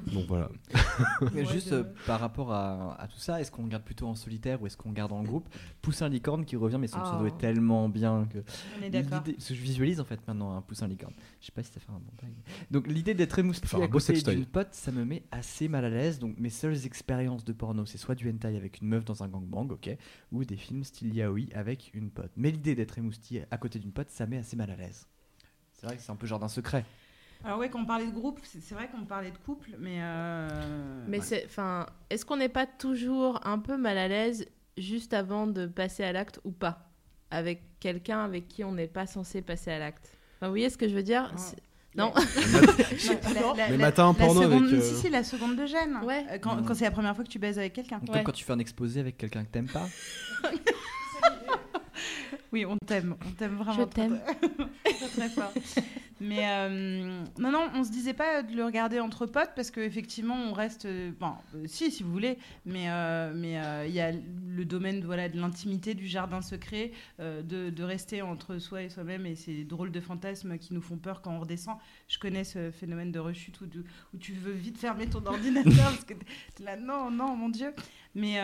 Donc 0.06 0.26
voilà. 0.26 0.48
Mais 1.34 1.44
juste 1.44 1.72
euh, 1.72 1.84
par 2.06 2.20
rapport 2.20 2.52
à, 2.52 2.94
à 3.00 3.08
tout 3.08 3.18
ça, 3.18 3.40
est-ce 3.40 3.50
qu'on 3.50 3.64
regarde 3.64 3.82
plutôt 3.84 4.06
en 4.06 4.14
solitaire 4.14 4.62
ou 4.62 4.66
est-ce 4.66 4.76
qu'on 4.76 4.90
regarde 4.90 5.12
en 5.12 5.22
groupe? 5.22 5.48
Poussin 5.82 6.08
licorne 6.08 6.44
qui 6.44 6.56
revient, 6.56 6.78
mais 6.80 6.86
son 6.86 6.98
Ah. 7.00 7.10
pseudo 7.12 7.26
est 7.26 7.38
tellement 7.38 7.88
bien 7.88 8.26
que. 8.32 8.38
On 8.80 8.82
est 8.84 8.90
d'accord. 8.90 9.22
Je 9.26 9.54
visualise 9.54 10.00
en 10.00 10.04
fait 10.04 10.20
maintenant 10.26 10.56
un 10.56 10.62
poussin 10.62 10.86
licorne. 10.88 11.12
Je 11.40 11.46
sais 11.46 11.52
pas 11.52 11.62
si 11.62 11.72
ça 11.72 11.80
fait 11.80 11.90
un 11.90 11.98
bon 11.98 12.12
tag. 12.20 12.30
Donc 12.70 12.86
l'idée 12.86 13.14
d'être 13.14 13.38
émoustillé 13.38 13.82
à 13.82 13.88
côté 13.88 14.12
d'une 14.14 14.46
pote, 14.46 14.68
ça 14.72 14.92
me 14.92 15.04
met 15.04 15.24
assez 15.30 15.68
mal 15.68 15.84
à 15.84 15.90
l'aise. 15.90 16.18
Donc 16.18 16.38
mes 16.38 16.50
seules 16.50 16.86
expériences 16.86 17.44
de 17.44 17.52
porno, 17.52 17.84
c'est 17.84 17.98
soit 17.98 18.14
du 18.14 18.30
hentai 18.30 18.56
avec 18.56 18.80
une 18.80 18.88
meuf 18.88 19.04
dans 19.04 19.22
un 19.22 19.25
gangbang, 19.28 19.70
ok, 19.72 19.90
ou 20.32 20.44
des 20.44 20.56
films 20.56 20.84
style 20.84 21.14
yaoi 21.14 21.48
avec 21.54 21.90
une 21.94 22.10
pote. 22.10 22.32
Mais 22.36 22.50
l'idée 22.50 22.74
d'être 22.74 22.98
émoustillé 22.98 23.44
à 23.50 23.58
côté 23.58 23.78
d'une 23.78 23.92
pote, 23.92 24.10
ça 24.10 24.26
met 24.26 24.38
assez 24.38 24.56
mal 24.56 24.70
à 24.70 24.76
l'aise. 24.76 25.06
C'est 25.72 25.86
vrai 25.86 25.96
que 25.96 26.02
c'est 26.02 26.12
un 26.12 26.16
peu 26.16 26.26
genre 26.26 26.38
d'un 26.38 26.48
secret. 26.48 26.84
Alors 27.44 27.58
ouais, 27.58 27.68
quand 27.70 27.80
on 27.82 27.86
parlait 27.86 28.06
de 28.06 28.12
groupe, 28.12 28.40
c'est 28.44 28.74
vrai 28.74 28.88
qu'on 28.88 29.04
parlait 29.04 29.30
de 29.30 29.38
couple, 29.38 29.76
mais... 29.78 29.98
euh, 30.00 31.04
Mais 31.06 31.18
ouais. 31.18 31.22
c'est, 31.22 31.44
enfin, 31.44 31.86
est-ce 32.10 32.24
qu'on 32.24 32.38
n'est 32.38 32.48
pas 32.48 32.66
toujours 32.66 33.46
un 33.46 33.58
peu 33.58 33.76
mal 33.76 33.98
à 33.98 34.08
l'aise 34.08 34.46
juste 34.78 35.12
avant 35.12 35.46
de 35.46 35.66
passer 35.66 36.02
à 36.02 36.12
l'acte 36.12 36.40
ou 36.44 36.50
pas? 36.50 36.90
Avec 37.30 37.62
quelqu'un 37.80 38.24
avec 38.24 38.48
qui 38.48 38.64
on 38.64 38.72
n'est 38.72 38.88
pas 38.88 39.06
censé 39.06 39.42
passer 39.42 39.70
à 39.70 39.78
l'acte 39.78 40.16
Enfin, 40.36 40.46
Vous 40.46 40.52
voyez 40.52 40.70
ce 40.70 40.78
que 40.78 40.88
je 40.88 40.94
veux 40.94 41.02
dire? 41.02 41.32
Non. 41.96 42.12
Les 43.70 43.76
matins 43.78 44.06
en 44.06 44.14
porno 44.14 44.42
seconde, 44.42 44.64
avec, 44.68 44.74
euh, 44.74 44.80
Si, 44.82 44.94
si, 45.02 45.08
la 45.10 45.24
seconde 45.24 45.56
de 45.56 45.66
gêne. 45.66 45.98
Ouais. 46.04 46.24
Euh, 46.30 46.38
Quand, 46.38 46.62
quand 46.64 46.74
c'est 46.74 46.84
la 46.84 46.90
première 46.90 47.14
fois 47.14 47.24
que 47.24 47.30
tu 47.30 47.38
baises 47.38 47.58
avec 47.58 47.72
quelqu'un. 47.72 48.00
Comme 48.04 48.14
Ouais. 48.14 48.22
quand 48.22 48.32
tu 48.32 48.44
fais 48.44 48.52
un 48.52 48.58
exposé 48.58 49.00
avec 49.00 49.16
quelqu'un 49.16 49.44
que 49.44 49.50
t'aimes 49.50 49.68
pas. 49.68 49.88
Oui, 52.52 52.64
on 52.64 52.76
t'aime, 52.86 53.16
on 53.26 53.30
t'aime 53.32 53.56
vraiment. 53.56 53.72
Je 53.80 53.82
t'aime. 53.84 54.20
Très, 54.84 55.08
très, 55.08 55.28
fort. 55.28 55.52
Mais 56.20 56.48
euh, 56.48 57.22
non, 57.38 57.50
non, 57.50 57.68
on 57.74 57.84
se 57.84 57.90
disait 57.90 58.14
pas 58.14 58.42
de 58.42 58.54
le 58.56 58.64
regarder 58.64 59.00
entre 59.00 59.26
potes 59.26 59.50
parce 59.54 59.70
qu'effectivement, 59.70 60.34
on 60.34 60.52
reste. 60.52 60.86
euh, 60.86 61.10
Bon, 61.20 61.32
euh, 61.54 61.64
si, 61.66 61.90
si 61.90 62.02
vous 62.02 62.10
voulez, 62.10 62.38
mais 62.64 62.88
euh, 62.88 63.32
mais 63.34 63.58
euh, 63.60 63.86
il 63.86 63.92
y 63.94 64.00
a 64.00 64.12
le 64.12 64.64
domaine 64.64 65.04
voilà, 65.04 65.28
de 65.28 65.38
l'intimité, 65.38 65.92
du 65.94 66.06
jardin 66.06 66.40
secret, 66.40 66.92
de, 67.18 67.68
de 67.70 67.82
rester 67.82 68.22
entre 68.22 68.58
soi 68.58 68.82
et 68.82 68.88
soi-même 68.88 69.26
et 69.26 69.34
ces 69.34 69.64
drôles 69.64 69.92
de 69.92 70.00
fantasmes 70.00 70.56
qui 70.58 70.72
nous 70.72 70.80
font 70.80 70.96
peur 70.96 71.20
quand 71.20 71.32
on 71.34 71.40
redescend. 71.40 71.76
Je 72.08 72.18
connais 72.18 72.44
ce 72.44 72.70
phénomène 72.70 73.12
de 73.12 73.18
rechute 73.18 73.60
où, 73.60 73.66
de- 73.66 73.84
où 74.14 74.18
tu 74.18 74.32
veux 74.32 74.52
vite 74.52 74.78
fermer 74.78 75.06
ton 75.08 75.24
ordinateur 75.26 75.74
parce 75.90 76.04
que 76.04 76.14
là, 76.64 76.76
non, 76.76 77.10
non, 77.10 77.36
mon 77.36 77.48
Dieu. 77.50 77.74
Mais, 78.14 78.38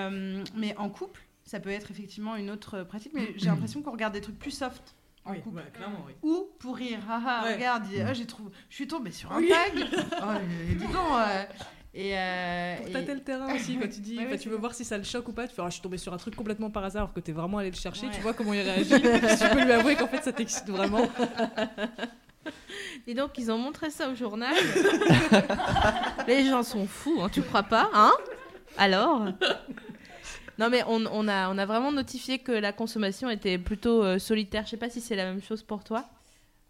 mais 0.54 0.76
en 0.76 0.90
couple, 0.90 1.22
ça 1.44 1.60
peut 1.60 1.70
être 1.70 1.90
effectivement 1.90 2.36
une 2.36 2.50
autre 2.50 2.82
pratique, 2.84 3.12
mais 3.14 3.32
j'ai 3.36 3.46
l'impression 3.46 3.82
qu'on 3.82 3.92
regarde 3.92 4.12
des 4.14 4.20
trucs 4.20 4.38
plus 4.38 4.50
soft. 4.52 4.94
En 5.24 5.32
Oui, 5.32 5.40
couple. 5.40 5.58
ouais, 5.58 5.70
clairement, 5.72 6.04
oui. 6.06 6.14
Ou 6.22 6.48
pour 6.58 6.76
rire, 6.76 6.98
haha, 7.08 7.44
Ouais. 7.44 7.54
regarde, 7.54 7.84
ah, 8.06 8.12
j'ai 8.12 8.26
trouvé, 8.26 8.50
je 8.68 8.74
suis 8.74 8.88
tombée 8.88 9.12
sur 9.12 9.30
un 9.30 9.40
tag. 9.40 9.72
oh, 10.20 10.24
euh, 10.24 10.38
dis 10.68 10.74
donc, 10.74 10.90
euh, 10.96 11.44
et, 11.94 12.18
euh, 12.18 12.76
Pour 12.78 12.88
et- 12.88 12.92
tâter 12.92 13.14
le 13.14 13.20
terrain 13.22 13.54
aussi, 13.54 13.78
quand 13.78 13.88
tu 13.88 14.00
dis, 14.00 14.16
Ouais, 14.18 14.22
enfin, 14.24 14.32
ouais, 14.32 14.38
tu 14.38 14.48
veux 14.48 14.56
voir 14.56 14.74
si 14.74 14.84
ça 14.84 14.98
le 14.98 15.04
choque 15.04 15.28
ou 15.28 15.32
pas, 15.32 15.46
tu 15.46 15.54
fais, 15.54 15.62
ah, 15.62 15.66
je 15.68 15.74
suis 15.74 15.80
tombée 15.82 15.98
sur 15.98 16.12
un 16.12 16.16
truc 16.16 16.34
complètement 16.34 16.70
par 16.70 16.82
hasard 16.84 17.02
alors 17.02 17.12
que 17.14 17.20
t'es 17.20 17.30
vraiment 17.30 17.58
allé 17.58 17.70
le 17.70 17.76
chercher, 17.76 18.06
Ouais. 18.06 18.12
tu 18.12 18.20
vois 18.20 18.32
comment 18.32 18.52
il 18.52 18.62
réagit, 18.62 18.88
tu 19.00 19.48
peux 19.56 19.62
lui 19.64 19.70
avouer 19.72 19.94
qu'en 19.94 20.08
fait 20.08 20.24
ça 20.24 20.32
t'excite 20.32 20.68
vraiment? 20.68 21.08
Dis 23.06 23.14
donc, 23.14 23.38
ils 23.38 23.50
ont 23.52 23.58
montré 23.58 23.90
ça 23.90 24.08
au 24.08 24.14
journal. 24.16 24.54
Les 26.26 26.44
gens 26.48 26.62
sont 26.64 26.86
fous, 26.86 27.20
hein, 27.22 27.28
tu 27.32 27.42
crois 27.42 27.62
pas 27.62 27.88
Hein? 27.94 28.12
Alors? 28.76 29.26
Non, 30.62 30.70
mais 30.70 30.84
on, 30.86 31.26
a, 31.26 31.66
vraiment 31.66 31.90
notifié 31.90 32.38
que 32.38 32.52
la 32.52 32.72
consommation 32.72 33.28
était 33.28 33.58
plutôt 33.58 34.04
euh, 34.04 34.20
solitaire. 34.20 34.64
Je 34.64 34.70
sais 34.70 34.76
pas 34.76 34.88
si 34.88 35.00
c'est 35.00 35.16
la 35.16 35.24
même 35.24 35.42
chose 35.42 35.64
pour 35.64 35.82
toi. 35.82 36.04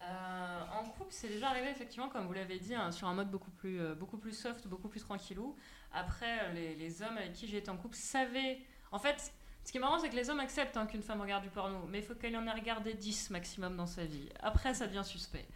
Euh, 0.00 0.60
en 0.80 0.88
couple, 0.88 1.10
c'est 1.10 1.28
déjà 1.28 1.50
arrivé 1.50 1.68
effectivement, 1.68 2.08
comme 2.08 2.26
vous 2.26 2.32
l'avez 2.32 2.58
dit, 2.58 2.74
hein, 2.74 2.90
sur 2.90 3.06
un 3.06 3.12
mode 3.12 3.30
beaucoup 3.30 3.50
plus, 3.50 3.78
euh, 3.82 3.94
beaucoup 3.94 4.16
plus 4.16 4.32
soft, 4.32 4.66
beaucoup 4.66 4.88
plus 4.88 5.00
tranquillou. 5.00 5.54
Après, 5.92 6.54
les, 6.54 6.74
les 6.74 7.02
hommes 7.02 7.18
avec 7.18 7.34
qui 7.34 7.46
j'ai 7.46 7.58
été 7.58 7.70
en 7.70 7.76
couple 7.76 7.96
savaient. 7.96 8.60
En 8.92 8.98
fait, 8.98 9.30
ce 9.64 9.70
qui 9.70 9.78
est 9.78 9.80
marrant, 9.80 9.98
c'est 9.98 10.08
que 10.08 10.16
les 10.16 10.28
hommes 10.28 10.40
acceptent 10.40 10.76
hein, 10.76 10.86
qu'une 10.86 11.02
femme 11.02 11.20
regarde 11.20 11.44
du 11.44 11.50
porno, 11.50 11.86
mais 11.88 11.98
il 11.98 12.04
faut 12.04 12.14
qu'elle 12.14 12.36
en 12.36 12.46
ait 12.46 12.52
regardé 12.52 12.94
10 12.94 13.30
maximum 13.30 13.76
dans 13.76 13.86
sa 13.86 14.04
vie. 14.04 14.28
Après, 14.40 14.74
ça 14.74 14.86
devient 14.86 15.04
suspect. 15.04 15.46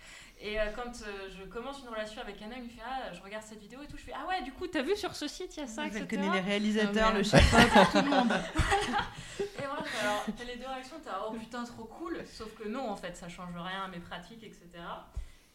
Et 0.41 0.61
euh, 0.61 0.67
quand 0.77 1.03
euh, 1.03 1.29
je 1.37 1.45
commence 1.45 1.81
une 1.81 1.89
relation 1.89 2.21
avec 2.21 2.41
un 2.43 2.47
homme, 2.47 2.59
il 2.59 2.65
me 2.65 2.69
fait 2.69 2.83
Ah, 2.85 3.13
je 3.13 3.21
regarde 3.23 3.43
cette 3.45 3.61
vidéo 3.61 3.81
et 3.83 3.87
tout. 3.87 3.97
Je 3.97 4.03
fais 4.03 4.13
Ah 4.15 4.29
ouais, 4.29 4.43
du 4.43 4.53
coup, 4.53 4.67
t'as 4.67 4.83
vu 4.83 4.95
sur 4.95 5.15
ce 5.15 5.27
site, 5.27 5.57
il 5.57 5.61
y 5.61 5.63
a 5.63 5.67
ça, 5.67 5.87
Elle 5.87 5.97
etc. 5.97 6.07
connaît 6.09 6.33
les 6.33 6.41
réalisateurs, 6.41 7.11
Oh, 7.13 7.17
le 7.17 7.23
chef 7.23 7.51
tout 7.93 7.99
le 7.99 8.11
monde. 8.11 8.33
Et 9.41 9.43
voilà, 9.59 9.85
alors 10.03 10.25
t'as 10.37 10.45
les 10.45 10.57
deux 10.57 10.67
réactions, 10.67 10.97
t'as 11.05 11.21
oh 11.27 11.33
putain 11.33 11.65
trop 11.65 11.85
cool, 11.85 12.23
sauf 12.27 12.55
que 12.55 12.69
non 12.69 12.89
en 12.89 12.97
fait 12.97 13.17
ça 13.17 13.29
change 13.29 13.55
rien 13.55 13.85
à 13.85 13.89
mes 13.89 13.99
pratiques, 13.99 14.43
etc. 14.43 14.67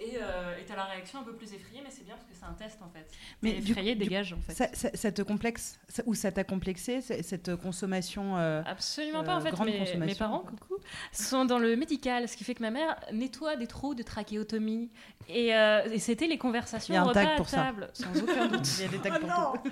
Et 0.03 0.17
euh, 0.17 0.57
et 0.59 0.65
t'as 0.65 0.75
la 0.75 0.85
réaction 0.85 1.19
un 1.19 1.23
peu 1.23 1.33
plus 1.35 1.53
effrayée, 1.53 1.81
mais 1.83 1.91
c'est 1.91 2.03
bien 2.03 2.15
parce 2.15 2.25
que 2.25 2.33
c'est 2.33 2.43
un 2.45 2.53
test 2.53 2.79
en 2.81 2.89
fait. 2.89 3.05
Mais 3.43 3.57
effrayé 3.59 3.93
dégage 3.93 4.33
en 4.33 4.37
fait. 4.41 4.53
Ça, 4.53 4.67
ça- 4.73 4.89
ça 4.95 5.11
te 5.11 5.21
complexe 5.21 5.79
ça- 5.89 6.01
ou 6.07 6.15
ça 6.15 6.31
t'a 6.31 6.43
complexé 6.43 7.01
cette 7.01 7.55
consommation 7.57 8.35
euh, 8.37 8.63
Absolument 8.65 9.19
euh, 9.19 9.23
pas 9.23 9.35
en 9.35 9.41
fait. 9.41 9.51
grande 9.51 9.67
Mes, 9.67 10.15
parents, 10.15 10.39
coucou, 10.39 10.77
sont 11.11 11.45
dans 11.45 11.59
le 11.59 11.75
médical, 11.75 12.27
ce 12.27 12.35
qui 12.35 12.43
fait 12.43 12.55
que 12.55 12.63
ma 12.63 12.71
mère 12.71 12.95
nettoie 13.13 13.55
des 13.57 13.67
trous 13.67 13.93
de 13.93 14.01
trachéotomie. 14.01 14.89
Et, 15.29 15.53
euh, 15.55 15.83
et 15.91 15.99
c'était 15.99 16.25
les 16.27 16.39
conversations 16.39 16.93
Il 16.93 16.95
y 16.95 16.97
a 16.97 17.01
un 17.01 17.05
au 17.05 17.09
repas 17.09 17.21
tag 17.23 17.33
à 17.33 17.35
pour 17.37 17.47
ça. 17.49 17.57
table, 17.57 17.89
sans 17.93 18.23
aucun 18.23 18.47
doute. 18.47 18.67
Il 18.79 18.81
y 18.81 18.85
a 18.85 18.87
des 18.89 18.97
tags 18.97 19.19
pour 19.19 19.29
tout. 19.61 19.69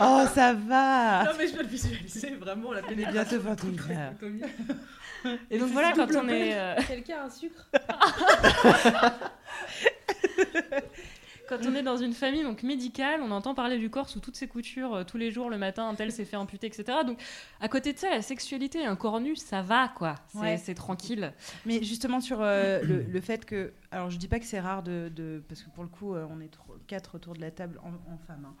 Oh, 0.00 0.22
ça 0.34 0.54
va 0.54 1.24
Non 1.24 1.30
mais 1.36 1.48
je 1.48 1.54
viens 1.54 1.62
de 1.64 1.68
visualiser 1.68 2.30
vraiment 2.36 2.72
la 2.72 2.80
Il 2.90 3.00
est 3.00 3.10
bientôt 3.10 3.38
21h. 3.38 4.12
Et 5.50 5.58
donc 5.58 5.70
voilà, 5.70 5.92
quand 5.92 6.08
on 6.14 6.28
est. 6.28 6.54
euh, 6.58 6.74
Quelqu'un 6.86 7.18
a 7.18 7.24
un 7.24 7.30
sucre 7.30 7.68
Quand 11.48 11.58
on 11.66 11.74
est 11.74 11.82
dans 11.82 11.96
une 11.96 12.12
famille 12.12 12.44
donc 12.44 12.62
médicale, 12.62 13.20
on 13.24 13.32
entend 13.32 13.54
parler 13.56 13.76
du 13.76 13.90
corps 13.90 14.08
sous 14.08 14.20
toutes 14.20 14.36
ses 14.36 14.46
coutures 14.46 14.94
euh, 14.94 15.02
tous 15.02 15.16
les 15.16 15.32
jours, 15.32 15.50
le 15.50 15.58
matin, 15.58 15.88
un 15.88 15.96
tel 15.96 16.12
s'est 16.12 16.24
fait 16.24 16.36
amputer, 16.36 16.68
etc. 16.68 16.98
Donc, 17.04 17.20
à 17.60 17.66
côté 17.66 17.92
de 17.92 17.98
ça, 17.98 18.08
la 18.08 18.22
sexualité, 18.22 18.86
un 18.86 18.94
corps 18.94 19.18
nu, 19.18 19.34
ça 19.34 19.60
va, 19.60 19.88
quoi. 19.88 20.14
C'est 20.28 20.38
Ouais. 20.38 20.74
tranquille. 20.76 21.32
Mais 21.66 21.82
justement 21.82 22.20
sur 22.20 22.38
euh, 22.40 22.80
le, 22.84 23.02
le 23.02 23.20
fait 23.20 23.44
que, 23.44 23.72
alors 23.90 24.10
je 24.10 24.16
dis 24.16 24.28
pas 24.28 24.38
que 24.38 24.44
c'est 24.46 24.60
rare 24.60 24.84
de, 24.84 25.10
de- 25.12 25.42
parce 25.48 25.62
que 25.64 25.70
pour 25.70 25.82
le 25.82 25.88
coup 25.88 26.14
euh, 26.14 26.24
on 26.30 26.40
est 26.40 26.52
trop- 26.52 26.76
quatre 26.86 27.16
autour 27.16 27.34
de 27.34 27.40
la 27.40 27.50
table 27.50 27.80
en, 27.82 27.88
en 28.12 28.18
femmes 28.28 28.46
hein, 28.46 28.54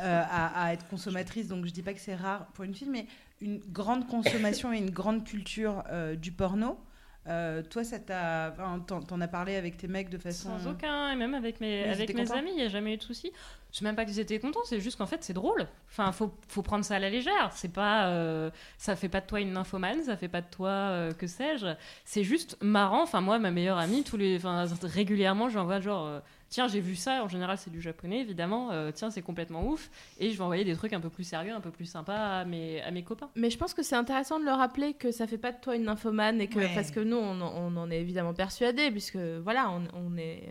euh, 0.00 0.22
à, 0.30 0.64
à 0.64 0.72
être 0.72 0.88
consommatrice, 0.88 1.46
donc 1.48 1.66
je 1.66 1.70
dis 1.72 1.82
pas 1.82 1.92
que 1.92 2.00
c'est 2.00 2.14
rare 2.16 2.46
pour 2.54 2.64
une 2.64 2.74
fille, 2.74 2.88
mais 2.88 3.04
une 3.40 3.58
grande 3.58 4.06
consommation 4.06 4.72
et 4.72 4.78
une 4.78 4.90
grande 4.90 5.24
culture 5.24 5.82
euh, 5.90 6.16
du 6.16 6.32
porno. 6.32 6.78
Euh, 7.26 7.62
toi, 7.62 7.84
ça 7.84 7.98
t'a, 7.98 8.50
enfin, 8.52 8.80
t'en, 8.80 9.20
as 9.20 9.28
parlé 9.28 9.56
avec 9.56 9.76
tes 9.76 9.88
mecs 9.88 10.08
de 10.08 10.18
façon. 10.18 10.58
Sans 10.58 10.70
aucun, 10.70 11.12
et 11.12 11.16
même 11.16 11.34
avec 11.34 11.60
mes, 11.60 11.82
Mais 11.82 11.88
ils 11.88 11.92
avec 11.92 12.10
étaient 12.10 12.14
mes 12.14 12.26
contents 12.26 12.38
amis, 12.38 12.50
il 12.50 12.56
n'y 12.56 12.62
a 12.62 12.68
jamais 12.68 12.94
eu 12.94 12.96
de 12.96 13.02
souci. 13.02 13.32
C'est 13.72 13.82
même 13.84 13.94
pas 13.96 14.04
qu'ils 14.04 14.18
étaient 14.20 14.38
contents, 14.38 14.60
c'est 14.64 14.80
juste 14.80 14.98
qu'en 14.98 15.06
fait, 15.06 15.22
c'est 15.22 15.32
drôle. 15.32 15.66
Enfin, 15.88 16.10
faut, 16.12 16.32
faut 16.48 16.62
prendre 16.62 16.84
ça 16.84 16.96
à 16.96 16.98
la 16.98 17.08
légère. 17.10 17.50
C'est 17.52 17.72
pas, 17.72 18.06
euh, 18.08 18.50
ça 18.78 18.96
fait 18.96 19.08
pas 19.08 19.20
de 19.20 19.26
toi 19.26 19.40
une 19.40 19.52
nymphomane, 19.52 20.02
ça 20.02 20.16
fait 20.16 20.28
pas 20.28 20.40
de 20.40 20.50
toi, 20.50 20.68
euh, 20.70 21.12
que 21.12 21.26
sais-je. 21.26 21.66
C'est 22.04 22.24
juste 22.24 22.56
marrant. 22.62 23.02
Enfin, 23.02 23.20
moi, 23.20 23.38
ma 23.38 23.50
meilleure 23.50 23.78
amie, 23.78 24.02
tous 24.02 24.16
les, 24.16 24.36
enfin, 24.36 24.64
régulièrement, 24.82 25.48
j'envoie 25.48 25.80
genre, 25.80 26.06
euh, 26.06 26.20
tiens, 26.48 26.66
j'ai 26.66 26.80
vu 26.80 26.96
ça. 26.96 27.22
En 27.22 27.28
général, 27.28 27.58
c'est 27.58 27.70
du 27.70 27.80
japonais, 27.80 28.20
évidemment. 28.20 28.70
Euh, 28.72 28.90
tiens, 28.92 29.10
c'est 29.10 29.22
complètement 29.22 29.64
ouf. 29.66 29.88
Et 30.18 30.30
je 30.30 30.36
vais 30.36 30.42
envoyer 30.42 30.64
des 30.64 30.74
trucs 30.74 30.92
un 30.92 31.00
peu 31.00 31.10
plus 31.10 31.24
sérieux, 31.24 31.52
un 31.52 31.60
peu 31.60 31.70
plus 31.70 31.86
sympas 31.86 32.40
à 32.40 32.44
mes, 32.44 32.80
à 32.82 32.90
mes 32.90 33.04
copains. 33.04 33.30
Mais 33.36 33.50
je 33.50 33.58
pense 33.58 33.72
que 33.74 33.82
c'est 33.84 33.96
intéressant 33.96 34.40
de 34.40 34.44
le 34.44 34.50
rappeler 34.52 34.94
que 34.94 35.12
ça 35.12 35.26
fait 35.28 35.38
pas 35.38 35.52
de 35.52 35.60
toi 35.60 35.76
une 35.76 35.84
nymphomane 35.84 36.40
et 36.40 36.48
que 36.48 36.58
Ouais. 36.58 36.72
parce 36.74 36.90
que 36.90 36.98
nous 37.00 37.16
on, 37.16 37.40
en- 37.40 37.54
on 37.56 37.76
en 37.76 37.90
est 37.90 38.00
évidemment 38.00 38.34
persuadés 38.34 38.90
puisque 38.90 39.16
voilà 39.16 39.70
on, 39.70 39.82
on 39.94 40.16
est 40.18 40.42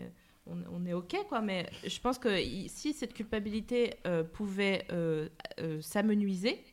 on, 0.46 0.86
est 0.86 0.92
ok 0.92 1.16
quoi 1.28 1.40
mais 1.40 1.68
je 1.86 2.00
pense 2.00 2.18
que 2.18 2.36
si 2.68 2.92
cette 2.92 3.14
culpabilité 3.14 3.94
euh, 4.06 4.24
pouvait 4.24 4.86
euh, 4.90 5.28
euh, 5.60 5.80
s'amenuiser 5.80 6.64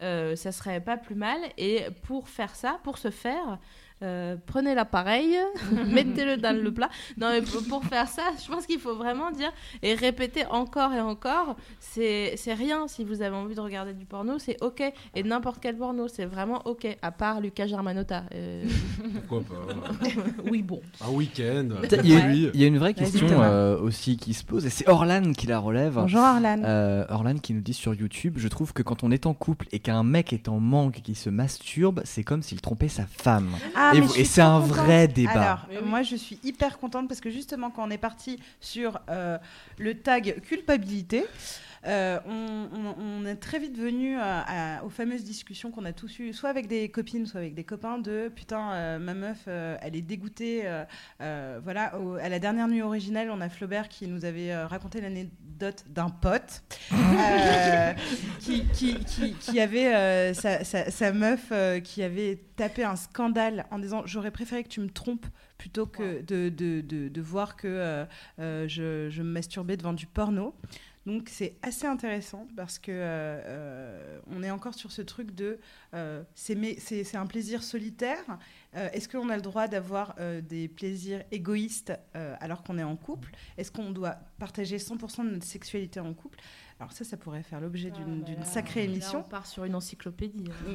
ça 0.00 0.50
serait 0.50 0.80
pas 0.80 0.96
plus 0.96 1.14
mal. 1.14 1.38
Et 1.58 1.84
pour 2.02 2.28
faire 2.28 2.56
ça 2.56 2.80
pour 2.82 2.98
ce 2.98 3.12
faire 3.12 3.60
euh, 4.02 4.36
prenez 4.46 4.74
l'appareil, 4.74 5.36
mettez-le 5.86 6.36
dans 6.36 6.56
le 6.56 6.72
plat. 6.72 6.90
Non, 7.16 7.30
mais 7.30 7.42
pour, 7.42 7.84
faire 7.84 8.08
ça, 8.08 8.22
je 8.42 8.50
pense 8.50 8.66
qu'il 8.66 8.80
faut 8.80 8.94
vraiment 8.94 9.30
dire 9.30 9.52
et 9.82 9.94
répéter 9.94 10.44
encore 10.46 10.92
et 10.92 11.00
encore. 11.00 11.56
C'est 11.78 12.34
c'est 12.36 12.54
rien 12.54 12.88
si 12.88 13.04
vous 13.04 13.22
avez 13.22 13.36
envie 13.36 13.54
de 13.54 13.60
regarder 13.60 13.92
du 13.92 14.04
porno, 14.04 14.38
c'est 14.38 14.62
ok. 14.62 14.82
Et 15.14 15.22
n'importe 15.22 15.58
quel 15.60 15.76
porno, 15.76 16.08
c'est 16.08 16.24
vraiment 16.24 16.62
ok. 16.66 16.86
À 17.02 17.10
part 17.10 17.40
Lucas 17.40 17.66
Germanotta. 17.66 18.24
Euh, 18.34 18.64
Pourquoi 19.28 19.42
pas 19.42 20.08
oui, 20.50 20.62
bon. 20.62 20.80
Un 21.00 21.10
week-end. 21.10 21.68
Il 22.04 22.08
y, 22.08 22.16
a, 22.16 22.32
y 22.32 22.64
une 22.64 22.78
vraie 22.78 22.94
question 22.94 23.26
euh, 23.30 23.78
aussi 23.78 24.16
qui 24.16 24.34
se 24.34 24.44
pose, 24.44 24.66
et 24.66 24.70
c'est 24.70 24.88
Orlan 24.88 25.32
qui 25.32 25.46
la 25.46 25.58
relève. 25.58 25.94
Bonjour 25.94 26.20
Arlan. 26.20 26.62
Euh, 26.64 27.04
Orlan 27.08 27.36
qui 27.38 27.54
nous 27.54 27.60
dit 27.60 27.74
sur 27.74 27.94
YouTube 27.94 28.34
Je 28.36 28.48
trouve 28.48 28.72
que 28.72 28.82
quand 28.82 29.02
on 29.04 29.10
est 29.10 29.26
en 29.26 29.34
couple 29.34 29.66
et 29.72 29.78
qu'un 29.78 30.02
mec 30.02 30.32
est 30.32 30.48
en 30.48 30.60
manque 30.60 30.98
et 30.98 31.00
qu'il 31.02 31.16
se 31.16 31.30
masturbe, 31.30 32.00
c'est 32.04 32.24
comme 32.24 32.42
s'il 32.42 32.60
trompait 32.60 32.88
sa 32.88 33.06
femme. 33.06 33.50
Ah, 33.74 33.91
et 33.94 34.00
mais 34.00 34.06
vous- 34.06 34.14
je 34.14 34.20
et 34.20 34.24
c'est 34.24 34.40
un 34.40 34.60
contente. 34.60 34.76
vrai 34.76 35.08
débat. 35.08 35.30
Alors, 35.32 35.58
oui. 35.70 35.76
moi, 35.84 36.02
je 36.02 36.16
suis 36.16 36.38
hyper 36.42 36.78
contente 36.78 37.08
parce 37.08 37.20
que 37.20 37.30
justement, 37.30 37.70
quand 37.70 37.86
on 37.86 37.90
est 37.90 37.98
parti 37.98 38.38
sur 38.60 38.98
euh, 39.08 39.38
le 39.78 39.94
tag 39.94 40.40
culpabilité, 40.42 41.24
euh, 41.86 42.18
on, 42.26 42.68
on- 42.72 42.94
on 43.22 43.26
est 43.26 43.36
très 43.36 43.58
vite 43.58 43.76
venu 43.76 44.16
à- 44.16 44.78
à- 44.78 44.84
aux 44.84 44.88
fameuses 44.90 45.24
discussions 45.24 45.70
qu'on 45.70 45.84
a 45.84 45.92
tous 45.92 46.18
eues, 46.20 46.32
soit 46.32 46.50
avec 46.50 46.68
des 46.68 46.88
copines, 46.90 47.26
soit 47.26 47.40
avec 47.40 47.54
des 47.54 47.64
copains, 47.64 47.98
de 47.98 48.30
putain, 48.34 48.72
euh, 48.72 48.98
ma 48.98 49.14
meuf, 49.14 49.44
euh, 49.48 49.76
elle 49.82 49.96
est 49.96 50.02
dégoûtée. 50.02 50.62
euh, 50.64 50.84
euh, 51.20 51.60
voilà, 51.62 51.98
au- 51.98 52.14
à 52.14 52.28
la 52.28 52.38
dernière 52.38 52.68
nuit 52.68 52.82
originale, 52.82 53.30
on 53.30 53.40
a 53.40 53.48
Flaubert 53.48 53.88
qui 53.88 54.06
nous 54.06 54.24
avait 54.24 54.52
euh, 54.52 54.66
raconté 54.66 55.00
l'anecdote 55.00 55.84
d'un 55.88 56.08
pote 56.10 56.62
euh, 56.92 57.92
qui, 58.40 58.64
qui, 58.68 58.94
qui- 59.04 59.32
qui 59.34 59.60
avait 59.60 59.94
euh, 59.94 60.34
sa, 60.34 60.64
sa- 60.64 60.90
sa 60.90 61.12
meuf 61.12 61.48
euh, 61.52 61.80
qui 61.80 62.02
avait 62.02 62.40
tapé 62.56 62.84
un 62.84 62.96
scandale 62.96 63.66
en 63.70 63.78
disant 63.78 64.02
j'aurais 64.06 64.30
préféré 64.30 64.62
que 64.64 64.68
tu 64.68 64.80
me 64.80 64.88
trompes 64.90 65.26
plutôt 65.58 65.86
que 65.86 66.22
de, 66.22 66.48
de, 66.48 66.80
de- 66.80 67.08
de 67.08 67.20
voir 67.20 67.56
que 67.56 67.68
euh, 67.68 68.04
euh, 68.40 68.66
je, 68.68 69.08
je 69.10 69.22
me 69.22 69.28
masturbais 69.30 69.76
devant 69.76 69.92
du 69.92 70.06
porno. 70.06 70.54
Donc 71.04 71.28
c'est 71.28 71.56
assez 71.62 71.86
intéressant 71.86 72.46
parce 72.56 72.78
que 72.78 72.92
euh, 72.92 73.40
euh, 73.44 74.20
on 74.28 74.42
est 74.42 74.50
encore 74.50 74.74
sur 74.74 74.92
ce 74.92 75.02
truc 75.02 75.34
de 75.34 75.58
euh, 75.94 76.22
c'est 76.34 77.16
un 77.16 77.26
plaisir 77.26 77.62
solitaire. 77.62 78.38
Est-ce 78.74 79.06
qu'on 79.06 79.28
a 79.28 79.36
le 79.36 79.42
droit 79.42 79.68
d'avoir 79.68 80.16
des 80.48 80.66
plaisirs 80.66 81.24
égoïstes 81.30 81.92
alors 82.14 82.62
qu'on 82.62 82.78
est 82.78 82.82
en 82.82 82.96
couple? 82.96 83.32
Est-ce 83.58 83.70
qu'on 83.70 83.90
doit 83.90 84.16
partager 84.38 84.78
100% 84.78 85.26
de 85.26 85.30
notre 85.32 85.44
sexualité 85.44 86.00
en 86.00 86.14
couple? 86.14 86.38
Alors 86.80 86.92
ça, 86.92 87.04
ça 87.04 87.16
pourrait 87.16 87.42
faire 87.44 87.60
l'objet 87.60 87.92
Ah, 87.94 87.98
d'une 87.98 88.20
bah 88.20 88.24
d'une 88.26 88.38
là, 88.40 88.44
sacrée 88.44 88.86
là, 88.86 88.92
émission. 88.92 89.20
on 89.20 89.28
part 89.28 89.46
sur 89.46 89.64
une 89.64 89.74
encyclopédie. 89.76 90.44
hein. 90.68 90.74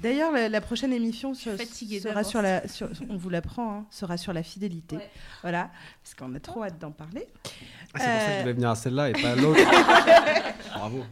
D'ailleurs, 0.00 0.30
la, 0.32 0.48
la 0.48 0.60
prochaine 0.60 0.92
émission 0.92 1.34
se- 1.34 1.56
sera 1.56 2.14
d'avance. 2.14 2.28
sur 2.30 2.42
la, 2.42 2.68
sur- 2.68 2.88
on 3.08 3.16
vous 3.16 3.28
l'apprend, 3.30 3.78
hein, 3.80 3.86
sera 3.90 4.16
sur 4.16 4.32
la 4.32 4.42
fidélité. 4.44 4.96
Ouais. 4.96 5.10
Voilà, 5.42 5.70
parce 6.02 6.14
qu'on 6.14 6.32
a 6.34 6.40
trop 6.40 6.62
hâte 6.62 6.78
d'en 6.78 6.92
parler. 6.92 7.26
Ah, 7.34 7.40
c'est 7.44 7.90
pour 7.92 8.00
ça 8.00 8.06
que 8.06 8.10
Euh, 8.10 8.36
je 8.36 8.42
devais 8.42 8.52
venir 8.52 8.70
à 8.70 8.74
celle-là 8.76 9.10
et 9.10 9.12
pas 9.14 9.32
à 9.32 9.34
l'autre. 9.36 9.60
Bravo. 10.74 11.04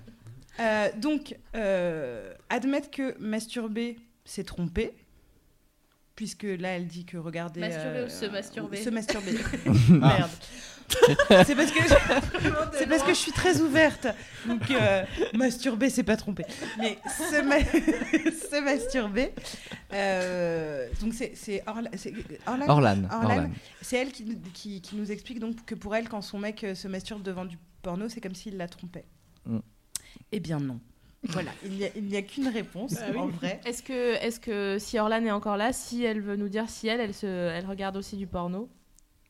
Euh, 0.60 0.88
donc, 0.96 1.36
euh, 1.54 2.32
admettre 2.48 2.90
que 2.90 3.18
masturber, 3.18 3.96
c'est 4.24 4.44
tromper. 4.44 4.94
Puisque 6.14 6.44
là, 6.44 6.68
elle 6.70 6.86
dit 6.86 7.04
que 7.04 7.18
regarder. 7.18 7.60
Masturber 7.60 8.04
ou 8.06 8.08
se 8.08 8.24
masturber 8.26 8.76
Se 8.82 8.88
masturber. 8.90 9.32
Ah. 10.02 10.16
Merde. 10.18 10.30
C'est 11.46 11.54
parce 11.54 11.70
que 11.72 11.80
c'est 12.78 12.86
parce 12.86 13.02
que 13.02 13.08
je 13.10 13.18
suis 13.18 13.32
très 13.32 13.60
ouverte. 13.60 14.06
Donc 14.46 14.70
euh, 14.70 15.04
masturber, 15.34 15.90
c'est 15.90 16.02
pas 16.02 16.16
tromper. 16.16 16.44
Mais 16.78 16.98
se, 17.06 17.42
ma- 17.42 17.60
se 18.30 18.64
masturber. 18.64 19.32
euh, 19.92 20.88
donc 21.00 21.14
c'est 21.14 21.32
c'est 21.34 21.62
Orla- 21.66 21.90
c'est- 21.96 22.12
Orlan 22.46 23.04
Orlan. 23.10 23.50
C'est 23.82 23.96
elle 23.98 24.12
qui, 24.12 24.24
nous- 24.24 24.38
qui, 24.54 24.80
qui 24.80 24.96
nous 24.96 25.10
explique 25.12 25.38
donc 25.40 25.64
que 25.64 25.74
pour 25.74 25.94
elle, 25.94 26.08
quand 26.08 26.22
son 26.22 26.38
mec 26.38 26.64
euh, 26.64 26.74
se 26.74 26.88
masturbe 26.88 27.22
devant 27.22 27.44
du 27.44 27.58
porno, 27.82 28.08
c'est 28.08 28.20
comme 28.20 28.34
s'il 28.34 28.56
la 28.56 28.68
trompait. 28.68 29.04
Mm. 29.46 29.58
Eh 30.32 30.40
bien 30.40 30.58
non. 30.58 30.80
Voilà, 31.28 31.50
il 31.64 32.04
n'y 32.04 32.16
a, 32.16 32.22
qu'une 32.22 32.46
réponse 32.46 32.94
Bah 32.94 33.00
oui. 33.10 33.18
en 33.18 33.26
vrai. 33.26 33.60
Est-ce 33.64 33.82
que, 33.82 34.14
est 34.14 34.38
que 34.40 34.76
si 34.78 34.96
Orlan 34.98 35.24
est 35.24 35.30
encore 35.32 35.56
là, 35.56 35.72
si 35.72 36.04
elle 36.04 36.20
veut 36.20 36.36
nous 36.36 36.48
dire 36.48 36.68
si 36.68 36.86
elle, 36.86 37.00
elle, 37.00 37.14
se, 37.14 37.26
elle 37.26 37.66
regarde 37.66 37.96
aussi 37.96 38.16
du 38.16 38.28
porno, 38.28 38.68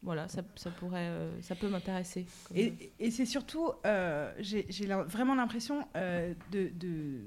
voilà, 0.07 0.29
ça, 0.29 0.41
ça 0.55 0.71
pourrait, 0.71 1.09
euh, 1.11 1.43
ça 1.43 1.55
peut 1.57 1.69
m'intéresser. 1.69 2.25
Et, 2.55 2.93
et 2.99 3.11
c'est 3.11 3.27
surtout, 3.27 3.73
euh, 3.85 4.33
j'ai 4.39 4.65
vraiment 5.09 5.35
l'impression 5.35 5.87
euh, 5.97 6.33
de, 6.53 6.71
de- 6.75 7.21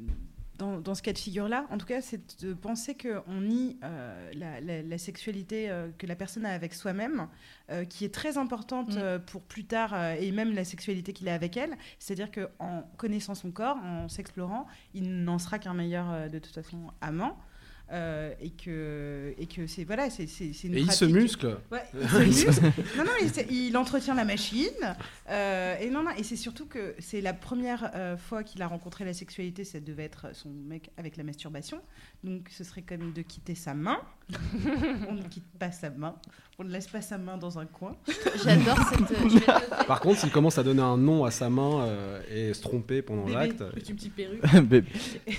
dans, 0.57 0.79
dans 0.79 0.93
ce 0.95 1.01
cas 1.01 1.13
de 1.13 1.17
figure-là, 1.17 1.67
en 1.69 1.77
tout 1.77 1.85
cas, 1.85 2.01
c'est 2.01 2.41
de 2.43 2.53
penser 2.53 2.93
qu'on 2.95 3.39
nie 3.41 3.77
la, 3.81 4.59
la- 4.59 4.81
la 4.81 4.97
sexualité 4.97 5.69
que 5.97 6.05
la 6.05 6.15
personne 6.17 6.45
a 6.45 6.51
avec 6.53 6.73
soi-même, 6.73 7.27
qui 7.89 8.03
est 8.03 8.13
très 8.13 8.37
importante 8.37 8.95
Mm. 8.97 9.19
pour 9.27 9.41
plus 9.41 9.63
tard, 9.65 9.93
et 10.19 10.31
même 10.33 10.53
la 10.53 10.65
sexualité 10.65 11.13
qu'il 11.13 11.29
a 11.29 11.33
avec 11.33 11.55
elle. 11.55 11.77
C'est-à-dire 11.97 12.29
qu'en 12.31 12.83
connaissant 12.97 13.35
son 13.35 13.51
corps, 13.51 13.77
en 13.77 14.09
s'explorant, 14.09 14.65
il 14.93 15.23
n'en 15.23 15.37
sera 15.39 15.59
qu'un 15.59 15.73
meilleur, 15.73 16.29
de 16.29 16.39
toute 16.39 16.53
façon, 16.53 16.91
amant. 16.99 17.37
Euh, 17.91 18.33
et 18.39 18.51
que 18.51 19.33
et 19.37 19.47
que 19.47 19.65
c'est 19.65 19.83
voilà 19.83 20.09
c'est 20.09 20.27
c'est 20.27 20.51
une 20.63 20.75
Et 20.75 20.81
il 20.81 20.91
se 20.91 21.05
muscle. 21.05 21.57
Ouais, 21.71 21.83
il 21.93 22.33
se 22.33 22.47
muscle. 22.47 22.61
non, 22.97 23.03
non, 23.03 23.11
il 23.49 23.77
entretient 23.77 24.13
la 24.13 24.25
machine. 24.25 24.69
euh, 25.29 25.75
et 25.79 25.89
non, 25.89 26.03
non, 26.03 26.11
et 26.17 26.23
c'est 26.23 26.35
surtout 26.35 26.65
que 26.67 26.95
c'est 26.99 27.21
la 27.21 27.33
première 27.33 27.91
euh, 27.95 28.17
fois 28.17 28.43
qu'il 28.43 28.61
a 28.61 28.67
rencontré 28.67 29.05
la 29.05 29.13
sexualité, 29.13 29.63
ça 29.63 29.79
devait 29.79 30.03
être 30.03 30.35
son 30.35 30.49
mec 30.49 30.91
avec 30.97 31.17
la 31.17 31.23
masturbation. 31.23 31.81
Donc 32.23 32.49
ce 32.49 32.63
serait 32.63 32.83
comme 32.83 33.11
de 33.13 33.21
quitter 33.21 33.55
sa 33.55 33.73
main. 33.73 33.99
On 35.07 35.13
ne 35.13 35.23
quitte 35.23 35.49
pas 35.57 35.71
sa 35.71 35.89
main. 35.89 36.15
On 36.61 36.65
ne 36.65 36.71
laisse 36.71 36.87
pas 36.87 37.01
sa 37.01 37.17
main 37.17 37.37
dans 37.37 37.57
un 37.57 37.65
coin. 37.65 37.95
J'adore 38.43 38.77
cette. 38.89 39.87
Par 39.87 40.01
contre, 40.01 40.19
s'il 40.19 40.29
commence 40.29 40.57
à 40.57 40.63
donner 40.63 40.81
un 40.81 40.97
nom 40.97 41.23
à 41.23 41.31
sa 41.31 41.49
main 41.49 41.83
euh, 41.83 42.21
et 42.29 42.53
se 42.53 42.61
tromper 42.61 43.01
pendant 43.01 43.29
l'acte, 43.29 43.63
Petit 43.71 43.93
petit 43.93 44.09
perruque. 44.09 44.41
Bébé. 44.63 44.89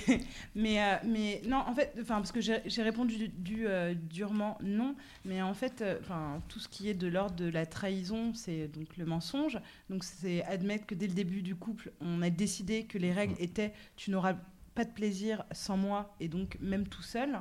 mais, 0.55 0.81
euh, 0.81 0.95
mais 1.05 1.41
non, 1.45 1.57
en 1.57 1.75
fait, 1.75 1.93
enfin, 2.01 2.15
parce 2.15 2.31
que 2.31 2.41
j'ai 2.41 2.81
répondu 2.81 3.17
du, 3.17 3.27
du, 3.27 3.67
euh, 3.67 3.93
durement 3.93 4.57
non, 4.63 4.95
mais 5.23 5.43
en 5.43 5.53
fait, 5.53 5.83
enfin, 6.01 6.41
tout 6.49 6.59
ce 6.59 6.67
qui 6.67 6.89
est 6.89 6.95
de 6.95 7.07
l'ordre 7.07 7.35
de 7.35 7.49
la 7.49 7.67
trahison, 7.67 8.33
c'est 8.33 8.67
donc 8.67 8.97
le 8.97 9.05
mensonge. 9.05 9.59
Donc 9.91 10.03
c'est 10.03 10.43
admettre 10.45 10.87
que 10.87 10.95
dès 10.95 11.07
le 11.07 11.13
début 11.13 11.43
du 11.43 11.55
couple, 11.55 11.91
on 12.01 12.23
a 12.23 12.31
décidé 12.31 12.85
que 12.85 12.97
les 12.97 13.13
règles 13.13 13.35
étaient 13.39 13.73
tu 13.95 14.09
n'auras 14.09 14.35
pas 14.73 14.85
de 14.85 14.91
plaisir 14.91 15.43
sans 15.51 15.77
moi 15.77 16.15
et 16.19 16.27
donc 16.27 16.57
même 16.61 16.87
tout 16.87 17.03
seul, 17.03 17.39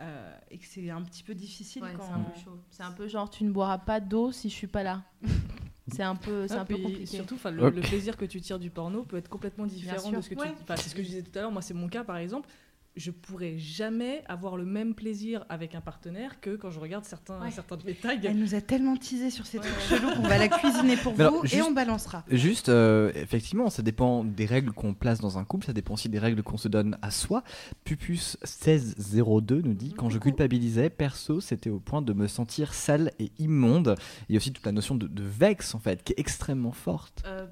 euh, 0.00 0.36
et 0.50 0.58
que 0.58 0.66
c'est 0.66 0.90
un 0.90 1.02
petit 1.02 1.22
peu 1.22 1.34
difficile 1.34 1.82
Ouais, 1.82 1.94
quand. 1.96 2.04
c'est 2.06 2.12
un 2.12 2.20
peu 2.20 2.38
chaud. 2.40 2.58
C'est 2.70 2.82
un 2.82 2.92
peu 2.92 3.08
genre 3.08 3.30
tu 3.30 3.44
ne 3.44 3.50
boiras 3.50 3.78
pas 3.78 4.00
d'eau 4.00 4.32
si 4.32 4.48
je 4.50 4.54
suis 4.54 4.66
pas 4.66 4.82
là. 4.82 5.02
c'est 5.88 6.02
un 6.02 6.16
peu, 6.16 6.46
c'est 6.48 6.54
Ah, 6.54 6.60
un 6.62 6.64
peu 6.64 6.76
compliqué. 6.76 7.06
Surtout, 7.06 7.36
le, 7.50 7.70
le 7.70 7.80
plaisir 7.80 8.16
que 8.16 8.24
tu 8.24 8.40
tires 8.40 8.58
du 8.58 8.70
porno 8.70 9.04
peut 9.04 9.16
être 9.16 9.28
complètement 9.28 9.66
différent 9.66 10.10
de 10.10 10.20
ce 10.20 10.30
que 10.30 10.34
Ouais. 10.34 10.52
tu. 10.52 10.64
C'est 10.76 10.88
ce 10.90 10.94
que 10.94 11.02
je 11.02 11.08
disais 11.08 11.22
tout 11.22 11.38
à 11.38 11.42
l'heure. 11.42 11.52
Moi, 11.52 11.62
c'est 11.62 11.74
mon 11.74 11.88
cas, 11.88 12.04
par 12.04 12.16
exemple. 12.16 12.48
Je 12.96 13.10
pourrais 13.10 13.58
jamais 13.58 14.22
avoir 14.26 14.56
le 14.56 14.64
même 14.64 14.94
plaisir 14.94 15.44
avec 15.50 15.74
un 15.74 15.82
partenaire 15.82 16.40
que 16.40 16.56
quand 16.56 16.70
je 16.70 16.80
regarde 16.80 17.04
certains, 17.04 17.40
Ouais. 17.42 17.50
certains 17.50 17.76
de 17.76 17.84
mes 17.84 17.94
tags. 17.94 18.14
Elle 18.22 18.38
nous 18.38 18.54
a 18.54 18.60
tellement 18.62 18.96
teasé 18.96 19.28
sur 19.30 19.44
ces 19.46 19.58
Ouais. 19.58 19.64
trucs 19.64 19.80
chelous 19.98 20.14
qu'on 20.16 20.22
va 20.22 20.38
la 20.38 20.48
cuisiner 20.48 20.96
pour 20.96 21.12
Mais 21.16 21.24
alors, 21.24 21.44
vous 21.44 21.54
et 21.54 21.60
on 21.62 21.72
balancera. 21.72 22.24
Juste, 22.30 22.70
euh, 22.70 23.12
effectivement, 23.14 23.68
ça 23.68 23.82
dépend 23.82 24.24
des 24.24 24.46
règles 24.46 24.72
qu'on 24.72 24.94
place 24.94 25.20
dans 25.20 25.36
un 25.38 25.44
couple, 25.44 25.66
ça 25.66 25.72
dépend 25.74 25.94
aussi 25.94 26.08
des 26.08 26.18
règles 26.18 26.42
qu'on 26.42 26.56
se 26.56 26.68
donne 26.68 26.96
à 27.02 27.10
soi. 27.10 27.42
Pupus1602 27.84 29.62
nous 29.62 29.74
dit 29.74 29.92
Quand 29.94 30.10
je 30.10 30.18
culpabilisais, 30.18 30.90
perso, 30.90 31.40
c'était 31.40 31.70
au 31.70 31.80
point 31.80 32.02
de 32.02 32.12
me 32.12 32.26
sentir 32.26 32.74
sale 32.74 33.12
et 33.18 33.30
immonde. 33.38 33.94
Il 34.28 34.34
y 34.34 34.36
a 34.36 34.38
aussi 34.38 34.52
toute 34.52 34.64
la 34.66 34.72
notion 34.72 34.94
de, 34.94 35.06
de 35.06 35.22
vex, 35.22 35.74
en 35.74 35.78
fait, 35.78 36.02
qui 36.02 36.12
est 36.12 36.18
extrêmement 36.20 36.72
forte. 36.72 37.22
Euh, 37.26 37.46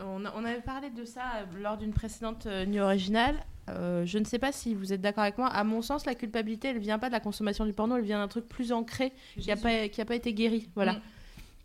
on, 0.00 0.44
avait 0.44 0.60
parlé 0.60 0.90
de 0.90 1.04
ça 1.04 1.22
euh, 1.36 1.60
lors 1.60 1.76
d'une 1.76 1.92
précédente 1.92 2.46
euh, 2.46 2.64
nuit 2.64 2.80
originale. 2.80 3.36
Euh, 3.68 4.04
je 4.04 4.18
ne 4.18 4.24
sais 4.24 4.38
pas 4.38 4.52
si 4.52 4.74
vous 4.74 4.92
êtes 4.92 5.00
d'accord 5.00 5.22
avec 5.22 5.38
moi. 5.38 5.48
À 5.48 5.64
mon 5.64 5.82
sens, 5.82 6.04
la 6.06 6.14
culpabilité, 6.14 6.68
elle 6.68 6.78
vient 6.78 6.98
pas 6.98 7.08
de 7.08 7.12
la 7.12 7.20
consommation 7.20 7.64
du 7.64 7.72
porno, 7.72 7.96
elle 7.96 8.04
vient 8.04 8.18
d'un 8.18 8.28
truc 8.28 8.48
plus 8.48 8.72
ancré 8.72 9.12
qui 9.38 9.48
n'a 9.48 9.56
pas, 9.56 9.88
qui 9.88 10.00
a 10.00 10.04
pas 10.04 10.16
été 10.16 10.34
guéri. 10.34 10.68
Voilà. 10.74 10.94
Mm. 10.94 11.00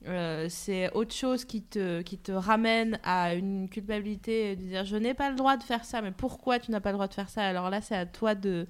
Euh, 0.07 0.45
c'est 0.49 0.91
autre 0.93 1.13
chose 1.13 1.43
qui 1.43 1.63
te, 1.63 2.01
qui 2.01 2.17
te 2.17 2.31
ramène 2.31 2.99
à 3.03 3.33
une 3.33 3.67
culpabilité 3.67 4.55
de 4.55 4.61
dire 4.61 4.85
je 4.85 4.95
n'ai 4.95 5.15
pas 5.15 5.31
le 5.31 5.35
droit 5.35 5.57
de 5.57 5.63
faire 5.63 5.83
ça, 5.83 6.01
mais 6.01 6.11
pourquoi 6.11 6.59
tu 6.59 6.71
n'as 6.71 6.79
pas 6.79 6.91
le 6.91 6.97
droit 6.97 7.07
de 7.07 7.13
faire 7.13 7.29
ça? 7.29 7.41
Alors 7.41 7.69
là, 7.71 7.81
c'est 7.81 7.95
à 7.95 8.05
toi 8.05 8.35
de, 8.35 8.67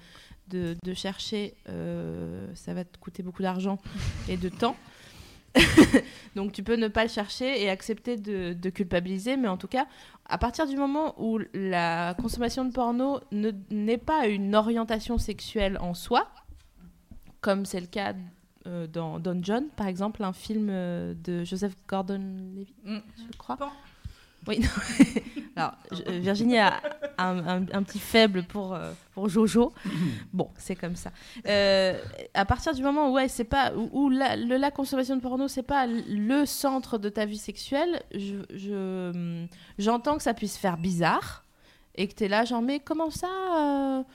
de, 0.48 0.78
de 0.82 0.94
chercher. 0.94 1.56
euh, 1.70 2.48
ça 2.56 2.74
va 2.74 2.86
te 2.86 2.98
coûter 2.98 3.24
beaucoup 3.24 3.42
d'argent 3.42 3.78
et 4.30 4.38
de 4.38 4.50
temps. 4.50 4.78
Donc 6.36 6.52
tu 6.52 6.64
peux 6.64 6.76
ne 6.76 6.88
pas 6.88 7.04
le 7.04 7.10
chercher 7.10 7.62
et 7.64 7.70
accepter 7.70 8.18
de, 8.18 8.54
de 8.54 8.70
culpabiliser, 8.70 9.38
mais 9.38 9.48
en 9.48 9.58
tout 9.58 9.68
cas, 9.68 9.88
à 10.28 10.38
partir 10.38 10.68
du 10.68 10.76
moment 10.76 11.16
où 11.22 11.40
la 11.54 12.14
consommation 12.16 12.66
de 12.66 12.72
porno 12.72 13.20
ne- 13.32 13.52
n'est 13.72 13.98
pas 13.98 14.28
une 14.28 14.56
orientation 14.56 15.18
sexuelle 15.18 15.78
en 15.82 15.94
soi, 15.94 16.28
comme 17.42 17.66
c'est 17.66 17.80
le 17.82 17.88
cas 17.88 18.14
euh, 18.66 18.88
dans 18.88 19.20
Don 19.20 19.40
John, 19.42 19.68
par 19.76 19.88
exemple, 19.88 20.24
un 20.24 20.34
film 20.34 20.68
euh, 20.70 21.14
de 21.24 21.44
Joseph 21.44 21.74
Gordon-Levitt, 21.88 22.76
Mm. 22.84 22.98
je 23.32 23.38
crois. 23.38 23.58
Oui. 24.48 24.60
non. 24.60 24.68
Alors, 25.58 25.74
euh, 26.08 26.20
Virginie 26.20 26.60
a 26.60 26.80
un, 27.18 27.64
petit 27.82 27.98
faible 27.98 28.44
pour, 28.44 28.76
euh, 28.76 28.92
pour 29.16 29.28
Jojo. 29.28 29.74
Bon, 30.32 30.52
c'est 30.56 30.76
comme 30.76 30.96
ça. 30.96 31.12
Euh, 31.48 32.00
à 32.36 32.46
partir 32.46 32.76
du 32.76 32.84
moment 32.84 33.12
où, 33.12 33.18
pas, 33.50 33.72
la, 34.12 34.72
consommation 34.72 35.16
de 35.16 35.22
porno, 35.22 35.48
c'est 35.48 35.64
pas 35.64 35.88
le 35.88 36.46
centre 36.46 37.00
de 37.00 37.10
ta 37.10 37.26
vie 37.26 37.40
sexuelle, 37.40 38.04
hum, 38.70 39.48
j'entends 39.80 40.18
que 40.18 40.24
ça 40.24 40.36
puisse 40.36 40.58
faire 40.58 40.78
bizarre 40.78 41.44
et 41.96 42.08
que 42.08 42.14
tu 42.14 42.26
es 42.26 42.28
là, 42.28 42.46
genre, 42.46 42.62
mais 42.62 42.80
comment 42.80 43.10
ça 43.10 44.06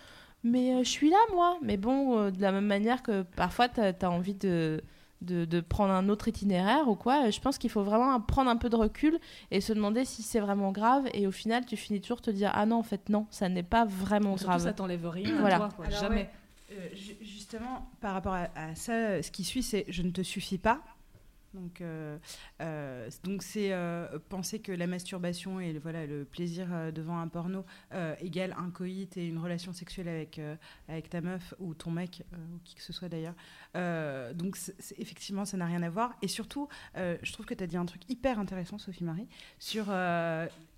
Mais 0.44 0.84
je 0.84 0.88
suis 0.88 1.10
là, 1.10 1.18
moi. 1.34 1.58
Mais 1.60 1.76
bon, 1.76 2.30
de 2.30 2.40
la 2.40 2.52
même 2.52 2.66
manière 2.66 3.02
que 3.02 3.22
parfois, 3.22 3.68
tu 3.68 3.80
as, 3.80 4.10
envie 4.10 4.34
de, 4.34 4.80
de, 5.22 5.44
de 5.44 5.60
prendre 5.60 5.92
un 5.92 6.08
autre 6.08 6.28
itinéraire 6.28 6.88
ou 6.88 6.94
quoi, 6.94 7.30
je 7.30 7.40
pense 7.40 7.56
qu'il 7.58 7.70
faut 7.70 7.82
vraiment 7.82 8.20
prendre 8.20 8.50
un 8.50 8.56
peu 8.56 8.68
de 8.68 8.76
recul 8.76 9.18
et 9.50 9.60
se 9.60 9.72
demander 9.72 10.04
si 10.04 10.22
c'est 10.22 10.40
vraiment 10.40 10.72
grave. 10.72 11.08
Et 11.14 11.26
au 11.26 11.30
final, 11.30 11.64
tu 11.64 11.76
finis 11.76 12.00
toujours 12.00 12.20
te 12.20 12.30
dire, 12.30 12.50
ah 12.54 12.66
non, 12.66 12.76
en 12.76 12.82
fait, 12.82 13.08
non, 13.08 13.26
ça 13.30 13.48
n'est 13.48 13.62
pas 13.62 13.84
vraiment 13.84 14.36
Surtout, 14.36 14.50
grave. 14.50 14.62
ça 14.62 14.72
t'enlève 14.72 15.06
rien 15.08 15.36
Voilà. 15.40 15.56
à 15.56 15.58
toi, 15.58 15.68
quoi. 15.76 15.86
Alors, 15.86 16.00
jamais. 16.00 16.16
ouais, 16.16 16.30
euh, 16.72 16.88
ju- 16.94 17.16
justement, 17.22 17.88
par 18.00 18.14
rapport 18.14 18.34
à, 18.34 18.48
à 18.56 18.74
ça, 18.74 19.22
ce 19.22 19.30
qui 19.30 19.44
suit, 19.44 19.62
c'est 19.62 19.84
je 19.88 20.02
ne 20.02 20.10
te 20.10 20.22
suffis 20.22 20.58
pas. 20.58 20.80
Donc, 21.54 21.80
euh, 21.80 22.18
euh, 22.60 23.10
donc 23.24 23.42
c'est 23.42 23.72
euh, 23.72 24.18
penser 24.28 24.60
que 24.60 24.72
la 24.72 24.86
masturbation 24.86 25.60
et 25.60 25.72
le, 25.72 25.80
voilà, 25.80 26.06
le 26.06 26.24
plaisir 26.24 26.68
devant 26.92 27.18
un 27.18 27.28
porno 27.28 27.64
égale 28.20 28.54
un 28.58 28.70
coït 28.70 29.16
et 29.16 29.26
une 29.26 29.38
relation 29.38 29.72
sexuelle 29.72 30.08
avec, 30.08 30.40
avec 30.88 31.10
ta 31.10 31.20
meuf 31.20 31.54
ou 31.58 31.74
ton 31.74 31.90
mec, 31.90 32.22
ou 32.32 32.58
qui 32.64 32.74
que 32.74 32.82
ce 32.82 32.92
soit 32.92 33.08
d'ailleurs. 33.08 33.34
Donc 34.34 34.56
effectivement, 34.98 35.44
ça 35.44 35.56
n'a 35.56 35.66
rien 35.66 35.82
à 35.82 35.90
voir. 35.90 36.14
Et 36.22 36.28
surtout, 36.28 36.68
je 36.94 37.32
trouve 37.32 37.46
que 37.46 37.54
tu 37.54 37.64
as 37.64 37.66
dit 37.66 37.76
un 37.76 37.86
truc 37.86 38.02
hyper 38.08 38.38
intéressant, 38.38 38.78
Sophie-Marie, 38.78 39.28
sur 39.58 39.92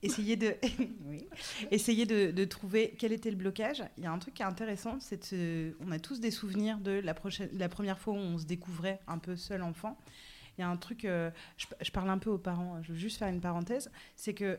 essayer 0.03 0.37
de... 0.37 0.55
essayer 1.71 2.07
de, 2.07 2.45
trouver 2.45 2.95
quel 2.99 3.13
était 3.13 3.31
le 3.31 3.37
blocage. 3.37 3.83
Il 3.97 4.05
y 4.05 4.07
a 4.07 4.13
un 4.13 4.19
truc 4.19 4.35
qui 4.35 4.43
est 4.43 4.47
intéressant, 4.47 4.99
c'est 5.01 5.35
on 5.81 5.91
a 5.93 5.99
tous 5.99 6.21
des 6.21 6.31
souvenirs 6.31 6.79
de 6.79 6.93
la, 6.93 7.15
prochaine, 7.15 7.49
la 7.53 7.69
première 7.69 7.99
fois 7.99 8.15
où 8.15 8.19
on 8.19 8.39
se 8.39 8.45
découvrait 8.45 9.01
un 9.07 9.19
peu 9.19 9.37
seul 9.37 9.63
enfant. 9.63 9.99
Il 10.57 10.61
y 10.61 10.65
a 10.65 10.69
un 10.69 10.77
truc, 10.77 11.05
euh, 11.05 11.31
je, 11.57 11.67
je 11.81 11.91
parle 11.91 12.11
un 12.11 12.19
peu 12.19 12.31
aux 12.31 12.39
parents, 12.39 12.81
je 12.83 12.93
veux 12.93 12.99
juste 12.99 13.19
faire 13.19 13.29
une 13.29 13.41
parenthèse, 13.41 13.91
c'est 14.17 14.35
que 14.35 14.59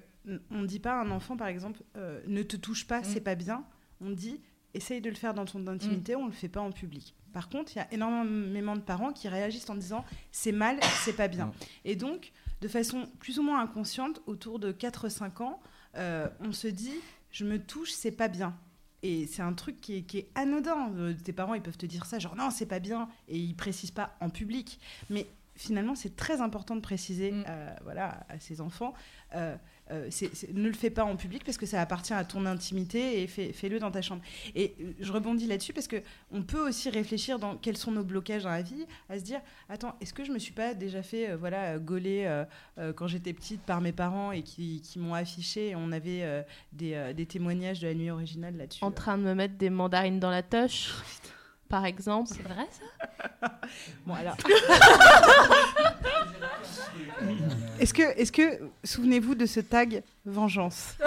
on 0.51 0.61
ne 0.61 0.65
dit 0.65 0.79
pas 0.79 0.99
à 0.99 1.03
un 1.03 1.11
enfant, 1.11 1.37
par 1.37 1.47
exemple, 1.47 1.81
euh, 1.97 2.21
ne 2.27 2.43
te 2.43 2.55
touche 2.55 2.87
pas, 2.87 3.03
c'est 3.03 3.21
pas 3.21 3.35
bien. 3.35 3.63
On 4.01 4.09
dit, 4.09 4.41
essaye 4.73 5.01
de 5.01 5.09
le 5.09 5.15
faire 5.15 5.33
dans 5.33 5.45
ton 5.45 5.65
intimité, 5.67 6.15
on 6.15 6.25
le 6.25 6.31
fait 6.31 6.49
pas 6.49 6.61
en 6.61 6.71
public. 6.71 7.15
Par 7.33 7.49
contre, 7.49 7.73
il 7.73 7.77
y 7.77 7.81
a 7.81 7.93
énormément 7.93 8.75
de 8.75 8.81
parents 8.81 9.11
qui 9.11 9.27
réagissent 9.27 9.69
en 9.69 9.75
disant, 9.75 10.05
c'est 10.31 10.51
mal, 10.51 10.79
c'est 11.03 11.15
pas 11.15 11.27
bien. 11.27 11.51
Et 11.83 11.95
donc, 11.95 12.31
de 12.61 12.67
façon 12.67 13.09
plus 13.19 13.39
ou 13.39 13.43
moins 13.43 13.61
inconsciente, 13.61 14.21
autour 14.25 14.59
de 14.59 14.71
4-5 14.71 15.43
ans, 15.43 15.59
euh, 15.97 16.27
on 16.39 16.51
se 16.51 16.67
dit, 16.67 16.95
je 17.31 17.45
me 17.45 17.59
touche, 17.59 17.91
c'est 17.91 18.11
pas 18.11 18.27
bien. 18.27 18.57
Et 19.03 19.27
c'est 19.27 19.41
un 19.41 19.53
truc 19.53 19.81
qui 19.81 19.97
est, 19.97 20.01
qui 20.01 20.19
est 20.19 20.29
anodin. 20.33 20.91
Euh, 20.95 21.13
tes 21.13 21.33
parents, 21.33 21.53
ils 21.53 21.61
peuvent 21.61 21.77
te 21.77 21.85
dire 21.85 22.05
ça, 22.05 22.17
genre 22.19 22.35
non, 22.35 22.49
c'est 22.49 22.65
pas 22.65 22.79
bien, 22.79 23.07
et 23.27 23.37
ils 23.37 23.55
précisent 23.55 23.91
pas 23.91 24.15
en 24.19 24.29
public. 24.29 24.79
Mais 25.09 25.27
finalement, 25.55 25.95
c'est 25.95 26.15
très 26.15 26.41
important 26.41 26.75
de 26.75 26.81
préciser, 26.81 27.31
Mm. 27.31 27.43
euh, 27.47 27.75
voilà, 27.83 28.25
à 28.29 28.39
ses 28.39 28.61
enfants. 28.61 28.93
euh, 29.35 29.55
euh, 29.91 30.07
c'est- 30.11 30.33
c'est- 30.33 30.53
ne 30.53 30.67
le 30.67 30.73
fais 30.73 30.89
pas 30.91 31.03
en 31.03 31.17
public 31.17 31.43
parce 31.43 31.57
que 31.57 31.65
ça 31.65 31.81
appartient 31.81 32.13
à 32.13 32.23
ton 32.23 32.45
intimité 32.45 33.21
et 33.21 33.27
fais- 33.27 33.51
fais-le 33.51 33.79
dans 33.79 33.91
ta 33.91 34.01
chambre. 34.01 34.21
Et 34.55 34.75
je 34.99 35.11
rebondis 35.11 35.45
là-dessus 35.45 35.73
parce 35.73 35.87
que 35.87 35.97
on 36.31 36.41
peut 36.41 36.65
aussi 36.69 36.89
réfléchir 36.89 37.37
dans 37.37 37.57
quels 37.57 37.75
sont 37.75 37.91
nos 37.91 38.03
blocages 38.03 38.43
dans 38.43 38.49
la 38.49 38.61
vie, 38.61 38.85
à 39.09 39.19
se 39.19 39.23
dire 39.25 39.41
attends, 39.67 39.93
est-ce 39.99 40.13
que 40.13 40.23
je 40.23 40.31
me 40.31 40.39
suis 40.39 40.53
pas 40.53 40.73
déjà 40.73 41.03
fait 41.03 41.31
euh, 41.31 41.37
voilà 41.37 41.77
gauler 41.79 42.23
euh, 42.25 42.45
euh, 42.77 42.93
quand 42.93 43.07
j'étais 43.07 43.33
petite 43.33 43.61
par 43.63 43.81
mes 43.81 43.91
parents 43.91 44.31
et 44.31 44.41
qui, 44.43 44.79
qui 44.81 44.99
m'ont 44.99 45.15
affiché 45.15 45.69
et 45.69 45.75
on 45.75 45.91
avait 45.91 46.23
euh, 46.23 46.41
des, 46.71 46.93
euh, 46.93 47.11
des 47.13 47.25
témoignages 47.25 47.81
de 47.81 47.87
la 47.87 47.93
nuit 47.93 48.11
originale 48.11 48.55
là-dessus. 48.55 48.83
En 48.85 48.91
train 48.91 49.17
de 49.17 49.23
me 49.23 49.33
mettre 49.35 49.55
des 49.55 49.69
mandarines 49.69 50.19
dans 50.19 50.31
la 50.31 50.43
toche, 50.43 50.93
par 51.69 51.85
exemple. 51.85 52.29
C'est 52.33 52.43
vrai 52.43 52.67
ça? 52.71 53.59
Bon 54.05 54.13
alors. 54.13 54.37
est-ce 57.79 57.93
que, 57.93 58.03
est-ce 58.19 58.31
que 58.31 58.69
souvenez-vous 58.83 59.35
de 59.35 59.45
ce 59.45 59.59
tag 59.59 60.03
vengeance? 60.25 60.95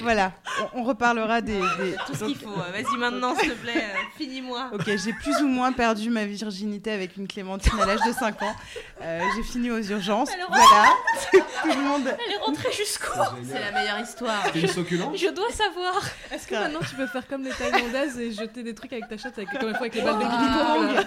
Voilà, 0.00 0.32
on, 0.74 0.80
on 0.80 0.84
reparlera 0.84 1.40
des. 1.40 1.58
des- 1.58 1.96
Tout 2.06 2.14
ce 2.14 2.24
qu'il 2.26 2.36
faut. 2.38 2.50
Vas-y 2.50 2.96
maintenant, 2.98 3.34
s'il 3.34 3.50
te 3.50 3.54
plaît, 3.56 3.74
euh, 3.76 3.98
finis-moi. 4.16 4.70
Ok, 4.72 4.84
j'ai 4.86 5.12
plus 5.12 5.36
ou 5.42 5.48
moins 5.48 5.72
perdu 5.72 6.08
ma 6.10 6.24
virginité 6.24 6.92
avec 6.92 7.16
une 7.16 7.26
clémentine 7.26 7.78
à 7.80 7.86
l'âge 7.86 8.00
de 8.06 8.12
5 8.12 8.40
ans. 8.42 8.54
Euh, 9.02 9.20
j'ai 9.36 9.42
fini 9.42 9.70
aux 9.70 9.80
urgences. 9.82 10.30
Alors- 10.32 10.48
Voilà, 10.50 10.90
tout 11.62 11.68
le 11.68 11.82
monde. 11.82 12.06
Elle 12.26 12.32
est 12.34 12.38
rentrée 12.38 12.72
jusqu'où 12.72 13.18
C'est 13.44 13.60
la 13.60 13.72
meilleure 13.72 13.98
histoire. 14.00 14.42
T'es 14.52 14.60
une 14.60 14.68
succulente 14.68 15.16
Je 15.18 15.28
dois 15.28 15.50
savoir. 15.50 16.00
Est-ce 16.32 16.46
que 16.46 16.54
maintenant 16.54 16.80
tu 16.88 16.94
peux 16.94 17.06
faire 17.08 17.26
comme 17.26 17.42
les 17.42 17.50
Thaïlandaises 17.50 18.18
et 18.18 18.32
jeter 18.32 18.62
des 18.62 18.74
trucs 18.74 18.92
avec 18.92 19.08
ta 19.08 19.16
chatte 19.18 19.36
avec, 19.38 19.50
comme 19.50 19.68
une 19.68 19.74
fois 19.74 19.80
avec 19.86 19.94
les 19.96 20.02
balles 20.02 20.14
de 20.18 20.20
ping-pong 20.20 20.94
là 20.94 21.02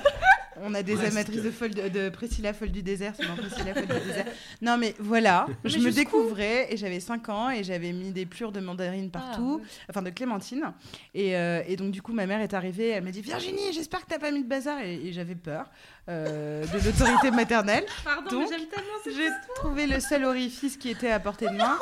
On 0.57 0.73
a 0.73 0.83
des 0.83 0.95
Presque. 0.95 1.11
amatrices 1.13 1.43
de, 1.43 1.51
folle 1.51 1.71
de, 1.73 1.87
de 1.87 2.09
Priscilla 2.09 2.53
folle 2.53 2.71
du 2.71 2.83
désert, 2.83 3.13
c'est 3.15 3.25
dans 3.25 3.35
Priscilla 3.35 3.73
folle 3.73 3.85
du 3.87 4.07
désert. 4.07 4.25
Non 4.61 4.77
mais 4.77 4.95
voilà, 4.99 5.47
je 5.63 5.77
me 5.79 5.91
découvrais 5.91 6.71
et 6.73 6.77
j'avais 6.77 6.99
5 6.99 7.29
ans 7.29 7.49
et 7.49 7.63
j'avais 7.63 7.93
mis 7.93 8.11
des 8.11 8.25
plures 8.25 8.51
de 8.51 8.59
mandarine 8.59 9.09
partout, 9.11 9.61
enfin 9.89 10.01
de 10.01 10.09
clémentine. 10.09 10.73
Et, 11.13 11.37
euh, 11.37 11.63
et 11.67 11.77
donc 11.77 11.91
du 11.91 12.01
coup 12.01 12.11
ma 12.13 12.25
mère 12.25 12.41
est 12.41 12.53
arrivée, 12.53 12.89
elle 12.89 13.03
m'a 13.03 13.11
dit 13.11 13.21
Virginie, 13.21 13.71
j'espère 13.73 14.01
que 14.01 14.07
t'as 14.09 14.19
pas 14.19 14.31
mis 14.31 14.43
de 14.43 14.47
bazar 14.49 14.79
et, 14.81 14.95
et 14.95 15.13
j'avais 15.13 15.35
peur 15.35 15.65
euh, 16.09 16.65
de 16.65 16.85
l'autorité 16.85 17.31
maternelle. 17.35 17.85
Pardon, 18.03 18.29
Donc, 18.29 18.49
mais 18.49 18.57
j'aime 18.57 18.67
tellement 18.67 18.93
cette 19.03 19.15
J'ai 19.15 19.29
trouvé 19.55 19.87
le 19.87 19.99
seul 19.99 20.25
orifice 20.25 20.75
qui 20.75 20.89
était 20.89 21.11
à 21.11 21.19
portée 21.19 21.47
de 21.47 21.55
main, 21.55 21.77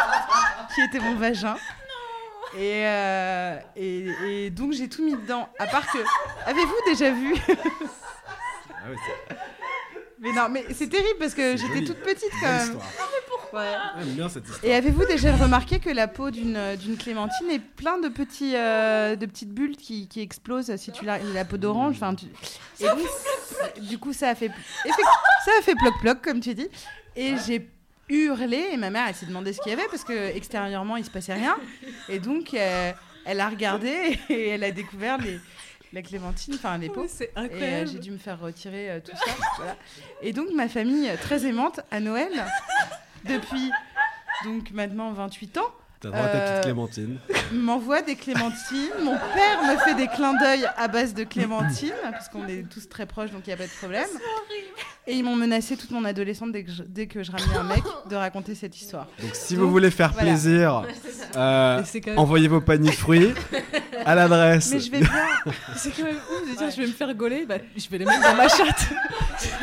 qui 0.74 0.80
était 0.82 1.00
mon 1.00 1.14
vagin. 1.16 1.56
Et, 2.56 2.86
euh, 2.86 3.58
et, 3.76 4.06
et 4.46 4.50
donc 4.50 4.72
j'ai 4.72 4.88
tout 4.88 5.04
mis 5.04 5.12
dedans. 5.14 5.48
À 5.58 5.66
part 5.66 5.86
que, 5.92 5.98
avez-vous 6.46 6.74
déjà 6.86 7.10
vu 7.10 7.34
Ah 7.48 8.88
Mais 10.20 10.32
non, 10.32 10.48
mais 10.50 10.64
c'est 10.74 10.88
terrible 10.88 11.18
parce 11.18 11.34
que 11.34 11.56
j'étais 11.56 11.84
toute 11.84 12.00
petite 12.02 12.30
quand 12.40 12.46
même. 12.48 12.66
histoire. 12.68 12.86
Ouais. 13.52 13.72
J'aime 13.98 14.08
bien 14.14 14.28
cette 14.28 14.44
histoire. 14.44 14.64
Et 14.64 14.74
avez-vous 14.74 15.04
déjà 15.06 15.34
remarqué 15.36 15.78
que 15.78 15.88
la 15.90 16.06
peau 16.08 16.30
d'une 16.30 16.76
d'une 16.76 16.96
clémentine 16.98 17.48
est 17.50 17.58
plein 17.60 17.98
de 17.98 18.08
petits 18.08 18.54
euh, 18.56 19.16
de 19.16 19.24
petites 19.26 19.52
bulles 19.54 19.76
qui, 19.76 20.06
qui 20.08 20.20
explosent 20.20 20.74
si 20.76 20.92
tu 20.92 21.04
l'as 21.06 21.18
la 21.18 21.44
peau 21.46 21.56
d'orange 21.56 21.94
enfin 21.96 22.14
tu- 22.14 22.26
et 22.80 22.84
donc, 22.88 22.98
du 23.80 23.96
coup 23.98 24.12
ça 24.12 24.28
a 24.30 24.34
fait 24.34 24.50
ça 25.44 25.50
a 25.58 25.62
fait 25.62 25.74
ploc 25.76 25.94
ploc 26.02 26.20
comme 26.22 26.40
tu 26.40 26.52
dis 26.54 26.68
et 27.16 27.36
j'ai 27.46 27.66
hurlé 28.08 28.68
et 28.72 28.76
ma 28.76 28.90
mère 28.90 29.06
elle 29.08 29.14
s'est 29.14 29.26
demandé 29.26 29.52
ce 29.52 29.60
qu'il 29.60 29.70
y 29.70 29.74
avait 29.74 29.86
parce 29.90 30.04
que 30.04 30.34
extérieurement 30.36 30.96
il 30.96 31.04
se 31.04 31.10
passait 31.10 31.34
rien 31.34 31.56
et 32.08 32.18
donc 32.18 32.54
euh, 32.54 32.92
elle 33.24 33.40
a 33.40 33.48
regardé 33.48 34.18
et 34.28 34.48
elle 34.48 34.64
a 34.64 34.70
découvert 34.70 35.18
les 35.18 35.38
la 35.94 36.02
clémentine 36.02 36.54
enfin 36.54 36.76
les 36.76 36.90
peaux 36.90 37.02
Ouais, 37.02 37.08
C'est 37.08 37.24
et 37.24 37.30
euh, 37.38 37.40
incroyable. 37.42 37.90
j'ai 37.90 37.98
dû 37.98 38.10
me 38.10 38.18
faire 38.18 38.38
retirer 38.38 38.90
euh, 38.90 39.00
tout 39.00 39.16
ça. 39.16 39.32
voilà. 39.56 39.76
Et 40.20 40.32
donc 40.34 40.48
ma 40.54 40.68
famille 40.68 41.10
très 41.22 41.46
aimante 41.46 41.80
à 41.90 42.00
Noël, 42.00 42.30
depuis 43.24 43.70
donc 44.44 44.70
maintenant 44.72 45.12
28 45.12 45.56
ans, 45.58 45.72
T'as 46.00 46.10
droit 46.10 46.20
à 46.20 46.28
ta 46.28 46.36
Euh, 46.38 46.50
petite 46.52 46.64
Clémentine. 46.64 47.18
m'envoie 47.52 48.02
des 48.02 48.14
clémentines. 48.14 48.90
Mon 49.02 49.16
père 49.16 49.62
me 49.64 49.76
fait 49.78 49.94
des 49.94 50.06
clins 50.06 50.34
d'œil 50.34 50.64
à 50.76 50.86
base 50.88 51.12
de 51.14 51.24
clémentines, 51.24 51.92
parce 52.12 52.28
qu'on 52.28 52.46
est 52.46 52.64
tous 52.68 52.88
très 52.88 53.06
proches, 53.06 53.30
donc 53.30 53.42
il 53.46 53.50
n'y 53.50 53.54
a 53.54 53.56
pas 53.56 53.64
de 53.66 53.76
problème. 53.78 54.06
Et 55.08 55.14
ils 55.14 55.24
m'ont 55.24 55.34
menacé 55.36 55.76
toute 55.76 55.90
mon 55.90 56.04
adolescente 56.04 56.52
dès 56.52 56.62
que 56.64 56.70
je, 56.70 56.82
dès 56.82 57.06
que 57.06 57.22
je 57.22 57.32
ramenais 57.32 57.56
un 57.56 57.64
mec 57.64 57.82
de 58.10 58.14
raconter 58.14 58.54
cette 58.54 58.76
histoire. 58.80 59.06
Donc 59.22 59.30
si 59.32 59.54
Donc, 59.54 59.64
vous 59.64 59.70
voulez 59.70 59.90
faire 59.90 60.12
voilà. 60.12 60.28
plaisir, 60.32 60.84
euh, 61.36 61.80
Et 61.80 61.84
c'est 61.86 62.00
quand 62.02 62.10
même, 62.10 62.18
envoyez 62.18 62.46
vos 62.46 62.60
paniers 62.60 62.90
de 62.90 62.94
fruits 62.94 63.32
à 64.04 64.14
l'adresse. 64.14 64.70
Mais 64.72 64.80
je 64.80 64.90
vais 64.90 65.00
bien. 65.00 65.10
c'est 65.76 65.90
quand 65.96 66.04
même 66.04 66.16
ouf 66.16 66.50
de 66.52 66.56
dire 66.58 66.70
je 66.70 66.76
vais 66.82 66.86
me 66.86 66.92
faire 66.92 67.14
gauler, 67.14 67.46
bah, 67.46 67.56
je 67.76 67.88
vais 67.88 67.98
les 67.98 68.04
mettre 68.04 68.20
dans 68.22 68.36
ma 68.36 68.48
chatte. 68.48 68.86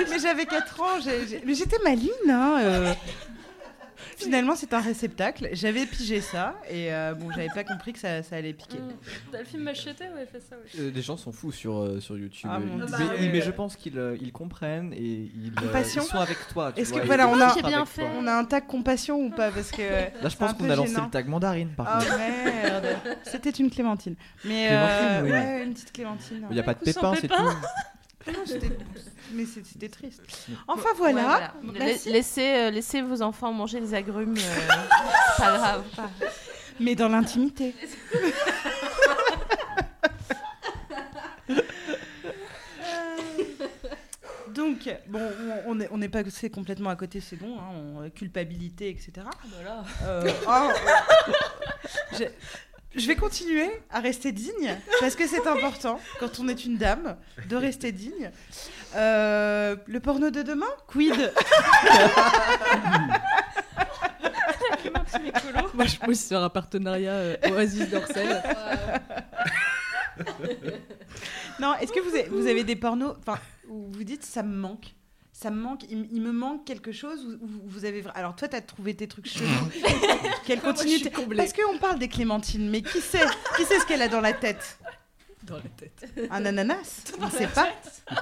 Mais 0.10 0.18
j'avais 0.20 0.46
4 0.48 0.82
ans. 0.82 1.00
j'ai- 1.04 1.28
j'ai- 1.28 1.44
Mais 1.46 1.54
j'étais 1.54 1.78
maline. 1.84 2.10
Hein, 2.28 2.56
euh. 2.62 2.94
Finalement, 4.18 4.56
c'est 4.56 4.74
un 4.74 4.80
réceptacle. 4.80 5.50
J'avais 5.54 5.86
pigé 5.86 6.22
ça 6.22 6.56
et 6.70 6.94
euh, 6.94 7.14
bon, 7.14 7.30
j'avais 7.32 7.50
pas 7.54 7.64
compris 7.64 7.94
que 7.94 8.00
ça, 8.00 8.24
ça 8.24 8.36
allait 8.38 8.54
piquer. 8.54 8.78
Mm. 8.80 8.94
T'as 9.32 9.40
le 9.40 9.46
film 9.46 9.64
Machete 9.64 10.00
Ouais, 10.00 10.26
fait 10.32 10.40
ça. 10.40 10.56
Ouais. 10.56 10.80
Euh, 10.80 10.92
les 10.94 11.02
gens 11.02 11.18
sont 11.18 11.32
fous 11.32 11.52
sur, 11.52 11.78
euh, 11.78 12.00
sur 12.00 12.18
YouTube. 12.18 12.50
Ah, 12.52 12.58
Euh, 12.60 12.86
mais, 13.20 13.30
mais 13.30 13.42
je 13.42 13.52
pense 13.52 13.76
qu'ils 13.76 13.98
euh, 14.00 14.18
ils 14.22 14.32
comprennent 14.32 14.94
et 14.94 14.98
ils, 15.36 15.52
euh, 15.64 15.84
sont 15.84 16.18
avec 16.20 16.38
toi. 16.50 16.72
Est-ce 16.76 16.94
que 16.94 17.06
voilà, 17.06 17.28
on 17.28 17.40
a- 17.40 17.56
bien 17.62 17.86
fait. 17.86 18.06
On 18.18 18.26
a 18.28 18.34
un 18.34 18.46
tag 18.46 18.66
compassion 18.68 19.20
ou 19.20 19.30
pas? 19.30 19.52
Parce 19.52 19.72
que 19.72 19.82
Là, 19.82 20.30
je 20.30 20.36
pense 20.38 20.54
qu'on 20.54 20.70
a 20.70 20.76
lancé 20.76 20.94
gênant. 20.94 21.06
le 21.06 21.12
tag 21.12 21.28
mandarine 21.28 21.70
par 21.70 21.98
Oh 22.00 22.04
contre. 22.04 22.18
merde 22.18 22.86
C'était 23.24 23.50
une 23.52 23.70
clémentine. 23.70 24.16
Mais 24.44 24.68
Clémentine, 24.68 25.08
euh, 25.08 25.22
oui. 25.24 25.32
ouais, 25.32 25.64
une 25.66 25.74
petite 25.74 25.92
clémentine. 25.94 26.46
Il 26.50 26.54
n'y 26.54 26.60
a 26.60 26.64
pas 26.64 26.74
de 26.74 26.80
pépins, 26.80 27.14
c'est 27.20 27.28
tout. 27.28 27.36
Non, 28.28 28.40
c'était- 28.46 28.70
Mais 29.32 29.46
c'était 29.46 29.90
triste. 29.90 30.22
Enfin 30.68 30.90
voilà. 30.96 31.54
Ouais, 31.64 31.72
Merci. 31.80 32.10
La- 32.10 32.16
Laissez, 32.16 32.42
euh, 32.56 32.70
laissez 32.70 33.02
vos 33.02 33.22
enfants 33.22 33.52
manger 33.52 33.80
des 33.82 33.94
agrumes. 33.94 34.38
euh, 34.38 34.68
pas 35.38 35.58
grave. 35.58 35.84
Mais 36.80 36.94
dans 36.96 37.10
l'intimité. 37.10 37.74
Donc, 44.54 44.90
bon, 45.08 45.20
on- 45.66 45.76
n'est 45.76 45.90
on 45.92 46.00
pas 46.10 46.24
c'est 46.30 46.50
complètement 46.50 46.90
à 46.90 46.96
côté, 46.96 47.20
c'est 47.20 47.36
bon, 47.36 47.58
hein, 47.60 47.72
on- 47.74 48.10
culpabilité, 48.10 48.90
etc. 48.90 49.26
Voilà. 49.54 49.84
Euh, 50.04 50.32
oh, 50.48 50.70
je, 52.96 53.08
vais 53.08 53.16
continuer 53.16 53.70
à 53.90 54.00
rester 54.00 54.32
digne 54.32 54.76
parce 55.00 55.16
que 55.16 55.28
c'est 55.28 55.48
important 55.48 56.00
quand 56.20 56.40
on 56.40 56.48
est 56.48 56.66
une 56.66 56.78
dame 56.78 57.18
de 57.48 57.56
rester 57.56 57.92
digne. 57.92 58.32
Euh, 58.96 59.76
le 59.86 60.00
porno 60.00 60.30
de 60.30 60.42
demain, 60.42 60.66
quid? 60.88 61.34
Moi 65.74 65.86
je 65.86 65.98
pousse 65.98 66.26
sur 66.26 66.42
un 66.42 66.50
partenariat 66.50 67.12
euh, 67.12 67.36
Oasis 67.52 67.90
d'Orcel. 67.90 68.42
Non, 71.60 71.74
est-ce 71.76 71.92
que 71.92 72.00
vous 72.00 72.16
avez, 72.16 72.24
vous 72.30 72.48
avez 72.48 72.64
des 72.64 72.76
pornos 72.76 73.16
enfin, 73.20 73.40
vous 73.68 74.04
dites 74.04 74.24
ça 74.24 74.44
me 74.44 74.56
manque? 74.56 74.95
Ça 75.38 75.52
me 75.52 75.60
manque, 75.60 75.84
il, 75.90 76.22
me 76.22 76.32
manque 76.32 76.66
quelque 76.66 76.94
chose 76.94 77.26
où, 77.42 77.44
où 77.46 77.62
vous 77.66 77.84
avez 77.84 78.06
alors 78.16 78.38
toi 78.38 78.48
t'as 78.48 78.62
trouvé 78.62 78.96
tes 78.96 79.06
trucs 79.06 79.28
chelous. 79.28 79.50
Quelle 80.46 80.62
Moi, 80.62 80.72
je 80.72 80.78
suis 80.78 80.86
continuité 80.88 81.12
comblée. 81.12 81.36
Parce 81.38 81.52
qu'on 81.52 81.78
parle 81.78 82.00
des 82.00 82.08
clémentines, 82.08 82.70
mais 82.70 82.82
qui 82.82 83.02
sait 83.02 83.20
Qui 83.58 83.66
sait 83.66 83.78
ce 83.82 83.86
qu'elle 83.86 84.02
a 84.02 84.08
dans 84.08 84.22
la 84.22 84.32
tête? 84.32 84.80
Dans 85.44 85.58
la 85.58 85.62
tête. 85.64 86.10
Un 86.32 86.46
ananas 86.46 87.04
On 87.20 87.26
ne 87.26 87.32
sait 87.32 87.48
pas. 87.48 87.68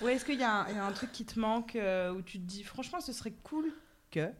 Ouais, 0.00 0.14
est-ce 0.14 0.24
qu'il 0.24 0.40
y, 0.40 0.42
a 0.42 0.50
un- 0.62 0.68
il 0.70 0.76
y 0.76 0.78
a 0.78 0.84
un 0.86 0.92
truc 0.92 1.12
qui 1.12 1.26
te 1.26 1.38
manque 1.38 1.76
euh, 1.76 2.10
où 2.14 2.22
tu 2.22 2.38
te 2.40 2.44
dis 2.46 2.64
franchement 2.64 3.02
ce 3.02 3.12
serait 3.12 3.34
cool 3.42 3.70
que 4.10 4.30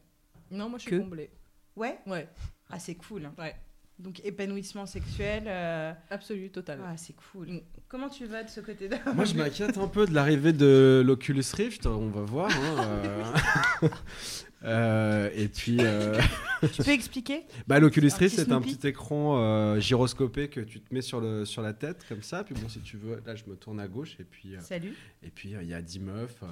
Non, 0.50 0.70
moi 0.70 0.78
je 0.78 0.84
suis 0.84 0.90
Que 0.92 0.96
comblée. 0.96 1.28
Ouais? 1.76 1.98
Ouais, 2.06 2.26
Ah 2.70 2.78
c'est 2.78 2.94
cool. 2.94 3.26
hein. 3.26 3.34
Ouais. 3.36 3.54
Donc 4.00 4.20
épanouissement 4.24 4.86
sexuel. 4.86 5.44
euh, 5.46 5.92
absolu, 6.10 6.50
total. 6.50 6.80
Ah 6.84 6.96
c'est 6.96 7.14
cool. 7.32 7.48
Mm. 7.48 7.60
Comment 7.88 8.08
tu 8.08 8.24
vas 8.26 8.42
de 8.44 8.48
ce 8.48 8.60
côté-là 8.60 8.98
Moi, 9.14 9.24
je 9.24 9.34
m'inquiète 9.36 9.76
un 9.78 9.88
peu 9.88 10.06
de 10.06 10.14
l'arrivée 10.14 10.52
de 10.52 11.02
l'Oculus 11.04 11.44
Rift. 11.54 11.86
On 11.86 12.08
va 12.08 12.22
voir. 12.22 12.50
hein, 12.50 12.86
euh. 13.82 13.88
Euh, 14.62 15.30
et 15.34 15.48
puis, 15.48 15.78
euh, 15.80 16.20
Tu 16.72 16.82
peux 16.82 16.90
expliquer 16.90 17.42
bah, 17.66 17.78
l'Oculus 17.80 18.10
Un 18.12 18.16
Rift, 18.16 18.34
petit 18.36 18.44
c'est 18.44 18.52
un 18.52 18.60
petit 18.60 18.86
écran 18.86 19.38
euh, 19.38 19.80
gyroscopé 19.80 20.48
que 20.48 20.60
tu 20.60 20.80
te 20.80 20.92
mets 20.92 21.02
sur, 21.02 21.20
le, 21.20 21.44
sur 21.44 21.62
la 21.62 21.72
tête, 21.72 22.04
comme 22.08 22.22
ça. 22.22 22.44
Puis 22.44 22.54
bon, 22.54 22.68
si 22.68 22.80
tu 22.80 22.96
veux, 22.96 23.22
là, 23.26 23.34
je 23.34 23.44
me 23.46 23.56
tourne 23.56 23.80
à 23.80 23.88
gauche. 23.88 24.16
Et 24.20 24.24
puis, 24.24 24.54
euh, 24.56 24.60
Salut. 24.60 24.94
et 25.22 25.30
puis 25.30 25.54
euh, 25.54 25.62
il 25.62 25.68
y 25.68 25.74
a 25.74 25.82
10 25.82 26.00
meufs. 26.00 26.42
euh, 26.42 26.46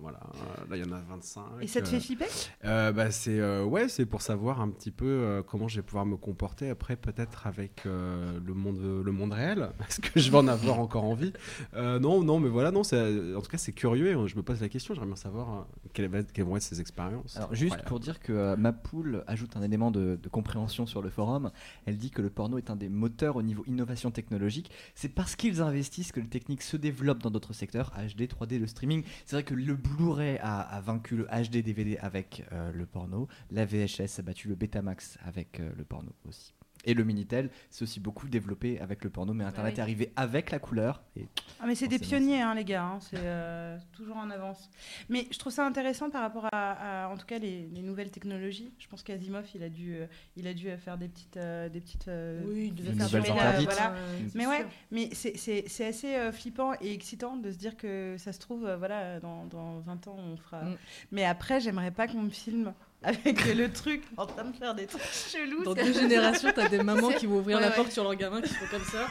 voilà. 0.00 0.20
Là, 0.68 0.76
il 0.76 0.84
y 0.84 0.88
en 0.88 0.92
a 0.92 1.00
25. 1.00 1.42
Et 1.60 1.66
ça 1.66 1.80
te 1.80 1.86
euh, 1.86 1.90
fait 1.90 2.00
flipper 2.00 2.26
Euh, 2.64 2.92
bah, 2.92 3.10
c'est 3.10 3.38
euh, 3.38 3.64
ouais, 3.64 3.88
c'est 3.88 4.06
pour 4.06 4.22
savoir 4.22 4.60
un 4.60 4.70
petit 4.70 4.90
peu 4.90 5.04
euh, 5.06 5.42
comment 5.42 5.68
je 5.68 5.76
vais 5.76 5.82
pouvoir 5.82 6.06
me 6.06 6.16
comporter 6.16 6.70
après, 6.70 6.96
peut-être 6.96 7.46
avec 7.46 7.82
euh, 7.86 8.38
le 8.44 8.54
monde, 8.54 9.02
le 9.04 9.12
monde 9.12 9.32
réel. 9.32 9.70
Est-ce 9.88 10.00
que 10.00 10.18
je 10.20 10.30
vais 10.30 10.38
en 10.38 10.48
avoir 10.48 10.78
encore 10.80 11.04
envie? 11.04 11.32
Euh, 11.74 11.98
Non, 11.98 12.22
non, 12.22 12.40
mais 12.40 12.48
voilà, 12.48 12.70
non. 12.70 12.82
c'est- 12.84 13.34
En 13.34 13.40
tout 13.42 13.50
cas, 13.50 13.58
c'est 13.58 13.72
curieux. 13.72 14.08
et 14.08 14.28
Je 14.28 14.36
me 14.36 14.42
pose 14.42 14.60
la 14.60 14.68
question. 14.68 14.94
J'aimerais 14.94 15.08
bien 15.08 15.16
savoir 15.16 15.50
euh, 15.50 15.62
quelles, 15.92 16.08
vont 16.44 16.56
être 16.56 16.62
ces 16.62 16.80
expériences. 16.80 17.36
Alors, 17.36 17.54
juste 17.54 17.82
pour 17.84 18.00
dire 18.00 18.20
que 18.20 18.32
euh, 18.32 18.56
ma 18.56 18.72
poule 18.72 19.22
ajoute 19.26 19.49
un 19.56 19.62
élément 19.62 19.90
de, 19.90 20.18
compréhension 20.30 20.86
sur 20.86 21.02
le 21.02 21.10
forum. 21.10 21.50
Elle 21.86 21.96
dit 21.96 22.10
que 22.10 22.22
le 22.22 22.30
porno 22.30 22.58
est 22.58 22.70
un 22.70 22.76
des 22.76 22.88
moteurs 22.88 23.36
au 23.36 23.42
niveau 23.42 23.64
innovation 23.66 24.10
technologique. 24.10 24.70
C'est 24.94 25.08
parce 25.08 25.36
qu'ils 25.36 25.60
investissent 25.60 26.12
que 26.12 26.20
les 26.20 26.28
techniques 26.28 26.62
se 26.62 26.76
développent 26.76 27.22
dans 27.22 27.30
d'autres 27.30 27.52
secteurs, 27.52 27.92
HD, 27.96 28.22
3D, 28.22 28.58
le 28.58 28.66
streaming. 28.66 29.02
C'est 29.26 29.36
vrai 29.36 29.42
que 29.42 29.54
le 29.54 29.74
Blu-ray 29.74 30.38
a, 30.38 30.60
a 30.60 30.80
vaincu 30.80 31.16
le 31.16 31.26
HD 31.26 31.62
DVD 31.62 31.98
avec 31.98 32.44
euh, 32.52 32.72
le 32.72 32.86
porno. 32.86 33.28
La 33.50 33.64
VHS 33.66 34.18
a 34.18 34.22
battu 34.22 34.48
le 34.48 34.54
Betamax 34.54 35.18
avec 35.24 35.60
euh, 35.60 35.70
le 35.76 35.84
porno 35.84 36.12
aussi. 36.28 36.54
Et 36.86 36.94
le 36.94 37.04
Minitel, 37.04 37.50
c'est 37.68 37.82
aussi 37.82 38.00
beaucoup 38.00 38.26
développé 38.26 38.80
avec 38.80 39.04
le 39.04 39.10
porno, 39.10 39.34
mais 39.34 39.44
Internet 39.44 39.74
oui. 39.74 39.78
est 39.78 39.82
arrivé 39.82 40.12
avec 40.16 40.50
la 40.50 40.58
couleur. 40.58 41.02
Et 41.14 41.26
Ah, 41.60 41.64
mais 41.66 41.74
c'est 41.74 41.88
des 41.88 41.98
pionniers, 41.98 42.40
hein, 42.40 42.54
les 42.54 42.64
gars. 42.64 42.84
hein, 42.84 42.98
C'est 43.00 43.18
euh, 43.18 43.76
toujours 43.92 44.16
en 44.16 44.30
avance. 44.30 44.70
Mais 45.10 45.26
je 45.30 45.38
trouve 45.38 45.52
ça 45.52 45.66
intéressant 45.66 46.08
par 46.08 46.22
rapport 46.22 46.46
à, 46.52 47.04
à, 47.04 47.08
en 47.08 47.18
tout 47.18 47.26
cas, 47.26 47.38
les, 47.38 47.66
les 47.68 47.82
nouvelles 47.82 48.10
technologies. 48.10 48.72
Je 48.78 48.88
pense 48.88 49.02
qu'Asimov, 49.02 49.44
il 49.54 49.62
a 49.62 49.68
dû, 49.68 49.94
euh, 49.94 50.06
il 50.36 50.46
a 50.46 50.54
dû 50.54 50.68
euh, 50.70 50.78
faire 50.78 50.96
des 50.96 51.08
petites, 51.08 51.36
euh, 51.36 51.68
des 51.68 51.80
petites. 51.80 52.08
euh, 52.08 52.40
Oui, 52.46 52.68
il 52.68 52.74
devait 52.74 52.92
Des 52.92 52.96
faire 52.96 53.06
nouvelles 53.20 53.30
interdites. 53.32 53.70
voilà. 53.70 53.94
Mais 54.34 54.44
c'est 54.44 54.48
ouais, 54.48 54.66
mais 54.90 55.08
c'est- 55.12 55.36
c'est 55.36 55.64
c'est 55.68 55.86
assez 55.86 56.14
euh, 56.16 56.32
flippant 56.32 56.72
et 56.80 56.94
excitant 56.94 57.36
de 57.36 57.50
se 57.50 57.58
dire 57.58 57.76
que 57.76 58.16
ça 58.18 58.32
se 58.32 58.38
trouve, 58.38 58.64
euh, 58.66 58.76
voilà, 58.78 59.20
dans, 59.20 59.44
dans 59.46 59.80
20 59.80 60.08
ans, 60.08 60.16
on 60.18 60.36
fera. 60.38 60.62
Mm. 60.62 60.76
Mais 61.12 61.24
après, 61.26 61.60
j'aimerais 61.60 61.90
pas 61.90 62.08
qu'on 62.08 62.22
me 62.22 62.30
filme 62.30 62.72
avec 63.02 63.54
le 63.54 63.72
truc 63.72 64.02
en 64.16 64.26
train 64.26 64.44
de 64.44 64.54
faire 64.56 64.74
des 64.74 64.86
trucs 64.86 65.02
chelous. 65.02 65.64
Dans 65.64 65.74
deux 65.74 65.92
générations, 65.92 66.50
t'as 66.54 66.68
des 66.68 66.82
mamans 66.82 67.10
qui 67.10 67.26
vont 67.26 67.38
ouvrir 67.38 67.56
Ouais, 67.56 67.62
la 67.62 67.70
ouais. 67.70 67.74
porte 67.76 67.92
sur 67.92 68.02
leur 68.04 68.14
gamin 68.14 68.40
qui 68.42 68.52
font 68.54 68.66
comme 68.70 68.84
ça. 68.84 69.06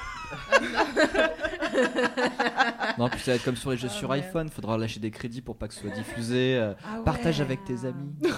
non, 2.98 3.10
puis 3.10 3.20
ça 3.20 3.32
va 3.32 3.36
être 3.36 3.44
comme 3.44 3.56
sur 3.56 3.72
les 3.72 3.78
jeux 3.78 3.88
Ah, 3.92 3.94
sur 3.96 4.10
merde. 4.10 4.24
iPhone. 4.26 4.50
Faudra 4.50 4.78
lâcher 4.78 5.00
des 5.00 5.12
crédits 5.12 5.42
pour 5.42 5.56
pas 5.56 5.68
que 5.68 5.74
ce 5.74 5.82
soit 5.82 5.90
diffusé. 5.92 6.58
euh, 6.58 6.74
Ah 6.86 7.02
Partage 7.04 7.38
ouais. 7.40 7.46
avec 7.46 7.64
tes 7.64 7.86
amis. 7.86 8.14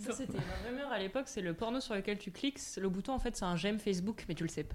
Ça, 0.00 0.12
c'était 0.14 0.32
une 0.38 0.68
rumeur 0.70 0.90
à 0.92 0.98
l'époque, 0.98 1.24
c'est 1.26 1.42
le 1.42 1.52
porno 1.54 1.80
sur 1.80 1.94
lequel 1.94 2.18
tu 2.18 2.30
cliques. 2.30 2.58
Le 2.80 2.88
bouton, 2.88 3.12
en 3.12 3.18
fait, 3.18 3.36
c'est 3.36 3.44
un 3.44 3.56
j'aime 3.56 3.78
Facebook, 3.78 4.24
mais 4.28 4.34
tu 4.34 4.42
le 4.44 4.48
sais 4.48 4.64
pas. 4.64 4.74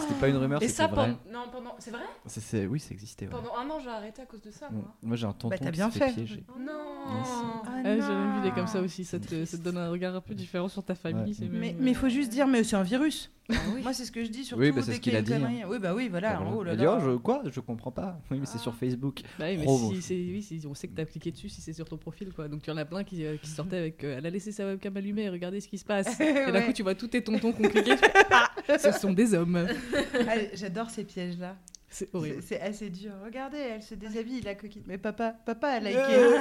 C'était 0.00 0.14
pas 0.20 0.28
une 0.28 0.36
rumeur, 0.36 0.62
Et 0.62 0.68
c'était 0.68 0.82
ça, 0.82 0.86
vrai. 0.88 1.16
pendant... 1.30 1.40
Non, 1.40 1.48
pendant... 1.50 1.74
C'est 1.78 1.90
vrai? 1.90 2.02
C'est- 2.26 2.40
c'est- 2.40 2.66
Oui, 2.66 2.80
ça 2.80 2.90
existait. 2.92 3.26
ouais. 3.26 3.30
Pendant 3.32 3.56
un 3.56 3.68
an, 3.70 3.80
j'ai 3.82 3.88
arrêté 3.90 4.22
à 4.22 4.26
cause 4.26 4.42
de 4.42 4.50
ça, 4.50 4.68
moi. 4.70 4.84
Moi 5.02 5.16
j'ai 5.16 5.26
un 5.26 5.32
tonton 5.32 5.48
Bah, 5.48 5.56
qui 5.58 5.70
bien 5.70 5.90
s'est 5.90 5.98
fait 6.00 6.12
piéger. 6.12 6.44
Non 6.58 6.72
Ah, 7.06 7.70
Ouais, 7.84 7.98
J'avais 8.00 8.32
vu 8.36 8.40
des 8.42 8.50
comme 8.52 8.66
ça 8.66 8.80
aussi, 8.80 9.04
ça 9.04 9.18
te, 9.18 9.44
ça 9.44 9.56
te 9.58 9.62
donne 9.64 9.78
un 9.78 9.90
regard 9.90 10.14
un 10.14 10.20
peu 10.20 10.34
différent 10.34 10.68
sur 10.68 10.84
ta 10.84 10.94
famille. 10.94 11.32
Ouais. 11.40 11.48
Mais 11.50 11.58
même, 11.72 11.76
mais 11.80 11.90
euh, 11.90 11.94
faut 11.94 12.08
juste 12.08 12.30
dire, 12.30 12.46
mais 12.46 12.62
c'est 12.64 12.76
un 12.76 12.82
virus. 12.82 13.30
Ah 13.50 13.54
oui. 13.74 13.82
Moi, 13.82 13.92
c'est 13.92 14.04
ce 14.06 14.12
que 14.12 14.24
je 14.24 14.30
dis 14.30 14.44
surtout. 14.44 14.62
Oui, 14.62 14.70
bah, 14.72 14.80
c'est 14.80 14.92
dès 14.92 14.96
ce 14.96 15.00
qu'il 15.00 15.12
y 15.12 15.16
a 15.16 15.18
une 15.18 15.24
dit, 15.24 15.34
hein. 15.34 15.38
connerie. 15.40 15.62
Oui, 15.68 15.78
bah 15.78 15.94
oui, 15.94 16.08
voilà. 16.08 16.34
Bah, 16.34 16.44
oh 16.46 16.50
voilà. 16.54 16.70
là 16.70 16.76
Il 16.76 16.76
a 16.76 16.76
dit, 16.76 16.84
là. 16.84 16.98
oh, 17.06 17.10
je, 17.12 17.16
quoi 17.18 17.42
Je 17.50 17.60
comprends 17.60 17.90
pas. 17.90 18.18
Oui, 18.30 18.38
mais 18.40 18.46
c'est 18.46 18.56
sur 18.58 18.74
Facebook. 18.74 19.20
Bah 19.38 19.46
oui, 19.50 19.56
mais 19.58 19.62
si, 19.62 19.66
beau. 19.66 19.94
c'est- 20.00 20.14
oui, 20.14 20.42
si, 20.42 20.62
on 20.66 20.74
sait 20.74 20.88
que 20.88 20.94
t'as 20.94 21.04
cliqué 21.04 21.30
dessus 21.30 21.48
si 21.50 21.60
c'est 21.60 21.72
sur 21.74 21.86
ton 21.88 21.96
profil, 21.98 22.32
quoi. 22.32 22.48
Donc 22.48 22.62
tu 22.62 22.70
en 22.70 22.76
as 22.78 22.84
plein 22.86 23.04
qui, 23.04 23.24
euh, 23.26 23.36
qui 23.36 23.50
sortaient 23.50 23.76
avec. 23.78 24.02
euh, 24.04 24.16
elle 24.18 24.24
a 24.26 24.30
laissé 24.30 24.50
sa 24.52 24.64
webcam 24.66 24.96
allumée, 24.96 25.28
regardez 25.28 25.60
ce 25.60 25.68
qui 25.68 25.76
se 25.78 25.84
passe. 25.84 26.18
Et 26.20 26.32
d'un 26.32 26.52
Ouais. 26.52 26.66
coup, 26.66 26.72
tu 26.72 26.82
vois 26.82 26.94
tous 26.94 27.08
tes 27.08 27.22
tontons 27.22 27.52
qui 27.52 27.66
ont 27.66 27.68
cliqué. 27.68 27.90
tu 27.96 27.96
fais, 27.98 28.12
Ah, 28.30 28.78
ce 28.78 28.92
sont 28.92 29.12
des 29.12 29.34
hommes. 29.34 29.66
Ah, 30.26 30.32
J'adore 30.54 30.88
ces 30.88 31.04
pièges-là. 31.04 31.56
C'est 31.94 32.12
horrible. 32.12 32.42
c'est 32.42 32.60
assez 32.60 32.90
dur. 32.90 33.12
Regardez, 33.24 33.56
elle 33.56 33.82
se 33.82 33.94
déshabille, 33.94 34.40
la 34.40 34.56
coquine. 34.56 34.82
Mais 34.86 34.98
papa, 34.98 35.32
papa 35.46 35.68
a 35.68 35.78
liké. 35.78 35.96
Euh. 35.96 36.40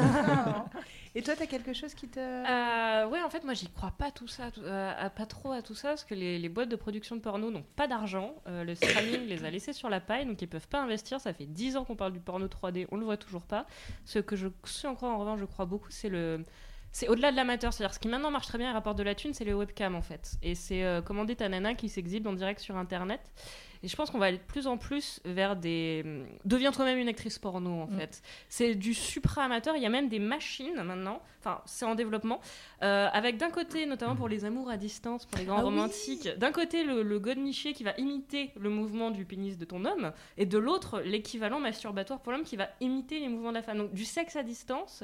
Et 1.16 1.22
toi, 1.22 1.36
t'as 1.38 1.46
quelque 1.46 1.74
chose 1.74 1.94
qui 1.94 2.08
te. 2.08 2.20
Euh, 2.20 3.08
ouais, 3.08 3.22
en 3.22 3.30
fait, 3.30 3.44
moi, 3.44 3.54
j'y 3.54 3.68
crois 3.68 3.92
pas 3.92 4.10
tout 4.10 4.28
ça, 4.28 4.50
euh, 4.58 5.10
pas 5.10 5.26
trop 5.28 5.52
à 5.52 5.62
tout 5.62 5.76
ça, 5.76 5.90
parce 5.90 6.06
que 6.06 6.16
les, 6.16 6.40
les 6.40 6.50
boîtes 6.50 6.70
de 6.70 6.76
production 6.76 7.16
de 7.16 7.22
porno 7.22 7.52
n'ont 7.52 7.66
pas 7.76 7.86
d'argent. 7.86 8.34
Euh, 8.48 8.64
le 8.64 8.74
streaming 8.74 9.28
les 9.28 9.46
a 9.46 9.52
laissés 9.52 9.74
sur 9.74 9.92
la 9.92 10.00
paille, 10.00 10.26
donc 10.26 10.42
ils 10.42 10.48
peuvent 10.48 10.68
pas 10.68 10.82
investir. 10.82 11.22
Ça 11.22 11.32
fait 11.32 11.46
10 11.46 11.78
ans 11.78 11.86
qu'on 11.86 11.96
parle 11.96 12.14
du 12.14 12.20
porno 12.20 12.48
3D, 12.48 12.88
on 12.92 12.98
le 12.98 13.06
voit 13.06 13.18
toujours 13.18 13.44
pas. 13.44 13.68
Ce 14.06 14.18
que 14.18 14.36
je 14.36 14.48
suis 14.64 14.88
encore 14.88 15.12
en 15.12 15.20
revanche, 15.20 15.40
je 15.40 15.46
crois 15.46 15.66
beaucoup, 15.66 15.92
c'est 15.92 16.10
le 16.10 16.44
c'est 16.94 17.10
au-delà 17.10 17.32
de 17.32 17.36
l'amateur, 17.36 17.74
c'est-à-dire 17.74 17.94
ce 17.94 18.00
qui 18.00 18.08
maintenant 18.08 18.32
marche 18.32 18.48
très 18.48 18.58
bien 18.58 18.70
et 18.70 18.74
rapporte 18.74 18.98
de 18.98 19.04
la 19.04 19.16
thune, 19.16 19.34
c'est 19.34 19.44
les 19.44 19.54
webcams 19.54 19.96
en 19.96 20.02
fait. 20.02 20.36
Et 20.42 20.56
c'est 20.56 20.84
euh, 20.86 21.02
commander 21.02 21.36
ta 21.36 21.50
nana 21.50 21.74
qui 21.74 21.90
s'exhibe 21.90 22.26
en 22.28 22.34
direct 22.34 22.62
sur 22.62 22.78
internet. 22.78 23.20
Et 23.86 23.90
je 23.90 23.98
pense 23.98 24.10
qu'on 24.12 24.18
va 24.18 24.28
aller 24.28 24.38
de 24.38 24.44
plus 24.44 24.66
en 24.68 24.78
plus 24.78 25.20
vers 25.26 25.58
des. 25.58 26.06
Deviens 26.46 26.72
toi-même 26.72 26.98
une 27.00 27.10
actrice 27.10 27.38
porno 27.38 27.82
en 27.82 27.88
Mm. 27.88 27.98
fait. 28.00 28.22
C'est 28.48 28.76
du 28.76 28.94
supra-amateur. 28.94 29.76
Il 29.76 29.84
y 29.84 29.86
a 29.86 29.90
même 29.90 30.08
des 30.08 30.20
machines 30.20 30.82
maintenant. 30.84 31.22
Enfin, 31.42 31.60
c'est 31.66 31.84
en 31.84 31.94
développement. 31.94 32.40
Euh, 32.82 33.10
avec 33.12 33.36
d'un 33.36 33.50
côté, 33.50 33.86
notamment 33.86 34.16
pour 34.16 34.30
les 34.30 34.46
amours 34.46 34.70
à 34.70 34.78
distance, 34.78 35.26
pour 35.26 35.38
les 35.38 35.44
grands 35.44 35.58
Ah 35.58 35.66
oui. 35.66 35.66
romantiques, 35.66 36.30
d'un 36.38 36.54
côté 36.54 36.86
le, 36.86 37.04
le 37.04 37.20
qui 37.74 37.84
va 37.84 37.92
imiter 37.98 38.52
le 38.58 38.70
mouvement 38.70 39.12
du 39.12 39.26
pénis 39.26 39.58
de 39.58 39.66
ton 39.66 39.84
homme, 39.84 40.14
et 40.38 40.46
de 40.46 40.58
l'autre 40.58 41.02
l'équivalent 41.02 41.60
masturbatoire 41.60 42.22
pour 42.22 42.32
l'homme 42.32 42.44
qui 42.44 42.56
va 42.56 42.70
imiter 42.80 43.20
les 43.20 43.28
mouvements 43.28 43.50
de 43.50 43.56
la 43.56 43.64
femme. 43.64 43.80
Donc 43.80 43.94
du 43.94 44.06
sexe 44.06 44.38
à 44.38 44.44
distance. 44.44 45.04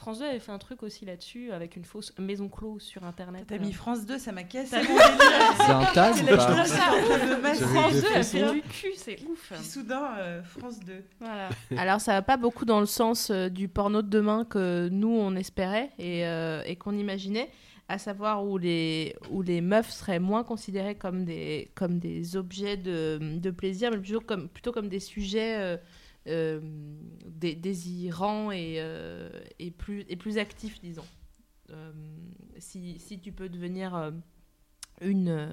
France 0.00 0.20
2 0.20 0.24
avait 0.24 0.38
fait 0.38 0.50
un 0.50 0.58
truc 0.58 0.82
aussi 0.82 1.04
là-dessus 1.04 1.52
avec 1.52 1.76
une 1.76 1.84
fausse 1.84 2.14
maison 2.18 2.48
close 2.48 2.80
sur 2.80 3.04
internet. 3.04 3.44
T'as 3.46 3.58
mis 3.58 3.74
France 3.74 4.06
2, 4.06 4.18
ça 4.18 4.32
m'a 4.32 4.44
cassé 4.44 4.76
T'as. 4.76 4.82
C'est 4.82 5.72
un 5.72 6.14
C'est 6.14 6.22
ou 6.22 6.36
pas 6.36 7.54
France 7.54 7.92
des 7.92 8.00
2 8.00 8.06
a 8.14 8.22
fait 8.22 8.52
du 8.54 8.62
cul, 8.62 8.92
c'est 8.96 9.18
ouf. 9.28 9.52
Puis 9.54 9.62
soudain, 9.62 10.12
euh, 10.18 10.42
France 10.42 10.80
2. 10.80 11.04
Voilà. 11.20 11.50
Alors 11.76 12.00
ça 12.00 12.12
va 12.12 12.22
pas 12.22 12.38
beaucoup 12.38 12.64
dans 12.64 12.80
le 12.80 12.86
sens 12.86 13.28
euh, 13.30 13.50
du 13.50 13.68
porno 13.68 14.00
de 14.00 14.08
demain 14.08 14.46
que 14.46 14.88
nous 14.90 15.12
on 15.12 15.36
espérait 15.36 15.90
et, 15.98 16.26
euh, 16.26 16.62
et 16.64 16.76
qu'on 16.76 16.96
imaginait, 16.96 17.50
à 17.90 17.98
savoir 17.98 18.46
où 18.46 18.56
les, 18.56 19.14
où 19.30 19.42
les 19.42 19.60
meufs 19.60 19.90
seraient 19.90 20.18
moins 20.18 20.44
considérées 20.44 20.94
comme 20.94 21.26
des, 21.26 21.72
comme 21.74 21.98
des 21.98 22.36
objets 22.36 22.78
de, 22.78 23.18
de 23.20 23.50
plaisir, 23.50 23.90
mais 23.90 23.98
plutôt 23.98 24.20
comme, 24.20 24.48
plutôt 24.48 24.72
comme 24.72 24.88
des 24.88 25.00
sujets 25.00 25.78
euh, 26.26 26.60
dé- 27.26 27.54
désirants 27.54 28.50
et, 28.50 28.76
euh, 28.78 29.30
et, 29.58 29.70
plus, 29.70 30.04
et 30.08 30.16
plus 30.16 30.38
actifs, 30.38 30.80
disons. 30.80 31.06
Euh, 31.70 31.92
si, 32.58 32.98
si 32.98 33.18
tu 33.20 33.32
peux 33.32 33.48
devenir 33.48 33.94
euh, 33.94 34.10
une, 35.00 35.28
euh, 35.28 35.48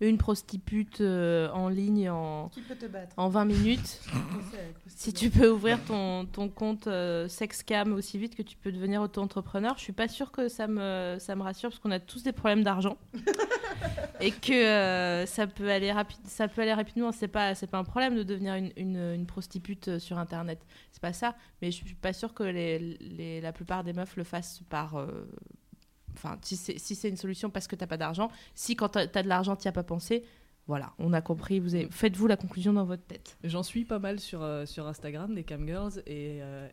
une 0.00 0.18
prostitute 0.18 1.00
euh, 1.00 1.50
en 1.50 1.68
ligne 1.68 2.08
en, 2.10 2.48
Qui 2.48 2.60
peut 2.62 2.74
te 2.74 2.86
battre 2.86 3.12
en 3.16 3.28
20 3.28 3.44
minutes, 3.44 4.00
si 4.86 5.12
tu 5.12 5.30
peux 5.30 5.50
ouvrir 5.50 5.82
ton, 5.84 6.26
ton 6.26 6.48
compte 6.48 6.86
euh, 6.86 7.28
sexcam 7.28 7.92
aussi 7.92 8.18
vite 8.18 8.34
que 8.34 8.42
tu 8.42 8.56
peux 8.56 8.72
devenir 8.72 9.02
auto-entrepreneur, 9.02 9.74
je 9.76 9.82
suis 9.82 9.92
pas 9.92 10.08
sûre 10.08 10.30
que 10.32 10.48
ça 10.48 10.66
me, 10.66 11.16
ça 11.20 11.34
me 11.36 11.42
rassure 11.42 11.70
parce 11.70 11.78
qu'on 11.80 11.90
a 11.90 12.00
tous 12.00 12.22
des 12.22 12.32
problèmes 12.32 12.62
d'argent 12.64 12.96
et 14.20 14.30
que 14.30 14.52
euh, 14.52 15.26
ça 15.26 15.46
peut 15.46 15.70
aller 15.70 15.92
rapide, 15.92 16.18
ça 16.24 16.48
peut 16.48 16.62
aller 16.62 16.72
rapidement. 16.74 17.12
C'est 17.12 17.28
pas, 17.28 17.54
pas 17.54 17.78
un 17.78 17.84
problème 17.84 18.14
de 18.16 18.22
devenir 18.22 18.54
une, 18.54 18.72
une, 18.76 18.96
une 19.14 19.26
prostitute 19.26 19.98
sur 19.98 20.18
internet. 20.18 20.60
C'est 20.92 21.02
pas 21.02 21.12
ça, 21.12 21.34
mais 21.60 21.70
je 21.70 21.76
suis 21.84 21.94
pas 21.94 22.12
sûre 22.12 22.32
que 22.34 22.42
les, 22.44 22.78
les- 22.78 23.40
la 23.40 23.52
plupart 23.52 23.84
des 23.84 23.92
meufs 23.92 24.16
le 24.16 24.24
fassent 24.24 24.62
par. 24.68 24.96
Enfin, 26.14 26.38
si 26.42 26.56
c'est 26.56 26.78
si 26.78 27.08
une 27.08 27.16
solution 27.16 27.50
parce 27.50 27.66
que 27.66 27.76
t'as 27.76 27.86
pas 27.86 27.96
d'argent, 27.96 28.30
si 28.54 28.76
quand 28.76 28.90
t'as 28.90 29.06
as 29.14 29.22
de 29.22 29.28
l'argent 29.28 29.56
t'y 29.56 29.68
as 29.68 29.72
pas 29.72 29.82
pensé, 29.82 30.24
voilà, 30.66 30.92
on 30.98 31.12
a 31.12 31.20
compris. 31.20 31.58
Vous 31.58 31.74
avez- 31.74 31.88
faites-vous 31.90 32.26
la 32.26 32.36
conclusion 32.36 32.72
dans 32.72 32.84
votre 32.84 33.04
tête. 33.04 33.36
J'en 33.44 33.62
suis 33.62 33.84
pas 33.84 33.98
mal 33.98 34.20
sur, 34.20 34.42
euh, 34.42 34.64
sur 34.66 34.86
Instagram, 34.86 35.34
des 35.34 35.44
camgirls, 35.44 36.02
et, 36.06 36.38
euh, 36.42 36.68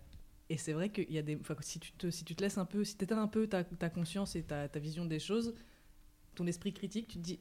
et 0.49 0.57
c'est 0.57 0.73
vrai 0.73 0.89
qu'il 0.89 1.11
y 1.11 1.17
a 1.17 1.21
des. 1.21 1.39
si, 1.61 1.79
tu 1.79 1.91
te, 1.93 2.09
si 2.09 2.23
tu 2.23 2.35
te 2.35 2.43
laisses 2.43 2.57
un 2.57 2.65
peu, 2.65 2.83
si 2.83 2.97
tu 2.97 3.11
un 3.13 3.27
peu 3.27 3.47
ta, 3.47 3.63
ta 3.63 3.89
conscience 3.89 4.35
et 4.35 4.43
ta, 4.43 4.67
ta 4.67 4.79
vision 4.79 5.05
des 5.05 5.19
choses, 5.19 5.55
ton 6.35 6.45
esprit 6.47 6.73
critique, 6.73 7.07
tu 7.07 7.17
te 7.17 7.23
dis. 7.23 7.39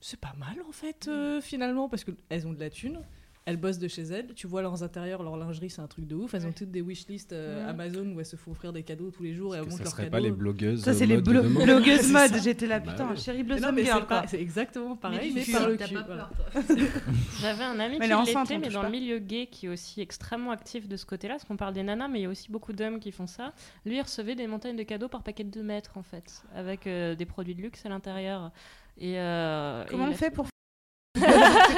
C'est 0.00 0.20
pas 0.20 0.34
mal 0.38 0.60
en 0.68 0.72
fait, 0.72 1.08
euh, 1.08 1.40
finalement, 1.40 1.88
parce 1.88 2.04
qu'elles 2.04 2.46
ont 2.46 2.52
de 2.52 2.60
la 2.60 2.70
thune. 2.70 3.00
Elles 3.48 3.56
bossent 3.58 3.78
de 3.78 3.86
chez 3.86 4.02
elles, 4.02 4.34
tu 4.34 4.48
vois 4.48 4.60
leurs 4.60 4.82
intérieurs, 4.82 5.22
leur 5.22 5.36
lingerie, 5.36 5.70
c'est 5.70 5.80
un 5.80 5.86
truc 5.86 6.04
de 6.08 6.16
ouf. 6.16 6.34
Elles 6.34 6.48
ont 6.48 6.52
toutes 6.52 6.72
des 6.72 6.80
wishlists 6.80 7.32
euh, 7.32 7.62
Ouais. 7.62 7.70
Amazon 7.70 8.04
où 8.12 8.18
elles 8.18 8.26
se 8.26 8.34
font 8.34 8.50
offrir 8.50 8.72
des 8.72 8.82
cadeaux 8.82 9.12
tous 9.12 9.22
les 9.22 9.34
jours 9.34 9.54
et 9.54 9.58
elles 9.58 9.64
montrent 9.64 9.76
ça 9.76 9.84
leurs 9.84 9.92
serait 9.92 10.02
cadeaux. 10.04 10.12
pas 10.16 10.20
les 10.20 10.32
blogueuses 10.32 10.82
Ça, 10.82 10.92
c'est 10.94 11.06
les 11.06 11.18
blo- 11.22 11.42
blogueuses 11.64 12.10
mode. 12.12 12.32
J'étais 12.42 12.66
là, 12.66 12.80
Bah 12.80 12.90
putain, 12.90 13.14
chérie 13.14 13.44
Blossom 13.44 13.66
non, 13.66 13.72
mais 13.72 13.84
Girl, 13.84 14.04
c'est 14.26 14.40
exactement 14.40 14.96
pareil, 14.96 15.32
mais 15.32 15.44
par 15.44 15.68
le 15.68 15.76
cul. 15.76 15.94
J'avais 17.40 17.62
un 17.64 17.78
ami 17.78 17.98
Mais 17.98 17.98
qui 17.98 18.04
elle 18.06 18.10
est 18.10 18.14
enceinte, 18.14 18.50
l'était, 18.50 18.66
mais 18.66 18.72
dans 18.74 18.82
le 18.82 18.90
milieu 18.90 19.18
gay, 19.20 19.46
qui 19.50 19.66
est 19.66 19.68
aussi 19.68 20.00
extrêmement 20.00 20.50
actif 20.50 20.88
de 20.88 20.96
ce 20.96 21.06
côté-là, 21.06 21.34
parce 21.34 21.44
qu'on 21.44 21.56
parle 21.56 21.74
des 21.74 21.82
nanas, 21.84 22.08
mais 22.08 22.18
il 22.18 22.22
y 22.22 22.26
a 22.26 22.30
aussi 22.30 22.50
beaucoup 22.50 22.72
d'hommes 22.72 22.98
qui 22.98 23.12
font 23.12 23.28
ça. 23.28 23.52
Lui, 23.84 23.96
il 23.96 24.00
recevait 24.02 24.34
des 24.34 24.48
montagnes 24.48 24.76
de 24.76 24.82
cadeaux 24.82 25.08
par 25.08 25.22
paquet 25.22 25.44
de 25.44 25.50
2 25.50 25.62
mètres, 25.62 25.92
en 25.96 26.02
fait, 26.02 26.42
avec 26.54 26.86
euh, 26.88 27.14
des 27.14 27.26
produits 27.26 27.54
de 27.54 27.62
luxe 27.62 27.86
à 27.86 27.90
l'intérieur. 27.90 28.50
Et, 28.98 29.20
euh, 29.20 29.84
Comment 29.88 30.08
il 30.08 30.10
on 30.10 30.14
fait- 30.16 30.30
pour. 30.30 30.46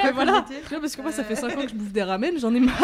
Mais 0.05 0.13
voilà. 0.13 0.45
Tu 0.69 0.81
parce 0.81 0.97
que 0.97 1.03
moi, 1.03 1.13
ça 1.13 1.25
fait 1.25 1.35
Euh. 1.35 1.49
5 1.49 1.59
ans 1.59 1.63
que 1.63 1.69
je 1.69 1.75
bouffe 1.75 1.93
des 1.93 2.03
ramen, 2.03 2.39
j'en 2.39 2.55
ai 2.55 2.61
marre. 2.61 2.77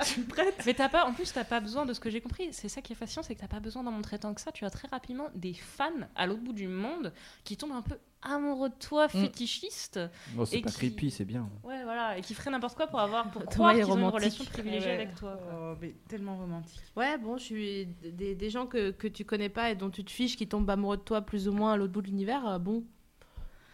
je 0.00 0.06
suis 0.06 0.22
prête. 0.22 0.62
Mais 0.66 0.74
t'as 0.74 0.88
pas, 0.88 1.04
en 1.06 1.12
plus, 1.12 1.32
t'as 1.32 1.44
pas 1.44 1.60
besoin 1.60 1.86
de 1.86 1.92
ce 1.92 2.00
que 2.00 2.10
j'ai 2.10 2.20
compris. 2.20 2.48
C'est 2.52 2.68
ça 2.68 2.80
qui 2.82 2.92
est 2.92 2.96
fascinant, 2.96 3.22
c'est 3.22 3.34
que 3.34 3.40
t'as 3.40 3.48
pas 3.48 3.60
besoin 3.60 3.82
d'en 3.82 3.90
montrer 3.92 4.18
tant 4.18 4.32
que 4.34 4.40
ça. 4.40 4.52
Tu 4.52 4.64
as 4.64 4.70
très 4.70 4.88
rapidement 4.88 5.28
des 5.34 5.54
fans 5.54 5.90
à 6.16 6.26
l'autre 6.26 6.42
bout 6.42 6.52
du 6.52 6.68
monde 6.68 7.12
qui 7.44 7.56
tombent 7.56 7.72
un 7.72 7.82
peu 7.82 7.96
amoureux 8.24 8.68
de 8.68 8.74
toi, 8.74 9.08
fétichistes. 9.08 9.98
Bon, 10.34 10.44
c'est 10.44 10.60
pas 10.60 10.70
qui- 10.70 10.76
creepy, 10.76 11.10
c'est 11.10 11.24
bien. 11.24 11.48
Ouais, 11.64 11.82
voilà, 11.82 12.16
et 12.16 12.20
qui 12.20 12.34
feraient 12.34 12.52
n'importe 12.52 12.76
quoi 12.76 12.86
pour 12.86 13.00
avoir, 13.00 13.28
pour 13.32 13.44
croire 13.46 13.72
est 13.72 13.82
qu'ils 13.82 13.90
ont 13.90 13.98
une 13.98 14.04
relation 14.04 14.44
privilégiée 14.44 14.90
Ouais. 14.90 14.94
avec 14.94 15.14
toi. 15.16 15.36
quoi. 15.42 15.72
Oh, 15.72 15.78
mais 15.80 15.96
tellement 16.08 16.36
romantique. 16.36 16.80
Ouais, 16.96 17.18
bon, 17.18 17.36
je 17.36 17.42
suis 17.42 17.86
des, 18.04 18.36
des 18.36 18.50
gens 18.50 18.66
que, 18.66 18.92
que 18.92 19.08
tu 19.08 19.24
connais 19.24 19.48
pas 19.48 19.70
et 19.70 19.74
dont 19.74 19.90
tu 19.90 20.04
te 20.04 20.10
fiches 20.12 20.36
qui 20.36 20.46
tombent 20.46 20.70
amoureux 20.70 20.98
de 20.98 21.02
toi 21.02 21.20
plus 21.22 21.48
ou 21.48 21.52
moins 21.52 21.72
à 21.72 21.76
l'autre 21.76 21.92
bout 21.92 22.02
de 22.02 22.06
l'univers, 22.06 22.46
euh, 22.46 22.58
bon, 22.60 22.84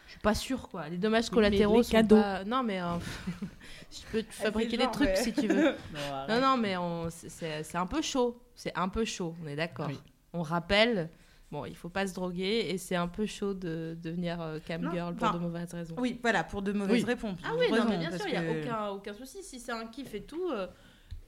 je 0.08 0.12
suis 0.12 0.20
pas 0.20 0.34
sûre 0.34 0.68
quoi. 0.68 0.88
Les 0.88 0.96
dommages 0.98 1.30
collatéraux 1.30 1.76
les 1.78 1.82
sont 1.84 1.92
cadeaux. 1.92 2.16
pas- 2.20 2.42
Non, 2.44 2.62
mais 2.64 2.80
euh, 2.82 2.86
je 3.92 4.00
peux 4.10 4.22
te 4.22 4.32
fabriquer 4.34 4.76
des 4.76 4.82
genre, 4.84 4.92
trucs 4.92 5.08
ouais. 5.08 5.16
si 5.16 5.32
tu 5.32 5.46
veux. 5.46 5.74
Non, 6.28 6.40
non, 6.40 6.56
mais 6.56 6.76
on- 6.76 7.08
c'est- 7.10 7.76
un 7.76 7.86
peu 7.86 8.02
chaud. 8.02 8.40
C'est 8.54 8.76
un 8.76 8.88
peu 8.88 9.04
chaud, 9.04 9.34
on 9.44 9.46
est 9.46 9.54
d'accord. 9.56 9.86
Oui. 9.88 9.98
on 10.32 10.42
rappelle, 10.42 11.10
bon, 11.52 11.64
il 11.64 11.76
faut 11.76 11.88
pas 11.88 12.06
se 12.06 12.14
droguer 12.14 12.70
et 12.70 12.78
c'est 12.78 12.96
un 12.96 13.06
peu 13.06 13.24
chaud 13.26 13.54
de 13.54 13.96
devenir 14.02 14.40
euh, 14.40 14.58
cam 14.66 14.80
Non, 14.82 14.90
girl 14.92 15.14
pour 15.14 15.30
de 15.30 15.38
mauvaises 15.38 15.72
raisons. 15.72 15.94
Oui, 15.98 16.18
voilà, 16.22 16.42
pour 16.42 16.62
de 16.62 16.72
mauvaises 16.72 17.02
Oui. 17.04 17.08
réponses. 17.08 17.38
Ah 17.44 17.50
oui, 17.58 17.66
non, 17.68 17.74
raisons, 17.76 17.88
mais 17.90 17.98
bien 17.98 18.10
sûr, 18.10 18.26
il 18.26 18.32
n'y 18.32 18.36
a 18.36 18.50
aucun, 18.50 18.86
aucun 18.88 19.14
souci. 19.14 19.42
Si 19.42 19.60
c'est 19.60 19.72
un 19.72 19.86
kiff 19.86 20.12
et 20.14 20.22
tout, 20.24 20.50
euh, 20.50 20.66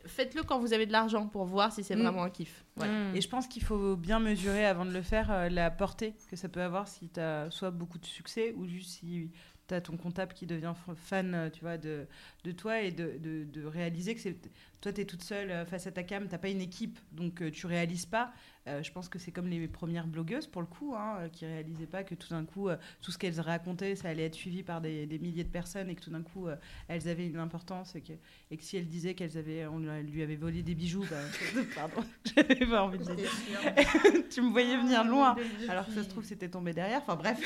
faites-le 0.07 0.43
quand 0.43 0.59
vous 0.59 0.73
avez 0.73 0.87
de 0.87 0.93
l'argent 0.93 1.27
pour 1.29 1.45
voir 1.45 1.73
si 1.73 1.83
c'est 1.85 1.97
Mm. 1.97 2.03
vraiment 2.03 2.23
un 2.25 2.31
kiff. 2.31 2.65
Ouais. 2.79 2.89
Mm. 2.89 3.17
Et 3.17 3.21
je 3.21 3.29
pense 3.29 3.47
qu'il 3.47 3.63
faut 3.63 3.97
bien 3.97 4.19
mesurer 4.21 4.65
avant 4.67 4.85
de 4.85 4.93
le 4.93 5.03
faire 5.03 5.31
euh, 5.31 5.49
la 5.49 5.71
portée 5.71 6.15
que 6.29 6.37
ça 6.37 6.49
peut 6.49 6.63
avoir 6.63 6.89
si 6.89 7.09
tu 7.09 7.21
as 7.21 7.51
soit 7.51 7.71
beaucoup 7.71 7.99
de 7.99 8.07
succès 8.07 8.53
ou 8.57 8.67
juste 8.67 8.91
si 8.91 9.31
tu 9.69 9.75
as 9.75 9.81
ton 9.81 9.97
comptable 9.97 10.33
qui 10.35 10.47
devient 10.47 10.75
fan 10.97 11.35
euh, 11.35 11.51
tu 11.51 11.61
vois, 11.61 11.79
de, 11.79 12.07
de 12.45 12.53
toi 12.53 12.81
et 12.81 12.91
de, 12.91 13.19
de- 13.19 13.45
de 13.45 13.65
réaliser 13.65 14.15
que 14.15 14.21
c'est 14.21 14.37
toi 14.81 14.93
tu 14.93 15.01
es 15.01 15.05
toute 15.05 15.23
seule 15.23 15.51
euh, 15.51 15.65
face 15.67 15.87
à 15.87 15.93
ta 15.93 16.03
cam, 16.03 16.29
tu 16.29 16.39
pas 16.39 16.49
une 16.49 16.61
équipe 16.61 16.99
donc 17.13 17.43
euh, 17.43 17.51
tu 17.51 17.67
réalises 17.67 18.07
pas. 18.07 18.33
Euh, 18.69 18.83
je 18.83 18.93
pense 18.93 19.09
que 19.09 19.19
c'est 19.19 19.31
comme 19.33 19.49
les 19.49 19.67
premières 19.69 20.07
blogueuses 20.07 20.47
pour 20.47 20.61
le 20.61 20.67
coup 20.67 20.95
hein, 20.95 21.29
qui 21.33 21.47
réalisaient 21.47 21.87
pas 21.87 22.05
que 22.05 22.15
tout 22.15 22.29
d'un 22.29 22.45
coup 22.45 22.69
euh, 22.69 22.77
tout 23.01 23.11
ce 23.11 23.17
qu'elles 23.17 23.41
racontaient 23.41 23.97
ça 23.97 24.09
allait 24.11 24.27
être 24.27 24.35
suivi 24.35 24.63
par 24.63 24.83
des, 24.83 25.07
des 25.07 25.19
milliers 25.19 25.45
de 25.45 25.49
personnes 25.49 25.89
et 25.89 25.95
que 25.95 26.03
tout 26.03 26.11
d'un 26.11 26.21
coup 26.23 26.47
euh, 26.47 26.57
elles 26.89 27.09
avaient 27.09 27.27
une 27.27 27.39
importance 27.39 27.95
et 27.97 28.03
que, 28.03 28.13
et 28.51 28.59
que 28.59 28.63
si 28.63 28.77
elles 28.77 28.87
disaient 28.87 29.15
qu'elles 29.15 29.39
avaient 29.39 29.67
on 29.67 29.79
lui- 29.79 30.23
avait 30.23 30.37
volé 30.37 30.63
des 30.63 30.75
bijoux 30.75 31.07
bah, 31.11 31.17
pardon 31.75 32.05
j'avais 32.37 32.67
pas 32.67 32.83
envie 32.83 32.99
de 32.99 33.15
dire 33.15 33.31
tu 34.31 34.43
me 34.43 34.51
voyais 34.51 34.77
venir 34.77 35.05
loin, 35.05 35.35
alors 35.71 35.87
que 35.87 35.93
ça 35.93 36.03
se 36.05 36.09
trouve 36.11 36.25
c'était 36.25 36.49
tombé 36.51 36.75
derrière. 36.75 37.01
Enfin 37.01 37.17
bref, 37.17 37.39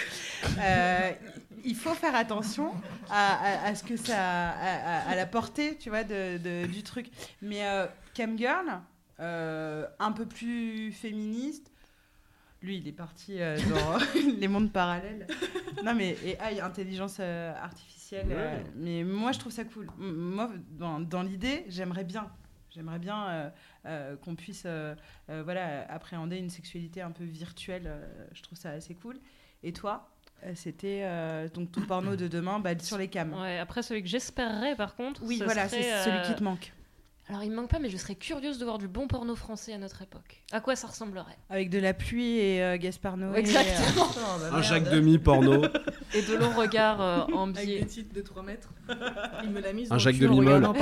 il 1.64 1.74
faut 1.76 1.94
faire 1.94 2.14
attention 2.14 2.72
à, 3.08 3.34
à- 3.34 3.66
à 3.68 3.74
ce 3.74 3.84
que 3.84 3.96
ça, 3.96 4.18
à, 4.50 4.52
à- 4.52 5.10
à 5.10 5.14
la 5.16 5.26
portée, 5.26 5.76
tu 5.78 5.88
vois, 5.90 6.04
de, 6.04 6.38
de- 6.38 6.66
du 6.66 6.82
truc. 6.82 7.10
Mais 7.42 7.66
euh, 7.66 7.86
Cam 8.14 8.36
Girl, 8.38 8.80
euh, 9.20 9.86
un 9.98 10.12
peu 10.12 10.26
plus 10.26 10.92
féministe. 10.92 11.70
Lui, 12.62 12.78
il 12.78 12.88
est 12.88 12.92
parti 12.92 13.40
euh, 13.40 13.58
dans 13.68 13.98
les 14.38 14.48
mondes 14.48 14.72
parallèles. 14.72 15.26
Non, 15.84 15.92
mais 15.94 16.16
AI, 16.24 16.60
intelligence 16.62 17.18
euh, 17.20 17.52
artificielle. 17.60 18.28
euh, 18.30 18.56
Ouais. 18.56 18.64
mais 18.74 19.04
moi, 19.04 19.32
je 19.32 19.38
trouve 19.38 19.52
ça 19.52 19.64
cool. 19.64 19.86
M- 20.00 20.14
Moi, 20.14 20.50
dans, 20.70 20.98
dans 20.98 21.22
l'idée, 21.22 21.66
j'aimerais 21.68 22.04
bien. 22.04 22.30
J'aimerais 22.70 22.98
bien 22.98 23.26
euh, 23.28 23.50
euh, 23.84 24.16
qu'on 24.16 24.34
puisse 24.34 24.62
euh, 24.64 24.94
euh, 25.28 25.42
voilà, 25.44 25.84
appréhender 25.92 26.38
une 26.38 26.48
sexualité 26.48 27.02
un 27.02 27.10
peu 27.10 27.24
virtuelle. 27.24 27.82
euh, 27.86 28.06
je 28.32 28.42
trouve 28.42 28.56
ça 28.56 28.70
assez 28.70 28.94
cool. 28.94 29.18
Et 29.62 29.74
toi, 29.74 30.08
euh, 30.44 30.52
c'était 30.54 31.02
euh, 31.04 31.48
donc 31.50 31.70
ton 31.70 31.82
porno 31.82 32.16
de 32.16 32.28
demain 32.28 32.60
bah, 32.60 32.78
sur 32.78 32.96
les 32.96 33.08
cams. 33.08 33.34
Ouais, 33.34 33.58
après, 33.58 33.82
celui 33.82 34.02
que 34.02 34.08
j'espérerais, 34.08 34.74
par 34.76 34.94
contre. 34.96 35.22
Oui, 35.22 35.36
ce 35.38 35.44
voilà, 35.44 35.68
c'est 35.68 35.82
celui 35.82 36.16
euh, 36.18 36.22
qui 36.22 36.34
te 36.36 36.42
manque. 36.44 36.72
Alors, 37.26 37.42
il 37.42 37.50
me 37.50 37.56
manque 37.56 37.70
pas, 37.70 37.78
mais 37.78 37.88
je 37.88 37.96
serais 37.96 38.16
curieuse 38.16 38.58
de 38.58 38.64
voir 38.66 38.76
du 38.76 38.86
bon 38.86 39.08
porno 39.08 39.34
français 39.34 39.72
à 39.72 39.78
notre 39.78 40.02
époque. 40.02 40.42
À 40.52 40.60
quoi 40.60 40.76
ça 40.76 40.88
ressemblerait 40.88 41.38
Avec 41.48 41.70
de 41.70 41.78
la 41.78 41.94
pluie 41.94 42.36
et 42.38 42.62
euh, 42.62 42.76
Gaspard 42.76 43.16
Noé. 43.16 43.38
Exactement. 43.38 44.04
euh, 44.04 44.06
oh, 44.06 44.38
bah, 44.40 44.46
Un 44.48 44.50
merde. 44.50 44.62
Jacques 44.62 44.90
Demi 44.90 45.18
porno. 45.18 45.64
Et 46.14 46.20
de 46.22 46.36
longs 46.36 46.52
regards 46.52 47.00
euh, 47.00 47.22
en 47.32 47.48
Avec 47.50 47.66
biais. 47.66 47.80
des 47.80 47.86
titres 47.86 48.14
de 48.14 48.20
3 48.20 48.42
mètres. 48.42 48.68
Il 49.42 49.50
me 49.50 49.60
l'a 49.60 49.72
mise. 49.72 49.90
Un 49.90 49.96
Jacques 49.96 50.16
la 50.20 50.28
fenêtre. 50.28 50.74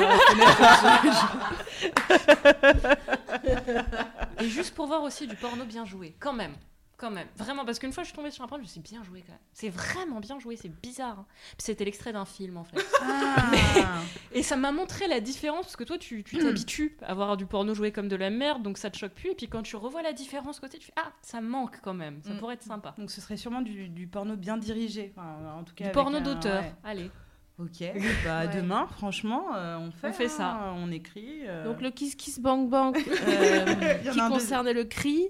Et 4.41 4.49
juste 4.49 4.75
pour 4.75 4.89
voir 4.89 5.05
aussi 5.05 5.29
du 5.29 5.37
porno 5.37 5.65
bien 5.65 5.85
joué, 5.85 6.17
quand 6.19 6.33
même. 6.33 6.55
Quand 7.03 7.11
même. 7.11 7.27
Vraiment, 7.37 7.65
parce 7.65 7.79
qu'une 7.81 7.93
fois 7.93 8.05
je 8.05 8.09
suis 8.11 8.17
tombée 8.17 8.31
sur 8.31 8.45
un 8.45 8.47
porno, 8.47 8.63
je 8.63 8.69
me 8.69 8.71
suis 8.73 8.81
dit, 8.81 8.91
bien 8.95 9.03
joué 9.03 9.23
quand 9.27 9.33
même. 9.33 9.41
C'est 9.53 9.69
vraiment 9.71 10.21
bien 10.21 10.39
joué, 10.39 10.55
c'est 10.57 10.69
bizarre. 10.81 11.19
hein. 11.19 11.27
Puis 11.59 11.65
C'était 11.67 11.85
l'extrait 11.85 12.13
d'un 12.13 12.25
film 12.25 12.57
en 12.57 12.65
fait. 12.65 12.79
Ah. 13.05 14.01
Et 14.33 14.43
ça 14.45 14.57
m'a 14.57 14.71
montré 14.71 15.09
la 15.09 15.21
différence, 15.21 15.63
parce 15.67 15.77
que 15.77 15.83
toi 15.85 15.99
tu 15.99 16.23
tu 16.23 16.39
t'habitues 16.39 16.97
à 17.03 17.15
voir 17.15 17.37
du 17.37 17.45
porno 17.47 17.75
joué 17.75 17.91
comme 17.91 18.07
de 18.09 18.15
la 18.17 18.31
merde, 18.31 18.63
donc 18.63 18.79
ça 18.79 18.89
te 18.91 18.97
choque 18.97 19.13
plus. 19.13 19.31
Et 19.31 19.35
puis 19.35 19.49
quand 19.49 19.63
tu 19.63 19.75
revois 19.77 20.03
la 20.03 20.13
différence 20.13 20.61
côté, 20.61 20.79
tu 20.79 20.87
fais, 20.87 20.93
ah, 20.97 21.11
ça 21.23 21.41
manque 21.41 21.81
quand 21.83 21.95
même, 21.95 22.21
ça 22.23 22.31
Mm. 22.35 22.39
pourrait 22.39 22.55
être 22.55 22.63
sympa. 22.63 22.95
Donc 22.99 23.11
ce 23.11 23.21
serait 23.21 23.37
sûrement 23.37 23.63
du, 23.63 23.89
du 23.89 24.07
porno 24.07 24.37
bien 24.37 24.57
dirigé. 24.57 25.13
Enfin, 25.17 25.37
en 25.59 25.65
tout 25.65 25.75
cas, 25.75 25.87
Du 25.87 25.91
porno 25.93 26.19
un- 26.19 26.21
d'auteur, 26.21 26.63
ouais. 26.63 26.73
allez. 26.85 27.11
Ok. 27.59 27.81
Bah, 28.25 28.47
Ouais. 28.47 28.55
Demain, 28.57 28.87
franchement, 28.87 29.55
euh, 29.55 29.77
on 29.79 29.91
fait, 29.91 30.09
On 30.09 30.13
fait 30.13 30.25
hein, 30.27 30.29
ça. 30.29 30.73
On 30.77 30.91
écrit. 30.91 31.41
euh, 31.47 31.65
Donc 31.65 31.81
le 31.83 31.91
Kiss 31.91 32.15
Kiss 32.15 32.39
Bang 32.41 32.69
Bang 32.69 32.97
euh, 33.27 33.95
qui 34.13 34.19
concerne 34.19 34.71
le 34.71 34.85
cri 34.85 35.27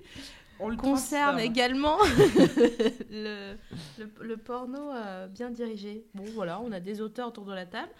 on 0.60 0.68
le 0.68 0.76
concerne 0.76 1.36
transforme. 1.36 1.38
également 1.38 1.98
le, 3.10 3.54
le, 3.98 4.10
le 4.20 4.36
porno 4.36 4.90
euh, 4.92 5.26
bien 5.28 5.50
dirigé. 5.50 6.04
Bon 6.14 6.24
voilà, 6.34 6.60
on 6.60 6.72
a 6.72 6.80
des 6.80 7.00
auteurs 7.00 7.28
autour 7.28 7.44
de 7.44 7.54
la 7.54 7.66
table, 7.66 7.90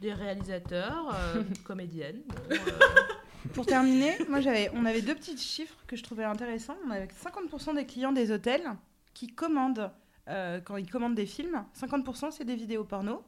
des 0.00 0.12
réalisateurs, 0.12 1.14
euh, 1.14 1.42
comédiennes. 1.64 2.22
Bon, 2.26 2.36
euh, 2.52 2.56
Pour 3.54 3.66
terminer, 3.66 4.16
moi 4.28 4.40
j'avais, 4.40 4.70
on 4.74 4.84
avait 4.84 5.02
deux 5.02 5.14
petits 5.16 5.36
chiffres 5.36 5.76
que 5.88 5.96
je 5.96 6.02
trouvais 6.04 6.24
intéressants. 6.24 6.76
On 6.86 6.90
avait 6.90 7.08
50% 7.08 7.74
des 7.74 7.86
clients 7.86 8.12
des 8.12 8.30
hôtels 8.30 8.70
qui 9.14 9.26
commandent, 9.26 9.90
euh, 10.28 10.60
quand 10.60 10.76
ils 10.76 10.88
commandent 10.88 11.16
des 11.16 11.26
films, 11.26 11.64
50% 11.78 12.30
c'est 12.30 12.44
des 12.44 12.54
vidéos 12.54 12.84
porno. 12.84 13.22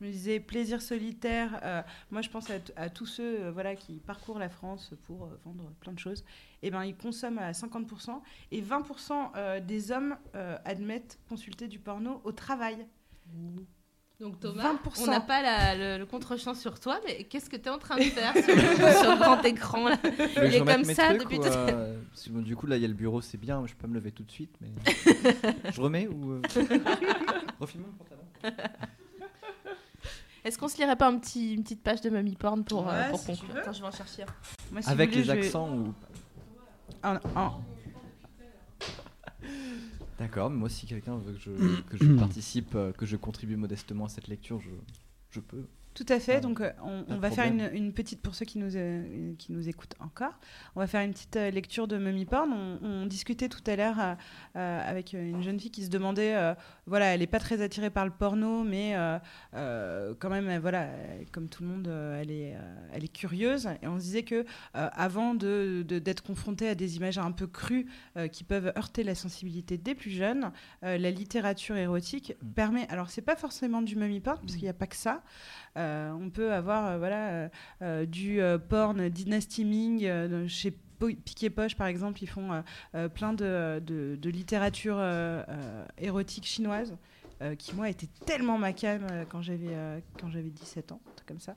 Je 0.00 0.04
me 0.06 0.10
disais 0.10 0.40
plaisir 0.40 0.82
solitaire. 0.82 1.58
euh, 1.62 1.82
moi, 2.10 2.20
je 2.22 2.28
pense 2.28 2.46
à, 2.76 2.88
tous 2.90 3.06
ceux 3.06 3.44
euh, 3.44 3.50
voilà, 3.50 3.74
qui 3.74 3.94
parcourent 4.00 4.38
la 4.38 4.48
France 4.50 4.92
pour 5.06 5.24
euh, 5.24 5.40
vendre 5.44 5.72
plein 5.80 5.92
de 5.92 5.98
choses. 5.98 6.22
Et 6.62 6.70
ben, 6.70 6.84
ils 6.84 6.96
consomment 6.96 7.38
à 7.38 7.52
50%. 7.52 8.20
Et 8.50 8.60
20% 8.60 9.30
euh, 9.36 9.60
des 9.60 9.92
hommes 9.92 10.16
euh, 10.34 10.56
admettent 10.64 11.18
consulter 11.28 11.66
du 11.68 11.78
porno 11.78 12.20
au 12.24 12.32
travail. 12.32 12.86
Donc 14.18 14.40
Thomas, 14.40 14.72
20%. 14.84 15.02
on 15.02 15.06
n'a 15.08 15.20
pas 15.20 15.42
la- 15.42 15.74
le, 15.76 15.98
le 15.98 16.06
contre-champ 16.06 16.54
sur 16.54 16.80
toi, 16.80 16.98
mais 17.06 17.24
qu'est-ce 17.24 17.50
que 17.50 17.56
tu 17.56 17.64
es 17.64 17.68
en 17.68 17.76
train 17.78 17.96
de 17.96 18.02
faire 18.04 18.32
sur 18.32 18.54
le, 18.54 18.62
sur 19.02 19.10
le 19.10 19.18
grand 19.18 19.42
écran 19.44 19.88
là? 19.90 19.96
Il 20.42 20.54
est 20.54 20.64
comme 20.64 20.84
ça 20.84 21.08
trucs 21.08 21.20
depuis 21.20 21.38
ou, 21.38 21.42
tout 21.42 21.48
euh, 21.50 21.98
bon, 22.30 22.40
Du 22.40 22.56
coup, 22.56 22.66
là, 22.66 22.76
il 22.76 22.82
y 22.82 22.86
a 22.86 22.88
le 22.88 22.94
bureau, 22.94 23.20
c'est 23.20 23.36
bien, 23.36 23.62
je 23.66 23.74
peux 23.74 23.82
pas 23.82 23.88
me 23.88 23.94
lever 23.94 24.12
tout 24.12 24.22
de 24.24 24.30
suite, 24.30 24.56
mais. 24.62 24.68
je 25.72 25.80
remets 25.82 26.06
ou. 26.06 26.32
euh, 26.32 26.42
Refile-moi 27.60 27.90
le 27.92 27.98
pantalon. 27.98 28.56
Est-ce 30.46 30.58
qu'on 30.58 30.68
se 30.68 30.78
lirait 30.78 30.94
pas 30.96 31.08
un 31.08 31.18
petit, 31.18 31.54
une 31.54 31.62
petite 31.64 31.82
page 31.82 32.00
de 32.02 32.08
Mummy 32.10 32.36
Porn 32.36 32.62
pour, 32.64 32.88
euh, 32.88 32.92
Ouais, 33.02 33.10
pour 33.10 33.18
si 33.18 33.32
tu 33.32 33.38
conclure. 33.40 33.56
Attends, 33.56 33.72
je 33.72 33.80
vais 33.80 33.88
en 33.88 33.90
chercher. 33.92 34.24
Moi, 34.70 34.80
si 34.80 34.88
Avec 34.88 35.10
voulez, 35.10 35.22
les 35.24 35.32
vais- 35.32 35.38
accents 35.46 35.76
ou. 35.76 35.92
un- 37.02 37.20
un- 37.34 37.52
D'accord, 40.18 40.48
mais 40.50 40.56
moi, 40.56 40.68
si 40.68 40.86
quelqu'un 40.86 41.16
veut 41.16 41.32
que 41.34 41.38
je, 41.40 41.50
que 41.82 41.96
je 42.04 42.12
participe, 42.18 42.74
euh, 42.74 42.92
que 42.92 43.04
je 43.06 43.16
contribue 43.16 43.56
modestement 43.56 44.06
à 44.06 44.08
cette 44.08 44.28
lecture, 44.28 44.60
je, 44.60 44.70
je 45.30 45.40
peux. 45.40 45.66
Tout 45.94 46.06
à 46.10 46.20
fait. 46.20 46.36
Ah, 46.36 46.40
Donc, 46.40 46.60
euh, 46.60 46.70
on, 46.82 47.16
va 47.16 47.30
faire 47.30 47.46
une, 47.46 47.90
petite, 47.92 48.20
pour 48.20 48.34
ceux 48.34 48.44
qui 48.44 48.58
nous, 48.58 48.76
euh, 48.76 49.32
qui 49.38 49.50
nous 49.52 49.66
écoutent 49.66 49.94
encore, 49.98 50.34
on 50.74 50.80
va 50.80 50.86
faire 50.86 51.00
une 51.02 51.12
petite 51.12 51.36
euh, 51.36 51.50
lecture 51.50 51.88
de 51.88 51.96
Mummy 51.96 52.26
Porn. 52.26 52.52
On, 52.52 52.78
on 52.82 53.06
discutait 53.06 53.48
tout 53.48 53.62
à 53.66 53.76
l'heure 53.76 53.96
euh, 54.56 54.90
avec 54.90 55.14
une 55.14 55.42
jeune 55.42 55.58
fille 55.58 55.70
qui 55.70 55.84
se 55.86 55.88
demandait, 55.90 56.34
euh, 56.36 56.54
voilà, 56.86 57.06
elle 57.14 57.20
n'est 57.20 57.26
pas 57.26 57.40
très 57.40 57.60
attirée 57.62 57.90
par 57.90 58.04
le 58.04 58.12
porno, 58.12 58.62
mais 58.62 58.94
euh, 58.96 59.18
euh, 59.54 60.14
quand 60.18 60.30
même, 60.30 60.58
voilà, 60.60 60.88
comme 61.32 61.48
tout 61.48 61.62
le 61.64 61.68
monde, 61.68 61.88
euh, 61.88 62.20
elle, 62.20 62.30
est, 62.30 62.54
elle 62.92 63.04
est 63.04 63.12
curieuse. 63.12 63.68
Et 63.82 63.88
on 63.88 63.98
se 63.98 64.04
disait 64.04 64.22
que 64.22 64.44
avant 64.74 65.34
de- 65.34 65.82
d'être 65.82 66.22
confrontée 66.22 66.68
à 66.68 66.74
des 66.74 66.96
images 66.96 67.18
un 67.18 67.32
peu 67.32 67.46
crues 67.46 67.86
qui 68.32 68.44
peuvent 68.44 68.72
heurter 68.76 69.02
la 69.02 69.14
sensibilité 69.14 69.76
des 69.78 69.94
plus 69.94 70.10
jeunes, 70.10 70.52
la 70.82 71.10
littérature 71.10 71.76
érotique 71.76 72.34
Mm. 72.42 72.48
permet. 72.52 72.88
Alors, 72.88 73.10
c'est 73.10 73.22
pas 73.22 73.36
forcément 73.36 73.82
du 73.82 73.96
Mummy 73.96 74.20
Porn, 74.20 74.38
parce 74.40 74.52
qu'il 74.54 74.62
n'y 74.64 74.68
a 74.68 74.74
pas 74.74 74.86
que 74.86 74.96
ça. 74.96 75.22
On 75.76 76.30
peut 76.32 76.52
avoir 76.52 76.98
voilà, 76.98 77.50
du 78.06 78.40
porn 78.68 79.08
dynasty 79.08 79.64
Ming 79.64 80.46
chez 80.48 80.72
Piquet 81.24 81.50
Poche 81.50 81.74
par 81.76 81.86
exemple, 81.86 82.22
ils 82.22 82.26
font 82.28 82.52
euh, 82.52 82.60
euh, 82.94 83.08
plein 83.08 83.32
de, 83.32 83.80
de- 83.84 84.16
de 84.20 84.30
littérature 84.30 84.96
euh, 84.98 85.42
érotique 85.98 86.44
chinoise 86.46 86.96
qui 87.58 87.74
moi 87.74 87.90
était 87.90 88.08
tellement 88.24 88.56
ma 88.56 88.72
cam 88.72 89.06
quand 89.28 89.42
j'avais 89.42 89.76
quand 90.18 90.30
j'avais 90.30 90.48
17 90.48 90.92
ans, 90.92 91.00
comme 91.26 91.38
ça. 91.38 91.54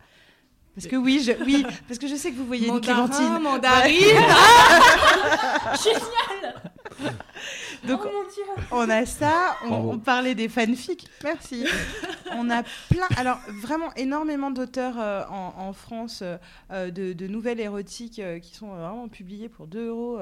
Parce 0.75 0.87
que 0.87 0.97
oui, 0.97 1.21
je, 1.25 1.31
oui, 1.45 1.65
parce 1.87 1.97
que 1.99 2.07
je 2.07 2.15
sais 2.15 2.31
que 2.31 2.35
vous 2.37 2.45
voyez 2.45 2.67
une 2.67 2.81
Clémentine. 2.81 3.39
mandarine. 3.41 4.17
Donc 7.87 8.01
on 8.71 8.89
a 8.89 9.05
ça, 9.05 9.55
on, 9.69 9.97
parlait 9.99 10.35
des 10.35 10.49
fanfics, 10.49 11.07
merci. 11.23 11.65
on 12.33 12.49
a 12.49 12.63
plein, 12.89 13.07
alors 13.17 13.39
vraiment 13.61 13.93
énormément 13.95 14.51
d'auteurs 14.51 14.95
euh, 14.99 15.23
en, 15.29 15.53
en 15.57 15.73
France 15.73 16.19
euh, 16.21 16.37
euh, 16.71 16.91
de, 16.91 17.13
de 17.13 17.27
nouvelles 17.27 17.59
érotiques 17.59 18.19
euh, 18.19 18.39
qui 18.39 18.55
sont 18.55 18.67
vraiment 18.67 19.07
publiées 19.07 19.49
pour 19.49 19.67
2 19.67 19.87
euros 19.87 20.19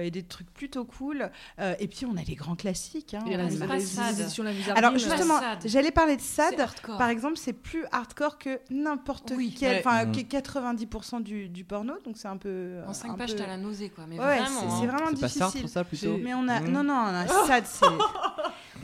et 0.00 0.10
des 0.12 0.22
trucs 0.22 0.48
plutôt 0.52 0.84
cool. 0.84 1.30
Euh, 1.58 1.74
et 1.80 1.88
puis 1.88 2.06
on 2.06 2.16
a 2.16 2.22
les 2.22 2.34
grands 2.36 2.54
classiques. 2.54 3.14
hein. 3.14 3.22
Il 3.26 3.32
y 3.32 3.34
a 3.34 3.38
On 3.38 3.40
la 3.40 3.46
a- 3.48 3.76
Musardine. 3.76 4.72
Alors 4.76 4.92
justement, 4.98 5.40
j'allais 5.64 5.90
parler 5.90 6.16
de 6.16 6.20
SAD. 6.20 6.60
hardcore. 6.60 6.98
Par 6.98 7.08
exemple, 7.08 7.36
c'est 7.36 7.52
plus 7.52 7.84
hardcore 7.90 8.38
que 8.38 8.60
n'importe 8.70 9.32
Oui. 9.36 9.54
quel, 9.58 9.78
enfin 9.80 10.04
Mm. 10.06 10.12
qui 10.12 10.20
est 10.20 10.24
90% 10.24 11.20
du, 11.22 11.48
du 11.48 11.64
porno, 11.64 11.94
donc 12.04 12.16
c'est 12.16 12.28
un 12.28 12.36
peu. 12.36 12.78
En 12.86 12.92
5 12.92 13.10
un 13.10 13.14
pages, 13.14 13.32
peu- 13.32 13.38
t'as 13.38 13.46
la 13.46 13.56
nausée, 13.56 13.88
quoi. 13.90 14.04
Mais 14.08 14.18
Ouais, 14.18 14.38
vraiment. 14.38 14.46
c'est- 14.60 14.66
hein. 14.84 14.86
vraiment 14.86 15.10
C'est 15.14 15.20
pas 15.20 15.28
ça, 15.28 15.46
difficile. 15.46 15.68
ça 15.68 15.84
plutôt 15.84 16.16
Mais 16.18 16.34
on 16.34 16.46
a. 16.48 16.60
Mmh. 16.60 16.72
Non, 16.82 16.94
non, 16.94 17.10
on 17.10 17.14
a 17.14 17.26
ça, 17.46 17.60
c'est. 17.64 17.86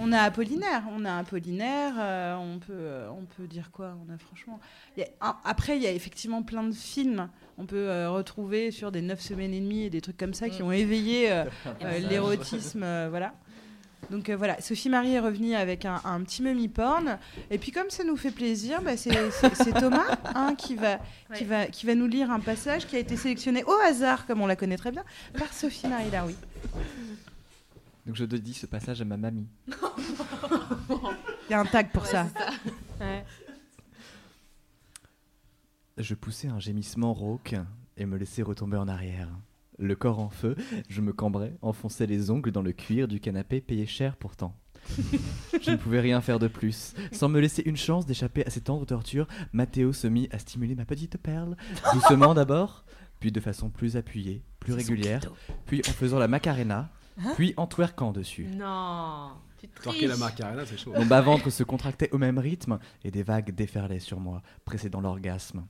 On 0.00 0.12
a 0.12 0.20
Apollinaire, 0.20 0.82
on 0.96 1.04
a 1.04 1.16
Apollinaire, 1.16 1.94
euh, 1.98 2.36
on, 2.36 2.58
peut, 2.60 2.72
euh, 2.72 3.08
on 3.10 3.24
peut 3.24 3.48
dire 3.48 3.70
quoi 3.72 3.96
On 4.08 4.12
a 4.14 4.16
franchement. 4.18 4.60
il 4.96 5.00
y 5.00 5.02
a 5.04 5.08
un- 5.20 5.36
après, 5.44 5.76
il 5.76 5.82
y 5.82 5.86
a 5.88 5.90
effectivement 5.92 6.42
plein 6.42 6.62
de 6.62 6.72
films. 6.74 7.28
On 7.58 7.66
peut 7.66 7.88
euh, 7.88 8.08
retrouver 8.10 8.70
sur 8.70 8.92
des 8.92 9.02
9 9.02 9.20
semaines 9.20 9.52
et 9.52 9.60
demie 9.60 9.82
et 9.82 9.90
des 9.90 10.00
trucs 10.00 10.16
comme 10.16 10.34
ça 10.34 10.48
qui 10.48 10.62
ont 10.62 10.70
éveillé 10.70 11.32
euh, 11.32 11.44
euh, 11.82 11.98
l'érotisme. 11.98 12.82
euh, 12.84 13.08
voilà. 13.10 13.32
Donc 14.10 14.28
euh, 14.28 14.36
voilà, 14.36 14.60
Sophie 14.60 14.88
Marie 14.88 15.14
est 15.14 15.20
revenue 15.20 15.56
avec 15.56 15.84
un, 15.84 16.00
un 16.04 16.20
petit 16.22 16.42
mummy 16.42 16.68
porn. 16.68 17.18
Et 17.50 17.58
puis 17.58 17.72
comme 17.72 17.90
ça 17.90 18.04
nous 18.04 18.16
fait 18.16 18.30
plaisir, 18.30 18.80
bah, 18.80 18.96
c'est 18.96 19.10
c'est- 19.32 19.54
c'est 19.56 19.72
Thomas 19.72 20.16
hein, 20.36 20.54
qui, 20.56 20.76
va, 20.76 20.98
qui, 21.34 21.42
Ouais. 21.42 21.44
va, 21.44 21.66
qui 21.66 21.84
va 21.86 21.96
nous 21.96 22.06
lire 22.06 22.30
un 22.30 22.38
passage 22.40 22.86
qui 22.86 22.94
a 22.94 23.00
été 23.00 23.16
sélectionné 23.16 23.64
au 23.64 23.72
hasard, 23.84 24.26
comme 24.26 24.40
on 24.40 24.46
la 24.46 24.54
connaît 24.54 24.76
très 24.78 24.92
bien, 24.92 25.02
par 25.36 25.52
Sophie 25.52 25.88
Marie 25.88 26.10
Laroui. 26.12 26.36
Donc 28.08 28.16
je 28.16 28.24
dédie 28.24 28.54
ce 28.54 28.64
passage 28.64 29.02
à 29.02 29.04
ma 29.04 29.18
mamie. 29.18 29.46
Il 29.68 31.50
y 31.50 31.52
a 31.52 31.60
un 31.60 31.66
tag 31.66 31.92
pour 31.92 32.06
ça. 32.06 32.26
Ouais. 32.98 33.22
Je 35.98 36.14
poussais 36.14 36.48
un 36.48 36.58
gémissement 36.58 37.12
rauque 37.12 37.54
et 37.98 38.06
me 38.06 38.16
laissais 38.16 38.40
retomber 38.40 38.78
en 38.78 38.88
arrière. 38.88 39.28
Le 39.78 39.94
corps 39.94 40.20
en 40.20 40.30
feu, 40.30 40.56
je 40.88 41.02
me 41.02 41.12
cambrais, 41.12 41.54
enfonçais 41.60 42.06
les 42.06 42.30
ongles 42.30 42.50
dans 42.50 42.62
le 42.62 42.72
cuir 42.72 43.08
du 43.08 43.20
canapé 43.20 43.60
payé 43.60 43.84
cher 43.84 44.16
pourtant. 44.16 44.56
je 45.60 45.72
ne 45.72 45.76
pouvais 45.76 46.00
rien 46.00 46.22
faire 46.22 46.38
de 46.38 46.48
plus. 46.48 46.94
Sans 47.12 47.28
me 47.28 47.40
laisser 47.40 47.62
une 47.66 47.76
chance 47.76 48.06
d'échapper 48.06 48.42
à 48.46 48.48
ces 48.48 48.62
tendres 48.62 48.86
tortures, 48.86 49.28
Mathéo 49.52 49.92
se 49.92 50.06
mit 50.06 50.30
à 50.32 50.38
stimuler 50.38 50.74
ma 50.74 50.86
petite 50.86 51.18
perle, 51.18 51.58
doucement 51.92 52.32
d'abord, 52.32 52.86
puis 53.20 53.32
de 53.32 53.40
façon 53.40 53.68
plus 53.68 53.98
appuyée, 53.98 54.42
plus 54.60 54.72
régulière, 54.72 55.20
puis 55.66 55.82
en 55.86 55.92
faisant 55.92 56.18
la 56.18 56.26
macarena, 56.26 56.90
puis 57.36 57.54
en 57.56 57.66
twerkant 57.66 58.12
dessus. 58.12 58.46
Non. 58.46 59.30
Tu 59.58 59.68
Torquer 59.82 60.06
la 60.06 60.16
macarena, 60.16 60.64
c'est 60.64 60.78
chaud. 60.78 60.92
Mon 60.96 61.06
bas-ventre 61.06 61.50
se 61.50 61.64
contractait 61.64 62.10
au 62.12 62.18
même 62.18 62.38
rythme 62.38 62.78
et 63.04 63.10
des 63.10 63.24
vagues 63.24 63.54
déferlaient 63.54 63.98
sur 63.98 64.20
moi, 64.20 64.42
précédant 64.64 65.00
l'orgasme. 65.00 65.66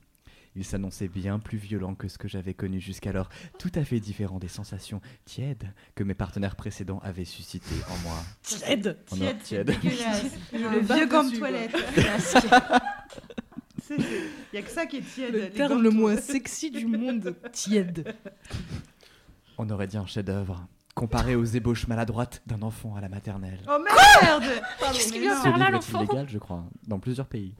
Il 0.56 0.64
s'annonçait 0.64 1.08
bien 1.08 1.38
plus 1.38 1.58
violent 1.58 1.94
que 1.94 2.08
ce 2.08 2.18
que 2.18 2.26
j'avais 2.26 2.52
connu 2.52 2.80
jusqu'alors, 2.80 3.28
tout 3.58 3.70
à 3.74 3.84
fait 3.84 4.00
différent 4.00 4.38
des 4.38 4.48
sensations 4.48 5.00
tièdes 5.24 5.72
que 5.94 6.02
mes 6.02 6.14
partenaires 6.14 6.56
précédents 6.56 6.98
avaient 7.04 7.24
suscitées 7.24 7.80
en 7.88 7.96
moi. 7.98 8.16
Tiède 8.42 8.98
non, 9.12 9.16
Tiède, 9.18 9.42
tiède. 9.42 9.70
Le 10.52 10.80
vieux 10.80 11.06
gant 11.06 11.24
de 11.24 11.36
toilette. 11.36 11.76
Il 13.90 14.04
n'y 14.52 14.58
a 14.58 14.62
que 14.62 14.70
ça 14.70 14.86
qui 14.86 14.98
est 14.98 15.14
tiède. 15.14 15.34
Le 15.34 15.50
terme 15.50 15.82
le 15.82 15.90
moins 15.90 16.16
sexy 16.16 16.70
du 16.70 16.86
monde. 16.86 17.34
Tiède. 17.52 18.14
On 19.56 19.68
aurait 19.70 19.86
dit 19.86 19.96
un 19.96 20.06
chef-d'œuvre, 20.06 20.66
comparé 20.98 21.34
aux 21.36 21.44
ébauches 21.44 21.86
maladroites 21.86 22.42
d'un 22.46 22.62
enfant 22.62 22.94
à 22.96 23.00
la 23.00 23.08
maternelle. 23.08 23.60
Oh 23.68 23.78
merde 24.22 24.44
Qu'est-ce 24.92 25.12
qu'il 25.12 25.20
vient 25.22 25.34
non. 25.34 25.38
Ce 25.38 25.42
faire 25.42 25.52
là, 25.52 25.56
livre 25.58 25.68
est 25.68 25.72
l'enfant 25.72 26.02
illégal, 26.04 26.28
je 26.28 26.38
crois, 26.38 26.64
dans 26.86 26.98
plusieurs 26.98 27.26
pays. 27.26 27.54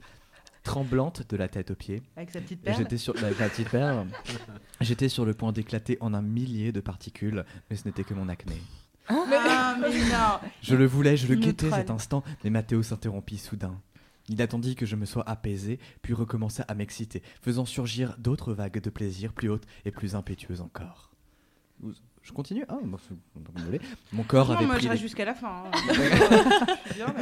Tremblante 0.63 1.23
de 1.29 1.37
la 1.37 1.47
tête 1.47 1.71
aux 1.71 1.75
pieds, 1.75 2.03
Avec 2.17 2.31
sa 2.31 2.41
petite 2.41 2.61
perle. 2.61 2.77
J'étais 2.77 2.97
sur 2.97 3.13
la 3.15 3.29
petite 3.31 3.69
perle. 3.69 4.07
J'étais 4.81 5.09
sur 5.09 5.25
le 5.25 5.33
point 5.33 5.51
d'éclater 5.51 5.97
en 6.01 6.13
un 6.13 6.21
millier 6.21 6.71
de 6.71 6.81
particules, 6.81 7.45
mais 7.69 7.75
ce 7.77 7.85
n'était 7.87 8.03
que 8.03 8.13
mon 8.13 8.27
acné. 8.29 8.61
Ah, 9.07 9.75
mais 9.79 9.87
non 10.09 10.49
Je 10.61 10.75
le 10.75 10.85
voulais, 10.85 11.17
je 11.17 11.27
le 11.27 11.33
Il 11.33 11.39
nous 11.39 11.45
guettais 11.47 11.67
troll. 11.69 11.79
cet 11.79 11.89
instant, 11.89 12.23
mais 12.43 12.49
Mathéo 12.49 12.83
s'interrompit 12.83 13.37
soudain. 13.37 13.79
Il 14.27 14.39
attendit 14.43 14.75
que 14.75 14.85
je 14.85 14.95
me 14.95 15.05
sois 15.05 15.27
apaisé, 15.27 15.79
puis 16.03 16.13
recommença 16.13 16.63
à 16.67 16.75
m'exciter, 16.75 17.23
faisant 17.41 17.65
surgir 17.65 18.15
d'autres 18.19 18.53
vagues 18.53 18.79
de 18.81 18.89
plaisir 18.91 19.33
plus 19.33 19.49
hautes 19.49 19.65
et 19.85 19.91
plus 19.91 20.13
impétueuses 20.13 20.61
encore. 20.61 21.09
Vous- 21.79 21.93
Je 22.29 22.33
continue 22.35 22.63
Ah, 22.69 22.77
bah, 22.83 22.99
voulez. 23.65 23.81
Mon 24.13 24.21
corps, 24.21 24.49
Non, 24.49 24.55
avait 24.57 24.65
moi 24.67 24.75
pris 24.75 24.83
je 24.83 24.87
les... 24.87 24.91
reste 24.91 25.01
jusqu'à 25.01 25.25
la 25.25 25.33
fin. 25.33 25.63
hein. 25.65 25.71
Bien, 26.95 27.07
là. 27.07 27.13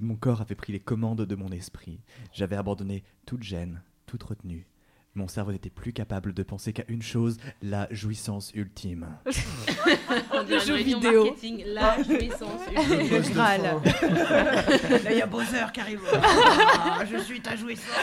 Mon 0.00 0.16
corps 0.16 0.40
avait 0.40 0.56
pris 0.56 0.72
les 0.72 0.80
commandes 0.80 1.20
de 1.24 1.34
mon 1.36 1.48
esprit. 1.50 2.00
J'avais 2.32 2.56
abandonné 2.56 3.04
toute 3.24 3.44
gêne, 3.44 3.82
toute 4.06 4.24
retenue. 4.24 4.66
Mon 5.14 5.28
cerveau 5.28 5.52
n'était 5.52 5.70
plus 5.70 5.92
capable 5.92 6.32
de 6.34 6.42
penser 6.42 6.72
qu'à 6.72 6.82
une 6.88 7.02
chose, 7.02 7.36
la 7.62 7.86
jouissance 7.92 8.50
ultime. 8.52 9.06
On 10.32 10.42
dirait 10.42 10.66
jeu 10.66 10.74
vidéo. 10.76 11.26
marketing, 11.26 11.62
la 11.64 12.02
jouissance. 12.02 12.60
Le 12.74 13.32
Graal. 13.32 13.62
Là, 13.62 15.12
il 15.12 15.18
y 15.18 15.22
a 15.22 15.26
Bowser 15.26 15.66
qui 15.72 15.80
arrive. 15.80 16.00
Ah, 16.20 17.04
je 17.08 17.16
suis 17.18 17.40
ta 17.40 17.54
jouissance. 17.54 17.94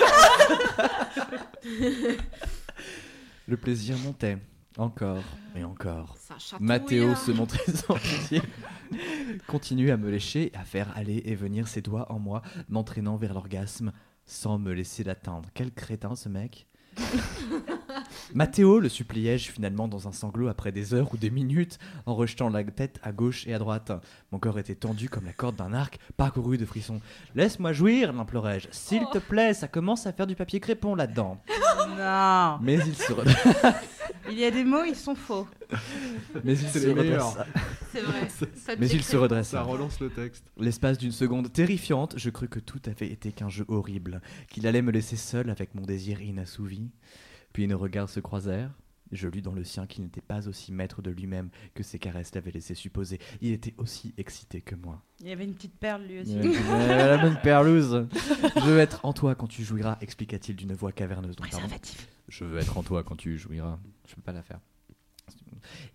Le 3.48 3.58
plaisir 3.58 3.98
montait, 3.98 4.38
encore 4.78 5.24
et 5.56 5.64
encore. 5.64 6.18
Mathéo 6.60 7.16
se 7.16 7.32
montrait 7.32 7.72
sans 7.72 7.96
pitié, 8.00 8.42
continue 9.48 9.92
à 9.92 9.98
me 9.98 10.10
lécher, 10.10 10.52
à 10.54 10.64
faire 10.64 10.92
aller 10.96 11.22
et 11.26 11.36
venir 11.36 11.68
ses 11.68 11.82
doigts 11.82 12.12
en 12.12 12.20
moi, 12.20 12.42
m'entraînant 12.70 13.18
vers 13.18 13.34
l'orgasme 13.34 13.92
sans 14.26 14.58
me 14.58 14.74
laisser 14.74 15.04
l'atteindre. 15.04 15.50
Quel 15.54 15.72
crétin 15.72 16.16
ce 16.16 16.30
mec 16.30 16.68
Mathéo, 18.34 18.80
le 18.80 18.90
suppliai-je 18.90 19.52
finalement 19.52 19.88
dans 19.88 20.08
un 20.08 20.12
sanglot 20.12 20.48
après 20.48 20.72
des 20.72 20.94
heures 20.94 21.14
ou 21.14 21.18
des 21.18 21.30
minutes, 21.30 21.80
en 22.06 22.16
rejetant 22.16 22.50
la 22.50 22.64
tête 22.64 23.00
à 23.04 23.12
gauche 23.12 23.48
et 23.48 23.54
à 23.54 23.60
droite. 23.60 23.92
Mon 24.32 24.40
corps 24.40 24.60
était 24.60 24.76
tendu 24.76 25.10
comme 25.10 25.26
la 25.26 25.34
corde 25.34 25.56
d'un 25.56 25.74
arc, 25.74 26.00
parcouru 26.18 26.58
de 26.58 26.66
frissons. 26.66 27.02
Laisse-moi 27.36 27.74
jouir, 27.74 28.14
l'implorai-je. 28.14 28.68
S'il 28.72 29.06
te 29.12 29.18
plaît, 29.18 29.54
ça 29.54 29.68
commence 29.68 30.08
à 30.08 30.14
faire 30.14 30.28
du 30.28 30.36
papier 30.36 30.60
crépon 30.60 30.96
là-dedans. 30.96 31.42
Non. 31.98 32.60
Mais 32.62 32.76
il 32.76 32.96
se, 32.96 33.14
Il 34.30 34.40
y 34.40 34.46
a 34.46 34.52
des 34.52 34.64
mots, 34.64 34.84
ils 34.84 34.96
sont 34.96 35.16
faux. 35.16 35.48
mais 36.44 36.54
il 36.54 36.68
se 36.68 36.88
redressa. 36.90 37.46
C'est 37.92 38.02
vrai. 38.02 38.28
Mais 38.80 38.88
il 38.88 39.04
se 39.04 39.16
redressa. 39.16 39.58
Ça 39.58 39.64
relance 39.64 40.00
le 40.00 40.10
texte. 40.10 40.44
L'espace 40.58 40.98
d'une 40.98 41.12
seconde 41.12 41.52
terrifiante, 41.54 42.16
je 42.18 42.30
crus 42.30 42.50
que 42.50 42.60
tout 42.60 42.82
avait 42.88 43.08
été 43.08 43.32
qu'un 43.32 43.50
jeu 43.50 43.66
horrible, 43.68 44.22
qu'il 44.50 44.68
allait 44.68 44.82
me 44.82 44.92
laisser 44.92 45.16
seul 45.16 45.50
avec 45.50 45.76
mon 45.76 45.84
désir 45.84 46.22
inassouvi. 46.22 46.90
Puis 47.56 47.68
nos 47.70 47.78
regards 47.78 48.10
se 48.10 48.20
croisèrent. 48.20 48.70
Je 49.14 49.30
lus 49.30 49.42
dans 49.42 49.54
le 49.54 49.64
sien 49.64 49.88
qu'il 49.88 50.04
n'était 50.04 50.20
pas 50.20 50.50
aussi 50.50 50.74
maître 50.74 51.02
de 51.02 51.10
lui-même 51.10 51.50
que 51.74 51.84
ses 51.84 52.00
caresses 52.00 52.36
l'avaient 52.36 52.52
laissé 52.52 52.76
supposer. 52.76 53.18
Il 53.40 53.54
était 53.54 53.74
aussi 53.78 54.14
excité 54.18 54.60
que 54.60 54.76
moi. 54.76 55.02
Il 55.22 55.30
y 55.30 55.32
avait 55.32 55.46
une 55.46 55.54
petite 55.54 55.80
perle 55.80 56.04
lui 56.04 56.20
aussi. 56.20 56.38
Euh, 56.38 57.16
la 57.16 57.18
bonne 57.18 57.40
perlouse. 57.42 58.10
Je 58.58 58.60
veux 58.60 58.80
être 58.80 59.06
en 59.06 59.14
toi 59.14 59.36
quand 59.36 59.48
tu 59.48 59.64
jouiras, 59.64 59.98
expliqua-t-il 60.02 60.58
d'une 60.58 60.74
voix 60.74 60.92
caverneuse. 60.92 61.38
Donc, 61.38 61.50
pardon. 61.50 61.74
Je 62.28 62.44
veux 62.44 62.60
être 62.60 62.78
en 62.78 62.84
toi 62.84 63.06
quand 63.06 63.16
tu 63.16 63.38
jouiras. 63.38 63.80
Je 64.06 64.16
peux 64.16 64.22
pas 64.22 64.34
la 64.34 64.44
faire. 64.44 64.60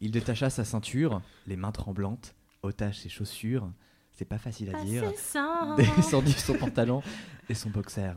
Il 0.01 0.13
détacha 0.13 0.49
sa 0.49 0.65
ceinture, 0.65 1.21
les 1.47 1.57
mains 1.57 1.73
tremblantes, 1.73 2.35
ôta 2.63 2.91
ses 2.95 3.11
chaussures. 3.11 3.71
C'est 4.15 4.25
pas 4.25 4.39
facile 4.39 4.75
à 4.75 4.83
dire. 4.83 5.05
Ah, 5.07 5.13
ça. 5.15 5.77
descendit 5.95 6.33
son 6.33 6.55
pantalon 6.55 7.03
et 7.51 7.55
son 7.55 7.69
boxer. 7.69 8.15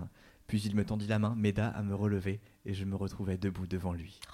Puis 0.48 0.61
il 0.61 0.76
me 0.76 0.86
tendit 0.86 1.07
la 1.07 1.20
main, 1.20 1.34
m'aida 1.38 1.68
à 1.70 1.82
me 1.84 1.95
relever 1.95 2.40
et 2.65 2.74
je 2.74 2.86
me 2.86 2.95
retrouvai 2.95 3.38
debout 3.38 3.68
devant 3.68 3.94
lui. 3.94 4.20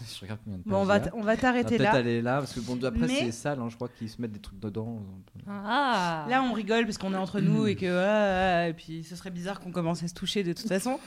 Je 0.00 0.20
regarde 0.20 0.38
combien 0.44 0.58
de 0.58 0.62
Bon, 0.64 0.76
on 0.78 0.84
va, 0.84 1.00
on 1.12 1.22
va 1.22 1.36
t'arrêter 1.36 1.76
peut-être 1.76 1.92
là. 1.92 1.98
aller 1.98 2.22
là 2.22 2.38
parce 2.38 2.52
que 2.54 2.60
bon 2.60 2.82
après 2.84 3.06
Mais- 3.08 3.18
c'est 3.18 3.32
sale, 3.32 3.58
hein, 3.58 3.68
je 3.68 3.74
crois 3.74 3.88
qu'ils 3.88 4.08
se 4.08 4.20
mettent 4.22 4.30
des 4.32 4.38
trucs 4.40 4.60
dedans. 4.60 5.02
Ah. 5.48 6.24
Là, 6.28 6.40
on 6.42 6.52
rigole 6.52 6.84
parce 6.84 6.98
qu'on 6.98 7.12
est 7.14 7.16
entre 7.16 7.40
nous 7.40 7.66
et 7.66 7.74
que 7.74 7.86
ah, 7.86 8.60
ah, 8.62 8.68
et 8.68 8.74
puis 8.74 9.02
ce 9.02 9.16
serait 9.16 9.30
bizarre 9.32 9.58
qu'on 9.58 9.72
commence 9.72 10.04
à 10.04 10.08
se 10.08 10.14
toucher 10.14 10.44
de 10.44 10.52
toute 10.52 10.68
façon. 10.68 11.00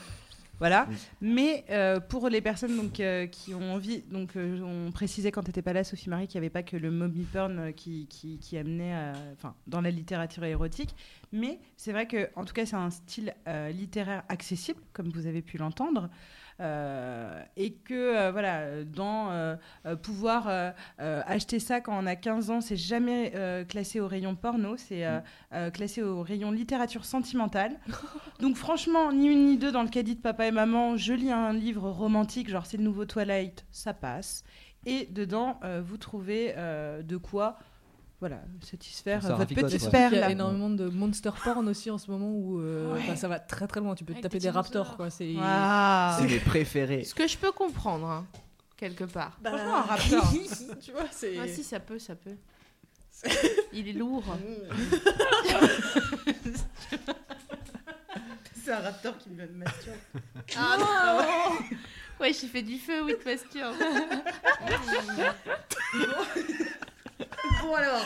Voilà. 0.62 0.86
Oui. 0.88 0.96
Mais 1.20 1.64
euh, 1.70 1.98
pour 1.98 2.28
les 2.28 2.40
personnes 2.40 2.76
donc, 2.76 3.00
euh, 3.00 3.26
qui 3.26 3.52
ont 3.52 3.72
envie, 3.74 4.02
donc 4.02 4.36
euh, 4.36 4.60
on 4.60 4.92
précisait 4.92 5.32
quand 5.32 5.42
tu 5.42 5.48
n'étais 5.48 5.60
pas 5.60 5.72
là, 5.72 5.82
Sophie 5.82 6.08
Marie, 6.08 6.28
qu'il 6.28 6.40
n'y 6.40 6.46
avait 6.46 6.52
pas 6.52 6.62
que 6.62 6.76
le 6.76 6.92
mommy 6.92 7.24
porn 7.24 7.72
qui, 7.72 8.06
qui, 8.06 8.38
qui 8.38 8.56
amenait, 8.56 8.94
enfin, 9.32 9.56
dans 9.66 9.80
la 9.80 9.90
littérature 9.90 10.44
érotique. 10.44 10.94
Mais 11.32 11.58
c'est 11.76 11.90
vrai 11.90 12.06
que, 12.06 12.28
en 12.36 12.44
tout 12.44 12.54
cas, 12.54 12.64
c'est 12.64 12.76
un 12.76 12.90
style 12.90 13.34
littéraire 13.72 14.22
accessible, 14.28 14.78
comme 14.92 15.08
vous 15.08 15.26
avez 15.26 15.42
pu 15.42 15.58
l'entendre. 15.58 16.08
Euh, 16.62 17.42
et 17.56 17.72
que 17.72 17.94
euh, 17.94 18.30
voilà, 18.30 18.84
dans 18.84 19.30
euh, 19.30 19.56
pouvoir 20.02 20.48
acheter 20.98 21.58
ça 21.58 21.80
quand 21.80 21.98
on 22.00 22.06
a 22.06 22.16
15 22.16 22.50
ans, 22.50 22.60
c'est 22.60 22.76
jamais 22.76 23.32
classé 23.68 24.00
au 24.00 24.06
rayon 24.06 24.34
porno, 24.34 24.76
c'est 24.76 25.04
euh, 25.54 25.70
classé 25.70 26.02
au 26.02 26.22
rayon 26.22 26.50
littérature 26.50 27.04
sentimentale. 27.04 27.78
Donc 28.40 28.56
franchement, 28.56 29.12
ni 29.12 29.26
une 29.26 29.46
ni 29.46 29.58
deux 29.58 29.70
dans 29.70 29.82
le 29.82 29.88
caddie 29.88 30.14
de 30.14 30.20
papa 30.20 30.46
et 30.46 30.50
maman, 30.50 30.96
je 30.96 31.12
lis 31.12 31.30
un 31.30 31.52
livre 31.52 31.90
romantique, 31.90 32.48
genre 32.48 32.64
c'est 32.64 32.78
le 32.78 32.84
nouveau 32.84 33.04
Twilight, 33.04 33.66
ça 33.70 33.92
passe. 33.92 34.44
Et 34.86 35.06
dedans, 35.10 35.60
euh, 35.62 35.82
vous 35.84 35.96
trouvez 35.96 36.54
euh, 36.56 37.02
de 37.02 37.16
quoi 37.16 37.58
voilà, 38.22 38.40
satisfaire 38.60 39.20
Ça 39.20 39.34
votre 39.34 39.52
petite. 39.52 39.82
Il 39.82 40.16
y 40.16 40.22
a 40.22 40.30
énormément 40.30 40.70
de 40.70 40.88
monster 40.88 41.32
porn 41.42 41.66
aussi 41.68 41.90
en 41.90 41.98
ce 41.98 42.08
moment 42.08 42.30
où 42.30 42.60
euh, 42.60 42.94
Ouais. 42.94 43.00
enfin, 43.02 43.16
ça 43.16 43.26
va 43.26 43.40
très 43.40 43.66
très 43.66 43.80
loin. 43.80 43.96
Tu 43.96 44.04
peux 44.04 44.14
te 44.14 44.20
taper 44.20 44.38
des 44.38 44.48
raptors 44.48 44.96
quoi. 44.96 45.10
C'est 45.10 45.34
Ah. 45.40 46.20
Mes 46.22 46.38
préférés. 46.38 47.02
Ce 47.02 47.16
que 47.16 47.26
je 47.26 47.36
peux 47.36 47.50
comprendre, 47.50 48.06
hein, 48.08 48.24
quelque 48.76 49.02
part. 49.02 49.36
Franchement, 49.44 49.74
un 49.74 49.82
raptor. 49.96 50.32
tu 50.80 50.92
vois, 50.92 51.06
c'est. 51.10 51.36
Ah 51.36 51.48
si, 51.48 51.64
ça 51.64 51.80
peut, 51.80 51.98
ça 51.98 52.14
peut. 52.14 52.36
Il 53.72 53.88
est 53.88 53.92
lourd. 53.92 54.22
C'est 58.64 58.70
un 58.72 58.78
raptor 58.78 59.18
qui 59.18 59.30
me 59.30 59.44
masturbe. 59.48 59.96
Ah 60.56 60.76
non 60.78 61.56
Ouais, 62.20 62.32
j'ai 62.32 62.46
fait 62.46 62.62
du 62.62 62.78
feu, 62.78 63.02
oui, 63.02 63.14
de 63.14 63.16
pasture. 63.16 63.72
Bon 67.62 67.74
alors. 67.74 68.04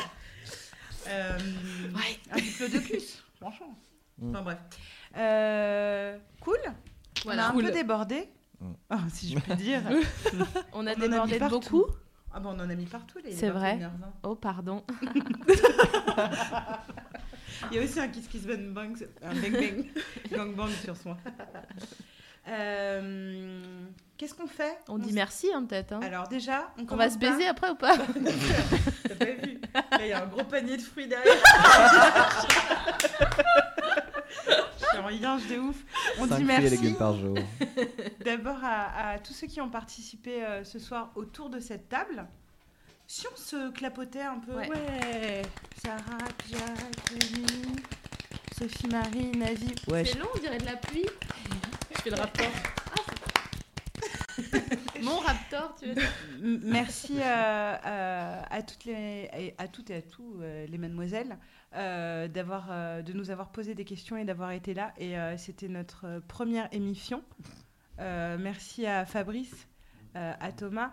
Euh, 1.09 1.39
Un 2.33 2.37
diplodocus, 2.37 3.23
franchement. 3.41 3.79
Mm. 4.19 4.31
Enfin 4.31 4.43
bref. 4.43 4.59
Euh, 5.17 6.19
cool. 6.41 6.59
Voilà. 7.25 7.43
On 7.43 7.45
a 7.45 7.49
un 7.49 7.53
Cool. 7.53 7.65
peu 7.67 7.71
débordé. 7.73 8.29
Mm. 8.61 8.73
Ah, 8.91 8.99
si 9.13 9.33
je 9.33 9.39
puis 9.39 9.55
dire. 9.57 9.83
On 10.33 10.41
a 10.41 10.47
On 10.73 10.79
en 10.81 10.87
a 10.87 10.95
débordé 10.95 11.39
de 11.39 11.49
beaucoup. 11.49 11.87
Ah 12.33 12.41
bon, 12.41 12.51
on 12.51 12.61
en 12.61 12.69
a 12.69 12.75
mis 12.75 12.85
partout 12.85 13.19
les 13.25 13.33
C'est 13.33 13.49
vrai. 13.49 13.77
21h20. 13.79 13.89
Oh, 14.25 14.35
pardon. 14.35 14.85
Il 17.71 17.77
y 17.77 17.81
a 17.81 17.83
aussi 17.83 17.99
un 17.99 18.09
kiss 18.09 18.29
kiss 18.29 18.43
bang 18.47 18.73
bang, 18.75 18.95
un 19.23 19.35
bang 19.35 19.53
bang, 19.53 19.87
gang 20.31 20.55
bang 20.55 20.69
sur 20.85 20.95
soi. 20.97 21.17
Euh, 22.49 23.61
Qu'est-ce 24.17 24.35
qu'on 24.35 24.47
fait 24.47 24.79
On 24.89 24.97
dit 24.99 25.13
merci, 25.13 25.49
hein, 25.55 25.65
peut-être. 25.65 25.93
hein. 25.93 26.01
Alors 26.03 26.27
déjà, 26.29 26.73
on, 26.79 26.87
On 26.91 26.97
va 26.97 27.11
se 27.11 27.19
par- 27.19 27.31
baiser 27.33 27.47
après 27.47 27.69
ou 27.71 27.75
pas 27.75 27.97
T'as 29.09 29.15
pas 29.15 29.25
vu 29.27 29.61
il 30.01 30.07
y 30.07 30.13
a 30.13 30.23
un 30.23 30.27
gros 30.27 30.45
panier 30.45 30.77
de 30.79 30.83
fruits 30.83 31.07
derrière. 31.07 31.35
Je 34.79 34.85
suis 34.87 34.99
en 34.99 35.11
yinche 35.11 35.47
de 35.49 35.59
ouf. 35.59 35.77
On 36.19 36.27
Cinq 36.29 36.39
dit 36.39 36.45
fruits 36.45 36.57
et 36.57 36.61
merci 36.61 36.77
légumes 36.77 36.97
par 36.97 37.15
jour. 37.17 37.37
d'abord 38.25 38.59
à, 38.63 39.11
à 39.13 39.19
tous 39.19 39.33
ceux 39.35 39.47
qui 39.47 39.61
ont 39.61 39.69
participé 39.71 40.43
euh, 40.45 40.65
ce 40.65 40.79
soir 40.79 41.11
autour 41.15 41.51
de 41.51 41.61
cette 41.61 41.89
table. 41.89 42.27
Si 43.07 43.27
on 43.33 43.37
se 43.37 43.71
clapotait 43.73 44.23
un 44.23 44.39
peu, 44.39 44.53
Ouais. 44.55 44.69
ouais. 44.71 45.43
Sarah, 45.85 46.19
Jacques, 46.51 47.13
Sophie, 48.59 48.87
Marie, 48.87 49.33
Navi. 49.37 49.75
Ouais, 49.87 50.05
C'est 50.05 50.19
long, 50.19 50.29
on 50.35 50.39
dirait 50.39 50.57
de 50.57 50.65
la 50.65 50.77
pluie. 50.77 51.05
Je 51.95 52.01
fais 52.01 52.11
le 52.11 52.17
raptor. 52.17 52.47
Mon 55.03 55.19
raptor, 55.19 55.75
tu 55.79 55.89
veux 55.89 55.95
dire? 55.95 56.11
Merci 56.41 57.19
euh, 57.21 57.23
euh, 57.87 58.43
à 58.51 58.63
toutes 58.63 58.85
les 58.87 59.29
et 59.39 59.55
à 59.59 59.69
toutes 59.69 59.91
et 59.91 59.97
à 59.97 60.03
tous 60.03 60.39
euh, 60.41 60.67
les 60.67 60.79
mademoiselles 60.79 61.37
euh, 61.75 62.29
d'avoir 62.29 62.69
euh, 62.71 63.03
de 63.03 63.13
nous 63.13 63.31
avoir 63.31 63.51
posé 63.53 63.75
des 63.75 63.85
questions 63.85 64.17
et 64.17 64.25
d'avoir 64.25 64.53
été 64.53 64.73
là 64.73 64.95
et 64.97 65.19
euh, 65.19 65.37
c'était 65.37 65.69
notre 65.69 66.21
première 66.27 66.69
émission. 66.73 67.23
Euh, 67.99 68.39
merci 68.41 68.87
à 68.87 69.05
Fabrice, 69.05 69.67
euh, 70.17 70.33
à 70.41 70.53
Thomas. 70.53 70.93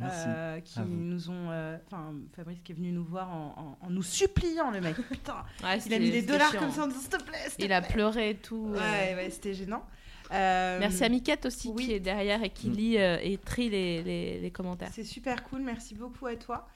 Euh, 0.00 0.58
qui 0.60 0.80
nous 0.80 1.30
ont 1.30 1.50
euh, 1.50 1.76
enfin 1.86 2.14
Fabrice 2.34 2.58
qui 2.64 2.72
est 2.72 2.74
venu 2.74 2.90
nous 2.90 3.04
voir 3.04 3.30
en, 3.30 3.76
en- 3.82 3.86
en 3.86 3.90
nous 3.90 4.02
suppliant 4.02 4.70
le 4.72 4.80
mec 4.80 4.96
putain 5.10 5.44
Ouais, 5.62 5.78
il 5.86 5.94
a 5.94 5.98
mis 6.00 6.10
des 6.10 6.22
dollars 6.22 6.50
chiant. 6.50 6.60
comme 6.60 6.72
ça 6.72 6.84
en 6.84 6.86
disant 6.88 6.98
s'il 7.00 7.10
te 7.10 7.22
plaît 7.22 7.38
Il 7.58 7.72
a 7.72 7.82
pleuré 7.82 8.30
et 8.30 8.34
tout. 8.36 8.72
euh. 8.74 8.78
ouais 8.78 9.14
ouais 9.14 9.30
c'était 9.30 9.54
gênant 9.54 9.84
Euh, 10.32 10.78
Merci 10.80 11.04
à 11.04 11.08
Miquette 11.10 11.44
aussi 11.46 11.68
oui. 11.68 11.84
qui 11.86 11.92
est 11.92 12.00
derrière 12.00 12.42
et 12.42 12.48
qui 12.50 12.70
Mm. 12.70 12.72
lit 12.72 12.98
euh, 12.98 13.18
et 13.22 13.36
trie 13.38 13.68
les, 13.68 14.02
les- 14.02 14.40
les 14.40 14.50
commentaires. 14.50 14.88
C'est 14.92 15.04
super 15.04 15.44
cool, 15.44 15.60
merci 15.60 15.94
beaucoup 15.94 16.26
à 16.26 16.36
toi 16.36 16.66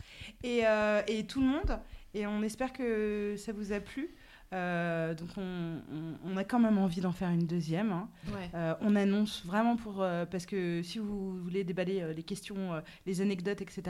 et, 0.45 0.61
euh, 0.67 1.01
et 1.09 1.27
tout 1.27 1.41
le 1.41 1.47
monde. 1.47 1.79
Et 2.15 2.27
on 2.27 2.43
espère 2.43 2.73
que 2.73 3.35
ça 3.39 3.53
vous 3.53 3.73
a 3.73 3.81
plu. 3.81 4.15
Euh, 4.53 5.13
donc 5.15 5.29
on, 5.37 5.43
on- 5.43 6.33
on 6.33 6.37
a 6.37 6.45
quand 6.45 6.61
même 6.61 6.79
envie 6.79 7.01
d'en 7.01 7.13
faire 7.13 7.31
une 7.31 7.47
deuxième. 7.47 7.91
hein. 7.93 8.09
Ouais. 8.29 8.49
Euh, 8.55 8.75
on 8.81 8.95
annonce 8.97 9.45
vraiment 9.45 9.77
pour 9.77 10.03
euh, 10.03 10.25
parce 10.25 10.47
que 10.47 10.83
si 10.85 10.99
vous 10.99 11.37
voulez 11.43 11.65
déballer 11.65 12.01
euh, 12.03 12.13
les 12.13 12.23
questions, 12.23 12.75
euh, 12.75 12.81
les 13.07 13.21
anecdotes, 13.21 13.61
etc. 13.61 13.83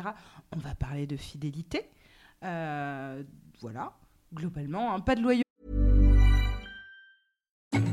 On 0.54 0.58
va 0.58 0.74
parler 0.74 1.06
de 1.06 1.16
fidélité. 1.16 1.82
Euh, 2.44 3.22
voilà, 3.60 3.92
globalement, 4.34 4.94
hein, 4.94 5.00
pas 5.00 5.14
de 5.14 5.20
loyauté. 5.22 5.42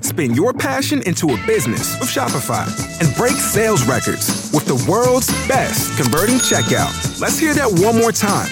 Spin 0.02 0.34
your 0.34 0.54
passion 0.54 1.02
into 1.08 1.30
a 1.34 1.38
business 1.48 2.00
with 2.00 2.10
Shopify 2.10 2.66
and 3.02 3.10
break 3.18 3.34
sales 3.34 3.84
records 3.88 4.52
with 4.54 4.66
the 4.66 4.76
world's 4.90 5.32
best 5.48 5.98
converting 5.98 6.38
checkout. 6.38 6.92
Let's 7.20 7.40
hear 7.40 7.54
that 7.56 7.72
one 7.84 7.98
more 8.00 8.12
time. 8.12 8.52